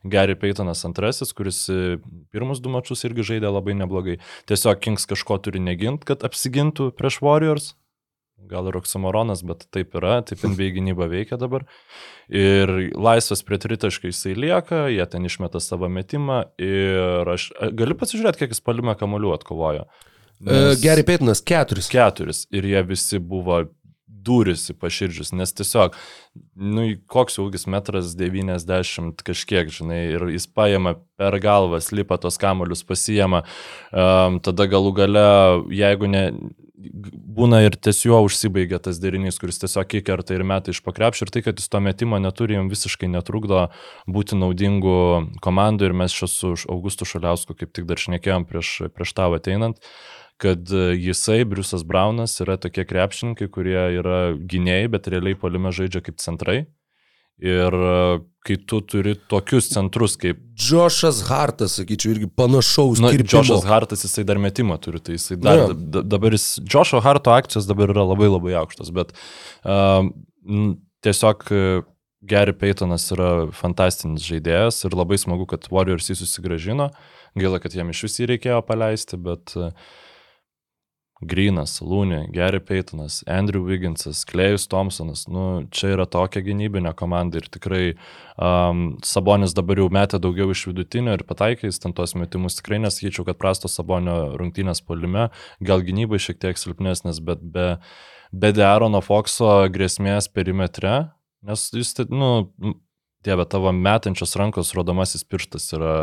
Gary 0.10 0.36
Paytonas 0.40 0.82
antrasis, 0.88 1.36
kuris 1.38 1.64
e, 1.70 2.00
pirmus 2.34 2.64
du 2.64 2.74
mačius 2.74 3.06
irgi 3.06 3.28
žaidė 3.34 3.54
labai 3.54 3.78
neblogai. 3.78 4.18
Tiesiog 4.50 4.82
Kings 4.84 5.06
kažko 5.10 5.38
turi 5.45 5.62
negint, 5.64 6.04
kad 6.08 6.26
apsigintų 6.26 6.91
prieš 6.98 7.22
Warriors. 7.24 7.74
Gal 8.50 8.68
ir 8.68 8.76
oksimoronas, 8.76 9.40
bet 9.48 9.68
taip 9.72 9.94
yra, 9.95 10.18
taip 10.26 10.41
NBA 10.50 10.74
gynyba 10.76 11.08
veikia 11.12 11.38
dabar. 11.40 11.68
Ir 12.34 12.74
laisvas 12.98 13.45
prie 13.45 13.62
tritaškai 13.62 14.10
jisai 14.12 14.34
lieka, 14.36 14.88
jie 14.91 15.06
ten 15.12 15.30
išmeta 15.30 15.62
savo 15.64 15.88
metimą 15.94 16.48
ir 16.58 17.30
aš 17.38 17.52
a, 17.54 17.70
galiu 17.70 17.95
pasižiūrėti, 18.02 18.41
kiek 18.41 18.58
jis 18.58 18.66
palime 18.66 18.98
kamolių 18.98 19.38
atkovojo. 19.38 19.86
E, 20.41 20.76
Gary 20.81 21.05
Paytonas 21.07 21.43
keturis. 21.45 21.88
keturis 21.91 22.45
ir 22.51 22.65
jie 22.68 22.84
visi 22.88 23.19
buvo 23.19 23.64
durisi 24.23 24.73
paširdžius, 24.73 25.34
nes 25.35 25.51
tiesiog, 25.55 25.95
nu, 26.55 26.85
koks 27.11 27.39
ūgis 27.43 27.68
metras 27.72 28.14
90 28.19 29.23
kažkiek, 29.27 29.72
žinai, 29.73 30.01
ir 30.15 30.27
jis 30.31 30.47
paima 30.47 30.95
per 31.19 31.38
galvą, 31.43 31.81
slipa 31.84 32.18
tos 32.22 32.39
kamolius, 32.41 32.85
pasijama, 32.88 33.43
um, 33.91 34.39
tada 34.43 34.69
galų 34.72 34.93
gale, 35.01 35.26
jeigu 35.76 36.10
ne, 36.11 36.23
būna 37.38 37.61
ir 37.65 37.77
ties 37.80 38.01
juo 38.05 38.19
užsibaigia 38.26 38.80
tas 38.84 38.99
derinys, 39.03 39.38
kuris 39.41 39.61
tiesiog 39.61 39.88
kikerta 39.91 40.35
ir 40.35 40.43
meta 40.47 40.73
iš 40.73 40.81
pakrepšio 40.85 41.27
ir 41.27 41.34
tai, 41.34 41.43
kad 41.45 41.60
jis 41.60 41.72
to 41.72 41.80
metimo 41.84 42.19
neturi, 42.22 42.57
jam 42.57 42.72
visiškai 42.72 43.11
netrukdo 43.11 43.68
būti 44.10 44.39
naudingu 44.39 44.97
komandų 45.43 45.89
ir 45.89 45.95
mes 46.03 46.15
čia 46.15 46.27
su 46.31 46.55
Augustu 46.72 47.07
Šaliausku 47.07 47.55
kaip 47.60 47.72
tik 47.76 47.88
dar 47.89 48.01
šnekėjom 48.01 48.47
prieš, 48.49 48.76
prieš 48.95 49.15
tavo 49.15 49.39
ateinant 49.39 49.80
kad 50.44 50.68
jisai, 50.99 51.41
Briusas 51.48 51.86
Braunas, 51.88 52.36
yra 52.44 52.60
tokie 52.61 52.84
krepšininkai, 52.90 53.48
kurie 53.53 53.80
yra 54.02 54.22
gynėjai, 54.38 54.90
bet 54.94 55.07
realiai 55.14 55.40
polime 55.40 55.72
žaidžia 55.76 56.03
kaip 56.06 56.20
centrai. 56.24 56.65
Ir 57.44 57.74
kai 58.45 58.56
tu 58.70 58.78
turi 58.86 59.15
tokius 59.32 59.72
centrus 59.74 60.14
kaip... 60.22 60.38
Džošas 60.53 61.24
Hartas, 61.28 61.74
sakyčiau, 61.80 62.11
irgi 62.14 62.28
panašaus. 62.30 63.02
Na, 63.02 63.10
kirpimo. 63.15 63.32
Džošas 63.41 63.65
Hartas, 63.68 64.03
jisai 64.06 64.24
dar 64.30 64.38
metimą 64.40 64.78
turi, 64.84 65.02
tai 65.03 65.15
jisai 65.18 65.40
dar, 65.41 65.64
Jo. 65.64 65.72
da, 65.74 66.03
dabar 66.14 66.36
jis, 66.38 66.45
Džošo 66.61 67.02
Harto 67.03 67.34
akcijos 67.34 67.65
dabar 67.68 67.90
yra 67.95 68.06
labai 68.06 68.30
labai 68.30 68.53
aukštos, 68.61 68.94
bet 68.95 69.15
n- 69.65 70.76
tiesiog 71.03 71.44
uh, 71.52 71.82
Gary 72.24 72.53
Paytonas 72.56 73.10
yra 73.15 73.32
fantastinis 73.52 74.24
žaidėjas 74.30 74.84
ir 74.88 74.95
labai 74.95 75.18
smagu, 75.20 75.49
kad 75.49 75.65
Warriors 75.74 76.07
jį 76.14 76.20
susigražino. 76.22 76.91
Gaila, 77.36 77.60
kad 77.60 77.74
jam 77.76 77.90
iš 77.91 78.06
vis 78.06 78.20
jį 78.22 78.30
reikėjo 78.36 78.61
paleisti, 78.70 79.18
bet 79.20 79.57
uh, 79.60 79.74
Grinas, 81.30 81.78
Lūnė, 81.84 82.26
Gary 82.34 82.60
Paytonas, 82.64 83.22
Andrew 83.30 83.64
Wigginsas, 83.68 84.24
Klejus 84.30 84.68
Thompsonas, 84.72 85.26
nu, 85.32 85.66
čia 85.74 85.94
yra 85.95 86.06
tokia 86.10 86.44
gynybinė 86.45 86.94
komanda 87.00 87.41
ir 87.41 87.50
tikrai 87.54 87.84
um, 88.38 88.86
Sabonis 89.06 89.56
dabar 89.58 89.82
jau 89.82 89.90
metė 89.94 90.20
daugiau 90.24 90.54
iš 90.54 90.66
vidutinio 90.70 91.18
ir 91.18 91.26
pataikė 91.28 91.70
jis 91.70 91.82
ten 91.84 91.95
tos 91.98 92.16
metimus, 92.20 92.60
tikrai 92.60 92.82
nesakyčiau, 92.84 93.28
kad 93.30 93.40
prasto 93.41 93.72
Sabonio 93.72 94.36
rungtynės 94.40 94.84
polime, 94.86 95.30
gal 95.64 95.86
gynybai 95.86 96.22
šiek 96.22 96.41
tiek 96.44 96.60
silpnesnės, 96.60 97.24
bet 97.24 97.44
be, 97.44 97.68
be 98.32 98.54
Dearono 98.56 99.04
Foxo 99.06 99.64
grėsmės 99.74 100.32
perimetre, 100.34 100.98
nes 101.44 101.70
jis, 101.76 101.95
tai, 101.98 102.10
nu, 102.14 102.34
Dieve, 103.24 103.45
tavo 103.48 103.72
metančios 103.72 104.36
rankos 104.36 104.74
rodomasis 104.76 105.24
pirštas 105.24 105.70
yra, 105.78 105.94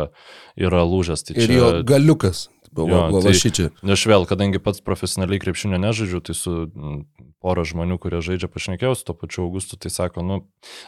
yra 0.57 0.81
lūžęs. 0.89 1.21
Tai 1.27 1.35
Ir 1.37 1.45
čia, 1.45 1.57
jo 1.59 1.67
galiukas. 1.85 2.47
Va, 2.71 2.85
Jo, 2.87 2.87
va, 2.87 3.09
va, 3.11 3.19
tai-. 3.25 3.67
Aš 3.91 4.03
vėl, 4.07 4.23
kadangi 4.29 4.59
pats 4.63 4.79
profesionaliai 4.79 5.41
krepšinio 5.43 5.75
nežaidžiu, 5.83 6.21
tai 6.23 6.35
su 6.37 6.51
mm, 6.71 7.01
pora 7.43 7.65
žmonių, 7.67 7.97
kurie 7.99 8.21
žaidžia 8.23 8.47
pašnekėjau, 8.47 8.93
su 8.95 9.03
to 9.09 9.15
pačiu 9.17 9.43
Augustu, 9.43 9.75
tai 9.75 9.91
sako, 9.91 10.23
nu, 10.23 10.37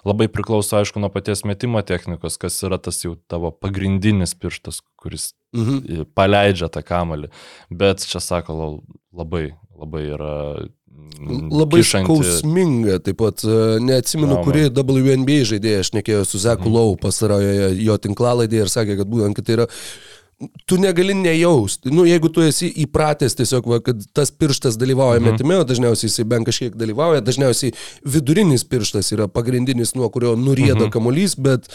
labai 0.08 0.30
priklauso, 0.32 0.78
aišku, 0.80 1.02
nuo 1.04 1.10
paties 1.12 1.44
metimo 1.44 1.82
technikos, 1.84 2.38
kas 2.40 2.56
yra 2.64 2.80
tas 2.80 3.02
jau 3.04 3.18
tavo 3.28 3.52
pagrindinis 3.52 4.32
pirštas, 4.40 4.80
kuris 4.96 5.34
Mhm. 5.54 6.06
paleidžia 6.16 6.70
tą 6.72 6.82
kamalį. 6.88 7.28
Bet 7.70 8.06
čia 8.08 8.22
sako, 8.24 8.54
la- 8.56 9.24
labai, 9.24 9.44
labai 9.78 10.06
yra... 10.16 10.32
mm, 10.94 11.52
Labai 11.52 11.82
kišanti- 11.84 12.06
skausminga, 12.24 13.00
taip 13.04 13.18
pat 13.18 13.44
e, 13.44 13.80
neatsimenu, 13.84 14.38
Trauma. 14.40 14.46
kuri 14.46 14.70
WNBA 14.70 15.44
žaidėja, 15.52 15.80
aš 15.84 15.92
nekėjau 16.00 16.24
su 16.26 16.38
Zeku 16.40 16.70
Mhm. 16.70 16.74
Lau 16.74 16.96
pasarojoje 16.96 17.84
jo 17.84 17.98
tinklalaidėje 17.98 18.62
ir 18.62 18.72
sakė, 18.72 18.98
kad 18.98 19.08
būtent, 19.12 19.36
kad 19.36 19.46
tai 19.46 19.54
yra 19.60 19.68
tu 20.66 20.78
negali 20.78 21.14
nejausti. 21.14 21.92
Nu, 21.94 22.06
jeigu 22.08 22.30
tu 22.34 22.44
esi 22.44 22.70
įpratęs 22.84 23.38
tiesiog, 23.40 23.68
va, 23.70 23.80
kad 23.84 24.02
tas 24.16 24.32
pirštas 24.32 24.78
dalyvauja 24.82 25.22
mhm. 25.22 25.32
metime, 25.32 25.60
o 25.60 25.68
dažniausiai 25.68 26.10
jisai 26.10 26.26
bent 26.30 26.48
kažkiek 26.50 26.76
dalyvauja, 26.80 27.24
dažniausiai 27.26 27.76
vidurinis 28.16 28.66
pirštas 28.68 29.14
yra 29.16 29.30
pagrindinis, 29.32 29.96
nuo 29.98 30.10
kurio 30.14 30.36
nurieda 30.40 30.86
mhm. 30.86 30.92
kamuolys, 30.96 31.38
bet 31.40 31.70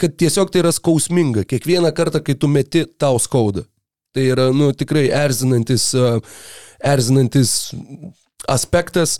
kad 0.00 0.16
tiesiog 0.20 0.52
tai 0.52 0.64
yra 0.64 0.74
skausminga. 0.74 1.46
Kiekvieną 1.48 1.92
kartą, 1.96 2.22
kai 2.24 2.38
tu 2.38 2.50
meti, 2.52 2.84
tau 3.00 3.20
skauda. 3.22 3.66
Tai 4.16 4.24
yra, 4.24 4.48
nu, 4.56 4.70
tikrai 4.76 5.08
erzinantis, 5.14 5.90
erzinantis 6.84 7.58
aspektas. 8.46 9.18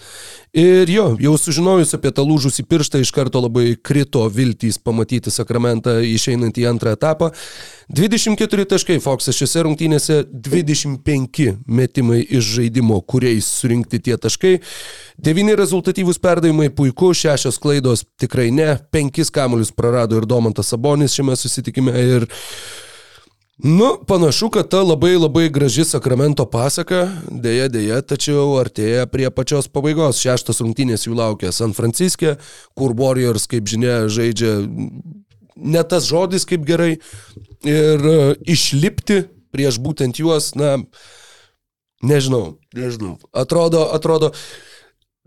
Ir 0.53 0.89
jo, 0.91 1.11
jau 1.21 1.35
sužinojus 1.37 1.93
apie 1.95 2.11
tą 2.15 2.25
lūžusį 2.25 2.65
pirštą, 2.71 3.03
iš 3.03 3.11
karto 3.13 3.43
labai 3.43 3.75
krito 3.85 4.23
viltys 4.33 4.79
pamatyti 4.81 5.31
Sakramentą 5.31 5.99
išeinant 6.07 6.57
į 6.57 6.65
antrą 6.71 6.95
etapą. 6.97 7.29
24 7.93 8.65
taškai 8.73 8.97
Foxas 9.05 9.37
šiose 9.37 9.67
rungtynėse, 9.67 10.23
25 10.33 11.51
metimai 11.67 12.23
iš 12.25 12.55
žaidimo, 12.57 13.01
kuriais 13.05 13.47
surinkti 13.61 14.01
tie 14.09 14.17
taškai. 14.17 14.57
9 15.21 15.55
rezultatyvūs 15.61 16.21
perdavimai 16.23 16.71
puiku, 16.73 17.13
6 17.13 17.61
klaidos 17.61 18.07
tikrai 18.21 18.49
ne, 18.55 18.73
5 18.95 19.33
kamuolius 19.35 19.75
prarado 19.75 20.17
ir 20.17 20.27
Domantas 20.31 20.73
Sabonis 20.73 21.19
šiame 21.19 21.37
susitikime. 21.37 21.93
Ir 22.17 22.31
Nu, 23.59 23.99
panašu, 24.07 24.51
kad 24.51 24.69
ta 24.69 24.83
labai 24.83 25.17
labai 25.17 25.49
graži 25.51 25.83
Sakramento 25.85 26.45
pasaka, 26.47 27.09
dėja 27.27 27.67
dėja, 27.75 27.97
tačiau 28.07 28.53
artėja 28.61 29.09
prie 29.11 29.27
pačios 29.35 29.67
pabaigos. 29.67 30.21
Šeštas 30.23 30.63
rungtynės 30.63 31.09
jų 31.09 31.17
laukia 31.19 31.51
San 31.51 31.75
Franciske, 31.75 32.37
kur 32.79 32.95
Warriors, 32.95 33.49
kaip 33.51 33.67
žinia, 33.67 34.05
žaidžia 34.07 34.61
ne 35.59 35.83
tas 35.83 36.07
žodis 36.07 36.47
kaip 36.47 36.63
gerai. 36.71 37.01
Ir 37.67 38.07
e, 38.07 38.17
išlipti 38.47 39.25
prieš 39.51 39.83
būtent 39.83 40.23
juos, 40.23 40.53
na, 40.55 40.77
nežinau, 41.99 42.61
nežinau. 42.79 43.17
Atrodo, 43.35 43.89
atrodo, 43.91 44.31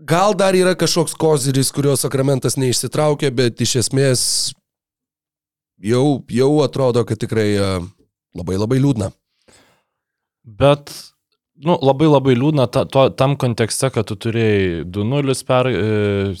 gal 0.00 0.32
dar 0.32 0.56
yra 0.56 0.72
kažkoks 0.72 1.20
koziris, 1.20 1.68
kurio 1.68 2.00
Sakramentas 2.00 2.56
neišsitraukė, 2.56 3.28
bet 3.28 3.60
iš 3.60 3.82
esmės 3.84 4.22
jau, 5.76 6.22
jau 6.32 6.54
atrodo, 6.64 7.04
kad 7.04 7.20
tikrai 7.20 7.50
uh, 7.60 7.92
Labai 8.38 8.56
labai 8.56 8.78
liūdna. 8.80 9.10
Bet, 10.42 10.90
nu, 11.62 11.76
labai 11.84 12.08
labai 12.08 12.34
liūdna 12.34 12.66
ta, 12.72 12.82
to, 12.88 13.06
tam 13.14 13.36
kontekste, 13.38 13.92
kad 13.94 14.08
tu 14.08 14.16
turėjai 14.18 14.86
2-0 14.90 15.36
per 15.46 15.68
e, 15.70 15.74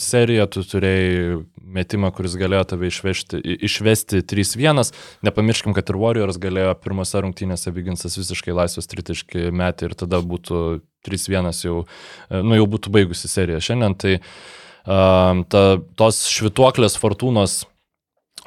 seriją, 0.00 0.48
tu 0.50 0.64
turėjai 0.66 1.36
metimą, 1.72 2.10
kuris 2.16 2.34
galėjo 2.40 2.64
tave 2.72 2.88
išvežti, 2.90 3.38
išvesti 3.68 4.22
3-1. 4.28 4.90
Nepamirškim, 5.28 5.76
kad 5.76 5.92
ir 5.92 6.00
Warriors 6.00 6.40
galėjo 6.42 6.74
pirmose 6.82 7.22
rungtynėse 7.22 7.72
Viginsas 7.76 8.18
visiškai 8.18 8.56
laisvas 8.56 8.90
tritiškai 8.90 9.52
metį 9.54 9.90
ir 9.90 9.96
tada 10.02 10.22
būtų 10.24 10.64
3-1 11.06 11.52
jau, 11.68 11.84
e, 12.28 12.42
nu, 12.42 12.56
jau 12.58 12.66
būtų 12.74 12.94
baigusi 12.96 13.30
serija. 13.30 13.62
Šiandien 13.62 13.94
tai 14.00 14.16
um, 14.18 15.44
ta, 15.46 15.64
tos 16.00 16.24
švituoklės 16.32 16.98
fortūnos 16.98 17.62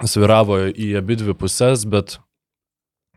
sviravo 0.03 0.65
į 0.67 0.95
abi 0.99 1.15
dvi 1.22 1.35
pusės, 1.39 1.85
bet 1.88 2.17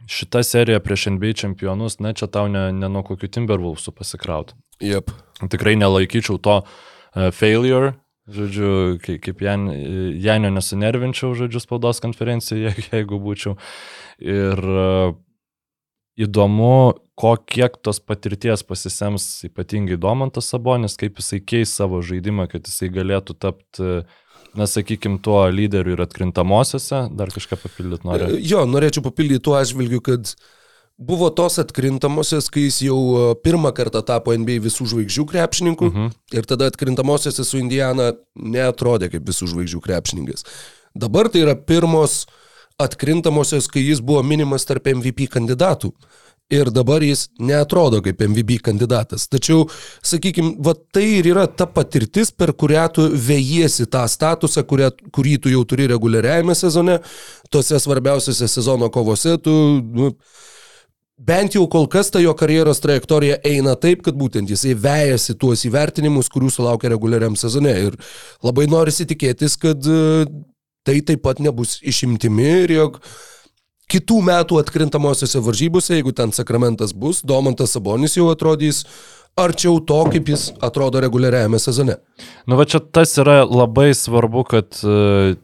šita 0.06 0.42
serija 0.46 0.80
prieš 0.80 1.06
NBA 1.16 1.32
čempionus, 1.32 1.98
na 2.00 2.12
čia 2.12 2.28
tau 2.30 2.48
ne, 2.48 2.68
ne 2.72 2.90
nuo 2.92 3.02
kokių 3.06 3.30
Timberwolvesų 3.34 3.94
pasikrauti. 3.96 4.56
Yep. 4.84 5.10
Tikrai 5.50 5.74
nelaikyčiau 5.80 6.38
to 6.42 6.60
uh, 6.62 7.30
failure, 7.34 7.94
žodžiu, 8.28 8.98
kaip, 9.02 9.22
kaip 9.24 9.42
Jan, 9.42 9.68
Janio 10.20 10.52
nesunervinčiau, 10.54 11.32
žodžiu, 11.38 11.62
spaudos 11.64 12.02
konferencijoje, 12.04 12.74
jeigu 12.92 13.20
būčiau. 13.22 13.56
Ir 14.22 14.62
uh, 14.62 15.16
įdomu, 16.18 16.98
ko 17.18 17.34
kiek 17.50 17.80
tos 17.82 17.98
patirties 18.02 18.62
pasisems 18.66 19.26
ypatingai 19.48 19.98
Domantas 19.98 20.50
Sabonis, 20.52 20.94
kaip 20.98 21.18
jisai 21.18 21.42
keis 21.42 21.74
savo 21.74 22.00
žaidimą, 22.04 22.46
kad 22.50 22.66
jisai 22.66 22.90
galėtų 22.94 23.38
tapti 23.42 23.84
uh, 23.84 24.18
na, 24.59 24.66
sakykime, 24.66 25.20
tuo 25.22 25.40
lyderiu 25.52 25.94
ir 25.97 26.05
atkrintamosiose, 26.05 27.06
dar 27.16 27.30
kažką 27.35 27.59
papildyti 27.62 28.09
noriu. 28.09 28.30
E, 28.35 28.40
jo, 28.44 28.64
norėčiau 28.68 29.05
papildyti 29.06 29.44
tuo 29.47 29.55
atžvilgiu, 29.59 30.01
kad 30.05 30.32
buvo 30.98 31.30
tos 31.30 31.60
atkrintamosios, 31.62 32.51
kai 32.51 32.66
jis 32.66 32.80
jau 32.89 32.98
e, 32.98 33.28
pirmą 33.44 33.70
kartą 33.76 34.02
tapo 34.06 34.35
NBA 34.35 34.59
visų 34.66 34.89
žvaigždžių 34.93 35.26
krepšininku 35.30 35.86
uh 35.86 35.94
mhm. 35.94 36.10
-huh. 36.10 36.39
ir 36.39 36.51
tada 36.51 36.66
atkrintamosiose 36.72 37.44
su 37.44 37.62
Indiana 37.62 38.12
neatrodė 38.35 39.12
kaip 39.14 39.28
visų 39.28 39.52
žvaigždžių 39.55 39.80
krepšininkas. 39.86 40.44
Dabar 40.94 41.28
tai 41.28 41.47
yra 41.47 41.55
pirmos 41.55 42.26
atkrintamosios, 42.78 43.68
kai 43.68 43.82
jis 43.82 44.01
buvo 44.01 44.22
minimas 44.22 44.64
tarp 44.66 44.86
MVP 44.86 45.28
kandidatų 45.30 45.93
ir 46.50 46.70
dabar 46.72 47.04
jis 47.04 47.26
neatrodo 47.38 48.00
kaip 48.04 48.22
MVB 48.24 48.58
kandidatas. 48.64 49.26
Tačiau, 49.28 49.66
sakykime, 50.04 50.56
va 50.64 50.74
tai 50.74 51.06
ir 51.18 51.30
yra 51.34 51.46
ta 51.46 51.68
patirtis, 51.68 52.32
per 52.32 52.54
kurią 52.56 52.86
tu 52.96 53.08
vėjiesi 53.28 53.88
tą 53.92 54.06
statusą, 54.08 54.64
kurią, 54.68 54.90
kurį 55.14 55.38
tu 55.44 55.52
jau 55.52 55.64
turi 55.68 55.88
reguliariajame 55.92 56.56
sezone, 56.56 56.98
tose 57.52 57.80
svarbiausiose 57.80 58.48
sezono 58.48 58.90
kovose, 58.92 59.36
tu... 59.42 59.56
Nu, 59.94 60.14
Bent 61.18 61.56
jau 61.56 61.64
kol 61.66 61.88
kas 61.90 62.12
ta 62.14 62.20
jo 62.22 62.30
karjeros 62.38 62.78
trajektorija 62.78 63.40
eina 63.50 63.72
taip, 63.74 64.04
kad 64.06 64.14
būtent 64.14 64.52
jisai 64.52 64.76
vejasi 64.78 65.34
tuos 65.34 65.64
įvertinimus, 65.66 66.28
kurių 66.30 66.52
sulaukia 66.54 66.92
reguliariam 66.92 67.34
sezone. 67.34 67.72
Ir 67.88 67.96
labai 68.46 68.68
norisi 68.70 69.02
tikėtis, 69.10 69.56
kad 69.58 69.82
e, 69.82 70.28
tai 70.86 71.00
taip 71.02 71.24
pat 71.26 71.42
nebus 71.42 71.80
išimtimi 71.82 72.46
ir 72.60 72.76
jog 72.76 73.00
kitų 73.93 74.20
metų 74.28 74.59
atkrintamosiose 74.62 75.40
varžybose, 75.44 75.97
jeigu 75.97 76.12
ten 76.16 76.35
sakramentas 76.36 76.93
bus, 76.93 77.23
Domantas 77.24 77.74
Sabonis 77.77 78.16
jau 78.19 78.28
atrodys 78.32 78.85
arčiau 79.39 79.78
to, 79.86 79.98
kaip 80.12 80.28
jis 80.32 80.48
atrodo 80.65 81.01
reguliariajame 81.02 81.60
sezone. 81.62 81.98
Nu 82.48 82.59
va 82.59 82.66
čia 82.69 82.81
tas 82.82 83.15
yra 83.20 83.43
labai 83.47 83.90
svarbu, 83.97 84.44
kad 84.51 84.81
uh, 84.85 85.36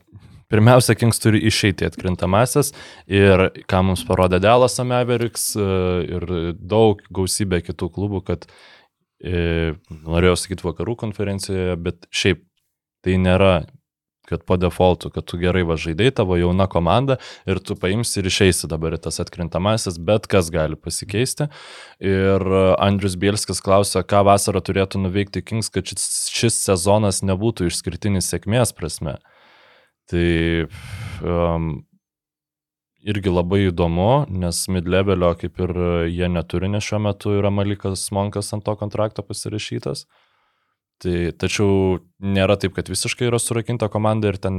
pirmiausia, 0.52 0.96
Kings 0.98 1.22
turi 1.22 1.40
išeiti 1.48 1.86
atkrintamasis 1.88 2.72
ir 3.10 3.48
ką 3.70 3.84
mums 3.88 4.04
parodė 4.08 4.42
Delas 4.44 4.80
Ameveriks 4.82 5.52
uh, 5.58 6.02
ir 6.04 6.54
daug 6.58 7.04
gausybė 7.14 7.62
kitų 7.70 7.90
klubų, 7.94 8.24
kad 8.32 8.48
uh, 8.50 9.78
norėjau 10.02 10.36
sakyti 10.42 10.66
vakarų 10.66 10.98
konferencijoje, 11.06 11.78
bet 11.86 12.10
šiaip 12.12 12.44
tai 13.04 13.16
nėra 13.20 13.54
kad 14.28 14.44
po 14.48 14.56
defaultu, 14.56 15.10
kad 15.12 15.26
tu 15.28 15.38
gerai 15.40 15.64
važaidai, 15.68 16.10
tavo 16.14 16.38
jauna 16.40 16.66
komanda 16.70 17.18
ir 17.46 17.60
tu 17.60 17.76
paimsi 17.76 18.20
ir 18.20 18.30
išeisi 18.30 18.70
dabar 18.70 18.96
į 18.96 19.02
tas 19.06 19.20
atkrintamasis, 19.22 19.98
bet 20.00 20.28
kas 20.30 20.50
gali 20.54 20.78
pasikeisti. 20.80 21.50
Ir 22.00 22.44
Andrius 22.82 23.18
Bielskis 23.20 23.62
klausia, 23.64 24.04
ką 24.04 24.24
vasarą 24.28 24.64
turėtų 24.64 25.02
nuveikti 25.04 25.44
Kings, 25.44 25.70
kad 25.72 25.88
šis, 25.88 26.28
šis 26.32 26.60
sezonas 26.70 27.22
nebūtų 27.26 27.68
išskirtinis 27.70 28.30
sėkmės 28.32 28.74
prasme. 28.76 29.18
Tai 30.10 30.28
um, 31.24 31.68
irgi 33.04 33.32
labai 33.32 33.66
įdomu, 33.68 34.24
nes 34.32 34.64
midlevelio 34.72 35.34
kaip 35.40 35.60
ir 35.60 35.72
jie 36.08 36.28
neturi, 36.32 36.70
nes 36.72 36.84
šiuo 36.84 37.00
metu 37.06 37.36
yra 37.36 37.52
Malikas 37.52 38.08
Monkas 38.16 38.52
ant 38.56 38.64
to 38.64 38.76
kontrakto 38.80 39.24
pasirašytas. 39.24 40.06
Tai, 41.04 41.18
tačiau 41.36 42.00
nėra 42.24 42.56
taip, 42.60 42.74
kad 42.78 42.88
visiškai 42.88 43.28
yra 43.28 43.40
surakinta 43.42 43.90
komanda 43.92 44.32
ir 44.32 44.40
ten 44.40 44.56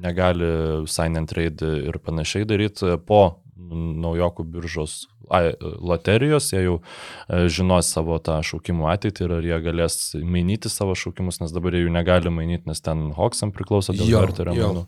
negali 0.00 0.48
sign 0.88 1.20
and 1.20 1.28
trade 1.28 1.66
ir 1.90 2.00
panašiai 2.00 2.48
daryti. 2.48 2.96
Po 3.04 3.40
naujokų 3.70 4.44
biržos 4.50 5.04
ai, 5.30 5.52
loterijos 5.60 6.50
jie 6.52 6.62
jau 6.64 6.76
e, 6.80 7.44
žinos 7.52 7.90
savo 7.94 8.18
tą 8.22 8.40
šaukimų 8.46 8.88
ateitį 8.94 9.26
ir 9.26 9.34
ar 9.36 9.48
jie 9.50 9.58
galės 9.66 9.98
mainyti 10.16 10.72
savo 10.72 10.96
šaukimus, 10.98 11.40
nes 11.42 11.54
dabar 11.54 11.76
jie 11.76 11.84
jų 11.84 11.92
negali 11.94 12.32
mainyti, 12.34 12.66
nes 12.70 12.82
ten 12.84 13.10
Hoksam 13.16 13.54
priklauso 13.54 13.94
dėl 13.96 14.10
verterio 14.16 14.56
mainų. 14.56 14.86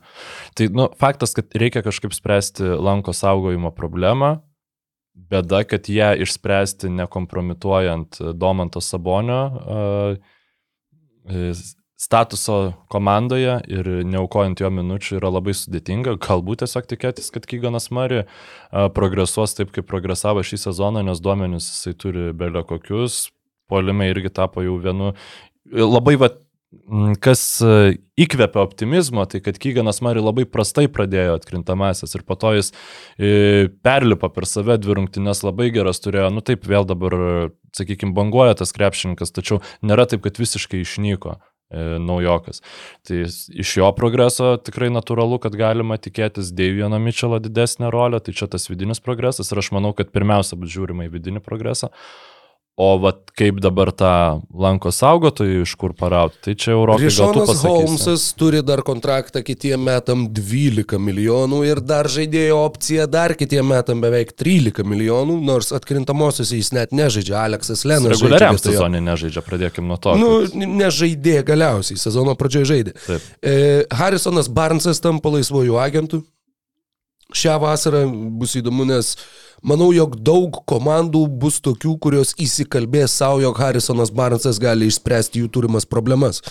Tai 0.58 0.70
nu, 0.74 0.88
faktas, 0.98 1.36
kad 1.38 1.54
reikia 1.58 1.84
kažkaip 1.86 2.16
spręsti 2.16 2.74
lanko 2.80 3.14
saugojimo 3.16 3.70
problemą, 3.76 4.34
bėda, 5.12 5.62
kad 5.68 5.88
ją 5.92 6.12
išspręsti 6.24 6.90
nekompromituojant 6.92 8.22
Domanto 8.40 8.82
Sabonio. 8.82 9.42
Uh, 9.52 10.31
statuso 12.02 12.72
komandoje 12.90 13.60
ir 13.70 13.88
neaukojant 14.08 14.60
jo 14.60 14.70
minučių 14.74 15.20
yra 15.20 15.30
labai 15.30 15.54
sudėtinga. 15.54 16.16
Galbūt 16.22 16.64
tiesiog 16.64 16.88
tikėtis, 16.90 17.30
kad 17.34 17.46
Kyganas 17.46 17.90
Mari 17.94 18.24
progresuos 18.96 19.54
taip, 19.58 19.70
kaip 19.74 19.86
progresavo 19.90 20.42
šį 20.42 20.58
sezoną, 20.64 21.04
nes 21.06 21.22
duomenis 21.22 21.68
jisai 21.70 21.94
turi 21.94 22.30
belio 22.34 22.64
kokius. 22.66 23.28
Polime 23.70 24.10
irgi 24.10 24.32
tapo 24.34 24.64
jau 24.66 24.74
vienu. 24.82 25.12
Labai 25.70 26.16
va, 26.18 26.32
kas 27.22 27.42
įkvepia 28.20 28.60
optimizmo, 28.62 29.24
tai 29.28 29.40
kad 29.44 29.58
Kyganas 29.60 30.00
Mari 30.04 30.22
labai 30.22 30.44
prastai 30.48 30.88
pradėjo 30.92 31.36
atkrintamasis 31.38 32.16
ir 32.16 32.24
po 32.28 32.36
to 32.40 32.54
jis 32.56 32.72
e, 33.16 33.68
perlipo 33.84 34.30
per 34.32 34.48
save 34.48 34.78
dvi 34.80 34.98
rungtynes 34.98 35.44
labai 35.44 35.70
geras 35.74 36.02
turėjo, 36.04 36.30
nu 36.34 36.44
taip 36.44 36.66
vėl 36.68 36.88
dabar 36.88 37.16
sakykime, 37.76 38.14
banguoja 38.16 38.56
tas 38.58 38.74
krepšininkas, 38.76 39.32
tačiau 39.34 39.62
nėra 39.84 40.06
taip, 40.10 40.24
kad 40.24 40.40
visiškai 40.40 40.82
išnyko 40.82 41.36
e, 41.36 41.86
naujokas. 42.02 42.60
Tai 43.08 43.22
iš 43.24 43.76
jo 43.78 43.88
progreso 43.96 44.54
tikrai 44.64 44.90
natūralu, 44.92 45.40
kad 45.42 45.56
galima 45.58 45.96
tikėtis 46.00 46.52
Deivijono 46.56 47.00
Mičelo 47.02 47.40
didesnę 47.42 47.92
rolę, 47.94 48.20
tai 48.20 48.36
čia 48.36 48.50
tas 48.52 48.68
vidinis 48.70 49.00
progresas 49.04 49.52
ir 49.52 49.62
aš 49.62 49.72
manau, 49.76 49.94
kad 49.96 50.12
pirmiausia 50.12 50.60
bus 50.60 50.72
žiūrima 50.74 51.08
į 51.08 51.16
vidinį 51.16 51.44
progresą. 51.44 51.92
O 52.80 52.94
vat 52.96 53.28
kaip 53.36 53.58
dabar 53.60 53.90
tą 53.92 54.40
lanko 54.56 54.88
saugotojų 54.96 55.66
iš 55.66 55.74
kur 55.76 55.92
parauti, 55.92 56.38
tai 56.40 56.54
čia 56.56 56.72
tu 56.72 57.02
Rišonas. 57.02 57.50
Holmsas 57.68 58.22
turi 58.40 58.62
dar 58.64 58.80
kontraktą 58.86 59.42
kitiem 59.44 59.82
metam 59.84 60.22
12 60.32 60.96
milijonų 60.96 61.60
ir 61.68 61.82
dar 61.84 62.08
žaidėjo 62.08 62.56
opciją 62.64 63.04
dar 63.12 63.34
kitiem 63.36 63.68
metam 63.74 64.00
beveik 64.00 64.32
13 64.40 64.88
milijonų, 64.88 65.36
nors 65.44 65.68
atkrintamosiose 65.76 66.56
jis 66.56 66.72
net 66.72 66.96
nežaidžia. 66.96 67.42
Aleksas 67.44 67.84
Lenas. 67.84 68.16
Reguliariam 68.16 68.56
sezonui 68.56 69.04
nežaidžia, 69.04 69.44
pradėkim 69.44 69.84
nuo 69.92 70.00
to. 70.00 70.16
Nu, 70.16 70.32
kad- 70.46 70.56
nežaidė 70.56 71.42
galiausiai, 71.52 72.00
sezono 72.00 72.32
pradžioje 72.40 72.70
žaidė. 72.72 72.96
Taip. 73.04 73.28
E, 73.44 73.56
Harrisonas 74.00 74.48
Barnsas 74.48 75.04
tampa 75.04 75.28
laisvojų 75.28 75.76
agentų. 75.76 76.24
Šią 77.32 77.56
vasarą 77.62 78.04
bus 78.38 78.56
įdomu, 78.60 78.84
nes 78.88 79.14
manau, 79.64 79.90
jog 79.94 80.18
daug 80.20 80.60
komandų 80.68 81.24
bus 81.42 81.60
tokių, 81.64 81.96
kurios 82.02 82.34
įsikalbės 82.40 83.16
savo, 83.22 83.40
jog 83.44 83.58
Harrisonas 83.62 84.12
Barnsas 84.12 84.60
gali 84.62 84.90
išspręsti 84.90 85.42
jų 85.42 85.50
turimas 85.56 85.88
problemas. 85.88 86.42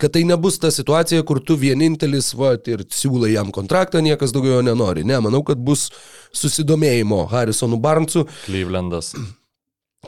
Kad 0.00 0.16
tai 0.16 0.24
nebus 0.26 0.58
ta 0.58 0.72
situacija, 0.74 1.22
kur 1.22 1.38
tu 1.38 1.54
vienintelis, 1.60 2.32
va, 2.34 2.56
ir 2.66 2.82
siūlai 2.90 3.36
jam 3.36 3.52
kontraktą, 3.54 4.02
niekas 4.02 4.34
daugiau 4.34 4.58
jo 4.58 4.66
nenori. 4.66 5.06
Ne, 5.06 5.20
manau, 5.22 5.44
kad 5.46 5.60
bus 5.62 5.86
susidomėjimo 6.34 7.22
Harrisonu 7.30 7.78
Barnsu, 7.78 8.26
Clevelandas. 8.48 9.12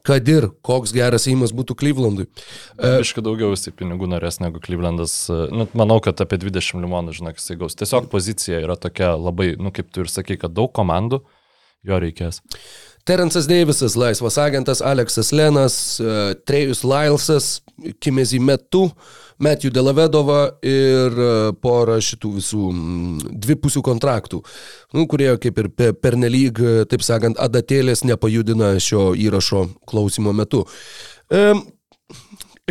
Kad 0.06 0.28
ir 0.28 0.48
koks 0.66 0.92
geras 0.96 1.28
įimas 1.30 1.54
būtų 1.56 1.76
Clevelandui. 1.80 2.26
E, 2.76 2.92
Iškai 3.04 3.24
daugiau 3.24 3.52
jisai 3.54 3.72
pinigų 3.76 4.08
norės 4.10 4.40
negu 4.42 4.60
Clevelandas. 4.64 5.14
Nu, 5.30 5.68
manau, 5.78 6.00
kad 6.04 6.20
apie 6.24 6.40
20 6.42 6.80
milijonų, 6.80 7.16
žinok, 7.16 7.40
jisai 7.40 7.58
gaus. 7.60 7.78
Tiesiog 7.78 8.10
pozicija 8.12 8.60
yra 8.64 8.78
tokia 8.80 9.14
labai, 9.16 9.54
nu, 9.60 9.72
kaip 9.74 9.92
tu 9.94 10.04
ir 10.04 10.12
sakai, 10.12 10.38
kad 10.40 10.54
daug 10.56 10.72
komandų 10.76 11.22
jo 11.86 12.00
reikės. 12.02 12.42
Terence'as 13.06 13.46
Deivisas, 13.46 13.94
laisvas 13.94 14.36
agentas, 14.42 14.80
Aleksas 14.82 15.30
Lenas, 15.32 16.00
e, 16.00 16.34
Trejus 16.44 16.82
Lailsas, 16.82 17.60
Kimezi 18.00 18.40
Metu, 18.42 18.88
Matthew 19.38 19.70
Delavedova 19.70 20.40
ir 20.64 21.14
e, 21.20 21.28
pora 21.62 22.00
šitų 22.02 22.30
visų 22.38 22.66
dvipusių 23.46 23.82
kontraktų, 23.86 24.40
nu, 24.96 25.04
kurie 25.06 25.28
kaip 25.38 25.60
ir 25.62 25.68
pe- 25.76 25.92
pernelyg, 25.94 26.58
e, 26.58 26.84
taip 26.90 27.04
sakant, 27.06 27.38
adatėlės 27.38 28.02
nepajudina 28.08 28.72
šio 28.82 29.12
įrašo 29.14 29.66
klausimo 29.86 30.32
metu. 30.34 30.64
E, 31.30 31.44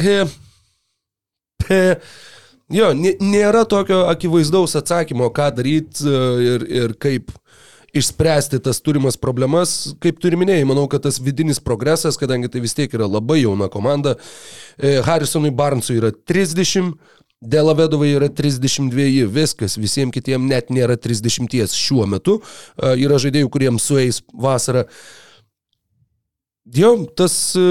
e, 0.02 0.18
e, 1.70 1.82
jo, 2.76 2.92
nė- 2.98 3.16
nėra 3.24 3.64
tokio 3.70 4.04
akivaizdaus 4.12 4.76
atsakymo, 4.82 5.30
ką 5.32 5.52
daryti 5.62 6.10
ir, 6.50 6.68
ir 6.82 6.98
kaip 7.00 7.32
išspręsti 7.96 8.60
tas 8.64 8.82
turimas 8.84 9.18
problemas, 9.20 9.96
kaip 10.04 10.20
turi 10.24 10.40
minėjai, 10.40 10.68
manau, 10.68 10.86
kad 10.92 11.06
tas 11.06 11.20
vidinis 11.24 11.62
progresas, 11.64 12.20
kadangi 12.20 12.52
tai 12.52 12.64
vis 12.64 12.76
tiek 12.78 12.94
yra 12.94 13.08
labai 13.08 13.42
jauna 13.42 13.70
komanda, 13.72 14.16
e, 14.78 14.98
Harrisonui 15.06 15.54
Barnsui 15.56 16.00
yra 16.02 16.12
30, 16.12 16.96
Delavedovai 17.46 18.14
yra 18.16 18.30
32, 18.32 19.26
viskas, 19.30 19.76
visiems 19.78 20.16
kitiems 20.16 20.48
net 20.50 20.72
nėra 20.74 20.96
30 20.98 21.76
šiuo 21.76 22.08
metu, 22.10 22.40
E, 22.76 22.96
yra 23.06 23.20
žaidėjų, 23.22 23.50
kuriems 23.52 23.86
sueis 23.88 24.22
vasarą. 24.34 24.86
Jo, 26.76 26.96
tas 27.16 27.54
e, 27.56 27.66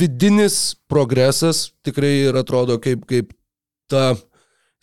vidinis 0.00 0.74
progresas 0.88 1.68
tikrai 1.84 2.14
ir 2.30 2.38
atrodo 2.40 2.78
kaip, 2.82 3.04
kaip 3.10 3.34
ta 3.90 4.14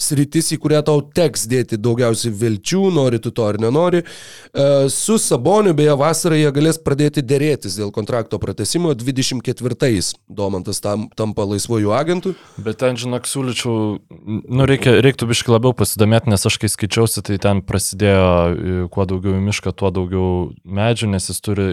sritis, 0.02 0.52
į 0.56 0.60
kurią 0.64 0.82
tau 0.88 1.02
teks 1.02 1.46
dėti 1.52 1.80
daugiausiai 1.82 2.34
vilčių, 2.42 2.82
nori 2.96 3.20
tu 3.22 3.32
to 3.36 3.46
ar 3.48 3.60
nenori. 3.62 4.02
E, 4.02 4.68
Su 4.92 5.18
Saboniu 5.22 5.74
beje 5.78 5.96
vasarą 6.00 6.40
jie 6.40 6.50
galės 6.56 6.82
pradėti 6.82 7.24
dėrėtis 7.26 7.78
dėl 7.80 7.94
kontrakto 7.96 8.40
pratesimo 8.42 8.96
24-ais. 8.98 10.14
Domantas 10.42 10.82
tam, 10.84 11.08
tampa 11.18 11.46
laisvojų 11.50 11.94
agentų. 11.96 12.34
Bet 12.62 12.82
ten, 12.82 13.00
žinok, 13.00 13.30
siūlyčiau, 13.30 13.78
nu, 14.02 14.68
reikia, 14.70 14.98
reiktų 15.06 15.30
biškai 15.32 15.56
labiau 15.56 15.76
pasidomėti, 15.78 16.32
nes 16.34 16.46
aš 16.50 16.60
kai 16.62 16.72
skaičiausi, 16.72 17.24
tai 17.28 17.40
ten 17.42 17.64
prasidėjo, 17.66 18.28
e, 18.28 18.82
kuo 18.92 19.08
daugiau 19.10 19.38
į 19.38 19.46
mišką, 19.48 19.76
tuo 19.78 19.94
daugiau 19.94 20.30
medžių, 20.66 21.14
nes 21.16 21.32
jis 21.32 21.42
turi, 21.46 21.70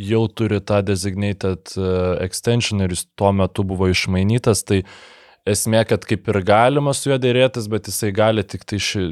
jau 0.00 0.26
turi 0.32 0.60
tą 0.64 0.80
designated 0.86 1.74
e, 1.76 1.88
extension 2.24 2.80
ir 2.84 2.94
jis 2.94 3.06
tuo 3.18 3.32
metu 3.36 3.64
buvo 3.66 3.90
išmainytas, 3.92 4.64
tai 4.64 4.82
esmė, 5.48 5.82
kad 5.88 6.04
kaip 6.08 6.28
ir 6.28 6.40
galima 6.46 6.92
su 6.96 7.10
juo 7.10 7.18
dėrėtis, 7.20 7.68
bet 7.70 7.88
jisai 7.90 8.10
gali 8.16 8.44
tik 8.46 8.64
tai 8.68 8.80
ši, 8.82 9.04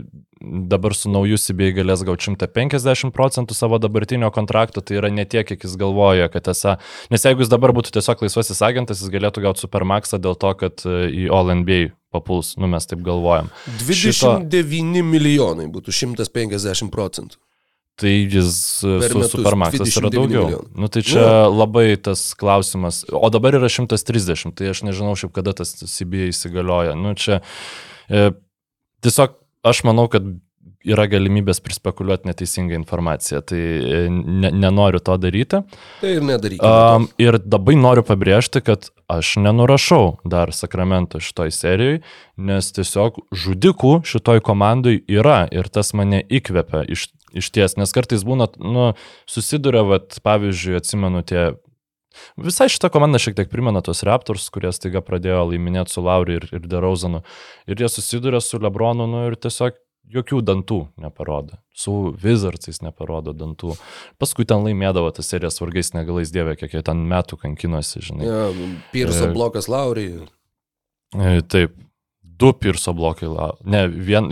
dabar 0.70 0.94
su 0.96 1.10
nauju 1.10 1.38
CBA 1.40 1.72
galės 1.80 2.04
gauti 2.06 2.28
150 2.30 3.14
procentų 3.14 3.56
savo 3.56 3.80
dabartinio 3.82 4.30
kontrakto, 4.34 4.82
tai 4.84 5.00
yra 5.00 5.10
ne 5.12 5.24
tiek, 5.28 5.46
kiek 5.48 5.64
jis 5.64 5.76
galvoja, 5.80 6.28
kad 6.32 6.50
esą, 6.52 6.76
nes 7.12 7.26
jeigu 7.26 7.44
jis 7.44 7.52
dabar 7.52 7.74
būtų 7.76 7.94
tiesiog 7.96 8.24
laisvasis 8.26 8.62
agentas, 8.66 9.02
jis 9.02 9.12
galėtų 9.14 9.44
gauti 9.46 9.64
supermaxą 9.64 10.20
dėl 10.22 10.38
to, 10.38 10.54
kad 10.60 10.86
e, 10.86 11.00
į 11.24 11.28
All 11.34 11.52
NBA 11.62 11.92
papuls, 12.14 12.54
nu 12.60 12.70
mes 12.70 12.88
taip 12.88 13.02
galvojam. 13.04 13.50
29 13.82 15.04
milijonai 15.04 15.68
būtų 15.72 15.94
150 15.94 16.92
procentų. 16.94 17.40
Tai 17.98 18.10
jis 18.30 18.50
e, 18.86 18.98
Per 19.02 19.10
su 19.10 19.22
supermaxas 19.32 19.96
yra 19.98 20.06
29 20.06 20.14
daugiau. 20.14 20.44
milijonų. 20.44 20.68
Nu, 20.78 20.90
tai 20.94 21.02
čia 21.02 21.24
labai 21.50 21.88
tas 21.98 22.22
klausimas. 22.38 23.02
O 23.10 23.26
dabar 23.34 23.58
yra 23.58 23.70
130, 23.72 24.54
tai 24.54 24.70
aš 24.70 24.84
nežinau 24.86 25.16
šiaip 25.18 25.34
kada 25.34 25.56
tas 25.58 25.74
CBA 25.82 26.30
įsigalioja. 26.30 26.94
Nu, 26.94 27.16
čia 27.18 27.40
e, 28.06 28.30
tiesiog 29.02 29.34
aš 29.66 29.82
manau, 29.88 30.06
kad 30.12 30.28
yra 30.86 31.08
galimybės 31.10 31.60
prispekuliuoti 31.64 32.28
neteisingą 32.28 32.76
informaciją, 32.78 33.40
tai 33.50 33.58
e, 33.58 34.00
ne, 34.10 34.50
nenoriu 34.54 35.00
to 35.04 35.16
daryti. 35.20 35.60
Tai 36.00 36.12
ir 36.14 36.24
nedarykime. 36.24 36.70
Um, 36.70 37.08
ir 37.20 37.40
dabar 37.42 37.76
noriu 37.78 38.04
pabrėžti, 38.06 38.62
kad 38.64 38.88
aš 39.10 39.34
nenurašau 39.42 40.20
dar 40.28 40.52
Sakramento 40.54 41.20
šitoj 41.22 41.52
serijai, 41.54 42.00
nes 42.38 42.70
tiesiog 42.76 43.20
žudikų 43.34 43.98
šitoj 44.08 44.42
komandai 44.46 45.00
yra 45.10 45.42
ir 45.54 45.68
tas 45.72 45.92
mane 45.98 46.22
įkvepia 46.22 46.84
iš, 46.88 47.08
iš 47.36 47.50
ties, 47.54 47.76
nes 47.80 47.94
kartais 47.94 48.24
būna, 48.26 48.50
nu, 48.62 48.92
susiduria, 49.30 49.84
vat, 49.86 50.20
pavyzdžiui, 50.24 50.78
atsimenu 50.80 51.24
tie 51.26 51.50
Visai 52.34 52.66
šitą 52.72 52.88
komandą 52.90 53.20
šiek 53.22 53.36
tiek 53.38 53.50
primena 53.50 53.78
tos 53.84 54.02
Raptors, 54.06 54.48
kurie 54.50 54.72
staiga 54.74 55.02
pradėjo 55.04 55.44
laiminėti 55.52 55.94
su 55.94 56.02
Lauri 56.02 56.38
ir, 56.40 56.48
ir 56.56 56.64
Derauzanu. 56.70 57.20
Ir 57.70 57.78
jie 57.78 57.90
susiduria 57.92 58.40
su 58.42 58.58
Lebronu 58.58 59.06
nu, 59.06 59.20
ir 59.28 59.36
tiesiog 59.38 59.76
jokių 60.08 60.40
dantų 60.46 60.78
neparodo. 61.04 61.58
Su 61.76 62.14
Wizardsais 62.22 62.80
neparodo 62.84 63.34
dantų. 63.36 63.74
Paskui 64.20 64.46
ten 64.48 64.64
laimėdavo 64.64 65.10
tas 65.14 65.28
serijas 65.30 65.60
vargais 65.60 65.92
negalais 65.94 66.32
dievė, 66.34 66.56
kiek 66.60 66.78
jie 66.78 66.82
ten 66.86 67.04
metų 67.10 67.40
kankinosi, 67.44 68.02
žinai. 68.08 68.28
Ja, 68.28 68.46
Pirso 68.94 69.28
E, 69.28 69.34
blokas 69.36 69.68
Lauriai. 69.70 70.24
E, 71.14 71.42
Taip. 71.44 71.76
Du 72.38 72.52
Pirso 72.54 72.94
blokai. 72.94 73.28
La... 73.32 73.50
Ne, 73.64 73.86
vien... 73.88 74.28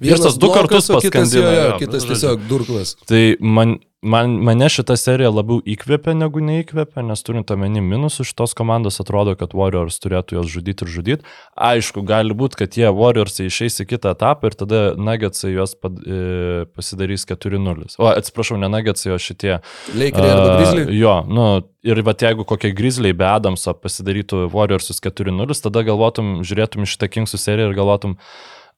Pirsas 0.00 0.38
du 0.38 0.46
blokas, 0.46 0.60
kartus 0.60 0.90
o 0.90 1.00
kitas, 1.02 1.34
jo, 1.34 1.42
paskandino. 1.42 1.52
jo, 1.56 1.78
kitas 1.82 2.06
tiesiog 2.06 2.44
durklas. 2.50 2.94
Tai 3.10 3.22
man, 3.42 3.78
man, 4.02 4.30
mane 4.44 4.68
šita 4.70 4.94
serija 4.98 5.30
labiau 5.32 5.58
įkvėpė 5.66 6.14
negu 6.14 6.42
neįkvėpė, 6.44 7.02
nes 7.06 7.22
turint 7.26 7.50
omeny 7.50 7.80
minusų 7.82 8.26
šitos 8.28 8.54
komandos, 8.58 9.00
atrodo, 9.02 9.34
kad 9.38 9.54
Warriors 9.58 9.98
turėtų 10.02 10.38
juos 10.38 10.50
žudyti 10.52 10.86
ir 10.86 10.92
žudyti. 10.92 11.32
Aišku, 11.68 12.04
gali 12.06 12.36
būti, 12.38 12.60
kad 12.62 12.78
jie 12.78 12.90
Warriors 12.94 13.40
išeis 13.42 13.80
į 13.82 13.88
kitą 13.94 14.14
etapą 14.14 14.50
ir 14.50 14.58
tada 14.58 14.82
Nuggetsai 14.98 15.52
juos 15.54 15.74
pad, 15.78 15.98
e, 16.02 16.66
pasidarys 16.78 17.26
4-0. 17.28 17.96
O 17.98 18.10
atsiprašau, 18.12 18.58
ne 18.60 18.70
Nuggetsai, 18.72 19.12
o 19.14 19.18
šitie. 19.22 19.56
Lakeriai 19.94 20.34
arba 20.34 20.52
A, 20.52 20.60
Grizzly. 20.60 20.86
Jo, 20.98 21.16
nu, 21.26 21.48
ir 21.86 22.02
va 22.06 22.14
jeigu 22.18 22.46
kokie 22.48 22.70
Grizzly 22.76 23.14
be 23.16 23.26
Adamso 23.28 23.74
pasidarytų 23.74 24.46
Warriorsus 24.54 25.02
4-0, 25.04 25.58
tada 25.66 25.82
galvotum, 25.86 26.38
žiūrėtum 26.46 26.86
šitą 26.86 27.10
Kingsų 27.10 27.40
seriją 27.42 27.72
ir 27.72 27.78
galvotum, 27.78 28.14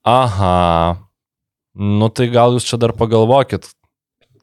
aha, 0.06 0.97
nu 1.76 2.09
tai 2.09 2.30
gal 2.32 2.56
jūs 2.56 2.68
čia 2.68 2.80
dar 2.80 2.97
pagalvokit, 2.97 3.68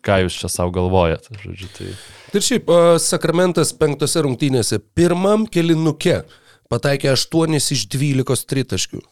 ką 0.06 0.22
jūs 0.26 0.38
čia 0.42 0.52
savo 0.52 0.74
galvojat. 0.76 1.30
Žodžiu, 1.44 1.70
tai... 1.78 1.92
Ir 2.36 2.44
šiaip, 2.44 2.72
Sakramentas 3.02 3.74
penktose 3.78 4.24
rungtynėse 4.26 4.82
pirmam 4.98 5.46
kelinuke 5.50 6.22
pataikė 6.72 7.14
8 7.16 7.60
iš 7.60 7.86
12 7.94 8.48
tritaškių. 8.52 9.04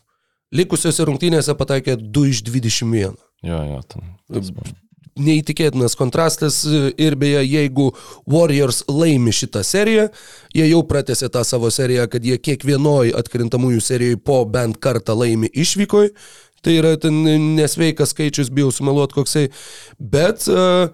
Likusiose 0.55 1.05
rungtynėse 1.07 1.55
pataikė 1.57 1.97
2 1.99 2.31
iš 2.31 2.41
21. 2.47 3.15
Jo, 3.45 3.61
jo, 3.69 3.79
ten. 3.89 4.75
Neįtikėtinas 5.15 5.93
kontrastas 5.95 6.57
e, 6.67 6.89
ir 6.99 7.15
beje, 7.15 7.39
jeigu 7.47 7.85
Warriors 8.27 8.81
laimi 8.91 9.31
šitą 9.31 9.61
seriją, 9.63 10.09
jie 10.51 10.65
jau 10.67 10.81
pratęsė 10.89 11.29
tą 11.31 11.45
savo 11.47 11.69
seriją, 11.71 12.09
kad 12.11 12.25
jie 12.27 12.35
kiekvienoj 12.35 13.13
atkrintamųjų 13.21 13.83
serijoje 13.83 14.19
po 14.19 14.41
bent 14.43 14.75
kartą 14.83 15.15
laimi 15.15 15.47
išvykoj. 15.47 16.11
Tai 16.65 16.73
yra 16.73 16.95
ten 16.97 17.19
nesveikas 17.53 18.15
skaičius, 18.15 18.49
bijau 18.49 18.71
sumeluoti 18.73 19.13
koksai. 19.19 19.49
Bet 20.01 20.47
uh, 20.49 20.89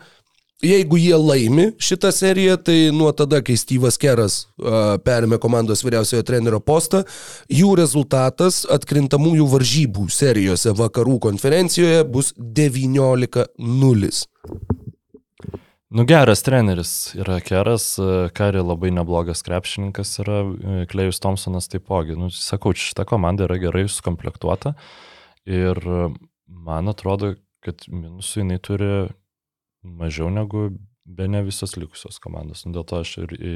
jeigu 0.60 0.98
jie 0.99 1.15
laimi 1.15 1.69
šitą 1.80 2.11
seriją, 2.11 2.57
tai 2.60 2.91
nuo 2.95 3.11
tada, 3.15 3.39
kai 3.45 3.56
Steve'as 3.60 3.95
Keras 4.02 4.35
uh, 4.43 4.98
perėmė 5.06 5.39
komandos 5.41 5.85
vyriausiojo 5.85 6.26
trenerio 6.27 6.60
postą, 6.60 7.06
jų 7.48 7.72
rezultatas 7.80 8.65
atkrintamųjų 8.76 9.48
varžybų 9.53 10.10
serijose 10.11 10.76
vakarų 10.76 11.19
konferencijoje 11.30 12.03
bus 12.11 12.34
19-0. 12.35 14.11
Nu 15.91 16.06
geras 16.07 16.39
treneris 16.43 16.91
yra 17.19 17.41
Keras, 17.43 17.98
Kari 18.35 18.61
labai 18.64 18.93
neblogas 18.95 19.41
krepšininkas 19.43 20.14
yra, 20.23 20.38
Klejus 20.88 21.19
Thompsonas 21.19 21.68
taipogi. 21.68 22.15
Nu, 22.15 22.30
sakau, 22.31 22.72
šita 22.72 23.03
komanda 23.07 23.43
yra 23.48 23.57
gerai 23.60 23.88
sukomplektuota 23.91 24.72
ir 25.49 25.81
man 26.45 26.91
atrodo, 26.91 27.35
kad 27.61 27.85
minusų 27.89 28.43
jinai 28.43 28.59
turi 28.61 28.91
mažiau 29.81 30.30
negu 30.34 30.69
be 31.05 31.27
ne 31.27 31.41
visos 31.43 31.76
likusios 31.77 32.19
komandos. 32.22 32.65
Nu, 32.65 32.76
dėl 32.76 32.85
to 32.88 33.01
aš 33.01 33.15
ir 33.23 33.34
į, 33.35 33.55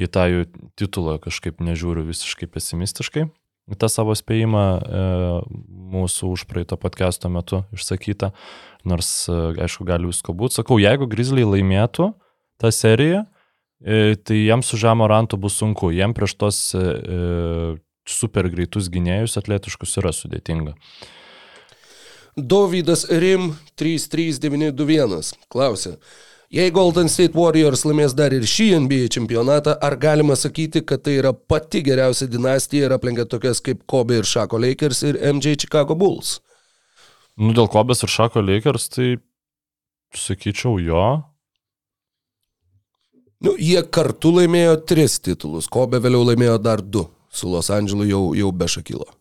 į 0.00 0.08
tą 0.12 0.24
jų 0.28 0.46
titulą 0.80 1.18
kažkaip 1.22 1.60
nežiūriu 1.64 2.06
visiškai 2.08 2.48
pesimistiškai 2.50 3.28
tą 3.76 3.88
savo 3.92 4.14
spėjimą 4.16 4.64
e, 4.78 5.00
mūsų 5.92 6.30
užpraeito 6.36 6.78
podcast'o 6.80 7.28
metu 7.32 7.64
išsakytą, 7.76 8.30
nors, 8.88 9.10
e, 9.28 9.36
aišku, 9.64 9.84
gali 9.88 10.08
visko 10.08 10.32
būti. 10.36 10.60
Sakau, 10.60 10.78
jeigu 10.80 11.08
Grizzly 11.10 11.44
laimėtų 11.44 12.12
tą 12.62 12.72
seriją, 12.72 13.26
e, 13.82 14.16
tai 14.16 14.40
jiems 14.46 14.70
su 14.70 14.80
Žemo 14.80 15.08
Rantu 15.10 15.40
bus 15.40 15.58
sunku, 15.60 15.92
jiems 15.92 16.16
prieš 16.16 16.38
tos 16.40 16.62
e, 16.78 16.80
e 16.80 17.76
super 18.08 18.48
greitus 18.48 18.88
gynėjus 18.88 19.36
atletiškus 19.36 19.98
yra 20.00 20.14
sudėtinga. 20.16 20.72
Dovydas 22.38 23.04
Rim 23.10 23.52
33921 23.78 25.34
klausė. 25.50 25.96
Jei 26.48 26.70
Golden 26.72 27.10
State 27.12 27.36
Warriors 27.36 27.82
laimės 27.84 28.14
dar 28.16 28.32
ir 28.32 28.46
šį 28.48 28.68
NBA 28.86 29.10
čempionatą, 29.12 29.74
ar 29.84 29.98
galima 30.00 30.32
sakyti, 30.38 30.80
kad 30.80 31.02
tai 31.04 31.18
yra 31.20 31.34
pati 31.34 31.82
geriausia 31.84 32.24
dinastija 32.30 32.86
ir 32.88 32.94
aplenkia 32.96 33.26
tokias 33.28 33.60
kaip 33.60 33.82
Kobe 33.90 34.22
ir 34.22 34.28
Šako 34.28 34.62
Lakers 34.64 35.02
ir 35.10 35.18
MJ 35.34 35.58
Chicago 35.60 35.98
Bulls? 35.98 36.38
Nu, 37.36 37.52
dėl 37.52 37.68
Kobės 37.68 38.00
ir 38.06 38.14
Šako 38.14 38.40
Lakers, 38.46 38.88
tai 38.94 39.10
sakyčiau 40.16 40.80
jo. 40.80 41.04
Nu, 43.44 43.52
jie 43.60 43.84
kartu 43.84 44.32
laimėjo 44.38 44.80
tris 44.88 45.20
titulus, 45.20 45.68
Kobe 45.68 46.00
vėliau 46.00 46.24
laimėjo 46.30 46.56
dar 46.64 46.80
du, 46.80 47.04
su 47.28 47.52
Los 47.52 47.68
Andželu 47.68 48.08
jau, 48.08 48.24
jau 48.40 48.50
be 48.56 48.72
Šakilo. 48.72 49.17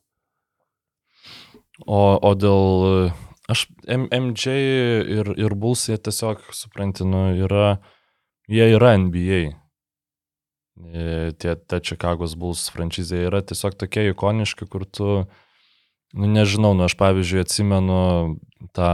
O, 1.85 2.17
o 2.17 2.31
dėl 2.33 3.11
Aš 3.47 3.63
MJ 3.87 4.51
ir, 5.07 5.29
ir 5.39 5.53
Bulls 5.55 5.85
jie 5.87 5.95
tiesiog, 6.03 6.41
supranti, 6.51 7.05
nu, 7.07 7.29
yra, 7.45 7.77
jie 8.51 8.65
yra 8.75 8.91
NBA. 8.99 9.39
E, 10.91 11.05
tie, 11.39 11.55
ta 11.55 11.79
Čikagos 11.79 12.35
Bulls 12.35 12.65
franšizė 12.75 13.23
yra 13.29 13.39
tiesiog 13.47 13.77
tokie 13.79 14.09
ikoniški, 14.11 14.67
kur 14.67 14.83
tu, 14.83 15.07
nu, 16.11 16.27
nežinau, 16.27 16.73
nu, 16.75 16.83
aš 16.89 16.97
pavyzdžiui 16.99 17.45
atsimenu 17.45 18.01
tą 18.75 18.91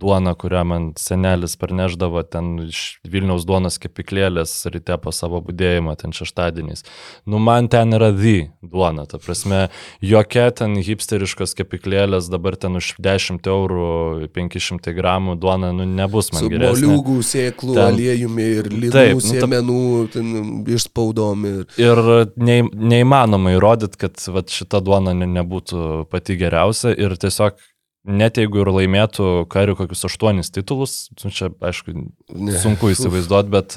duoną, 0.00 0.34
kurią 0.34 0.64
man 0.64 0.92
senelis 0.98 1.56
parneždavo 1.60 2.22
ten 2.22 2.54
iš 2.68 2.80
Vilniaus 3.08 3.44
duonos 3.48 3.78
kepiklėlės 3.82 4.54
ryte 4.72 4.96
po 5.02 5.12
savo 5.14 5.40
būdėjimą, 5.44 5.94
ten 6.00 6.14
šeštadieniais. 6.16 6.84
Nu, 7.28 7.40
man 7.42 7.68
ten 7.72 7.94
yra 7.96 8.10
the 8.16 8.50
duona, 8.62 9.04
ta 9.10 9.20
prasme, 9.22 9.66
jokia 10.02 10.48
ten 10.56 10.76
hipsteriškos 10.80 11.56
kepiklėlės, 11.58 12.30
dabar 12.32 12.56
ten 12.56 12.78
už 12.80 12.94
10 13.02 13.48
eurų 13.52 14.28
500 14.32 14.94
gramų 14.96 15.36
duona, 15.42 15.72
nu, 15.76 15.86
nebus 15.88 16.32
man. 16.32 16.46
Su 16.46 16.52
moliūgų, 16.52 17.18
sėklų, 17.26 17.76
ten... 17.76 17.92
aliejumi 17.92 18.48
ir 18.60 18.70
linų, 18.72 19.06
nu, 19.18 19.26
sėmenų, 19.26 19.82
ten 20.14 20.32
išspaudom. 20.76 21.48
Ir, 21.50 21.66
ir 21.82 22.02
nei, 22.36 22.62
neįmanoma 22.64 23.56
įrodyti, 23.56 24.00
kad 24.06 24.24
vat, 24.32 24.52
šita 24.52 24.82
duona 24.84 25.14
ne, 25.16 25.28
nebūtų 25.40 26.06
pati 26.12 26.38
geriausia 26.40 26.94
ir 26.96 27.16
tiesiog 27.20 27.60
net 28.08 28.40
jeigu 28.40 28.62
ir 28.62 28.72
laimėtų 28.74 29.30
karių 29.52 29.76
kokius 29.78 30.08
aštuonis 30.08 30.52
titulus, 30.54 31.06
nu, 31.22 31.30
čia 31.30 31.52
aišku, 31.62 31.94
ne. 31.94 32.58
sunku 32.62 32.90
įsivaizduoti, 32.92 33.52
bet 33.52 33.76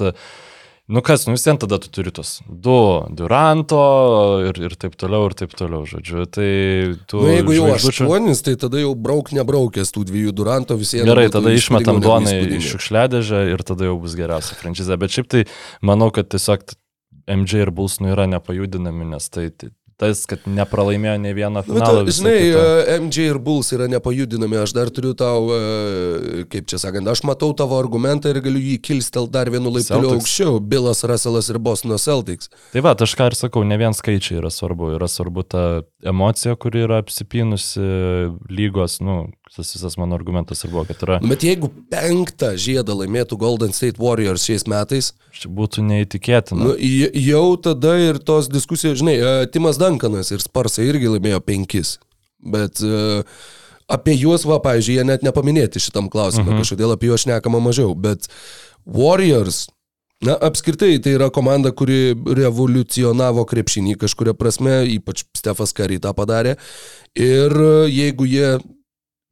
nu 0.90 1.02
kas, 1.06 1.26
nu 1.26 1.34
vis 1.36 1.46
vien 1.46 1.58
tada 1.62 1.78
tu 1.82 1.90
turi 1.94 2.12
tos 2.14 2.40
du 2.46 2.78
Duranto 3.18 3.82
ir, 4.48 4.58
ir 4.66 4.74
taip 4.78 4.98
toliau, 4.98 5.28
ir 5.30 5.36
taip 5.38 5.54
toliau, 5.58 5.86
žodžiu. 5.88 6.26
Tai 6.30 6.50
tu... 7.10 7.22
Nu, 7.22 7.30
jeigu 7.34 7.56
jau 7.56 7.68
žvaigždučių... 7.70 8.06
aštuonis, 8.06 8.42
tai 8.46 8.56
tada 8.66 8.82
jau 8.82 8.92
brauk 8.98 9.30
nebraukęs 9.36 9.94
tų 9.94 10.06
dviejų 10.10 10.34
Duranto 10.42 10.78
visiems. 10.78 11.06
Gerai, 11.10 11.28
tada 11.34 11.54
išmetam 11.54 12.02
duoną 12.04 12.34
į 12.58 12.60
šiukšliadežę 12.66 13.46
ir 13.54 13.66
tada 13.66 13.90
jau 13.90 13.98
bus 14.02 14.18
geriausia 14.18 14.58
franšizė. 14.58 14.98
Bet 15.02 15.14
šiaip 15.14 15.30
tai 15.32 15.46
manau, 15.86 16.10
kad 16.14 16.30
tiesiog 16.34 16.74
MJ 17.26 17.66
ir 17.66 17.74
Bulls 17.74 17.98
nu 18.02 18.14
yra 18.14 18.28
nepajudinami, 18.30 19.10
nes 19.14 19.26
tai, 19.30 19.50
tai 19.50 19.72
tas, 20.00 20.24
kad 20.28 20.44
nepralaimėjo 20.48 21.16
ne 21.22 21.32
vieną 21.36 21.62
nu, 21.62 21.66
finalą. 21.66 22.02
Bet, 22.06 22.16
žinai, 22.18 22.34
kita. 22.42 22.64
E, 22.66 22.96
MJ 23.00 23.28
ir 23.30 23.38
Bulls 23.42 23.72
yra 23.76 23.88
nepajudinami, 23.90 24.58
aš 24.60 24.74
dar 24.76 24.90
turiu 24.92 25.14
tau, 25.16 25.48
e, 25.56 26.44
kaip 26.52 26.68
čia 26.70 26.80
sakant, 26.82 27.08
aš 27.08 27.24
matau 27.28 27.52
tavo 27.56 27.78
argumentą 27.80 28.32
ir 28.32 28.42
galiu 28.44 28.60
jį 28.60 28.76
kilstel 28.84 29.28
dar 29.32 29.50
vienu 29.52 29.72
laipteliu 29.72 30.12
aukščiau. 30.16 30.60
Bilas 30.60 31.04
Russellas 31.08 31.48
ir 31.52 31.60
Bostono 31.62 31.98
Celtics. 32.02 32.52
Tai 32.74 32.84
va, 32.84 32.96
aš 33.06 33.16
ką 33.16 33.30
ir 33.30 33.38
sakau, 33.38 33.64
ne 33.64 33.80
vien 33.80 33.96
skaičiai 33.96 34.40
yra 34.42 34.52
svarbu, 34.52 34.92
yra 34.98 35.08
svarbu 35.10 35.46
ta 35.48 35.64
emocija, 36.06 36.58
kuri 36.60 36.84
yra 36.84 37.00
apsipinusi 37.04 37.86
lygos, 38.52 39.00
nu, 39.04 39.22
tas 39.56 39.72
visas 39.74 39.96
mano 39.96 40.14
argumentas 40.18 40.62
ir 40.64 40.70
buvo, 40.72 40.84
kad 40.88 41.02
yra. 41.06 41.18
Bet 41.24 41.44
jeigu 41.46 41.70
penktą 41.92 42.52
žiedą 42.60 42.96
laimėtų 43.00 43.38
Golden 43.40 43.74
State 43.76 44.00
Warriors 44.02 44.46
šiais 44.46 44.66
metais. 44.70 45.12
Čia 45.36 45.50
būtų 45.56 45.84
neįtikėtina. 45.88 46.60
Nu, 46.68 46.74
jau 46.76 47.46
tada 47.64 47.96
ir 48.00 48.20
tos 48.20 48.50
diskusijos, 48.52 49.00
žinai, 49.00 49.16
e, 49.16 49.36
Timas 49.52 49.80
Dankanas 49.80 50.32
ir 50.34 50.44
Sparsai 50.44 50.90
irgi 50.90 51.14
laimėjo 51.16 51.40
penkis. 51.44 51.96
Bet 52.46 52.82
uh, 52.84 53.24
apie 53.90 54.14
juos, 54.20 54.44
va, 54.46 54.60
pavyzdžiui, 54.62 54.98
jie 55.00 55.06
net 55.08 55.24
nepaminėti 55.26 55.80
šitam 55.82 56.10
klausimui, 56.12 56.52
mhm. 56.52 56.60
kažkodėl 56.62 56.92
apie 56.94 57.10
juos 57.10 57.24
šnekama 57.24 57.62
mažiau. 57.64 57.96
Bet 57.96 58.28
Warriors 58.84 59.66
Na, 60.24 60.32
apskritai, 60.40 60.94
tai 61.04 61.12
yra 61.18 61.26
komanda, 61.28 61.74
kuri 61.76 62.14
revoliucionavo 62.16 63.42
krepšinį 63.50 63.98
kažkuria 64.00 64.32
prasme, 64.32 64.78
ypač 64.88 65.26
Stefas 65.36 65.76
Kary 65.76 65.98
tą 66.00 66.14
padarė. 66.16 66.54
Ir 67.20 67.52
jeigu 67.92 68.24
jie 68.24 68.54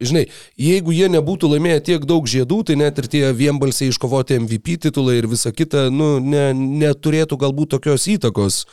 Žinai, 0.02 0.24
jeigu 0.58 0.90
jie 0.90 1.06
nebūtų 1.12 1.52
laimėję 1.52 1.82
tiek 1.86 2.06
daug 2.08 2.26
žiedų, 2.26 2.64
tai 2.66 2.74
net 2.80 2.96
ir 2.98 3.06
tie 3.10 3.28
vienbalsiai 3.30 3.92
iškovoti 3.92 4.40
MVP 4.42 4.80
titulai 4.88 5.20
ir 5.20 5.28
visa 5.30 5.52
kita, 5.54 5.86
nu, 5.94 6.16
ne, 6.18 6.48
neturėtų 6.54 7.38
galbūt 7.38 7.76
tokios 7.76 8.08
įtakos 8.10 8.64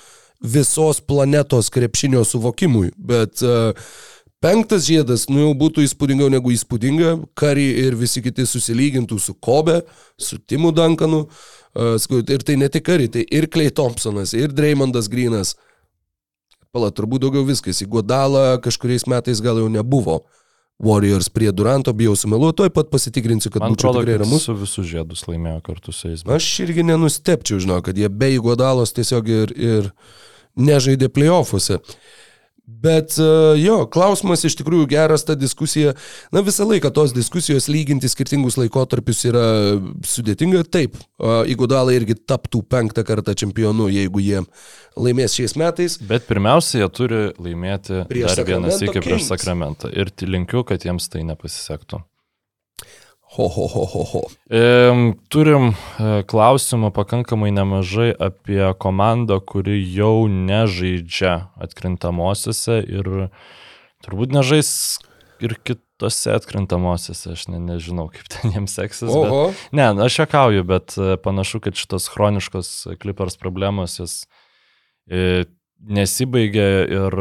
visos 0.42 1.04
planetos 1.06 1.70
krepšinio 1.70 2.24
suvokimui. 2.26 2.90
Bet 2.98 3.46
uh, 3.46 3.78
penktas 4.42 4.90
žiedas, 4.90 5.28
nu, 5.30 5.44
jau 5.44 5.54
būtų 5.62 5.86
įspūdingiau 5.86 6.32
negu 6.34 6.56
įspūdinga. 6.56 7.14
Kari 7.38 7.70
ir 7.84 8.00
visi 8.02 8.26
kiti 8.26 8.50
susilygintų 8.50 9.22
su 9.22 9.38
Kobe, 9.38 9.84
su 10.18 10.42
Timu 10.42 10.74
Duncanu. 10.74 11.28
Uh, 11.78 12.02
ir 12.34 12.50
tai 12.50 12.58
ne 12.58 12.74
tik 12.74 12.90
Kari, 12.90 13.14
tai 13.14 13.30
ir 13.30 13.46
Clay 13.46 13.70
Thompsonas, 13.70 14.34
ir 14.34 14.58
Dreymondas 14.58 15.06
Grinas. 15.06 15.54
Pala, 16.74 16.90
turbūt 16.90 17.28
daugiau 17.28 17.46
viskas. 17.46 17.86
Į 17.86 17.92
Godalą 17.94 18.56
kažkuriais 18.66 19.06
metais 19.06 19.46
gal 19.46 19.62
jau 19.62 19.70
nebuvo. 19.70 20.24
Uh, 20.24 20.38
Warriors 20.82 21.30
prie 21.30 21.52
Duranto, 21.54 21.94
bijau 21.94 22.16
sumeluoti, 22.18 22.58
tuoj 22.62 22.72
pat 22.74 22.90
pasitikrinsiu, 22.94 23.52
kad 23.54 23.62
Man 23.62 23.76
būčiau 23.76 23.92
atrodo, 23.92 24.06
tikrai 24.06 24.22
ramus. 24.24 24.48
Su 24.48 24.56
visus 24.58 24.88
žiedus 24.90 25.22
laimėjo 25.28 25.60
kartu 25.68 25.94
su 25.94 26.10
jais. 26.10 26.24
Bet... 26.26 26.34
Aš 26.40 26.48
irgi 26.66 26.86
nenustepčiau, 26.88 27.62
žinau, 27.62 27.82
kad 27.86 28.00
jie 28.00 28.10
be 28.10 28.32
įgodalos 28.34 28.96
tiesiog 28.98 29.30
ir, 29.30 29.54
ir 29.58 29.92
nežaidė 30.58 31.12
playoffuose. 31.14 31.78
Bet 32.82 33.18
e, 33.20 33.28
jo, 33.62 33.82
klausimas 33.92 34.46
iš 34.48 34.56
tikrųjų 34.60 34.88
geras, 34.92 35.26
ta 35.28 35.36
diskusija, 35.38 35.94
na 36.34 36.44
visą 36.46 36.66
laiką 36.70 36.92
tos 36.96 37.14
diskusijos 37.16 37.68
lyginti 37.72 38.10
skirtingus 38.12 38.58
laikotarpius 38.60 39.26
yra 39.30 39.46
sudėtinga. 40.08 40.64
Taip, 40.72 40.96
Igudalai 41.52 41.98
irgi 42.00 42.16
taptų 42.18 42.64
penktą 42.72 43.06
kartą 43.08 43.36
čempionu, 43.38 43.90
jeigu 43.92 44.24
jie 44.24 44.44
laimės 45.00 45.38
šiais 45.38 45.58
metais. 45.60 45.98
Bet 46.08 46.30
pirmiausia, 46.30 46.82
jie 46.84 46.92
turi 46.96 47.24
laimėti 47.42 48.06
prieš 48.10 48.40
dar 48.40 48.50
vieną 48.54 48.78
sėkį 48.78 49.04
prieš 49.06 49.28
Sakramentą. 49.32 49.92
Ir 49.92 50.14
linkiu, 50.28 50.66
kad 50.68 50.88
jiems 50.88 51.12
tai 51.12 51.26
nepasisektų. 51.28 52.02
Ho, 53.32 53.48
ho, 53.48 53.68
ho, 53.72 53.86
ho, 53.88 54.02
ho. 54.12 54.22
E, 54.52 54.64
turim 55.32 55.70
klausimų 56.28 56.90
pakankamai 56.92 57.54
nemažai 57.56 58.10
apie 58.12 58.60
komandą, 58.76 59.38
kuri 59.40 59.78
jau 59.88 60.28
nežaidžia 60.28 61.38
atkrintamosiose 61.64 62.82
ir 62.84 63.08
turbūt 64.04 64.36
nežais 64.36 64.72
ir 65.40 65.56
kitose 65.64 66.34
atkrintamosiose, 66.36 67.32
aš 67.38 67.46
ne, 67.54 67.62
nežinau, 67.70 68.10
kaip 68.12 68.28
ten 68.36 68.52
jiems 68.52 68.76
seksis. 68.76 69.08
Bet, 69.08 69.64
ne, 69.80 69.86
aš 70.04 70.18
juokauju, 70.20 70.66
bet 70.68 70.98
e, 71.00 71.16
panašu, 71.24 71.62
kad 71.64 71.80
šitos 71.80 72.10
chroniškos 72.12 72.74
klipers 73.00 73.40
problemos 73.40 73.96
jos 74.02 74.18
e, 75.08 75.46
nesibaigia 75.80 76.68
ir 76.84 77.16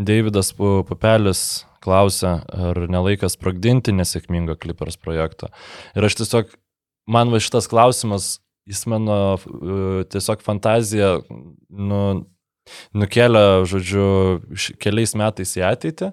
Davidas 0.00 0.54
Pupelis 0.56 1.66
klausia, 1.82 2.38
ar 2.46 2.78
nelaikas 2.90 3.36
sprogdinti 3.36 3.94
nesėkmingą 3.96 4.56
Clippers 4.62 4.98
projektą. 5.00 5.50
Ir 5.96 6.06
aš 6.08 6.20
tiesiog, 6.22 6.52
man 7.10 7.32
va 7.32 7.40
šitas 7.42 7.68
klausimas, 7.70 8.36
jis 8.68 8.84
mano 8.90 9.18
uh, 9.34 10.02
tiesiog 10.12 10.44
fantaziją 10.46 11.16
nu, 11.70 12.02
nukelia, 12.94 13.64
žodžiu, 13.68 14.06
keliais 14.82 15.16
metais 15.18 15.56
į 15.58 15.66
ateitį. 15.72 16.12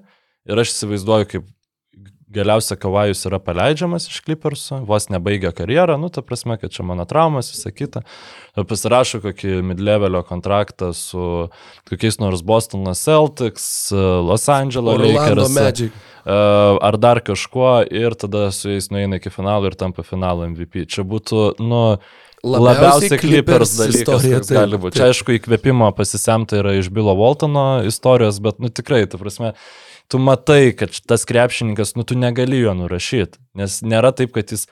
Ir 0.49 0.61
aš 0.63 0.73
įsivaizduoju, 0.73 1.29
kaip 1.29 1.49
galiausia 2.29 2.77
Kavajus 2.77 3.23
yra 3.25 3.39
paleidžiamas 3.41 4.05
iš 4.09 4.19
Clippersų, 4.25 4.83
vos 4.87 5.09
nebaigia 5.09 5.51
karjerą, 5.55 5.97
nu, 6.01 6.11
ta 6.13 6.21
prasme, 6.25 6.59
kad 6.61 6.73
čia 6.73 6.85
mano 6.85 7.05
traumas, 7.09 7.49
visa 7.53 7.71
kita. 7.73 8.03
Pasirašo 8.69 9.21
kokį 9.23 9.59
mid-levelio 9.71 10.21
kontraktą 10.27 10.91
su 10.97 11.49
kokiais 11.89 12.19
nors 12.21 12.43
Bostono 12.45 12.93
Celtics, 12.97 13.65
Los 13.95 14.45
Angeles 14.51 14.99
Orlando 14.99 15.17
Lakers. 15.17 15.57
Magic. 15.57 15.99
e, 16.25 16.39
Ar 16.89 16.99
dar 17.01 17.23
kažkuo 17.25 17.79
ir 17.89 18.17
tada 18.19 18.49
su 18.53 18.75
jais 18.75 18.91
nueina 18.93 19.17
iki 19.17 19.33
finalo 19.33 19.71
ir 19.71 19.77
tampa 19.79 20.05
finalo 20.05 20.45
MVP. 20.49 20.85
Čia 20.85 21.07
būtų, 21.09 21.43
nu, 21.65 21.83
labiausiai 22.45 23.19
Clippers 23.19 23.75
dalykas, 23.79 24.01
istorija, 24.03 24.39
koks 24.39 24.53
gali 24.53 24.79
būti. 24.79 24.99
Čia, 24.99 25.09
aišku, 25.11 25.35
įkvėpimo 25.39 25.89
pasisemta 25.97 26.61
yra 26.61 26.77
iš 26.77 26.91
Bilo 26.93 27.15
Waltono 27.17 27.81
istorijos, 27.87 28.37
bet, 28.43 28.61
nu, 28.61 28.69
tikrai, 28.69 29.05
ta 29.09 29.19
prasme, 29.21 29.55
tu 30.09 30.19
matai, 30.21 30.73
kad 30.77 30.93
tas 31.07 31.25
krepšininkas, 31.29 31.93
nu, 31.95 32.03
tu 32.03 32.17
negali 32.17 32.59
jo 32.63 32.73
nurašyti, 32.77 33.39
nes 33.59 33.79
nėra 33.85 34.11
taip, 34.15 34.33
kad 34.35 34.51
jis 34.53 34.65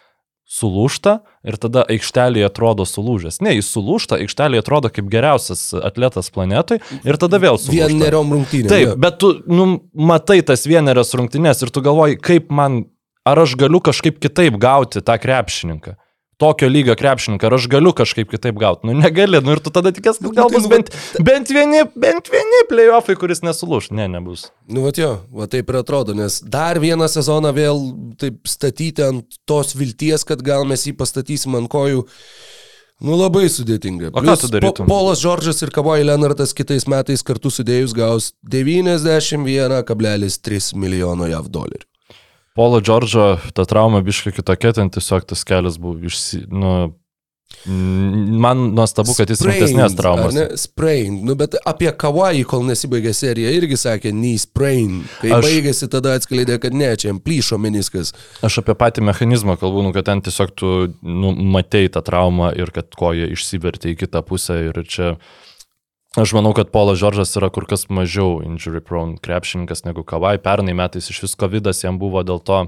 sulūšta 0.47 1.17
ir 1.47 1.57
tada 1.59 1.83
aikštelėje 1.91 2.47
atrodo 2.47 2.85
sulūžęs. 2.87 3.41
Ne, 3.43 3.57
jis 3.57 3.67
sulūšta, 3.75 4.21
aikštelėje 4.23 4.63
atrodo 4.63 4.91
kaip 4.93 5.09
geriausias 5.11 5.69
atletas 5.75 6.31
planetui 6.33 6.79
ir 7.03 7.19
tada 7.19 7.39
vėl 7.43 7.59
sulūžta. 7.59 7.91
Vieneriom 7.91 8.31
rungtynėm. 8.37 8.71
Taip, 8.71 8.85
jo. 8.85 8.95
bet 9.03 9.19
tu, 9.21 9.33
nu, 9.51 9.67
matai 9.91 10.39
tas 10.47 10.63
vienerias 10.69 11.11
rungtynės 11.19 11.65
ir 11.65 11.73
tu 11.75 11.83
galvoji, 11.83 12.19
kaip 12.23 12.47
man, 12.55 12.85
ar 13.27 13.43
aš 13.43 13.57
galiu 13.59 13.83
kažkaip 13.83 14.21
kitaip 14.23 14.55
gauti 14.61 15.03
tą 15.03 15.19
krepšininką. 15.19 15.97
Tokio 16.37 16.67
lygio 16.69 16.93
krepšininką, 16.93 17.49
ar 17.49 17.55
aš 17.57 17.63
galiu 17.71 17.89
kažkaip 17.97 18.29
kitaip 18.29 18.59
gauti. 18.61 18.85
Nu, 18.85 18.93
negali, 18.93 19.39
nu 19.41 19.55
ir 19.55 19.59
tu 19.63 19.71
tada 19.73 19.89
tikės, 19.89 20.19
kad 20.21 20.27
Nu, 20.27 20.33
gal 20.37 20.51
tai, 20.51 20.59
bus 20.59 20.67
nu, 20.67 20.69
bent, 20.75 20.91
bent 21.25 21.49
vieni, 21.49 21.79
bent 21.97 22.29
vieni 22.29 22.59
playoffai, 22.69 23.15
kuris 23.17 23.41
nesulūš. 23.41 23.89
Ne, 23.97 24.05
nebus. 24.13 24.53
Nu, 24.69 24.85
va 24.85 24.91
jo, 24.93 25.25
va 25.33 25.49
taip 25.49 25.65
ir 25.73 25.77
atrodo, 25.81 26.13
nes 26.17 26.37
dar 26.45 26.77
vieną 26.83 27.07
sezoną 27.09 27.49
vėl 27.57 27.81
taip 28.21 28.37
statyti 28.45 29.01
ant 29.07 29.25
tos 29.49 29.73
vilties, 29.79 30.21
kad 30.29 30.37
gal 30.45 30.61
mes 30.69 30.85
jį 30.85 30.93
pastatysim 31.01 31.57
ant 31.57 31.69
kojų. 31.73 32.05
Nu, 33.01 33.17
labai 33.17 33.49
sudėtinga. 33.49 34.13
O 34.13 34.21
ką 34.21 34.37
tu 34.37 34.45
darytum? 34.53 34.85
Po, 34.85 34.93
Polas 34.93 35.17
Džordžas 35.21 35.61
ir 35.65 35.73
Kavoj 35.73 36.05
Leonardas 36.05 36.53
kitais 36.57 36.85
metais 36.89 37.21
kartu 37.25 37.49
sudėjus 37.53 37.93
gaus 37.97 38.33
91,3 38.45 40.73
milijono 40.77 41.25
JAV 41.33 41.49
dolerių. 41.53 41.96
Polo 42.57 42.81
Džordžo 42.81 43.27
ta 43.53 43.65
trauma 43.69 44.01
biškai 44.05 44.33
kitokia, 44.33 44.73
ten 44.73 44.89
tiesiog 44.93 45.27
tas 45.29 45.45
kelias 45.47 45.77
buvo 45.81 45.99
išsi... 46.09 46.47
Nu, 46.49 46.95
man 48.39 48.57
nuostabu, 48.75 49.13
kad 49.17 49.29
jis 49.31 49.41
rimtesnės 49.45 49.95
traumas. 49.97 50.35
ar 50.35 50.35
Ne, 50.35 50.57
sprain. 50.59 51.21
Nu, 51.25 51.35
bet 51.39 51.55
apie 51.67 51.89
Kavai, 51.95 52.41
kol 52.47 52.63
nesibaigė 52.67 53.13
serija, 53.15 53.51
irgi 53.55 53.77
sakė, 53.79 54.11
knee 54.15 54.37
sprain. 54.41 55.01
Kai 55.21 55.31
Aš- 55.37 55.47
baigėsi, 55.47 55.89
tada 55.91 56.15
atskleidė, 56.19 56.59
kad 56.63 56.75
ne, 56.75 56.89
čia 56.99 57.09
jam 57.11 57.21
plyšo 57.23 57.59
meniskas. 57.61 58.13
Aš 58.45 58.59
apie 58.63 58.75
patį 58.77 59.05
mechanizmą 59.07 59.57
kalbu, 59.59 59.83
nu, 59.87 59.93
kad 59.95 60.07
ten 60.09 60.21
tiesiog 60.27 60.53
tu 60.59 60.73
nu, 61.01 61.33
matei 61.55 61.87
tą 61.91 62.03
traumą 62.05 62.51
ir 62.59 62.71
kad 62.75 62.91
koja 62.99 63.29
išsivertė 63.35 63.95
į 63.95 63.99
kitą 64.05 64.23
pusę 64.27 64.59
ir 64.69 64.83
čia 64.87 65.15
aš 66.17 66.33
manau, 66.33 66.53
kad 66.57 66.71
Polas 66.73 66.97
Žoržas 66.99 67.35
yra 67.37 67.51
kur 67.53 67.67
kas 67.69 67.87
mažiau 67.93 68.41
injury 68.45 68.81
prone 68.81 69.19
krepšininkas 69.21 69.85
negu 69.85 70.03
Kavai. 70.07 70.37
Pernai 70.41 70.75
metais 70.77 71.09
iš 71.11 71.21
vis 71.23 71.37
COVID 71.37 71.69
jam 71.71 71.99
buvo 72.01 72.23
dėl 72.25 72.41
to, 72.43 72.65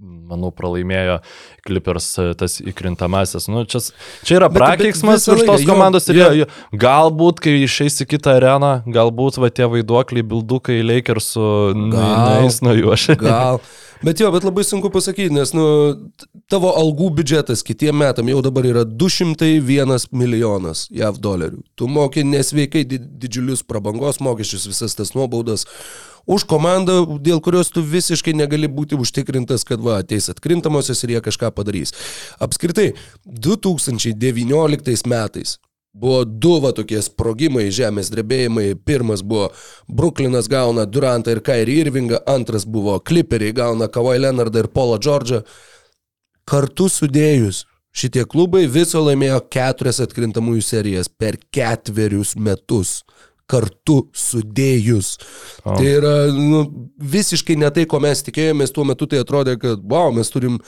manau, 0.00 0.50
pralaimėjo 0.52 1.20
Clippers 1.66 2.08
e, 2.20 2.26
tas 2.36 2.58
įkrintamasis. 2.60 3.48
Nu, 3.48 3.64
čia, 3.64 3.80
čia 4.26 4.36
yra 4.40 4.50
prakeiksmas 4.52 5.24
už 5.32 5.44
tos 5.48 5.64
jo, 5.64 5.70
komandos 5.70 6.08
ir 6.12 6.20
jo. 6.20 6.28
jie- 6.42 6.48
galbūt, 6.76 7.40
kai 7.44 7.54
išeis 7.64 8.02
į 8.04 8.08
kitą 8.12 8.36
areną, 8.36 8.72
galbūt 8.92 9.40
va 9.40 9.48
tie 9.48 9.68
vaiduokliai, 9.72 10.26
bildukai, 10.26 10.82
Lakersų 10.84 11.48
Gal. 11.94 12.42
nueis 12.42 12.60
nuo 12.64 12.76
juo 12.76 12.96
šiandien. 12.96 13.30
Gal. 13.30 13.60
Bet 14.04 14.20
jo, 14.20 14.28
bet 14.32 14.44
labai 14.44 14.64
sunku 14.64 14.90
pasakyti, 14.92 15.32
nes 15.32 15.52
nu, 15.56 15.64
tavo 16.52 16.68
algų 16.76 17.08
biudžetas 17.16 17.62
kitiem 17.64 17.96
metam 17.96 18.28
jau 18.28 18.42
dabar 18.44 18.66
yra 18.68 18.82
201 18.84 20.08
milijonas 20.12 20.86
JAV 20.92 21.16
dolerių. 21.24 21.62
Tu 21.74 21.88
moki 21.88 22.24
nesveikai 22.26 22.84
di- 22.84 23.00
didžiulius 23.00 23.64
prabangos 23.64 24.20
mokesčius, 24.20 24.66
visas 24.68 24.94
tas 24.94 25.14
nuobaudas 25.16 25.64
už 26.26 26.44
komandą, 26.44 27.06
dėl 27.22 27.40
kurios 27.40 27.70
tu 27.72 27.80
visiškai 27.82 28.34
negali 28.34 28.68
būti 28.68 28.98
užtikrintas, 28.98 29.64
kad 29.64 29.80
va, 29.80 30.00
ateis 30.02 30.28
atkrintamosios 30.28 31.02
ir 31.06 31.16
jie 31.16 31.20
kažką 31.22 31.52
padarys. 31.54 31.94
Apskritai, 32.42 32.92
2019 33.24 35.06
metais 35.06 35.56
Buvo 35.96 36.24
du 36.28 36.58
va 36.60 36.74
tokie 36.76 36.98
sprogimai, 37.00 37.70
žemės 37.72 38.10
drebėjimai. 38.12 38.74
Pirmas 38.84 39.22
buvo 39.24 39.48
Bruklinas 39.88 40.50
gauna 40.52 40.84
Durantą 40.84 41.32
ir 41.32 41.40
Kairį 41.44 41.78
Irvingą, 41.86 42.20
antras 42.28 42.66
buvo 42.68 42.98
Clipperiai 43.00 43.54
gauna 43.56 43.88
Kawhi 43.88 44.20
Leonardą 44.20 44.64
ir 44.64 44.68
Paulą 44.74 44.98
Džordžą. 45.00 45.40
Kartu 46.46 46.90
sudėjus 46.92 47.64
šitie 47.96 48.26
klubai 48.28 48.66
viso 48.68 49.00
laimėjo 49.00 49.40
keturias 49.52 50.02
atkrintamųjų 50.04 50.64
serijas 50.64 51.08
per 51.08 51.40
ketverius 51.54 52.34
metus. 52.36 53.00
Kartu 53.46 54.00
sudėjus. 54.10 55.14
O. 55.62 55.78
Tai 55.78 55.86
yra 55.86 56.14
nu, 56.34 56.64
visiškai 56.98 57.56
ne 57.62 57.70
tai, 57.72 57.86
ko 57.88 58.00
mes 58.02 58.24
tikėjomės, 58.26 58.74
tuo 58.74 58.84
metu 58.84 59.06
tai 59.08 59.20
atrodė, 59.22 59.54
kad, 59.62 59.84
wow, 59.86 60.10
mes 60.12 60.32
turim 60.34 60.58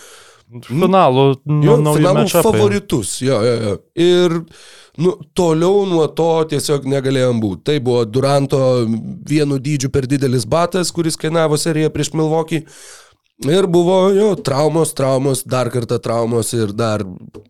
Finalų, 0.49 1.25
nu, 1.45 1.77
finalų 1.93 2.29
favoritus. 2.33 3.19
Jo, 3.21 3.41
jo, 3.45 3.57
jo. 3.65 3.73
Ir 4.01 4.37
nu, 4.97 5.13
toliau 5.37 5.83
nuo 5.89 6.07
to 6.17 6.31
tiesiog 6.53 6.87
negalėjom 6.89 7.43
būti. 7.43 7.65
Tai 7.69 7.77
buvo 7.85 8.05
Duranto 8.09 8.61
vienu 9.29 9.59
dydžiu 9.61 9.93
per 9.93 10.09
didelis 10.09 10.49
batas, 10.49 10.93
kuris 10.95 11.21
kainavo 11.21 11.59
seriją 11.61 11.93
prieš 11.93 12.15
Milvokį. 12.17 12.63
Ir 13.47 13.69
buvo 13.71 13.99
jo, 14.17 14.33
traumos, 14.43 14.95
traumos, 14.99 15.45
dar 15.47 15.69
kartą 15.71 16.01
traumos 16.03 16.51
ir 16.57 16.73
dar 16.75 17.05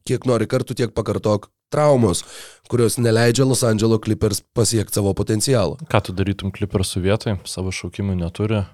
kiek 0.04 0.26
nori 0.28 0.44
kartų, 0.50 0.76
tiek 0.76 0.92
pakartok 0.92 1.48
traumos, 1.72 2.24
kurios 2.68 2.98
neleidžia 3.00 3.46
Los 3.48 3.62
Angeles 3.64 4.02
Clippers 4.04 4.42
pasiekti 4.56 4.98
savo 4.98 5.14
potencialą. 5.16 5.78
Ką 5.88 6.02
tu 6.04 6.16
darytum 6.16 6.52
klipersų 6.52 7.04
vietoj, 7.06 7.38
savo 7.48 7.72
šaukimų 7.72 8.18
neturi. 8.20 8.66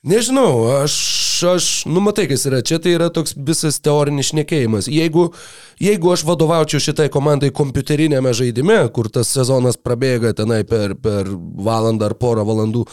Nežinau, 0.00 0.64
aš, 0.80 0.94
aš, 1.44 1.64
nu 1.84 2.00
matai, 2.00 2.24
kas 2.30 2.46
yra, 2.48 2.62
čia 2.64 2.78
tai 2.80 2.94
yra 2.96 3.10
toks 3.12 3.34
visas 3.36 3.76
teorinis 3.84 4.30
šnekėjimas. 4.30 4.86
Jeigu, 4.88 5.26
jeigu 5.76 6.12
aš 6.14 6.22
vadovaučiau 6.24 6.80
šitai 6.80 7.10
komandai 7.12 7.50
kompiuterinėme 7.52 8.32
žaidime, 8.32 8.78
kur 8.96 9.10
tas 9.12 9.28
sezonas 9.28 9.76
prabėga 9.76 10.32
tenai 10.38 10.62
per, 10.64 10.94
per 10.96 11.28
valandą 11.66 12.08
ar 12.08 12.14
porą 12.16 12.46
valandų, 12.48 12.86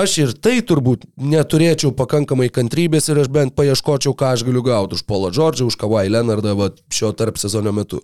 aš 0.00 0.16
ir 0.22 0.32
tai 0.40 0.54
turbūt 0.64 1.04
neturėčiau 1.20 1.92
pakankamai 1.98 2.48
kantrybės 2.48 3.10
ir 3.12 3.20
aš 3.20 3.28
bent 3.36 3.56
paieškočiau, 3.60 4.16
ką 4.16 4.32
aš 4.32 4.46
galiu 4.48 4.64
gauti 4.64 4.96
už 4.96 5.04
Paulą 5.04 5.28
Džordžą, 5.36 5.68
už 5.68 5.76
Kawhi 5.76 6.08
Leonardą 6.08 6.56
va, 6.56 6.70
šio 6.88 7.12
tarp 7.20 7.36
sezono 7.42 7.76
metu. 7.76 8.00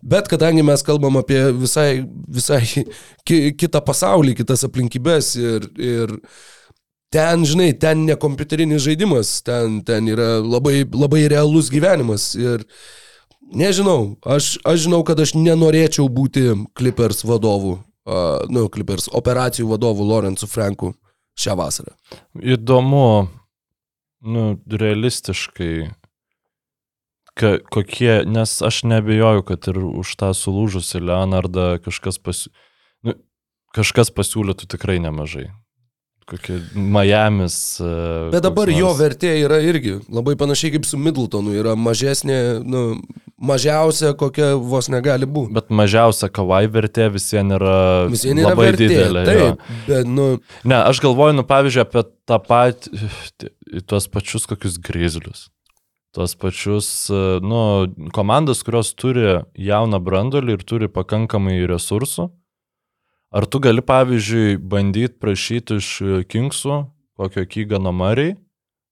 Bet 0.00 0.32
kadangi 0.32 0.64
mes 0.64 0.88
kalbam 0.88 1.20
apie 1.20 1.50
visai, 1.52 2.08
visai 2.08 2.64
ki, 3.28 3.44
kitą 3.60 3.84
pasaulį, 3.84 4.38
kitas 4.40 4.64
aplinkybės 4.72 5.34
ir, 5.36 5.68
ir 5.76 6.20
ten, 7.14 7.46
žinai, 7.46 7.70
ten 7.78 8.04
ne 8.08 8.16
kompiuterinis 8.18 8.82
žaidimas, 8.82 9.38
ten, 9.46 9.78
ten 9.86 10.10
yra 10.10 10.40
labai, 10.42 10.82
labai 10.82 11.28
realus 11.30 11.70
gyvenimas. 11.70 12.32
Ir 12.34 12.66
nežinau, 13.54 14.16
aš, 14.26 14.56
aš 14.66 14.88
žinau, 14.88 15.04
kad 15.06 15.22
aš 15.22 15.36
nenorėčiau 15.38 16.08
būti 16.10 16.50
Clippers 16.74 17.22
vadovu, 17.26 17.78
uh, 17.78 18.42
nu, 18.50 18.66
Clippers 18.74 19.06
operacijų 19.14 19.70
vadovu 19.70 20.06
Lorenzu 20.10 20.50
Franku 20.50 20.92
šią 21.38 21.54
vasarą. 21.62 21.94
Įdomu, 22.42 23.30
nu, 24.26 24.44
realistiškai, 24.82 25.74
ka, 27.38 27.56
kokie, 27.70 28.24
nes 28.26 28.58
aš 28.58 28.84
nebejoju, 28.90 29.46
kad 29.46 29.70
ir 29.70 29.84
už 29.86 30.18
tą 30.18 30.34
sulūžusi 30.34 31.02
Leonardą 31.02 31.76
kažkas, 31.84 32.18
pasi, 32.18 32.50
nu, 33.06 33.14
kažkas 33.76 34.10
pasiūlytų 34.14 34.74
tikrai 34.74 34.98
nemažai. 35.02 35.52
Kokie 36.26 36.56
Miami's. 36.74 37.78
e, 37.84 38.30
Bet 38.32 38.42
dabar 38.46 38.66
koks 38.70 38.78
jo 38.78 38.86
nors- 38.88 39.00
vertė 39.02 39.32
yra 39.44 39.58
irgi 39.60 39.98
labai 40.08 40.34
panašiai 40.40 40.72
kaip 40.76 40.86
su 40.88 40.96
Middletonu, 40.96 41.52
yra 41.60 41.74
mažesnė, 41.76 42.38
nu, 42.64 43.00
mažiausia, 43.44 44.14
kokia 44.16 44.54
vos 44.56 44.88
negali 44.88 45.26
būti. 45.28 45.52
Bet 45.52 45.68
mažiausia 45.68 46.30
kavai 46.32 46.62
vertė 46.72 47.10
visiems 47.12 47.58
yra 47.58 47.74
Vis 48.08 48.24
vien 48.24 48.38
yra 48.40 48.54
labai 48.54 48.70
vertė. 48.70 48.88
didelė. 48.88 49.24
jo. 49.26 49.48
Taip, 49.50 49.74
bet, 49.88 50.06
nu, 50.06 50.28
Ne, 50.64 50.78
aš 50.80 51.00
galvoju, 51.04 51.34
nu, 51.36 51.44
pavyzdžiui, 51.44 51.82
apie 51.84 52.04
tą 52.26 52.38
patį, 52.40 53.10
tuos 53.86 54.08
pačius 54.08 54.46
kokius 54.48 54.78
grizlius. 54.80 55.50
Tuos 56.14 56.32
pačius, 56.38 57.10
e, 57.10 57.40
nu, 57.42 57.60
komandas, 58.14 58.62
kurios 58.62 58.94
turi 58.94 59.42
jauną 59.58 59.98
brandolį 60.00 60.56
ir 60.56 60.62
turi 60.64 60.86
pakankamai 60.88 61.58
resursų. 61.66 62.30
Ar 63.34 63.46
tu 63.50 63.58
gali, 63.58 63.82
pavyzdžiui, 63.82 64.58
bandyti 64.62 65.18
prašyti 65.18 65.80
iš 65.80 65.88
e, 66.00 66.18
Kingsų 66.30 66.76
kokio 67.18 67.42
Kygano 67.50 67.90
Mariai, 67.90 68.36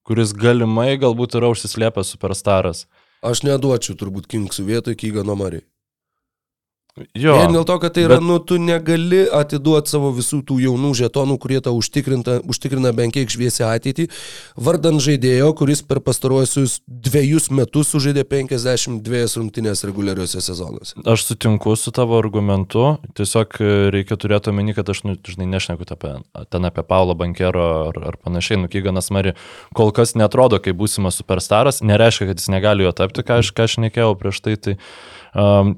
kuris 0.02 0.32
galimai 0.34 0.96
galbūt 0.98 1.36
yra 1.38 1.52
užsislėpęs 1.54 2.10
superstaras. 2.16 2.88
aš 3.22 3.44
neduočiau 3.46 3.94
turbūt 3.94 4.26
Kingsų 4.26 4.64
vietoj 4.66 4.98
Kygano 4.98 5.36
Mariai. 5.38 5.62
Jo. 7.16 7.38
Vien 7.38 7.54
dėl 7.54 7.62
to, 7.64 7.78
kad 7.80 7.94
tai 7.96 8.02
yra, 8.04 8.18
bet- 8.18 8.26
nu, 8.28 8.34
tu 8.44 8.58
negali 8.60 9.22
atiduoti 9.24 9.88
savo 9.88 10.10
visų 10.12 10.42
tų 10.44 10.58
jaunų 10.60 10.90
žetonų, 10.98 11.38
kurie 11.40 11.60
tau 11.64 11.72
užtikrina, 11.78 12.34
užtikrina 12.44 12.90
bent 12.92 13.14
kiek 13.16 13.30
šviesią 13.32 13.70
ateitį, 13.72 14.10
vardant 14.60 15.00
žaidėjo, 15.00 15.54
kuris 15.56 15.80
per 15.80 16.02
pastaruosius 16.04 16.82
dviejus 16.84 17.48
metus 17.48 17.94
sužaidė 17.94 18.26
52 18.28 19.24
rungtynės 19.40 19.84
reguliariuose 19.88 20.42
sezonuose. 20.44 21.00
Aš 21.08 21.24
sutinku 21.30 21.72
su 21.80 21.94
tavo 21.96 22.18
argumentu, 22.20 22.98
tiesiog 23.16 23.56
e, 23.56 23.70
reikia 23.94 24.18
turėti 24.20 24.52
omeny, 24.52 24.74
kad 24.76 24.90
aš, 24.92 25.00
nu, 25.08 25.16
žinai, 25.16 25.48
nešneku 25.54 25.88
apie, 25.96 26.12
ten 26.52 26.68
apie 26.68 26.84
Paulo 26.84 27.16
Bankero 27.16 27.64
ar, 27.86 28.02
ar 28.12 28.18
panašiai, 28.20 28.60
nu, 28.60 28.68
Kyganas 28.68 29.08
Mari 29.08 29.32
kol 29.72 29.94
kas 29.96 30.12
netrodo 30.12 30.60
kaip 30.60 30.76
būsimas 30.76 31.16
superstaras, 31.16 31.80
nereiškia, 31.80 32.28
kad 32.28 32.44
jis 32.44 32.52
negali 32.52 32.84
jo 32.84 32.92
tapti, 32.92 33.24
ką 33.24 33.40
aš, 33.40 33.54
ką 33.56 33.64
aš 33.64 33.78
nekėjau 33.88 34.12
prieš 34.20 34.42
tai. 34.44 34.58
tai 34.60 34.76
um, 35.32 35.72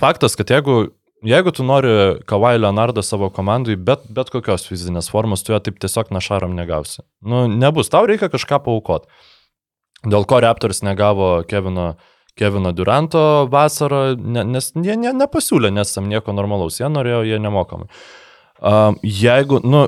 faktas, 0.00 0.36
kad 0.38 0.50
jeigu, 0.50 0.94
jeigu 1.26 1.52
tu 1.54 1.66
nori 1.66 1.92
Kawhi 2.30 2.58
Leonardą 2.60 3.02
savo 3.02 3.30
komandai, 3.34 3.76
bet, 3.76 4.06
bet 4.14 4.32
kokios 4.34 4.66
fizinės 4.68 5.10
formos, 5.12 5.44
tu 5.44 5.54
jo 5.54 5.60
taip 5.62 5.78
tiesiog 5.82 6.12
našarom 6.14 6.56
negausi. 6.56 7.02
Nu, 7.22 7.46
nebus, 7.50 7.92
tau 7.92 8.06
reikia 8.08 8.30
kažką 8.32 8.62
paukoti. 8.66 9.10
Dėl 10.04 10.26
ko 10.28 10.40
Raptors 10.44 10.82
negavo 10.84 11.38
Kevino, 11.48 11.94
Kevino 12.36 12.74
Duranto 12.76 13.46
vasarą, 13.50 14.18
ne, 14.20 14.44
nes 14.44 14.72
jie 14.76 14.98
ne, 15.00 15.14
nepasiūlė, 15.16 15.72
nes 15.72 15.94
tam 15.96 16.10
nieko 16.12 16.34
normalaus, 16.36 16.80
jie 16.80 16.90
norėjo, 16.92 17.22
jie 17.24 17.38
nemokamai. 17.40 17.88
Um, 18.64 18.98
jeigu, 19.02 19.62
nu, 19.64 19.86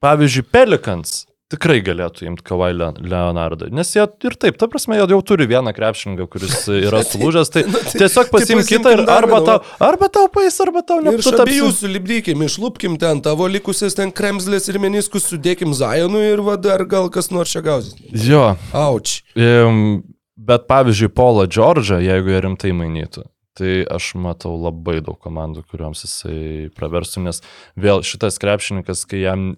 pavyzdžiui, 0.00 0.48
Pelikans 0.52 1.26
tikrai 1.50 1.80
galėtų 1.84 2.26
imti 2.28 2.56
Le- 2.60 2.92
Leonardą, 3.10 3.68
nes 3.74 3.90
jie 3.94 4.04
ir 4.24 4.36
taip, 4.38 4.58
ta 4.60 4.68
prasme, 4.70 4.96
jie 4.98 5.06
jau 5.10 5.20
turi 5.26 5.46
vieną 5.50 5.72
krepšininką, 5.74 6.26
kuris 6.30 6.68
yra 6.86 7.02
sulūžęs, 7.06 7.50
tai 7.54 7.64
tiesiog 8.00 8.30
pasimk 8.30 8.62
pasiimkim 8.62 8.68
kitą 8.68 8.94
ir 8.94 9.04
arba 9.10 9.40
tau, 9.46 9.58
arba 9.82 10.10
tau 10.12 10.28
pais, 10.32 10.60
arba 10.62 10.84
tau 10.86 11.00
ne. 11.02 11.14
Ir 11.16 11.24
iš 11.24 11.32
abiejų 11.34 11.72
sulibdykim, 11.80 12.44
išlupkim 12.46 12.96
ten 13.02 13.22
tavo 13.24 13.48
likusias 13.50 13.98
ten 13.98 14.14
kremzlės 14.14 14.70
ir 14.70 14.80
meniskus, 14.82 15.26
sudėkim 15.32 15.74
Zajonui 15.76 16.28
ir 16.32 16.44
va 16.46 16.56
dar 16.60 16.86
gal 16.88 17.10
kas 17.12 17.32
nors 17.34 17.52
čia 17.52 17.64
gausis. 17.66 17.96
Jo, 18.10 18.54
Auč. 18.76 19.20
Im, 19.38 20.02
bet 20.38 20.68
pavyzdžiui, 20.70 21.10
Paulą 21.14 21.48
Džordžą, 21.50 22.00
jeigu 22.04 22.32
jie 22.32 22.40
rimtai 22.46 22.72
mainytų, 22.76 23.26
tai 23.58 23.82
aš 23.90 24.12
matau 24.20 24.54
labai 24.60 25.00
daug 25.04 25.18
komandų, 25.20 25.64
kuriuoms 25.70 26.04
jisai 26.06 26.70
praverstų, 26.76 27.24
nes 27.26 27.42
vėl 27.78 28.04
šitas 28.06 28.38
krepšininkas, 28.42 29.04
kai 29.10 29.24
jam 29.24 29.52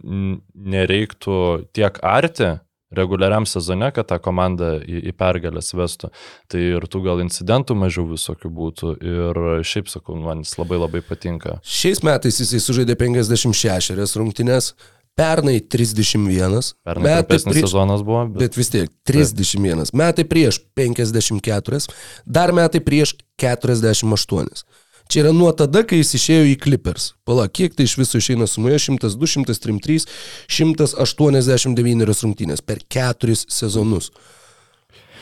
nereiktų 0.54 1.38
tiek 1.76 1.98
arti 2.02 2.56
reguliariam 2.92 3.46
sezone, 3.48 3.90
kad 3.94 4.08
tą 4.10 4.18
komandą 4.22 4.74
į, 4.84 5.02
į 5.10 5.14
pergalės 5.16 5.72
vestų, 5.76 6.12
tai 6.52 6.64
ir 6.76 6.86
tų 6.92 7.02
gal 7.06 7.22
incidentų 7.24 7.76
mažiau 7.78 8.04
visokių 8.10 8.50
būtų 8.52 8.94
ir 9.00 9.42
šiaip 9.66 9.88
sakau, 9.92 10.18
man 10.20 10.44
jis 10.44 10.58
labai 10.60 10.80
labai 10.82 11.02
patinka. 11.06 11.58
Šiais 11.64 12.02
metais 12.06 12.40
jisai 12.42 12.60
sužaidė 12.62 12.98
56 13.00 14.18
rungtynės, 14.20 14.74
pernai 15.18 15.60
31. 15.60 16.72
Pernai 16.84 17.02
metai 17.04 17.38
prieš- 17.38 17.66
sezonas 17.68 18.02
buvo, 18.06 18.26
bet, 18.32 18.38
Bet 18.42 18.56
vis 18.56 18.70
tiek 18.72 18.90
31. 19.04 19.92
Metai 19.92 20.24
prieš 20.24 20.60
54, 20.74 21.88
dar 22.26 22.52
metai 22.52 22.80
prieš 22.80 23.14
48. 23.36 24.64
Čia 25.12 25.24
yra 25.26 25.32
nuo 25.34 25.50
tada, 25.52 25.82
kai 25.84 25.98
jis 25.98 26.14
išėjo 26.16 26.44
į 26.52 26.60
Clippers. 26.62 27.10
Pala, 27.28 27.44
kiek 27.48 27.74
tai 27.76 27.84
iš 27.84 27.98
viso 28.00 28.16
išeina 28.16 28.46
sumoje? 28.48 28.78
102, 28.78 29.26
103, 29.44 30.06
189 30.48 32.22
rungtynės 32.24 32.62
per 32.64 32.80
keturis 32.88 33.44
sezonus. 33.52 34.10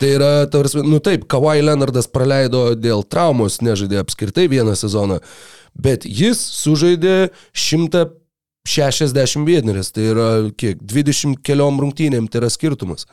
Tai 0.01 0.09
yra, 0.17 0.31
tarsi, 0.49 0.81
nu 0.87 1.01
taip, 1.05 1.27
Kawhi 1.29 1.61
Leonardas 1.65 2.07
praleido 2.09 2.71
dėl 2.79 3.03
traumos, 3.05 3.59
nežaidė 3.61 3.99
apskritai 4.01 4.47
vieną 4.49 4.73
sezoną, 4.79 5.19
bet 5.77 6.07
jis 6.09 6.41
sužaidė 6.41 7.31
161, 8.69 9.93
tai 9.95 10.09
yra 10.13 10.29
kiek, 10.57 10.81
20 10.85 11.41
keliom 11.47 11.81
rungtynėm, 11.81 12.29
tai 12.29 12.43
yra 12.43 12.51
skirtumas. 12.53 13.07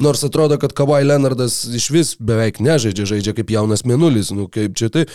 Nors 0.00 0.24
atrodo, 0.24 0.58
kad 0.60 0.74
Kawhi 0.76 1.04
Leonardas 1.06 1.62
iš 1.76 1.88
vis 1.92 2.14
beveik 2.20 2.60
nežaidžia, 2.64 3.08
žaidžia 3.12 3.36
kaip 3.36 3.52
jaunas 3.52 3.84
menulis, 3.88 4.32
nu 4.32 4.48
kaip 4.52 4.76
čia 4.76 4.90
tai, 4.92 5.06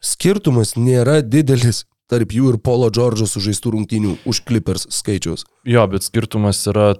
skirtumas 0.00 0.76
nėra 0.76 1.20
didelis 1.24 1.84
tarp 2.10 2.34
jų 2.34 2.54
ir 2.54 2.58
Polo 2.64 2.90
Džordžo 2.92 3.28
sužaistų 3.30 3.74
rungtynių 3.76 4.16
už 4.28 4.42
Clippers 4.48 4.88
skaičiaus. 4.92 5.46
Jo, 5.68 5.86
bet 5.90 6.04
skirtumas 6.04 6.62
yra 6.70 6.94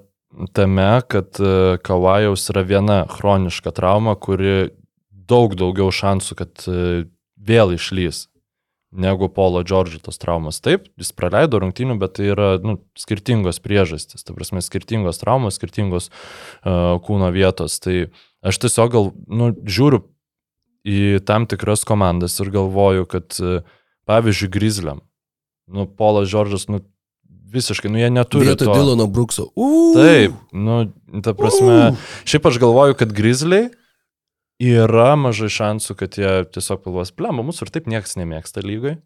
tame, 0.54 0.90
kad 1.10 1.40
e, 1.42 1.78
Kavajaus 1.82 2.46
yra 2.52 2.62
viena 2.66 3.00
chroniška 3.10 3.72
trauma, 3.74 4.14
kuri 4.14 4.70
daug 5.10 5.56
daugiau 5.58 5.90
šansų, 5.94 6.38
kad 6.38 6.68
e, 6.70 7.04
vėl 7.36 7.74
išlys 7.74 8.29
negu 8.90 9.28
Polo 9.30 9.62
Džordžo 9.62 10.00
tos 10.02 10.18
traumas. 10.18 10.58
Taip, 10.62 10.88
jis 10.98 11.12
praleido 11.14 11.60
rungtynių, 11.62 11.96
bet 12.00 12.16
tai 12.18 12.30
yra 12.32 12.50
nu, 12.62 12.78
skirtingos 12.98 13.62
priežastys, 13.62 14.24
ta 14.26 14.34
prasme, 14.34 14.62
skirtingos 14.64 15.22
traumos, 15.22 15.58
skirtingos 15.60 16.10
uh, 16.10 16.98
kūno 17.06 17.30
vietos. 17.34 17.78
Tai 17.82 18.10
aš 18.42 18.62
tiesiog 18.66 18.94
gal, 18.94 19.10
nu, 19.30 19.52
žiūriu 19.62 20.02
į 20.86 21.20
tam 21.28 21.46
tikras 21.50 21.84
komandas 21.86 22.38
ir 22.42 22.50
galvoju, 22.54 23.06
kad 23.10 23.38
uh, 23.44 23.60
pavyzdžiui, 24.10 24.50
Grizzliam, 24.50 25.04
nu, 25.70 25.86
Polas 25.86 26.30
Džordžas, 26.30 26.66
nu, 26.72 26.82
visiškai, 27.50 27.90
nu, 27.90 28.00
jie 28.02 28.10
neturi 28.10 28.50
Vietoj 28.50 28.72
to. 28.72 28.78
Dilono 28.78 29.06
Brukso. 29.10 29.50
Uuu. 29.54 29.94
Taip, 29.98 30.34
nu, 30.50 30.82
ta 31.22 31.34
prasme, 31.38 31.92
šiaip 32.26 32.50
aš 32.50 32.58
galvoju, 32.62 32.98
kad 32.98 33.14
Grizzliai 33.14 33.70
yra 34.60 35.14
mažai 35.16 35.48
šansų, 35.52 35.96
kad 35.98 36.20
jie 36.20 36.32
tiesiog 36.52 36.84
pilvos 36.84 37.12
plemba, 37.16 37.44
mūsų 37.46 37.66
ir 37.66 37.74
taip 37.74 37.88
niekas 37.90 38.18
nemėgsta 38.20 38.64
lygai. 38.64 38.98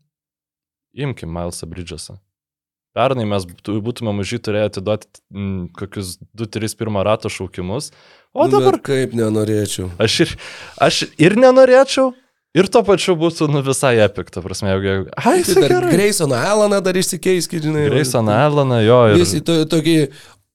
Imkim 0.94 1.32
Milesą 1.34 1.66
Bridgesą. 1.70 2.18
Pernai 2.94 3.24
mes 3.26 3.42
būtume 3.66 4.12
mažai 4.14 4.38
turėję 4.38 4.68
atiduoti 4.70 5.08
kokius 5.74 6.12
2-3 6.38 6.76
pirmą 6.78 7.02
rato 7.06 7.30
šaukimus, 7.32 7.90
o 8.30 8.46
dabar 8.46 8.78
Bet 8.78 8.84
kaip 8.86 9.16
nenorėčiau. 9.18 9.88
aš 9.98 10.20
ir, 10.22 10.34
aš 10.78 11.00
ir 11.18 11.34
nenorėčiau, 11.34 12.12
ir 12.54 12.70
to 12.70 12.84
pačiu 12.86 13.16
būtų 13.18 13.48
nu, 13.50 13.64
visai 13.66 13.96
epik, 14.04 14.30
ta 14.30 14.42
prasme, 14.44 14.70
jeigu... 14.70 15.08
Ai, 15.18 15.42
Tai 15.42 15.56
tai 15.56 15.64
dar 15.64 15.72
gerai. 15.74 15.90
Graysoną 15.96 16.38
Alaną 16.52 16.78
dar 16.86 17.00
išsikeiskit, 17.02 17.66
žinai. 17.66 17.88
Grayson 17.90 18.30
Allaną, 18.30 18.78
jo, 18.86 19.00
ir... 19.10 19.18
Visi 19.24 19.42
to, 19.42 19.64
tokį 19.66 19.96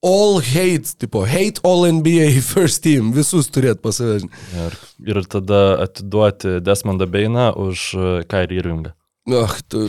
all 0.06 0.40
hate, 0.42 0.96
tipo, 1.00 1.26
hate 1.28 1.60
all 1.64 1.84
NBA 1.88 2.40
first 2.54 2.84
team, 2.84 3.12
visus 3.16 3.50
turėt 3.52 3.82
pas 3.84 4.00
save. 4.00 4.30
Ir, 4.56 4.78
ir 5.04 5.22
tada 5.28 5.80
atiduoti 5.86 6.60
Desmondą 6.64 7.10
Beiną 7.10 7.52
už 7.68 7.92
Kairį 8.32 8.64
Irvingą. 8.64 8.96
Ach, 9.30 9.60
tu 9.70 9.82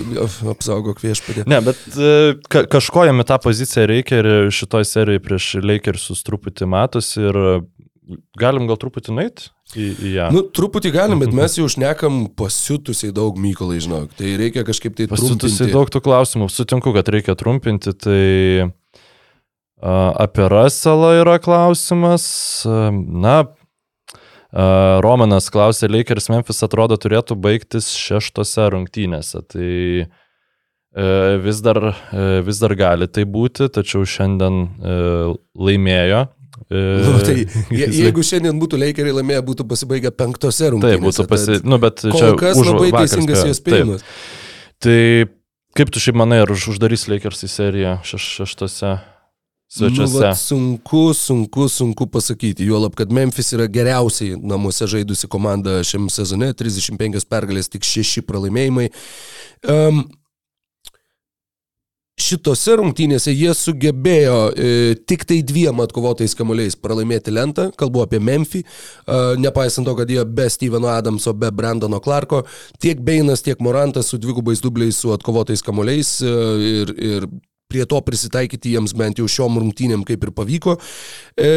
apsaugok 0.51 1.01
viešpadė. 1.01 1.47
Ne, 1.49 1.61
bet 1.65 1.79
e, 1.97 2.35
ka 2.53 2.67
kažko 2.69 3.07
jam 3.09 3.23
į 3.23 3.27
tą 3.31 3.39
poziciją 3.41 3.87
reikia 3.89 4.19
ir 4.21 4.29
šitoj 4.53 4.85
serijai 4.85 5.23
prieš 5.23 5.55
Lakersus 5.65 6.21
truputį 6.27 6.69
matosi 6.69 7.23
ir 7.23 7.39
e, 7.39 7.55
galim 8.41 8.67
gal 8.69 8.77
truputį 8.83 9.15
nueiti 9.17 9.47
į, 9.73 9.87
į 9.95 10.13
ją. 10.17 10.27
Nu, 10.35 10.43
truputį 10.45 10.93
galim, 10.93 11.23
bet 11.23 11.33
mes 11.41 11.57
jau 11.57 11.69
šnekam 11.73 12.27
pasiutusiai 12.37 13.15
daug 13.17 13.39
mykolai, 13.41 13.79
žinok. 13.81 14.13
Tai 14.19 14.35
reikia 14.43 14.67
kažkaip 14.67 14.99
tai 14.99 15.09
Pasitusi 15.09 15.63
trumpinti. 15.63 15.73
daug 15.79 15.95
tų 15.95 16.05
klausimų, 16.05 16.51
sutinku, 16.53 16.93
kad 16.99 17.09
reikia 17.15 17.39
trumpinti, 17.39 17.97
tai 17.97 18.21
apie 19.81 20.49
Russellą 20.53 21.15
yra 21.23 21.39
klausimas. 21.43 22.27
Na, 22.67 23.37
Romanas 24.53 25.47
klausė, 25.53 25.89
Lakers 25.91 26.27
Memphis 26.33 26.65
atrodo 26.67 26.99
turėtų 26.99 27.37
baigtis 27.39 27.93
šeštose 27.95 28.67
rungtynėse. 28.75 29.45
Tai 29.47 29.71
e, 30.03 30.09
vis 31.45 31.61
dar, 31.63 31.79
e, 32.11 32.41
vis 32.47 32.59
dar 32.59 32.75
gali 32.75 33.07
tai 33.07 33.25
būti, 33.31 33.71
tačiau 33.71 34.03
šiandien 34.03 34.61
e, 34.67 34.99
laimėjo. 35.55 36.27
Nu, 36.71 37.13
tai, 37.23 37.45
je, 37.79 37.87
jeigu 37.95 38.25
šiandien 38.27 38.59
būtų 38.61 38.81
Lakeriai 38.83 39.15
laimėję, 39.21 39.45
būtų 39.47 39.69
pasibaigę 39.71 40.11
penktose 40.15 40.67
Tai 40.67 40.73
rungtynėse. 40.75 41.05
būtų 41.07 41.29
pasi... 41.31 41.61
tad 41.61 41.71
Nu, 41.71 41.79
bet 41.83 42.03
čia 42.03 42.35
kas 42.39 42.59
už 42.59 42.73
labai 42.75 42.91
teisingas 42.99 43.47
jos 43.47 43.63
spėjimas. 43.63 44.03
Taip. 44.03 44.27
Tai 44.83 45.01
kaip 45.79 45.95
tu 45.95 46.03
šiaip 46.03 46.19
manai, 46.19 46.43
ar 46.43 46.51
už, 46.51 46.73
uždarys 46.75 47.07
Lakers 47.07 47.47
į 47.47 47.53
seriją 47.55 47.95
šeš, 48.03 48.27
šeštose 48.41 48.97
Nu, 49.71 49.87
svečiuose? 49.87 50.19
vat, 50.19 50.39
sunku, 50.39 51.15
sunku, 51.15 51.69
sunku 51.69 52.07
pasakyti. 52.11 52.67
Juolab, 52.67 52.97
kad 52.99 53.13
Memphis 53.13 53.53
yra 53.55 53.69
geriausiai 53.71 54.35
namuose 54.35 54.89
žaidusi 54.91 55.31
komanda 55.31 55.79
šiam 55.87 56.09
sezone. 56.11 56.51
35 56.59 57.29
pergalės, 57.31 57.71
tik 57.71 57.87
6 57.87 58.25
pralaimėjimai. 58.27 58.89
Um, 59.71 60.03
šitose 62.21 62.75
rungtynėse 62.81 63.33
jie 63.33 63.53
sugebėjo 63.57 64.39
e, 64.53 64.71
tik 65.09 65.25
tai 65.29 65.41
dviem 65.47 65.81
atkovotais 65.85 66.35
kamuoliais 66.37 66.77
pralaimėti 66.77 67.33
lentą, 67.33 67.69
kalbu 67.81 68.05
apie 68.05 68.21
Memphį, 68.23 68.61
e, 68.65 69.21
nepaisant 69.41 69.89
to, 69.89 69.95
kad 69.99 70.11
jie 70.11 70.25
be 70.27 70.49
Steveno 70.53 70.91
Adamso, 70.93 71.33
be 71.33 71.51
Brandono 71.55 72.03
Clarko, 72.05 72.43
tiek 72.83 73.01
Beinas, 73.07 73.45
tiek 73.47 73.63
Morantas 73.65 74.13
su 74.13 74.21
dvigubais 74.21 74.61
dubliais 74.61 74.99
su 75.01 75.15
atkovotais 75.15 75.65
kamuoliais 75.65 76.19
e, 76.21 76.35
ir, 76.75 76.95
ir 76.99 77.31
prie 77.71 77.87
to 77.89 78.01
prisitaikyti 78.05 78.75
jiems 78.75 78.97
bent 78.99 79.21
jau 79.21 79.29
šiom 79.31 79.61
rungtynėm 79.63 80.05
kaip 80.09 80.27
ir 80.27 80.35
pavyko. 80.37 80.77
E, 81.39 81.53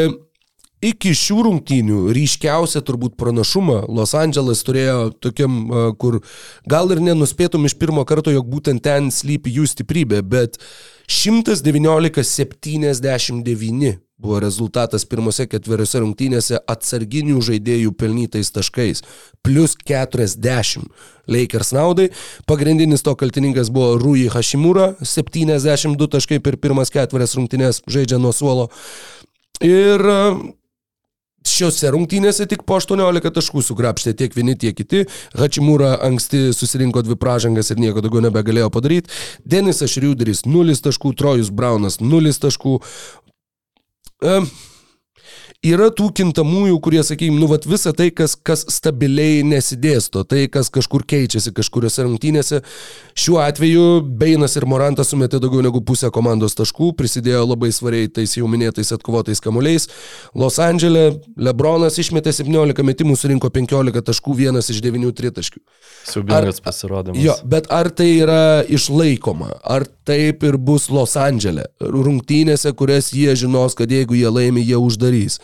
iki 0.84 1.14
šių 1.18 1.46
rungtynių 1.48 2.00
ryškiausią 2.16 2.84
turbūt 2.86 3.18
pranašumą 3.20 3.84
Los 3.94 4.16
Angeles 4.20 4.64
turėjo 4.68 5.12
tokiam, 5.24 5.60
a, 5.66 5.86
kur 6.00 6.22
gal 6.70 6.92
ir 6.94 7.04
nenuspėtum 7.04 7.68
iš 7.70 7.78
pirmo 7.80 8.06
karto, 8.08 8.34
jog 8.34 8.50
būtent 8.52 8.84
ten 8.84 9.12
slypi 9.14 9.54
jų 9.58 9.70
stiprybė, 9.72 10.24
bet 10.24 10.60
119-79 11.08 14.04
buvo 14.24 14.40
rezultatas 14.40 15.04
pirmose 15.10 15.46
ketveriose 15.52 16.00
rungtynėse 16.00 16.62
atsarginių 16.72 17.42
žaidėjų 17.44 17.92
pelnytais 18.00 18.54
taškais. 18.56 19.04
Plus 19.44 19.76
40 19.84 20.88
Lakers 21.28 21.74
naudai. 21.76 22.10
Pagrindinis 22.48 23.04
to 23.04 23.16
kaltininkas 23.20 23.72
buvo 23.74 23.98
Rui 24.00 24.30
Hashimura, 24.32 24.94
72 25.04 26.10
taškai 26.16 26.40
per 26.44 26.60
pirmas 26.62 26.94
ketverias 26.94 27.36
rungtynės 27.40 27.84
žaidžia 27.88 28.22
nuo 28.22 28.32
suolo. 28.36 28.70
Ir 29.64 30.04
Šiuose 31.54 31.92
rungtynėse 31.94 32.48
tik 32.50 32.64
po 32.68 32.80
18 32.82 33.34
taškų 33.36 33.62
sugrapštė 33.68 34.16
tiek 34.18 34.34
vieni, 34.34 34.56
tiek 34.60 34.76
kiti. 34.78 35.06
Hačimūra 35.38 35.96
anksti 36.08 36.48
susirinko 36.56 37.04
dvi 37.06 37.18
pražangas 37.20 37.70
ir 37.74 37.82
nieko 37.84 38.02
daugiau 38.02 38.24
nebegalėjo 38.26 38.72
padaryti. 38.74 39.14
Denisas 39.46 39.94
Šriuderis 39.94 40.46
0 40.50 40.78
taškų, 40.88 41.14
Trojus 41.20 41.54
Braunas 41.54 42.00
0 42.02 42.34
taškų. 42.48 42.78
E, 44.24 44.38
yra 45.64 45.88
tų 45.96 46.10
kintamųjų, 46.20 46.78
kurie, 46.84 47.00
sakykime, 47.06 47.40
nu, 47.40 47.48
vat 47.52 47.66
visa 47.68 47.94
tai, 47.96 48.10
kas, 48.16 48.36
kas 48.36 48.66
stabiliai 48.74 49.44
nesidėsto, 49.48 50.26
tai, 50.28 50.46
kas 50.52 50.70
kažkur 50.74 51.06
keičiasi 51.08 51.54
kažkuriuose 51.56 52.04
rungtynėse. 52.04 52.60
Šiuo 53.16 53.40
atveju 53.44 54.02
Beinas 54.20 54.58
ir 54.60 54.68
Morantas 54.70 55.14
sumetė 55.14 55.40
daugiau 55.44 55.64
negu 55.64 55.80
pusę 55.86 56.12
komandos 56.14 56.58
taškų, 56.60 56.92
prisidėjo 57.00 57.46
labai 57.48 57.72
svariai 57.76 58.12
tais 58.12 58.36
jau 58.36 58.50
minėtais 58.52 58.92
atkovotais 58.96 59.42
kamuoliais. 59.44 59.88
Los 60.36 60.60
Andželė 60.64 61.06
Lebronas 61.40 62.00
išmetė 62.02 62.36
17 62.36 62.84
metimų, 62.84 63.16
surinko 63.20 63.52
15 63.54 64.04
taškų, 64.12 64.38
vienas 64.44 64.72
iš 64.74 64.84
9 64.84 65.16
tritaškių. 65.16 65.64
Siubingas 66.04 66.60
pasirodymas. 66.64 67.24
Jo, 67.24 67.38
bet 67.48 67.70
ar 67.72 67.88
tai 67.96 68.10
yra 68.18 68.44
išlaikoma? 68.68 69.54
Ar 69.64 69.88
taip 70.04 70.44
ir 70.44 70.60
bus 70.60 70.90
Los 70.92 71.16
Andželė? 71.20 71.70
Rungtynėse, 71.80 72.74
kurias 72.76 73.14
jie 73.16 73.32
žinos, 73.40 73.78
kad 73.80 73.92
jeigu 73.92 74.18
jie 74.20 74.28
laimi, 74.28 74.66
jie 74.68 74.76
uždarys. 74.76 75.40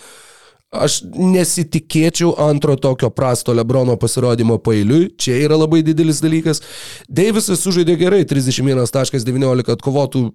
Aš 0.69 0.99
nesitikėčiau 1.17 2.35
antro 2.45 2.75
tokio 2.77 3.09
prasto 3.09 3.55
Lebrono 3.57 3.95
pasirodymo 3.97 4.59
pailiui, 4.61 5.07
čia 5.17 5.39
yra 5.41 5.57
labai 5.57 5.81
didelis 5.81 6.21
dalykas. 6.21 6.61
Deivisas 7.09 7.63
sužaidė 7.65 7.95
gerai, 7.97 8.21
31.19 8.29 9.73
atkovotų. 9.73 10.29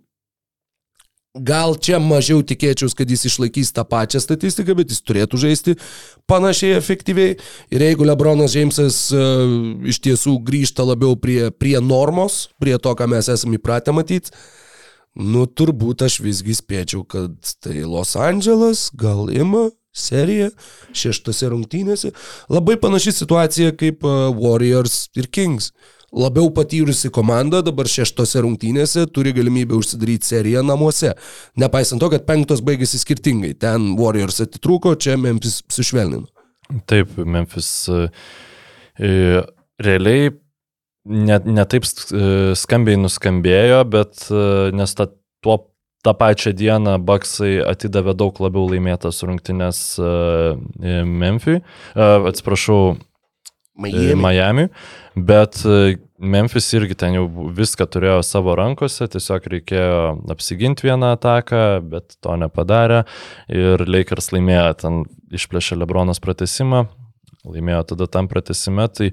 Gal 1.35 1.77
čia 1.83 2.01
mažiau 2.03 2.43
tikėčiaus, 2.47 2.95
kad 2.99 3.11
jis 3.11 3.25
išlaikys 3.31 3.73
tą 3.75 3.83
pačią 3.87 4.21
statistiką, 4.23 4.75
bet 4.79 4.91
jis 4.91 5.01
turėtų 5.07 5.39
žaisti 5.43 5.77
panašiai 6.31 6.77
efektyviai. 6.79 7.37
Ir 7.75 7.87
jeigu 7.87 8.07
Lebronas 8.07 8.55
Džeimsas 8.55 8.99
uh, 9.15 9.55
iš 9.87 10.03
tiesų 10.03 10.37
grįžta 10.47 10.87
labiau 10.87 11.15
prie, 11.19 11.51
prie 11.51 11.79
normos, 11.83 12.49
prie 12.63 12.75
to, 12.79 12.95
ką 12.99 13.11
mes 13.11 13.31
esame 13.35 13.59
įpratę 13.59 13.95
matyti, 13.95 14.35
nu 15.15 15.47
turbūt 15.47 16.07
aš 16.07 16.21
visgi 16.27 16.59
spėčiau, 16.59 17.07
kad 17.07 17.35
tai 17.63 17.83
Los 17.83 18.15
Andželas 18.19 18.89
gal 18.95 19.27
ima 19.31 19.69
seriją 19.95 20.51
šeštose 20.97 21.51
rungtynėse. 21.53 22.13
Labai 22.53 22.77
panaši 22.83 23.15
situacija 23.21 23.75
kaip 23.79 24.05
uh, 24.07 24.31
Warriors 24.35 25.07
ir 25.19 25.31
Kings. 25.33 25.73
Labiau 26.15 26.47
patyrusi 26.55 27.11
komanda 27.11 27.59
dabar 27.67 27.89
šeštose 27.91 28.45
rungtynėse 28.45 29.09
turi 29.11 29.33
galimybę 29.35 29.75
užsidaryti 29.75 30.29
seriją 30.29 30.63
namuose. 30.63 31.11
Nepaisant 31.59 32.03
to, 32.03 32.11
kad 32.13 32.27
penktos 32.29 32.63
baigėsi 32.63 33.01
skirtingai. 33.03 33.57
Ten 33.59 33.95
Warriors 33.99 34.39
atitrūko, 34.45 34.95
čia 34.95 35.17
Memphis 35.19 35.59
sušvelnino. 35.75 36.29
Taip, 36.91 37.19
Memphis 37.19 37.71
e, 37.91 38.07
e, 39.03 39.43
realiai 39.83 40.31
net 41.05 41.45
ne 41.51 41.65
taip 41.69 41.85
e, 41.85 42.55
skambiai 42.57 42.99
nuskambėjo, 43.01 43.83
bet 43.93 44.27
e, 44.31 44.45
nes 44.77 44.97
ta, 44.97 45.09
tuo, 45.45 45.59
tą 46.05 46.13
pačią 46.15 46.53
dieną 46.53 46.99
Baksai 47.05 47.59
atidavė 47.65 48.15
daug 48.19 48.39
labiau 48.45 48.69
laimėtas 48.69 49.23
rungtynės 49.25 49.81
e, 49.97 50.05
e, 50.05 50.97
Memphiui, 51.09 51.61
e, 51.61 52.09
atsiprašau, 52.31 52.97
Miami. 53.75 54.15
Miami, 54.15 54.65
bet 55.17 55.65
Memphis 56.23 56.69
irgi 56.77 56.95
ten 56.95 57.17
jau 57.17 57.25
viską 57.57 57.89
turėjo 57.91 58.21
savo 58.23 58.53
rankose, 58.55 59.09
tiesiog 59.11 59.49
reikėjo 59.51 59.97
apsiginti 60.31 60.87
vieną 60.87 61.15
ataką, 61.17 61.63
bet 61.91 62.15
to 62.23 62.37
nepadarė 62.39 63.01
ir 63.51 63.83
Lakers 63.89 64.31
laimėjo, 64.37 64.69
ten 64.85 65.01
išplėšė 65.35 65.81
Lebronas 65.81 66.23
pratesimą, 66.23 66.85
laimėjo 67.49 67.83
tada 67.95 68.07
tam 68.07 68.31
pratesime, 68.31 68.87
tai 68.95 69.11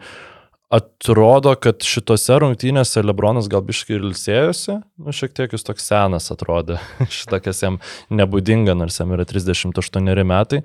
atrodo, 0.72 1.53
kad 1.60 1.84
šitose 1.84 2.38
rungtynėse 2.41 3.03
Lebronas 3.03 3.49
gal 3.52 3.64
biškai 3.65 3.98
ir 3.98 4.06
ilsėjosi, 4.07 4.77
nu 5.03 5.14
šiek 5.15 5.34
tiek 5.35 5.53
jis 5.53 5.65
toks 5.68 5.88
senas 5.89 6.31
atrodė, 6.34 6.80
šitą 7.19 7.41
kas 7.43 7.61
jam 7.65 7.80
nebūdinga, 8.14 8.76
nors 8.80 8.99
jam 9.02 9.11
yra 9.15 9.26
38 9.27 10.23
metai. 10.27 10.61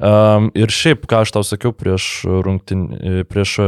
Um, 0.00 0.48
ir 0.58 0.72
šiaip, 0.72 1.04
ką 1.10 1.22
aš 1.26 1.34
tau 1.36 1.44
sakiau 1.46 1.74
prieš, 1.76 2.08
rungtyn, 2.46 2.88
prieš 3.28 3.58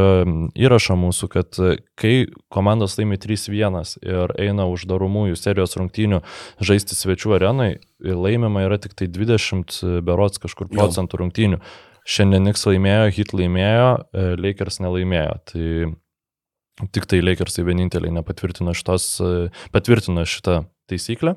įrašą 0.56 0.98
mūsų, 1.04 1.30
kad 1.36 1.62
kai 2.00 2.14
komandos 2.54 2.96
laimi 2.98 3.20
3-1 3.20 3.96
ir 4.02 4.36
eina 4.40 4.68
uždaromųjų 4.72 5.38
serijos 5.38 5.76
rungtynių 5.78 6.22
žaisti 6.64 6.96
svečių 6.96 7.36
arenai, 7.38 7.74
laimima 8.04 8.64
yra 8.66 8.80
tik 8.80 8.96
tai 8.96 9.08
20 9.12 10.00
berots 10.04 10.40
kažkur 10.42 10.72
procentų 10.72 11.24
rungtynių. 11.24 11.60
Šiandien 12.04 12.44
Nix 12.44 12.66
laimėjo, 12.68 13.08
Hit 13.16 13.32
laimėjo, 13.32 13.90
e, 14.12 14.24
Lakers 14.36 14.80
nelaimėjo. 14.84 15.36
Tai 15.48 16.88
tik 16.92 17.08
tai 17.08 17.22
Lakersai 17.22 17.64
vieninteliai 17.64 18.12
nepatvirtino 18.12 18.74
šitos, 18.76 19.08
e, 19.24 19.48
patvirtino 19.72 20.26
šitą 20.28 20.64
taisyklę. 20.90 21.36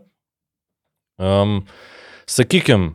Um, 1.17 1.63
sakykim, 2.29 2.91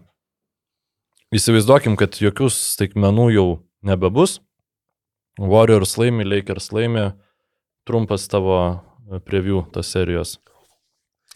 įsivaizduokim, 1.34 1.96
kad 1.98 2.20
jokių 2.20 2.50
staigmenų 2.52 3.28
jau 3.34 3.48
nebebus. 3.82 4.40
Warriors 5.40 5.96
laimi, 5.96 6.26
Lakers 6.28 6.70
laimi. 6.76 7.12
Trumpas 7.88 8.28
tavo 8.30 8.58
e, 8.60 9.18
preview 9.24 9.64
tos 9.72 9.90
serijos. 9.90 10.36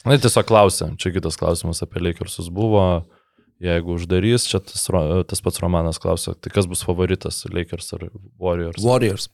Na, 0.06 0.14
tiesiog 0.20 0.46
klausia, 0.46 0.92
čia 1.00 1.10
kitas 1.16 1.38
klausimas 1.40 1.80
apie 1.82 2.04
Lakersus 2.04 2.52
buvo. 2.52 3.06
Jeigu 3.62 3.94
uždarys, 3.96 4.44
čia 4.50 4.60
tas, 4.60 4.84
tas 5.30 5.40
pats 5.40 5.62
Romanas 5.62 6.00
klausia, 6.00 6.34
tai 6.36 6.52
kas 6.52 6.66
bus 6.68 6.82
favoritas, 6.84 7.40
Lakers 7.48 7.94
ar 7.96 8.08
Warriors? 8.36 8.82
Warriors. 8.84 9.30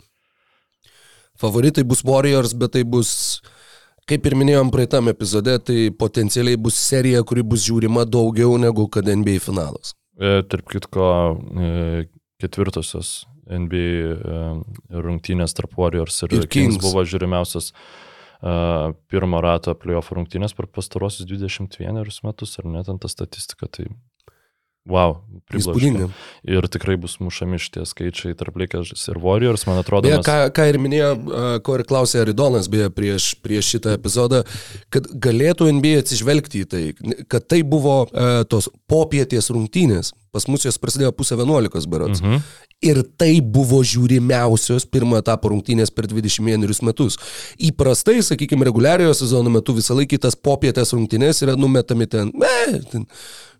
Favoritai 1.43 1.83
bus 1.83 2.05
Warriors, 2.07 2.53
bet 2.55 2.77
tai 2.77 2.85
bus, 2.87 3.41
kaip 4.07 4.29
ir 4.29 4.37
minėjom 4.39 4.71
praeitam 4.71 5.11
epizode, 5.11 5.57
tai 5.67 5.89
potencialiai 5.99 6.61
bus 6.61 6.79
serija, 6.79 7.25
kuri 7.27 7.43
bus 7.43 7.67
žiūrima 7.67 8.07
daugiau 8.07 8.55
negu 8.63 8.87
kad 8.93 9.11
NBA 9.11 9.41
finalas. 9.43 9.97
E, 10.15 10.39
tarp 10.47 10.71
kitko, 10.71 11.11
e, 11.59 12.07
ketvirtosios 12.43 13.25
NBA 13.51 14.15
e, 14.15 14.47
rungtynės 15.03 15.59
tarp 15.59 15.75
Warriors 15.81 16.23
ir, 16.23 16.31
Ir 16.31 16.47
Kings. 16.47 16.53
Kings. 16.53 16.79
Kings 16.79 16.85
buvo 16.85 17.03
žiūrimiausias 17.09 17.73
uh, 18.43 18.93
pirmo 19.11 19.41
rato 19.43 19.75
playoff 19.79 20.13
rungtynės 20.15 20.55
per 20.59 20.67
pastarosius 20.71 21.27
21 21.31 22.23
metus, 22.27 22.55
ar 22.59 22.71
net 22.71 22.91
ant 22.91 23.03
tą 23.03 23.11
statistiką, 23.11 23.69
tai 23.71 23.89
wow. 24.89 25.19
Įspūdinga. 25.53 26.09
Ir 26.49 26.67
tikrai 26.73 26.97
bus 27.01 27.19
mušami 27.23 27.61
šitie 27.61 27.85
skaičiai 27.89 28.37
tarp 28.39 28.57
Lakers 28.61 29.07
ir 29.13 29.21
Warriors, 29.23 29.67
man 29.69 29.81
atrodo. 29.83 30.09
Beje, 30.09 30.21
mes- 30.21 30.27
ką, 30.27 30.39
ką 30.57 30.69
ir 30.71 30.79
minėjo, 30.83 31.11
ko 31.67 31.77
ir 31.79 31.85
klausė 31.89 32.23
Aridonas, 32.23 32.71
beje, 32.73 32.89
prieš, 32.95 33.33
prieš 33.45 33.75
šitą 33.77 33.97
epizodą, 33.99 34.43
kad 34.93 35.07
galėtų 35.13 35.69
NBA 35.77 36.03
atsižvelgti 36.03 36.65
į 36.65 36.71
tai, 36.73 36.83
kad 37.29 37.47
tai 37.53 37.63
buvo 37.63 38.03
a, 38.09 38.43
tos 38.49 38.71
popietės 38.91 39.53
rungtynės. 39.53 40.15
Pas 40.33 40.47
mus 40.49 40.65
jos 40.65 40.79
prasidėjo 40.81 41.13
pusę 41.13 41.37
11 41.37 41.87
berots. 41.93 42.23
Mhm. 42.25 42.41
Ir 42.83 43.03
tai 43.21 43.37
buvo 43.45 43.83
žiūrimiausios 43.87 44.89
pirmo 44.91 45.19
etapo 45.21 45.53
rungtynės 45.53 45.93
per 45.95 46.09
21 46.11 46.81
metus. 46.83 47.19
Įprastai, 47.63 48.17
sakykime, 48.25 48.65
reguliariojo 48.67 49.13
sezono 49.21 49.53
metu 49.55 49.77
visą 49.77 49.95
laiką 49.95 50.19
tas 50.25 50.35
popietės 50.35 50.91
rungtynės 50.97 51.45
yra 51.45 51.55
numetami 51.61 52.09
ten, 52.11 52.33
ne, 52.35 52.81
ten 52.91 53.07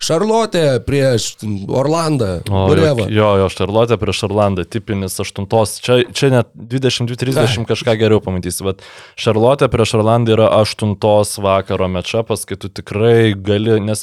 Šarlotė 0.03 0.81
prieš 0.83 1.29
Orlandą, 1.71 2.41
O, 2.51 2.65
whatever. 2.67 3.07
jo, 3.07 3.29
jo, 3.39 3.47
Šarlotė 3.55 4.01
prieš 4.03 4.25
Orlandą, 4.27 4.65
tipinis 4.67 5.15
aštuntos, 5.23 5.77
čia, 5.85 6.01
čia 6.11 6.33
net 6.33 6.49
22-30 6.59 7.69
kažką 7.69 7.95
geriau 8.01 8.19
pamatysi, 8.25 8.65
bet 8.67 8.83
Šarlotė 9.15 9.69
prieš 9.71 9.95
Orlandą 10.01 10.35
yra 10.35 10.49
aštuntos 10.59 11.37
vakaro 11.39 11.87
mečapas, 11.93 12.43
kai 12.49 12.59
tu 12.59 12.73
tikrai 12.73 13.31
gali, 13.39 13.79
nes 13.85 14.03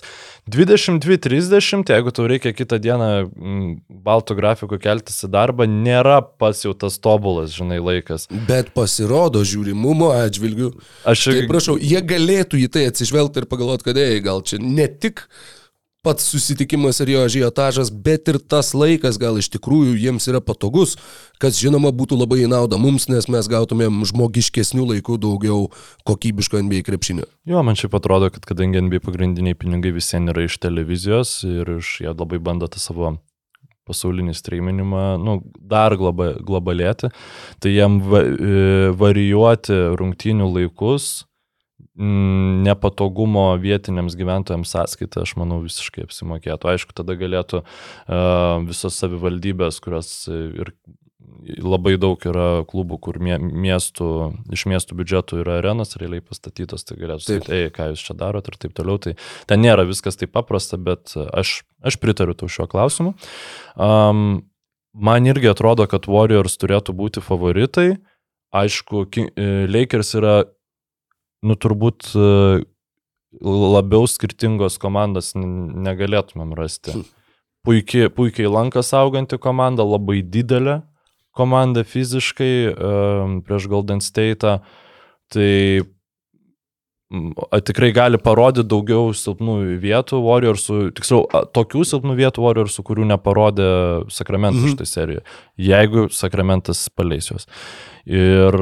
22-30, 0.50 1.91
jeigu 1.91 2.16
tau 2.16 2.30
reikia 2.32 2.56
kitą 2.60 2.80
dieną 2.84 3.10
m, 3.26 3.68
baltų 4.07 4.38
grafikų 4.40 4.80
keltis 4.84 5.19
į 5.26 5.31
darbą, 5.34 5.68
nėra 5.69 6.19
pats 6.22 6.65
jau 6.65 6.76
tas 6.77 6.99
tobulas, 7.02 7.53
žinai, 7.56 7.80
laikas. 7.84 8.27
Bet 8.49 8.73
pasirodo 8.76 9.44
žiūrimumo 9.48 10.11
atžvilgių. 10.18 10.73
Aš 11.10 11.30
Tai 11.30 11.45
prašau, 11.52 11.77
jie 11.81 12.02
galėtų 12.06 12.60
į 12.65 12.68
tai 12.73 12.88
atsižvelgti 12.91 13.44
ir 13.44 13.49
pagalvoti, 13.52 13.90
kad, 13.90 13.99
ei, 14.02 14.22
gal 14.23 14.44
čia 14.45 14.61
ne 14.61 14.88
tik 14.90 15.26
pats 16.01 16.30
susitikimas 16.31 16.99
ir 17.03 17.11
jo 17.11 17.23
žiotažas, 17.27 17.91
bet 17.91 18.30
ir 18.31 18.39
tas 18.39 18.71
laikas 18.77 19.19
gal 19.19 19.38
iš 19.39 19.49
tikrųjų 19.55 19.97
jiems 19.99 20.30
yra 20.31 20.39
patogus, 20.39 20.95
kas 21.43 21.59
žinoma 21.59 21.91
būtų 21.95 22.19
labai 22.21 22.43
į 22.45 22.51
naudą 22.53 22.80
mums, 22.80 23.09
nes 23.11 23.27
mes 23.27 23.49
gautumėm 23.51 24.01
žmogiškesnių 24.07 24.88
laikų 24.93 25.19
daugiau 25.19 25.67
kokybiško 26.07 26.63
NBA 26.63 26.85
krepšinio. 26.88 27.27
Jo, 27.49 27.63
man 27.67 27.76
šiaip 27.80 27.99
atrodo, 27.99 28.31
kad 28.31 28.47
kadangi 28.47 28.85
NBA 28.85 29.03
pagrindiniai 29.03 29.59
pinigai 29.59 29.91
visiems 29.95 30.31
yra 30.31 30.47
iš 30.47 30.59
televizijos 30.63 31.41
ir 31.47 31.77
iš 31.80 31.99
jie 32.05 32.13
labai 32.13 32.39
bando 32.43 32.71
tą 32.71 32.80
savo 32.80 33.17
pasaulinį 33.89 34.35
streaminimą, 34.38 35.05
nu, 35.19 35.39
dar 35.57 35.95
globa, 35.97 36.35
globalėti, 36.45 37.09
tai 37.59 37.73
jam 37.73 37.97
va, 38.05 38.21
e, 38.21 38.91
varijuoti 38.95 39.80
rungtynių 39.99 40.49
laikus 40.53 41.09
nepatogumo 41.99 43.51
vietiniams 43.59 44.15
gyventojams 44.19 44.71
sąskaitą, 44.71 45.26
aš 45.26 45.35
manau, 45.39 45.59
visiškai 45.65 46.05
apsimokėtų. 46.07 46.71
Aišku, 46.71 46.95
tada 46.95 47.17
galėtų 47.19 47.61
uh, 47.65 48.63
visos 48.67 48.95
savivaldybės, 49.01 49.81
kurios 49.84 50.13
ir 50.31 50.73
labai 51.59 51.95
daug 51.99 52.21
yra 52.27 52.63
klubų, 52.67 52.99
kur 53.03 53.19
mie, 53.23 53.38
miestų, 53.39 54.09
iš 54.53 54.65
miestų 54.69 54.97
biudžetų 54.99 55.41
yra 55.43 55.57
arenas 55.59 55.95
realiai 55.99 56.23
pastatytos, 56.23 56.85
tai 56.88 56.99
galėtų 56.99 57.26
sakyti, 57.26 57.55
ei, 57.55 57.71
ką 57.73 57.89
jūs 57.91 58.03
čia 58.07 58.15
darot 58.19 58.49
ir 58.49 58.57
taip 58.59 58.76
toliau. 58.77 58.99
Tai 59.01 59.15
ten 59.49 59.63
nėra 59.63 59.85
viskas 59.89 60.19
taip 60.19 60.34
paprasta, 60.35 60.80
bet 60.81 61.15
aš, 61.15 61.61
aš 61.85 61.99
pritariu 62.01 62.35
tau 62.38 62.51
šiuo 62.51 62.67
klausimu. 62.71 63.15
Um, 63.76 64.43
man 64.93 65.30
irgi 65.30 65.51
atrodo, 65.51 65.88
kad 65.89 66.09
Warriors 66.11 66.59
turėtų 66.61 66.95
būti 66.97 67.23
favoritai. 67.23 67.89
Aišku, 68.55 69.05
Lakers 69.69 70.15
yra 70.17 70.38
nu 71.45 71.56
turbūt 71.56 72.11
e, 72.16 72.28
labiau 73.45 74.10
skirtingos 74.10 74.80
komandos 74.82 75.34
negalėtumėm 75.38 76.56
rasti. 76.57 76.95
Hm. 76.95 77.07
Puikiai, 77.68 78.10
puikiai 78.16 78.49
lankas 78.49 78.94
auganti 78.95 79.38
komanda, 79.41 79.84
labai 79.84 80.22
didelė 80.24 80.80
komanda 81.36 81.84
fiziškai 81.88 82.53
um, 82.72 83.40
prieš 83.45 83.68
Golden 83.72 84.02
State. 84.03 84.57
Tai 85.30 85.52
tikrai 87.66 87.90
gali 87.94 88.20
parodyti 88.22 88.70
daugiau 88.70 89.14
silpnų 89.18 89.56
vietų 89.82 90.20
Warriorsų, 90.26 90.80
tiksliau, 90.98 91.24
tokių 91.56 91.84
silpnų 91.91 92.16
vietų 92.20 92.44
Warriorsų, 92.45 92.86
kurių 92.86 93.07
neparodė 93.10 93.70
Sakramentas 94.14 94.61
mhm. 94.61 94.76
šitą 94.76 94.90
seriją, 94.90 95.24
jeigu 95.57 96.07
Sakramentas 96.14 96.86
paleis 96.94 97.32
juos. 97.32 97.49
Ir 98.06 98.57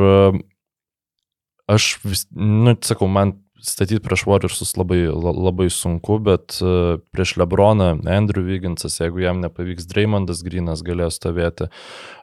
aš 1.67 1.97
vis, 2.03 2.25
nu, 2.31 2.75
sakau, 2.81 3.09
man 3.11 3.35
statyti 3.63 4.01
prieš 4.03 4.23
Warriorsus 4.27 4.75
labai, 4.77 4.99
labai 5.11 5.67
sunku, 5.73 6.19
bet 6.23 6.59
e, 6.61 6.97
prieš 7.13 7.35
Lebroną 7.41 7.89
Andrew 8.13 8.45
Vigginsas, 8.45 8.99
jeigu 9.01 9.23
jam 9.23 9.41
nepavyks, 9.43 9.87
Dreymondas 9.89 10.43
Grinas 10.45 10.83
galės 10.85 11.17
stovėti. 11.19 11.69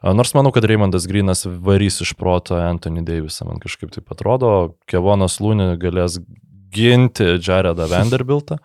Nors 0.05 0.33
manau, 0.37 0.53
kad 0.55 0.65
Dreymondas 0.65 1.07
Grinas 1.11 1.45
varys 1.45 2.01
iš 2.05 2.15
proto 2.19 2.57
Anthony 2.59 3.03
Davisą, 3.05 3.49
man 3.49 3.61
kažkaip 3.63 3.93
taip 3.95 4.15
atrodo, 4.15 4.75
Kevonas 4.89 5.39
Lūnė 5.43 5.75
galės 5.81 6.21
ginti 6.75 7.37
Jaredą 7.39 7.87
Vanderbiltą, 7.87 8.57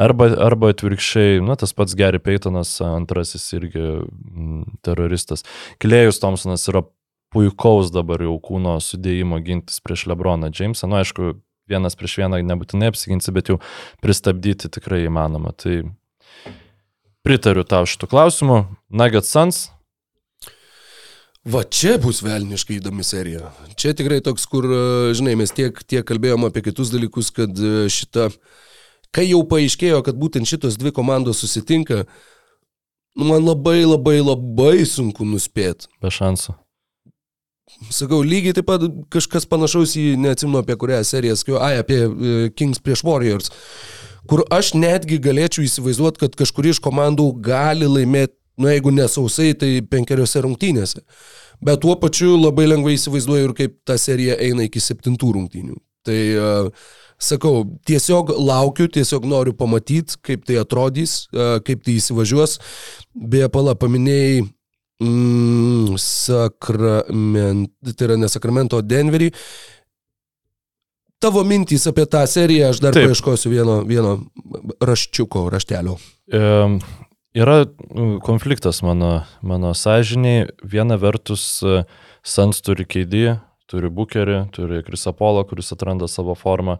arba, 0.00 0.30
arba 0.40 0.70
atvirkščiai, 0.72 1.42
na, 1.44 1.56
tas 1.60 1.74
pats 1.76 1.96
Gary 1.98 2.20
Paytonas, 2.22 2.72
antrasis 2.84 3.44
irgi 3.56 4.00
teroristas. 4.86 5.44
Klėjus 5.82 6.22
Thompsonas 6.22 6.64
yra 6.72 6.86
puikaus 7.30 7.92
dabar 7.94 8.22
jau 8.24 8.34
kūno 8.42 8.76
sudėjimo 8.82 9.38
gintis 9.46 9.80
prieš 9.84 10.08
Lebroną 10.10 10.50
Jamesą. 10.50 10.88
Na, 10.88 10.98
nu, 10.98 11.00
aišku, 11.04 11.34
vienas 11.70 11.96
prieš 11.98 12.18
vieną 12.20 12.42
nebūtinai 12.46 12.90
apsiginsi, 12.90 13.34
bet 13.34 13.52
jau 13.52 13.58
pristabdyti 14.02 14.70
tikrai 14.72 15.04
įmanoma. 15.06 15.54
Tai 15.54 15.82
pritariu 17.26 17.66
tau 17.68 17.86
šitų 17.88 18.10
klausimų. 18.10 18.64
Nugget 18.90 19.28
Suns. 19.28 19.68
Va 21.40 21.62
čia 21.64 21.94
bus 22.00 22.20
velniškai 22.20 22.76
įdomi 22.76 23.04
serija. 23.06 23.48
Čia 23.80 23.94
tikrai 23.96 24.18
toks, 24.24 24.44
kur, 24.50 24.66
žinai, 25.16 25.38
mes 25.40 25.54
tiek, 25.56 25.78
tiek 25.88 26.04
kalbėjom 26.04 26.44
apie 26.50 26.60
kitus 26.66 26.92
dalykus, 26.92 27.30
kad 27.32 27.62
šita, 27.88 28.28
kai 29.14 29.24
jau 29.30 29.40
paaiškėjo, 29.48 30.02
kad 30.04 30.20
būtent 30.20 30.50
šitos 30.50 30.76
dvi 30.76 30.92
komandos 30.92 31.40
susitinka, 31.40 32.02
nu, 33.16 33.24
man 33.24 33.40
labai 33.40 33.86
labai 33.86 34.18
labai 34.20 34.82
sunku 34.84 35.24
nuspėti. 35.24 35.88
Be 36.04 36.12
šansų. 36.12 36.58
Sakau, 37.88 38.20
lygiai 38.26 38.54
taip 38.56 38.68
pat 38.68 38.84
kažkas 39.12 39.46
panašaus 39.48 39.94
į, 39.96 40.04
neatsimenu 40.20 40.60
apie 40.60 40.76
kurią 40.80 41.00
seriją, 41.06 41.36
sakiau, 41.40 41.56
ai, 41.64 41.78
apie 41.80 42.02
uh, 42.04 42.44
Kings 42.56 42.82
prieš 42.84 43.02
Warriors, 43.06 43.52
kur 44.28 44.44
aš 44.52 44.74
netgi 44.76 45.20
galėčiau 45.22 45.64
įsivaizduoti, 45.64 46.20
kad 46.20 46.36
kažkuri 46.38 46.74
iš 46.74 46.82
komandų 46.84 47.30
gali 47.44 47.88
laimėti, 47.88 48.36
nu 48.60 48.68
jeigu 48.68 48.92
nesausai, 48.92 49.54
tai 49.56 49.70
penkeriose 49.88 50.42
rungtynėse. 50.44 51.00
Bet 51.64 51.80
tuo 51.84 51.96
pačiu 52.00 52.34
labai 52.36 52.66
lengvai 52.68 52.98
įsivaizduoju 52.98 53.48
ir 53.48 53.56
kaip 53.56 53.78
ta 53.88 53.96
serija 54.00 54.36
eina 54.40 54.68
iki 54.68 54.80
septintų 54.80 55.32
rungtynių. 55.36 55.80
Tai 56.08 56.20
uh, 56.36 56.92
sakau, 57.20 57.64
tiesiog 57.88 58.32
laukiu, 58.36 58.88
tiesiog 58.92 59.24
noriu 59.28 59.56
pamatyti, 59.56 60.20
kaip 60.24 60.44
tai 60.48 60.60
atrodys, 60.60 61.22
uh, 61.32 61.58
kaip 61.64 61.84
tai 61.84 61.96
įsivažiuos. 62.00 62.58
Beje, 63.12 63.48
pala, 63.52 63.76
paminėjai 63.76 64.44
mm, 65.00 65.98
Sakrament, 66.00 67.72
tai 67.96 68.08
yra 68.08 68.16
ne 68.20 68.30
Sakramento, 68.30 68.80
Denverį. 68.84 69.30
Tavo 71.20 71.42
mintys 71.44 71.84
apie 71.90 72.06
tą 72.08 72.22
seriją, 72.28 72.70
aš 72.72 72.80
dar 72.80 72.96
Taip. 72.96 73.10
paieškosiu 73.10 73.52
vieno, 73.52 73.80
vieno 73.84 74.14
raščiuko, 74.80 75.48
raštelio. 75.52 75.98
E, 76.32 76.40
yra 77.36 77.58
konfliktas 78.24 78.80
mano, 78.86 79.18
mano 79.44 79.74
sąžiniai. 79.76 80.48
Viena 80.64 80.96
vertus, 81.00 81.58
e, 81.60 81.84
Sans 82.20 82.58
turi 82.60 82.84
keidį, 82.84 83.38
turi 83.70 83.88
bukerį, 83.88 84.40
turi 84.52 84.82
Krisapolą, 84.84 85.46
kuris 85.48 85.72
atranda 85.72 86.08
savo 86.10 86.34
formą. 86.36 86.76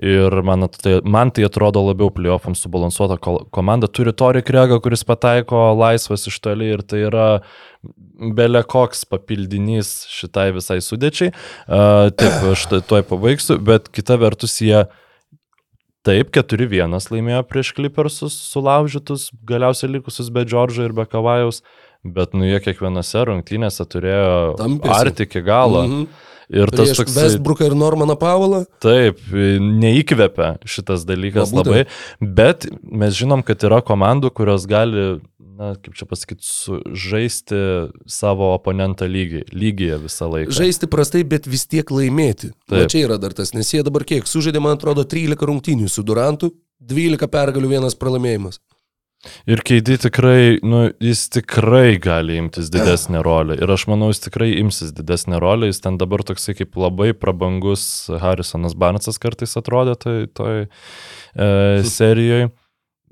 Ir 0.00 0.32
man 0.46 0.64
tai, 0.72 1.00
man 1.04 1.30
tai 1.34 1.44
atrodo 1.44 1.82
labiau 1.84 2.08
playoffams 2.14 2.62
subalansuota 2.64 3.18
komanda. 3.52 3.90
Turi 3.92 4.14
Tori 4.16 4.40
Kregą, 4.44 4.80
kuris 4.80 5.04
pataiko 5.04 5.72
laisvas 5.76 6.24
iš 6.30 6.38
toli 6.40 6.70
ir 6.72 6.84
tai 6.86 7.04
yra 7.10 7.26
belė 8.22 8.62
koks 8.64 9.04
papildinys 9.10 9.92
šitai 10.12 10.48
visai 10.56 10.78
sudėčiai. 10.84 11.34
Uh, 11.66 12.08
taip, 12.16 12.40
aš 12.54 12.66
tuoj 12.88 13.04
pabaigsiu, 13.10 13.58
bet 13.60 13.92
kita 13.92 14.20
vertus 14.22 14.60
jie 14.64 14.86
Taip, 16.02 16.32
4-1 16.34 16.96
laimėjo 17.14 17.44
prieš 17.46 17.68
Clippersus 17.76 18.34
sulaužytus, 18.50 19.28
galiausiai 19.46 19.92
likusius 19.92 20.32
be 20.34 20.42
Džordžo 20.42 20.88
ir 20.88 20.94
be 20.96 21.04
Kavajaus, 21.06 21.60
bet 22.02 22.34
nu 22.34 22.48
jie 22.48 22.58
kiekvienose 22.64 23.22
rungtynėse 23.28 23.86
turėjo 23.86 24.56
arti 24.90 25.28
iki 25.28 25.44
galo. 25.46 25.84
Mm 25.86 26.08
Ir 26.52 26.68
tas 26.68 26.90
Prieš 26.90 27.00
toks... 27.00 27.16
Westbrooką 27.16 27.66
ir 27.70 27.74
Normaną 27.78 28.16
Pavalą? 28.20 28.62
Taip, 28.84 29.20
neįkvepia 29.32 30.54
šitas 30.68 31.06
dalykas 31.08 31.52
Na, 31.54 31.62
labai, 31.62 31.84
bet 32.20 32.66
mes 32.84 33.16
žinom, 33.16 33.44
kad 33.46 33.64
yra 33.64 33.80
komandų, 33.86 34.30
kurios 34.36 34.66
gali, 34.68 35.22
na, 35.40 35.72
kaip 35.80 35.96
čia 35.96 36.08
pasakyti, 36.10 36.44
žaisti 36.92 37.60
savo 38.10 38.50
oponentą 38.52 39.08
lygiai, 39.08 39.46
lygiai 39.56 40.00
visą 40.02 40.28
laiką. 40.28 40.52
Žaisti 40.58 40.90
prastai, 40.92 41.24
bet 41.28 41.48
vis 41.48 41.64
tiek 41.70 41.88
laimėti. 41.88 42.52
Na, 42.72 42.84
čia 42.84 43.06
yra 43.06 43.16
dar 43.22 43.32
tas, 43.38 43.54
nes 43.56 43.72
jie 43.72 43.80
dabar 43.86 44.04
kiek 44.08 44.28
sužaidė, 44.28 44.60
man 44.60 44.76
atrodo, 44.76 45.06
13 45.08 45.48
rungtynių 45.48 45.88
su 45.88 46.04
Durantu, 46.04 46.52
12 46.84 47.32
pergalių, 47.32 47.72
vienas 47.78 47.96
pralaimėjimas. 47.96 48.60
Ir 49.46 49.60
Keidį 49.62 49.96
tikrai, 50.02 50.40
nu, 50.66 50.88
jis 51.02 51.28
tikrai 51.30 51.94
gali 52.02 52.40
imtis 52.40 52.70
didesnę 52.74 53.20
rolę. 53.22 53.54
Ir 53.62 53.70
aš 53.70 53.84
manau, 53.90 54.08
jis 54.10 54.24
tikrai 54.24 54.50
imsis 54.58 54.90
didesnę 54.96 55.38
rolę. 55.42 55.68
Jis 55.70 55.78
ten 55.84 55.98
dabar 56.00 56.24
toksai 56.26 56.56
kaip 56.58 56.74
labai 56.78 57.12
prabangus 57.14 57.84
Harrisonas 58.22 58.74
Barnesas 58.74 59.22
kartais 59.22 59.54
atrodė 59.58 59.94
toj, 60.02 60.26
toj 60.34 60.58
e, 60.64 61.48
serijoje. 61.86 62.50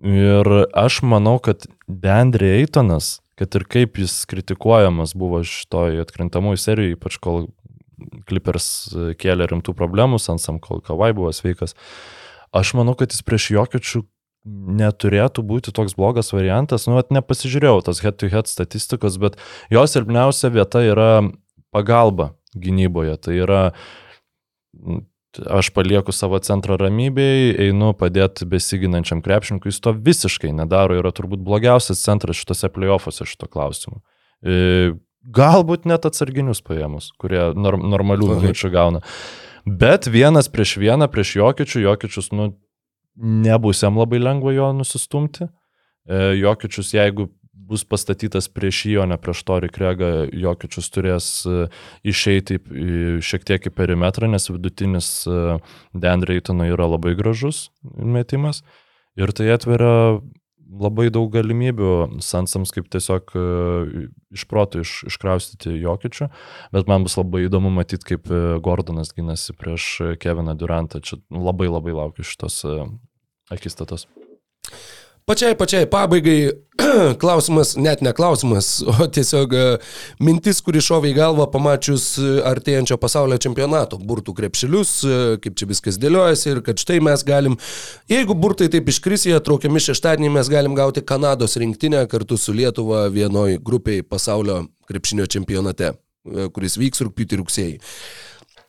Ir 0.00 0.52
aš 0.74 1.02
manau, 1.06 1.36
kad 1.44 1.68
Deandre 1.86 2.56
Eitonas, 2.58 3.18
kad 3.38 3.54
ir 3.54 3.68
kaip 3.70 4.00
jis 4.00 4.22
kritikuojamas 4.30 5.14
buvo 5.18 5.44
šitoj 5.46 6.02
atkrintamųjų 6.06 6.62
serijų, 6.62 6.94
ypač 6.96 7.20
kol 7.22 7.50
Clippers 8.26 8.66
kėlė 9.20 9.50
rimtų 9.50 9.76
problemų, 9.76 10.18
Sansam, 10.18 10.58
kol 10.62 10.80
Kavai 10.82 11.12
buvo 11.14 11.30
sveikas, 11.36 11.76
aš 12.56 12.72
manau, 12.78 12.96
kad 12.98 13.12
jis 13.12 13.22
prieš 13.26 13.50
jokiočių 13.52 14.02
neturėtų 14.46 15.44
būti 15.44 15.72
toks 15.76 15.94
blogas 15.98 16.32
variantas. 16.32 16.86
Nu, 16.88 16.96
at 17.00 17.12
nepasižiūrėjau 17.12 17.84
tas 17.84 18.00
head-to-head 18.04 18.46
-head 18.46 18.52
statistikos, 18.52 19.18
bet 19.20 19.36
jos 19.70 19.92
silpniausia 19.92 20.48
vieta 20.48 20.80
yra 20.80 21.30
pagalba 21.70 22.34
gynyboje. 22.56 23.16
Tai 23.20 23.34
yra, 23.36 23.62
aš 25.46 25.70
palieku 25.76 26.12
savo 26.12 26.38
centrą 26.38 26.78
ramybėje, 26.80 27.68
einu 27.68 27.92
padėti 27.94 28.48
besiginančiam 28.48 29.22
krepšininkui, 29.22 29.70
jis 29.70 29.80
to 29.84 29.92
visiškai 29.92 30.52
nedaro, 30.56 30.96
yra 30.98 31.12
turbūt 31.12 31.44
blogiausias 31.44 32.02
centras 32.02 32.40
šitose 32.40 32.72
playoffuose 32.72 33.28
šito 33.28 33.46
klausimu. 33.46 34.00
E, 34.42 34.96
galbūt 35.22 35.86
net 35.86 36.08
atsarginius 36.08 36.64
paėmus, 36.64 37.12
kurie 37.20 37.52
norm, 37.54 37.84
normalių 37.92 38.40
minučių 38.40 38.72
gauna. 38.72 39.04
Bet 39.66 40.08
vienas 40.08 40.48
prieš 40.48 40.78
vieną, 40.80 41.10
prieš 41.12 41.36
jokiečių, 41.36 41.84
jokiečius, 41.84 42.30
nu, 42.32 42.54
nebus 43.20 43.82
jam 43.82 43.98
labai 43.98 44.18
lengva 44.18 44.52
jo 44.52 44.72
nusistumti. 44.72 45.46
E, 46.08 46.16
Jokičius, 46.40 46.94
jeigu 46.94 47.28
bus 47.70 47.84
pastatytas 47.86 48.48
prieš 48.50 48.82
jį, 48.88 48.96
o 49.02 49.06
ne 49.06 49.18
prieš 49.20 49.44
Tori 49.46 49.70
Kregą, 49.70 50.10
Jokičius 50.34 50.90
turės 50.90 51.28
e, 51.46 51.68
išeiti 52.08 52.58
šiek 53.22 53.46
tiek 53.46 53.70
į 53.70 53.74
perimetrą, 53.76 54.30
nes 54.30 54.50
vidutinis 54.50 55.12
e, 55.28 55.60
Dan 55.94 56.26
Reitono 56.26 56.66
yra 56.66 56.88
labai 56.90 57.14
gražus 57.18 57.68
metimas. 57.84 58.64
Ir 59.18 59.34
tai 59.36 59.50
atveria 59.52 60.20
labai 60.70 61.08
daug 61.10 61.26
galimybių 61.34 62.22
Sansams 62.22 62.70
kaip 62.70 62.86
tiesiog 62.94 63.32
iš 64.30 64.44
proto 64.46 64.84
iš, 64.84 64.92
iškraustyti 65.10 65.72
Jokičių, 65.82 66.28
bet 66.70 66.86
man 66.86 67.02
bus 67.02 67.18
labai 67.18 67.42
įdomu 67.48 67.72
matyti, 67.74 68.12
kaip 68.12 68.30
Gordonas 68.62 69.10
gynasi 69.16 69.56
prieš 69.58 69.88
Keviną 70.22 70.54
Durantą. 70.54 71.02
Čia 71.02 71.18
labai 71.34 71.66
labai 71.66 71.96
laukiu 71.98 72.22
šitos 72.22 72.62
akistatos. 73.50 74.06
Pačiai, 75.30 75.54
pačiai 75.54 75.86
pabaigai 75.86 76.50
klausimas, 77.22 77.76
net 77.78 78.00
ne 78.02 78.10
klausimas, 78.16 78.80
o 78.82 79.06
tiesiog 79.14 79.52
e, 79.54 79.64
mintis, 80.26 80.58
kuri 80.64 80.80
šovė 80.82 81.12
į 81.12 81.16
galvą 81.20 81.44
pamačius 81.52 82.06
e, 82.18 82.30
artėjančio 82.50 82.96
pasaulio 82.98 83.38
čempionato 83.38 84.00
burtų 84.10 84.34
krepšelius, 84.40 84.94
e, 85.04 85.18
kaip 85.44 85.58
čia 85.60 85.68
viskas 85.70 86.00
dėliojasi 86.02 86.50
ir 86.50 86.62
kad 86.66 86.82
štai 86.82 86.98
mes 87.04 87.22
galim, 87.28 87.54
jeigu 88.10 88.34
burtai 88.34 88.70
taip 88.72 88.90
iškris, 88.90 89.28
jie 89.28 89.38
traukiami 89.38 89.84
šeštadienį, 89.84 90.32
mes 90.40 90.50
galim 90.50 90.74
gauti 90.78 91.04
Kanados 91.06 91.54
rinktinę 91.62 92.02
kartu 92.10 92.40
su 92.40 92.56
Lietuva 92.56 93.04
vienoj 93.14 93.60
grupiai 93.62 94.02
pasaulio 94.02 94.64
krepšinio 94.90 95.28
čempionate, 95.30 95.92
kuris 96.56 96.74
vyks 96.80 97.06
rūpjūtį 97.06 97.38
rugsėjai. 97.44 97.78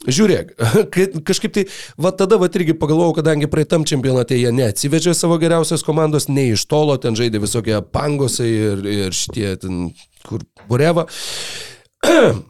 Žiūrėk, 0.07 0.53
kai- 0.93 1.09
kažkaip 1.27 1.53
tai, 1.53 1.63
va 2.01 2.09
tada 2.17 2.39
va 2.41 2.49
irgi 2.49 2.73
pagalvojau, 2.77 3.19
kadangi 3.19 3.49
praeitam 3.51 3.85
čempionate 3.85 4.39
jie 4.39 4.49
neatsivežė 4.55 5.13
savo 5.17 5.37
geriausios 5.41 5.85
komandos, 5.85 6.25
nei 6.29 6.55
iš 6.55 6.65
tolo, 6.71 6.95
ten 6.97 7.17
žaidė 7.17 7.41
visokie 7.43 7.77
pangosai 7.93 8.49
ir, 8.49 8.81
ir 8.89 9.13
šitie 9.17 9.53
ten, 9.61 9.91
kur 10.25 10.41
bureva. 10.69 11.05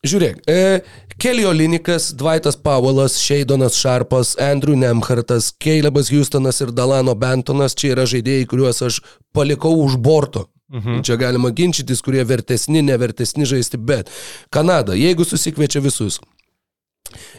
Žiūrėk, 0.00 0.38
e, 0.48 0.80
Kelly 1.20 1.44
Olinikas, 1.44 2.06
Dvaitas 2.16 2.56
Paulas, 2.56 3.18
Šeidonas 3.20 3.76
Šarpas, 3.76 4.32
Andrew 4.40 4.72
Nemhartas, 4.80 5.50
Calebas 5.60 6.08
Houstonas 6.08 6.62
ir 6.64 6.72
Dalano 6.72 7.12
Bentonas 7.20 7.76
čia 7.76 7.92
yra 7.92 8.06
žaidėjai, 8.08 8.46
kuriuos 8.48 8.80
aš 8.86 9.02
palikau 9.36 9.74
už 9.84 9.98
borto. 10.00 10.46
Mhm. 10.72 11.02
Čia 11.04 11.18
galima 11.20 11.50
ginčytis, 11.52 12.00
kurie 12.06 12.22
vertesni, 12.24 12.80
nevertesni 12.86 13.44
žaisti, 13.44 13.76
bet 13.76 14.08
Kanada, 14.54 14.94
jeigu 14.96 15.26
susikviečia 15.26 15.82
visus, 15.84 16.20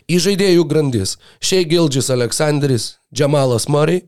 į 0.10 0.20
žaidėjų 0.28 0.68
grandis. 0.70 1.18
Šei 1.44 1.66
Gildžis 1.70 2.12
Aleksandris, 2.14 2.96
Džamalas 3.14 3.68
Murray 3.72 4.04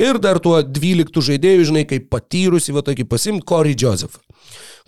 ir 0.00 0.18
dar 0.22 0.40
tuo 0.42 0.58
12 0.62 1.24
žaidėjų, 1.28 1.68
žinai, 1.70 1.86
kaip 1.88 2.08
patyrusi, 2.12 2.74
va 2.74 2.84
tokį 2.86 3.08
pasimti 3.10 3.46
Corey 3.48 3.76
Joseph 3.78 4.20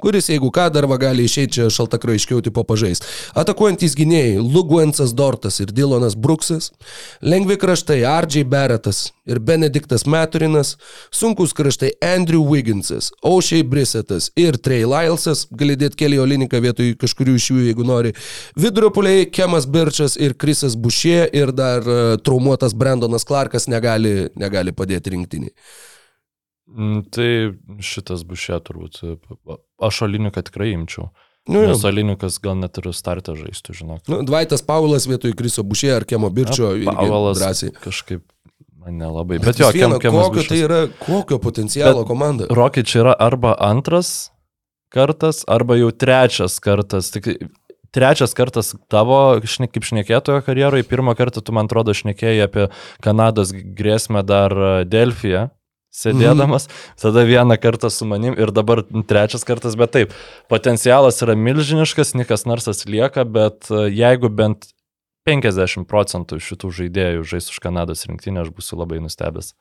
kuris, 0.04 0.28
jeigu 0.28 0.50
ką, 0.52 0.68
dar 0.74 0.84
va 0.90 0.98
gali 1.00 1.24
išeiti 1.24 1.56
čia 1.56 1.70
šaltakraiškiau 1.72 2.42
tipo 2.44 2.64
pažais. 2.68 3.00
Atakuojantys 3.38 3.96
gynėjai 3.96 4.42
Luguensas 4.42 5.14
Dortas 5.16 5.60
ir 5.64 5.72
Dilonas 5.72 6.16
Bruksas, 6.16 6.72
lengvi 7.24 7.56
kraštai 7.60 8.02
Ardžiai 8.08 8.44
Beretas 8.44 9.06
ir 9.24 9.40
Benediktas 9.40 10.04
Meturinas, 10.10 10.74
sunkus 11.14 11.54
kraštai 11.56 11.94
Andrew 12.04 12.44
Wigginsas, 12.50 13.08
Aušiai 13.24 13.64
Brisetas 13.64 14.28
ir 14.36 14.58
Trey 14.60 14.84
Lylesas, 14.84 15.46
gali 15.50 15.78
dėti 15.80 16.02
keli 16.04 16.20
Oliniką 16.20 16.60
vietoj 16.60 16.92
kažkurių 17.00 17.38
iš 17.40 17.48
jų, 17.54 17.62
jeigu 17.70 17.88
nori, 17.88 18.12
vidurio 18.60 18.92
puliai 18.92 19.24
Kemas 19.32 19.64
Birčas 19.70 20.18
ir 20.20 20.36
Krisas 20.36 20.76
Bušė 20.76 21.30
ir 21.32 21.54
dar 21.56 21.88
uh, 21.88 22.04
traumuotas 22.20 22.76
Brandonas 22.76 23.24
Clarkas 23.24 23.70
negali, 23.72 24.28
negali 24.36 24.76
padėti 24.76 25.16
rinktiniai. 25.16 25.56
Mm, 26.68 27.02
Tai 27.12 27.28
šitas 27.84 28.24
bus 28.24 28.38
šia 28.40 28.56
turbūt. 28.64 29.02
Aš 29.84 30.02
Oliniuką 30.06 30.42
tikrai 30.48 30.72
imčiau. 30.74 31.10
Nu. 31.48 31.60
Nes 31.68 31.82
Oliniukas 31.84 32.38
gal 32.40 32.56
net 32.56 32.78
ir 32.80 32.88
startą 32.96 33.34
žaistų, 33.36 33.74
žinok. 33.76 34.06
Nu, 34.08 34.22
Dvaitas 34.24 34.62
Paulas 34.64 35.04
vietoj 35.06 35.34
Kriso 35.36 35.62
Bušė 35.62 35.90
ar 35.98 36.04
Kemo 36.08 36.30
Birčio. 36.32 36.70
irgi 36.78 36.86
Pavalas 36.88 37.38
drąsiai. 37.42 37.72
kažkaip 37.84 38.22
man 38.80 38.96
nelabai. 38.98 39.36
Bet, 39.38 39.50
Bet 39.52 39.58
jo, 39.60 39.68
viena, 39.76 39.98
Kem- 40.00 40.12
kokio 40.16 40.30
Bišas. 40.40 40.48
tai 40.48 40.58
yra, 40.64 40.88
kokio 41.04 41.38
potencialo 41.38 42.00
Bet- 42.00 42.08
komanda. 42.08 42.46
Rokič 42.48 42.96
yra 42.96 43.14
arba 43.18 43.54
antras 43.60 44.30
kartas, 44.88 45.44
arba 45.46 45.76
jau 45.76 45.90
trečias 45.92 46.58
kartas. 46.60 47.10
Tik 47.12 47.28
trečias 47.92 48.32
kartas 48.34 48.74
tavo 48.88 49.38
kaip 49.44 49.82
šnekėtojo 49.84 50.40
karjeroje. 50.46 50.82
Pirmą 50.88 51.14
kartą 51.14 51.44
tu, 51.44 51.52
man 51.52 51.66
atrodo, 51.68 51.92
šnekėjai 51.92 52.42
apie 52.48 52.68
Kanados 53.02 53.52
grėsmę 53.52 54.24
dar 54.24 54.50
e, 54.50 54.84
Delfiją. 54.84 55.50
Sėdėdamas, 55.94 56.66
mm. 56.66 56.94
tada 56.98 57.22
vieną 57.28 57.56
kartą 57.62 57.90
su 57.92 58.06
manim 58.10 58.34
ir 58.34 58.50
dabar 58.54 58.82
trečias 59.06 59.46
kartas, 59.46 59.76
bet 59.78 59.92
taip, 59.94 60.14
potencialas 60.50 61.20
yra 61.22 61.36
milžiniškas, 61.38 62.16
Nikas 62.18 62.48
Narsas 62.50 62.82
lieka, 62.90 63.22
bet 63.22 63.70
e, 63.70 63.86
jeigu 63.94 64.30
bent 64.30 64.72
50 65.28 65.86
procentų 65.88 66.40
šitų 66.42 66.72
žaidėjų 66.80 67.22
žais 67.30 67.46
už 67.52 67.62
Kanados 67.62 68.04
rinktinę, 68.08 68.42
aš 68.42 68.50
būsiu 68.56 68.80
labai 68.80 68.98
nustebęs. 69.04 69.54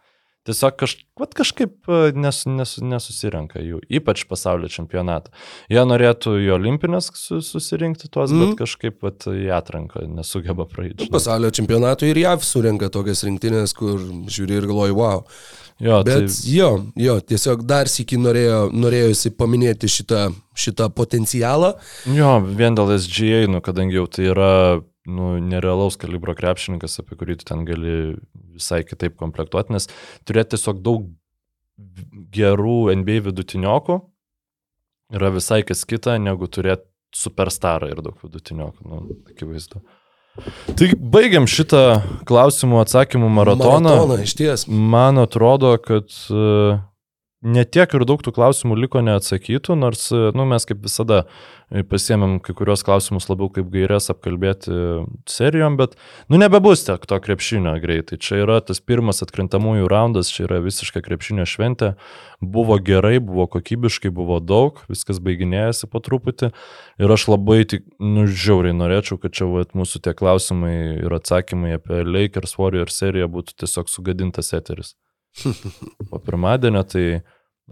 Tiesiog 0.43 0.75
kaž, 0.75 0.97
vat 1.19 1.31
kažkaip 1.39 1.87
e, 1.87 2.11
nes, 2.19 2.41
nes, 2.51 2.73
nesusirenka 2.83 3.61
jų, 3.63 3.77
ypač 3.99 4.25
pasaulio 4.27 4.67
čempionatą. 4.71 5.31
Jie 5.71 5.85
norėtų 5.87 6.35
į 6.43 6.49
olimpinės 6.57 7.07
su, 7.15 7.39
susirinkti 7.39 8.09
tuos, 8.11 8.33
mm. 8.33 8.41
Mhm. 8.41 8.49
bet 8.51 8.63
kažkaip 8.65 8.97
vat, 9.07 9.23
į 9.31 9.47
atranką 9.55 10.03
nesugeba 10.11 10.67
praeiti. 10.67 11.05
žinai. 11.05 11.13
Pasaulio 11.15 11.53
čempionatų 11.55 12.11
ir 12.11 12.19
JAV 12.25 12.43
surenka 12.43 12.91
tokias 12.91 13.23
rinktinės, 13.23 13.75
kur 13.77 14.03
žiūri 14.27 14.59
ir 14.59 14.67
galvoji, 14.67 14.97
wow. 14.99 15.23
Jo, 15.83 16.03
Bet 16.05 16.27
tai, 16.27 16.51
jo, 16.53 16.69
jo, 16.99 17.17
tiesiog 17.23 17.63
dar 17.67 17.89
sėki 17.91 18.19
norėjo, 18.19 18.67
norėjusi 18.75 19.31
paminėti 19.39 19.89
šitą, 19.89 20.27
šitą 20.59 20.91
potencialą. 20.93 21.73
jo, 22.13 22.33
vien 22.59 22.75
dėl 22.75 22.93
SGA, 22.99 23.45
nu, 23.51 23.63
kadangi 23.63 23.97
jau 23.97 24.05
tai 24.11 24.27
yra 24.35 24.51
nu, 25.05 25.33
nerealaus 25.39 25.97
kalibro 25.99 26.35
krepšininkas, 26.37 26.99
apie 27.01 27.17
kurį 27.19 27.39
tu 27.39 27.47
ten 27.49 27.65
gali 27.67 28.15
visai 28.53 28.83
kitaip 28.87 29.17
komplektuoti, 29.19 29.75
nes 29.75 29.89
turėti 30.27 30.55
tiesiog 30.55 30.81
daug 30.85 31.09
gerų 32.33 32.93
NBA 33.01 33.23
vidutiniokų 33.27 33.99
yra 35.13 35.33
visai 35.33 35.61
kas 35.67 35.83
kita, 35.89 36.17
negu 36.21 36.49
turėti 36.49 36.87
superstarą 37.13 37.91
ir 37.93 38.01
daug 38.05 38.17
vidutiniokų, 38.23 38.87
nu, 38.89 39.01
akivaizdu. 39.29 39.83
Tai 40.73 40.87
baigiam 40.97 41.45
šitą 41.49 42.01
klausimų 42.25 42.79
atsakymų 42.81 43.29
maratoną. 43.29 43.91
Maratoną, 43.91 44.17
iš 44.25 44.33
ties. 44.39 44.63
Man 44.67 45.21
atrodo, 45.21 45.75
kad 45.81 46.09
e, 46.09 46.79
ne 47.43 47.63
tiek 47.67 47.91
ir 47.93 48.05
daug 48.07 48.21
tų 48.23 48.31
klausimų 48.35 48.77
liko 48.79 49.01
neatsakytų, 49.03 49.75
nors 49.79 50.07
e, 50.15 50.31
nu, 50.37 50.45
mes 50.47 50.65
kaip 50.67 50.79
visada 50.83 51.23
e, 51.67 51.83
pasiemėm 51.87 52.37
kai 52.43 52.55
kurios 52.57 52.85
klausimus 52.87 53.27
labiau 53.29 53.49
kaip 53.53 53.67
gairias 53.73 54.09
apkalbėti 54.13 54.71
serijom, 55.29 55.75
bet 55.79 55.97
nu 56.31 56.39
nebebus 56.39 56.85
tiek 56.87 57.03
to 57.09 57.19
krepšinio 57.23 57.75
greitai. 57.83 58.17
Čia 58.23 58.41
yra 58.45 58.61
tas 58.63 58.79
pirmas 58.79 59.21
atkrintamųjų 59.25 59.91
raundas, 59.91 60.31
čia 60.33 60.47
yra 60.47 60.61
visiška 60.63 61.03
krepšinio 61.03 61.45
šventė. 61.49 61.93
Buvo 62.43 62.79
gerai, 62.83 63.17
buvo 63.23 63.45
kokybiškai, 63.51 64.11
buvo 64.15 64.39
daug, 64.43 64.81
viskas 64.91 65.21
baiginėjasi 65.23 65.91
po 65.91 66.01
truputį. 66.03 66.51
Ir 67.03 67.15
aš 67.15 67.29
labai 67.31 67.61
tik, 67.69 67.87
nu, 68.03 68.25
žiauriai 68.27 68.75
norėčiau, 68.75 69.19
kad 69.21 69.35
čia 69.35 69.47
vat, 69.51 69.75
mūsų 69.77 70.03
tie 70.03 70.15
klausimai 70.17 70.75
ir 71.03 71.19
atsakymai 71.19 71.77
apie 71.79 72.03
Lakers 72.07 72.57
Warrior 72.59 72.91
seriją 72.91 73.31
būtų 73.31 73.63
tiesiog 73.63 73.91
sugadintas 73.91 74.51
eteris 74.55 74.95
po 76.09 76.19
pirmadienio. 76.23 76.83
Tai 76.87 77.05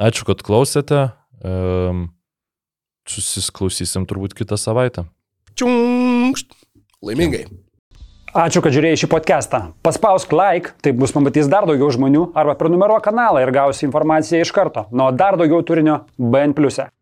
ačiū, 0.02 0.28
kad 0.28 0.44
klausėte. 0.46 1.10
Um, 1.42 2.10
susiklausysim 3.10 4.06
turbūt 4.10 4.36
kitą 4.38 4.60
savaitę. 4.62 5.08
Čiunkšt. 5.58 6.54
Laimingai. 7.02 7.48
Ačiū, 8.32 8.62
kad 8.64 8.72
žiūrėjai 8.72 9.02
šį 9.02 9.08
podcastą. 9.12 9.60
Paspausk 9.84 10.32
like, 10.32 10.72
taip 10.86 10.96
bus 11.02 11.12
pamatys 11.12 11.50
dar 11.52 11.66
daugiau 11.68 11.90
žmonių, 11.92 12.30
arba 12.38 12.56
prenumeruok 12.56 13.04
kanalą 13.10 13.42
ir 13.44 13.52
gausi 13.52 13.84
informaciją 13.90 14.46
iš 14.46 14.54
karto. 14.56 14.86
Nuo 14.96 15.10
dar 15.12 15.36
daugiau 15.36 15.60
turinio 15.68 16.06
BN⁇. 16.16 16.56
e. 16.86 17.01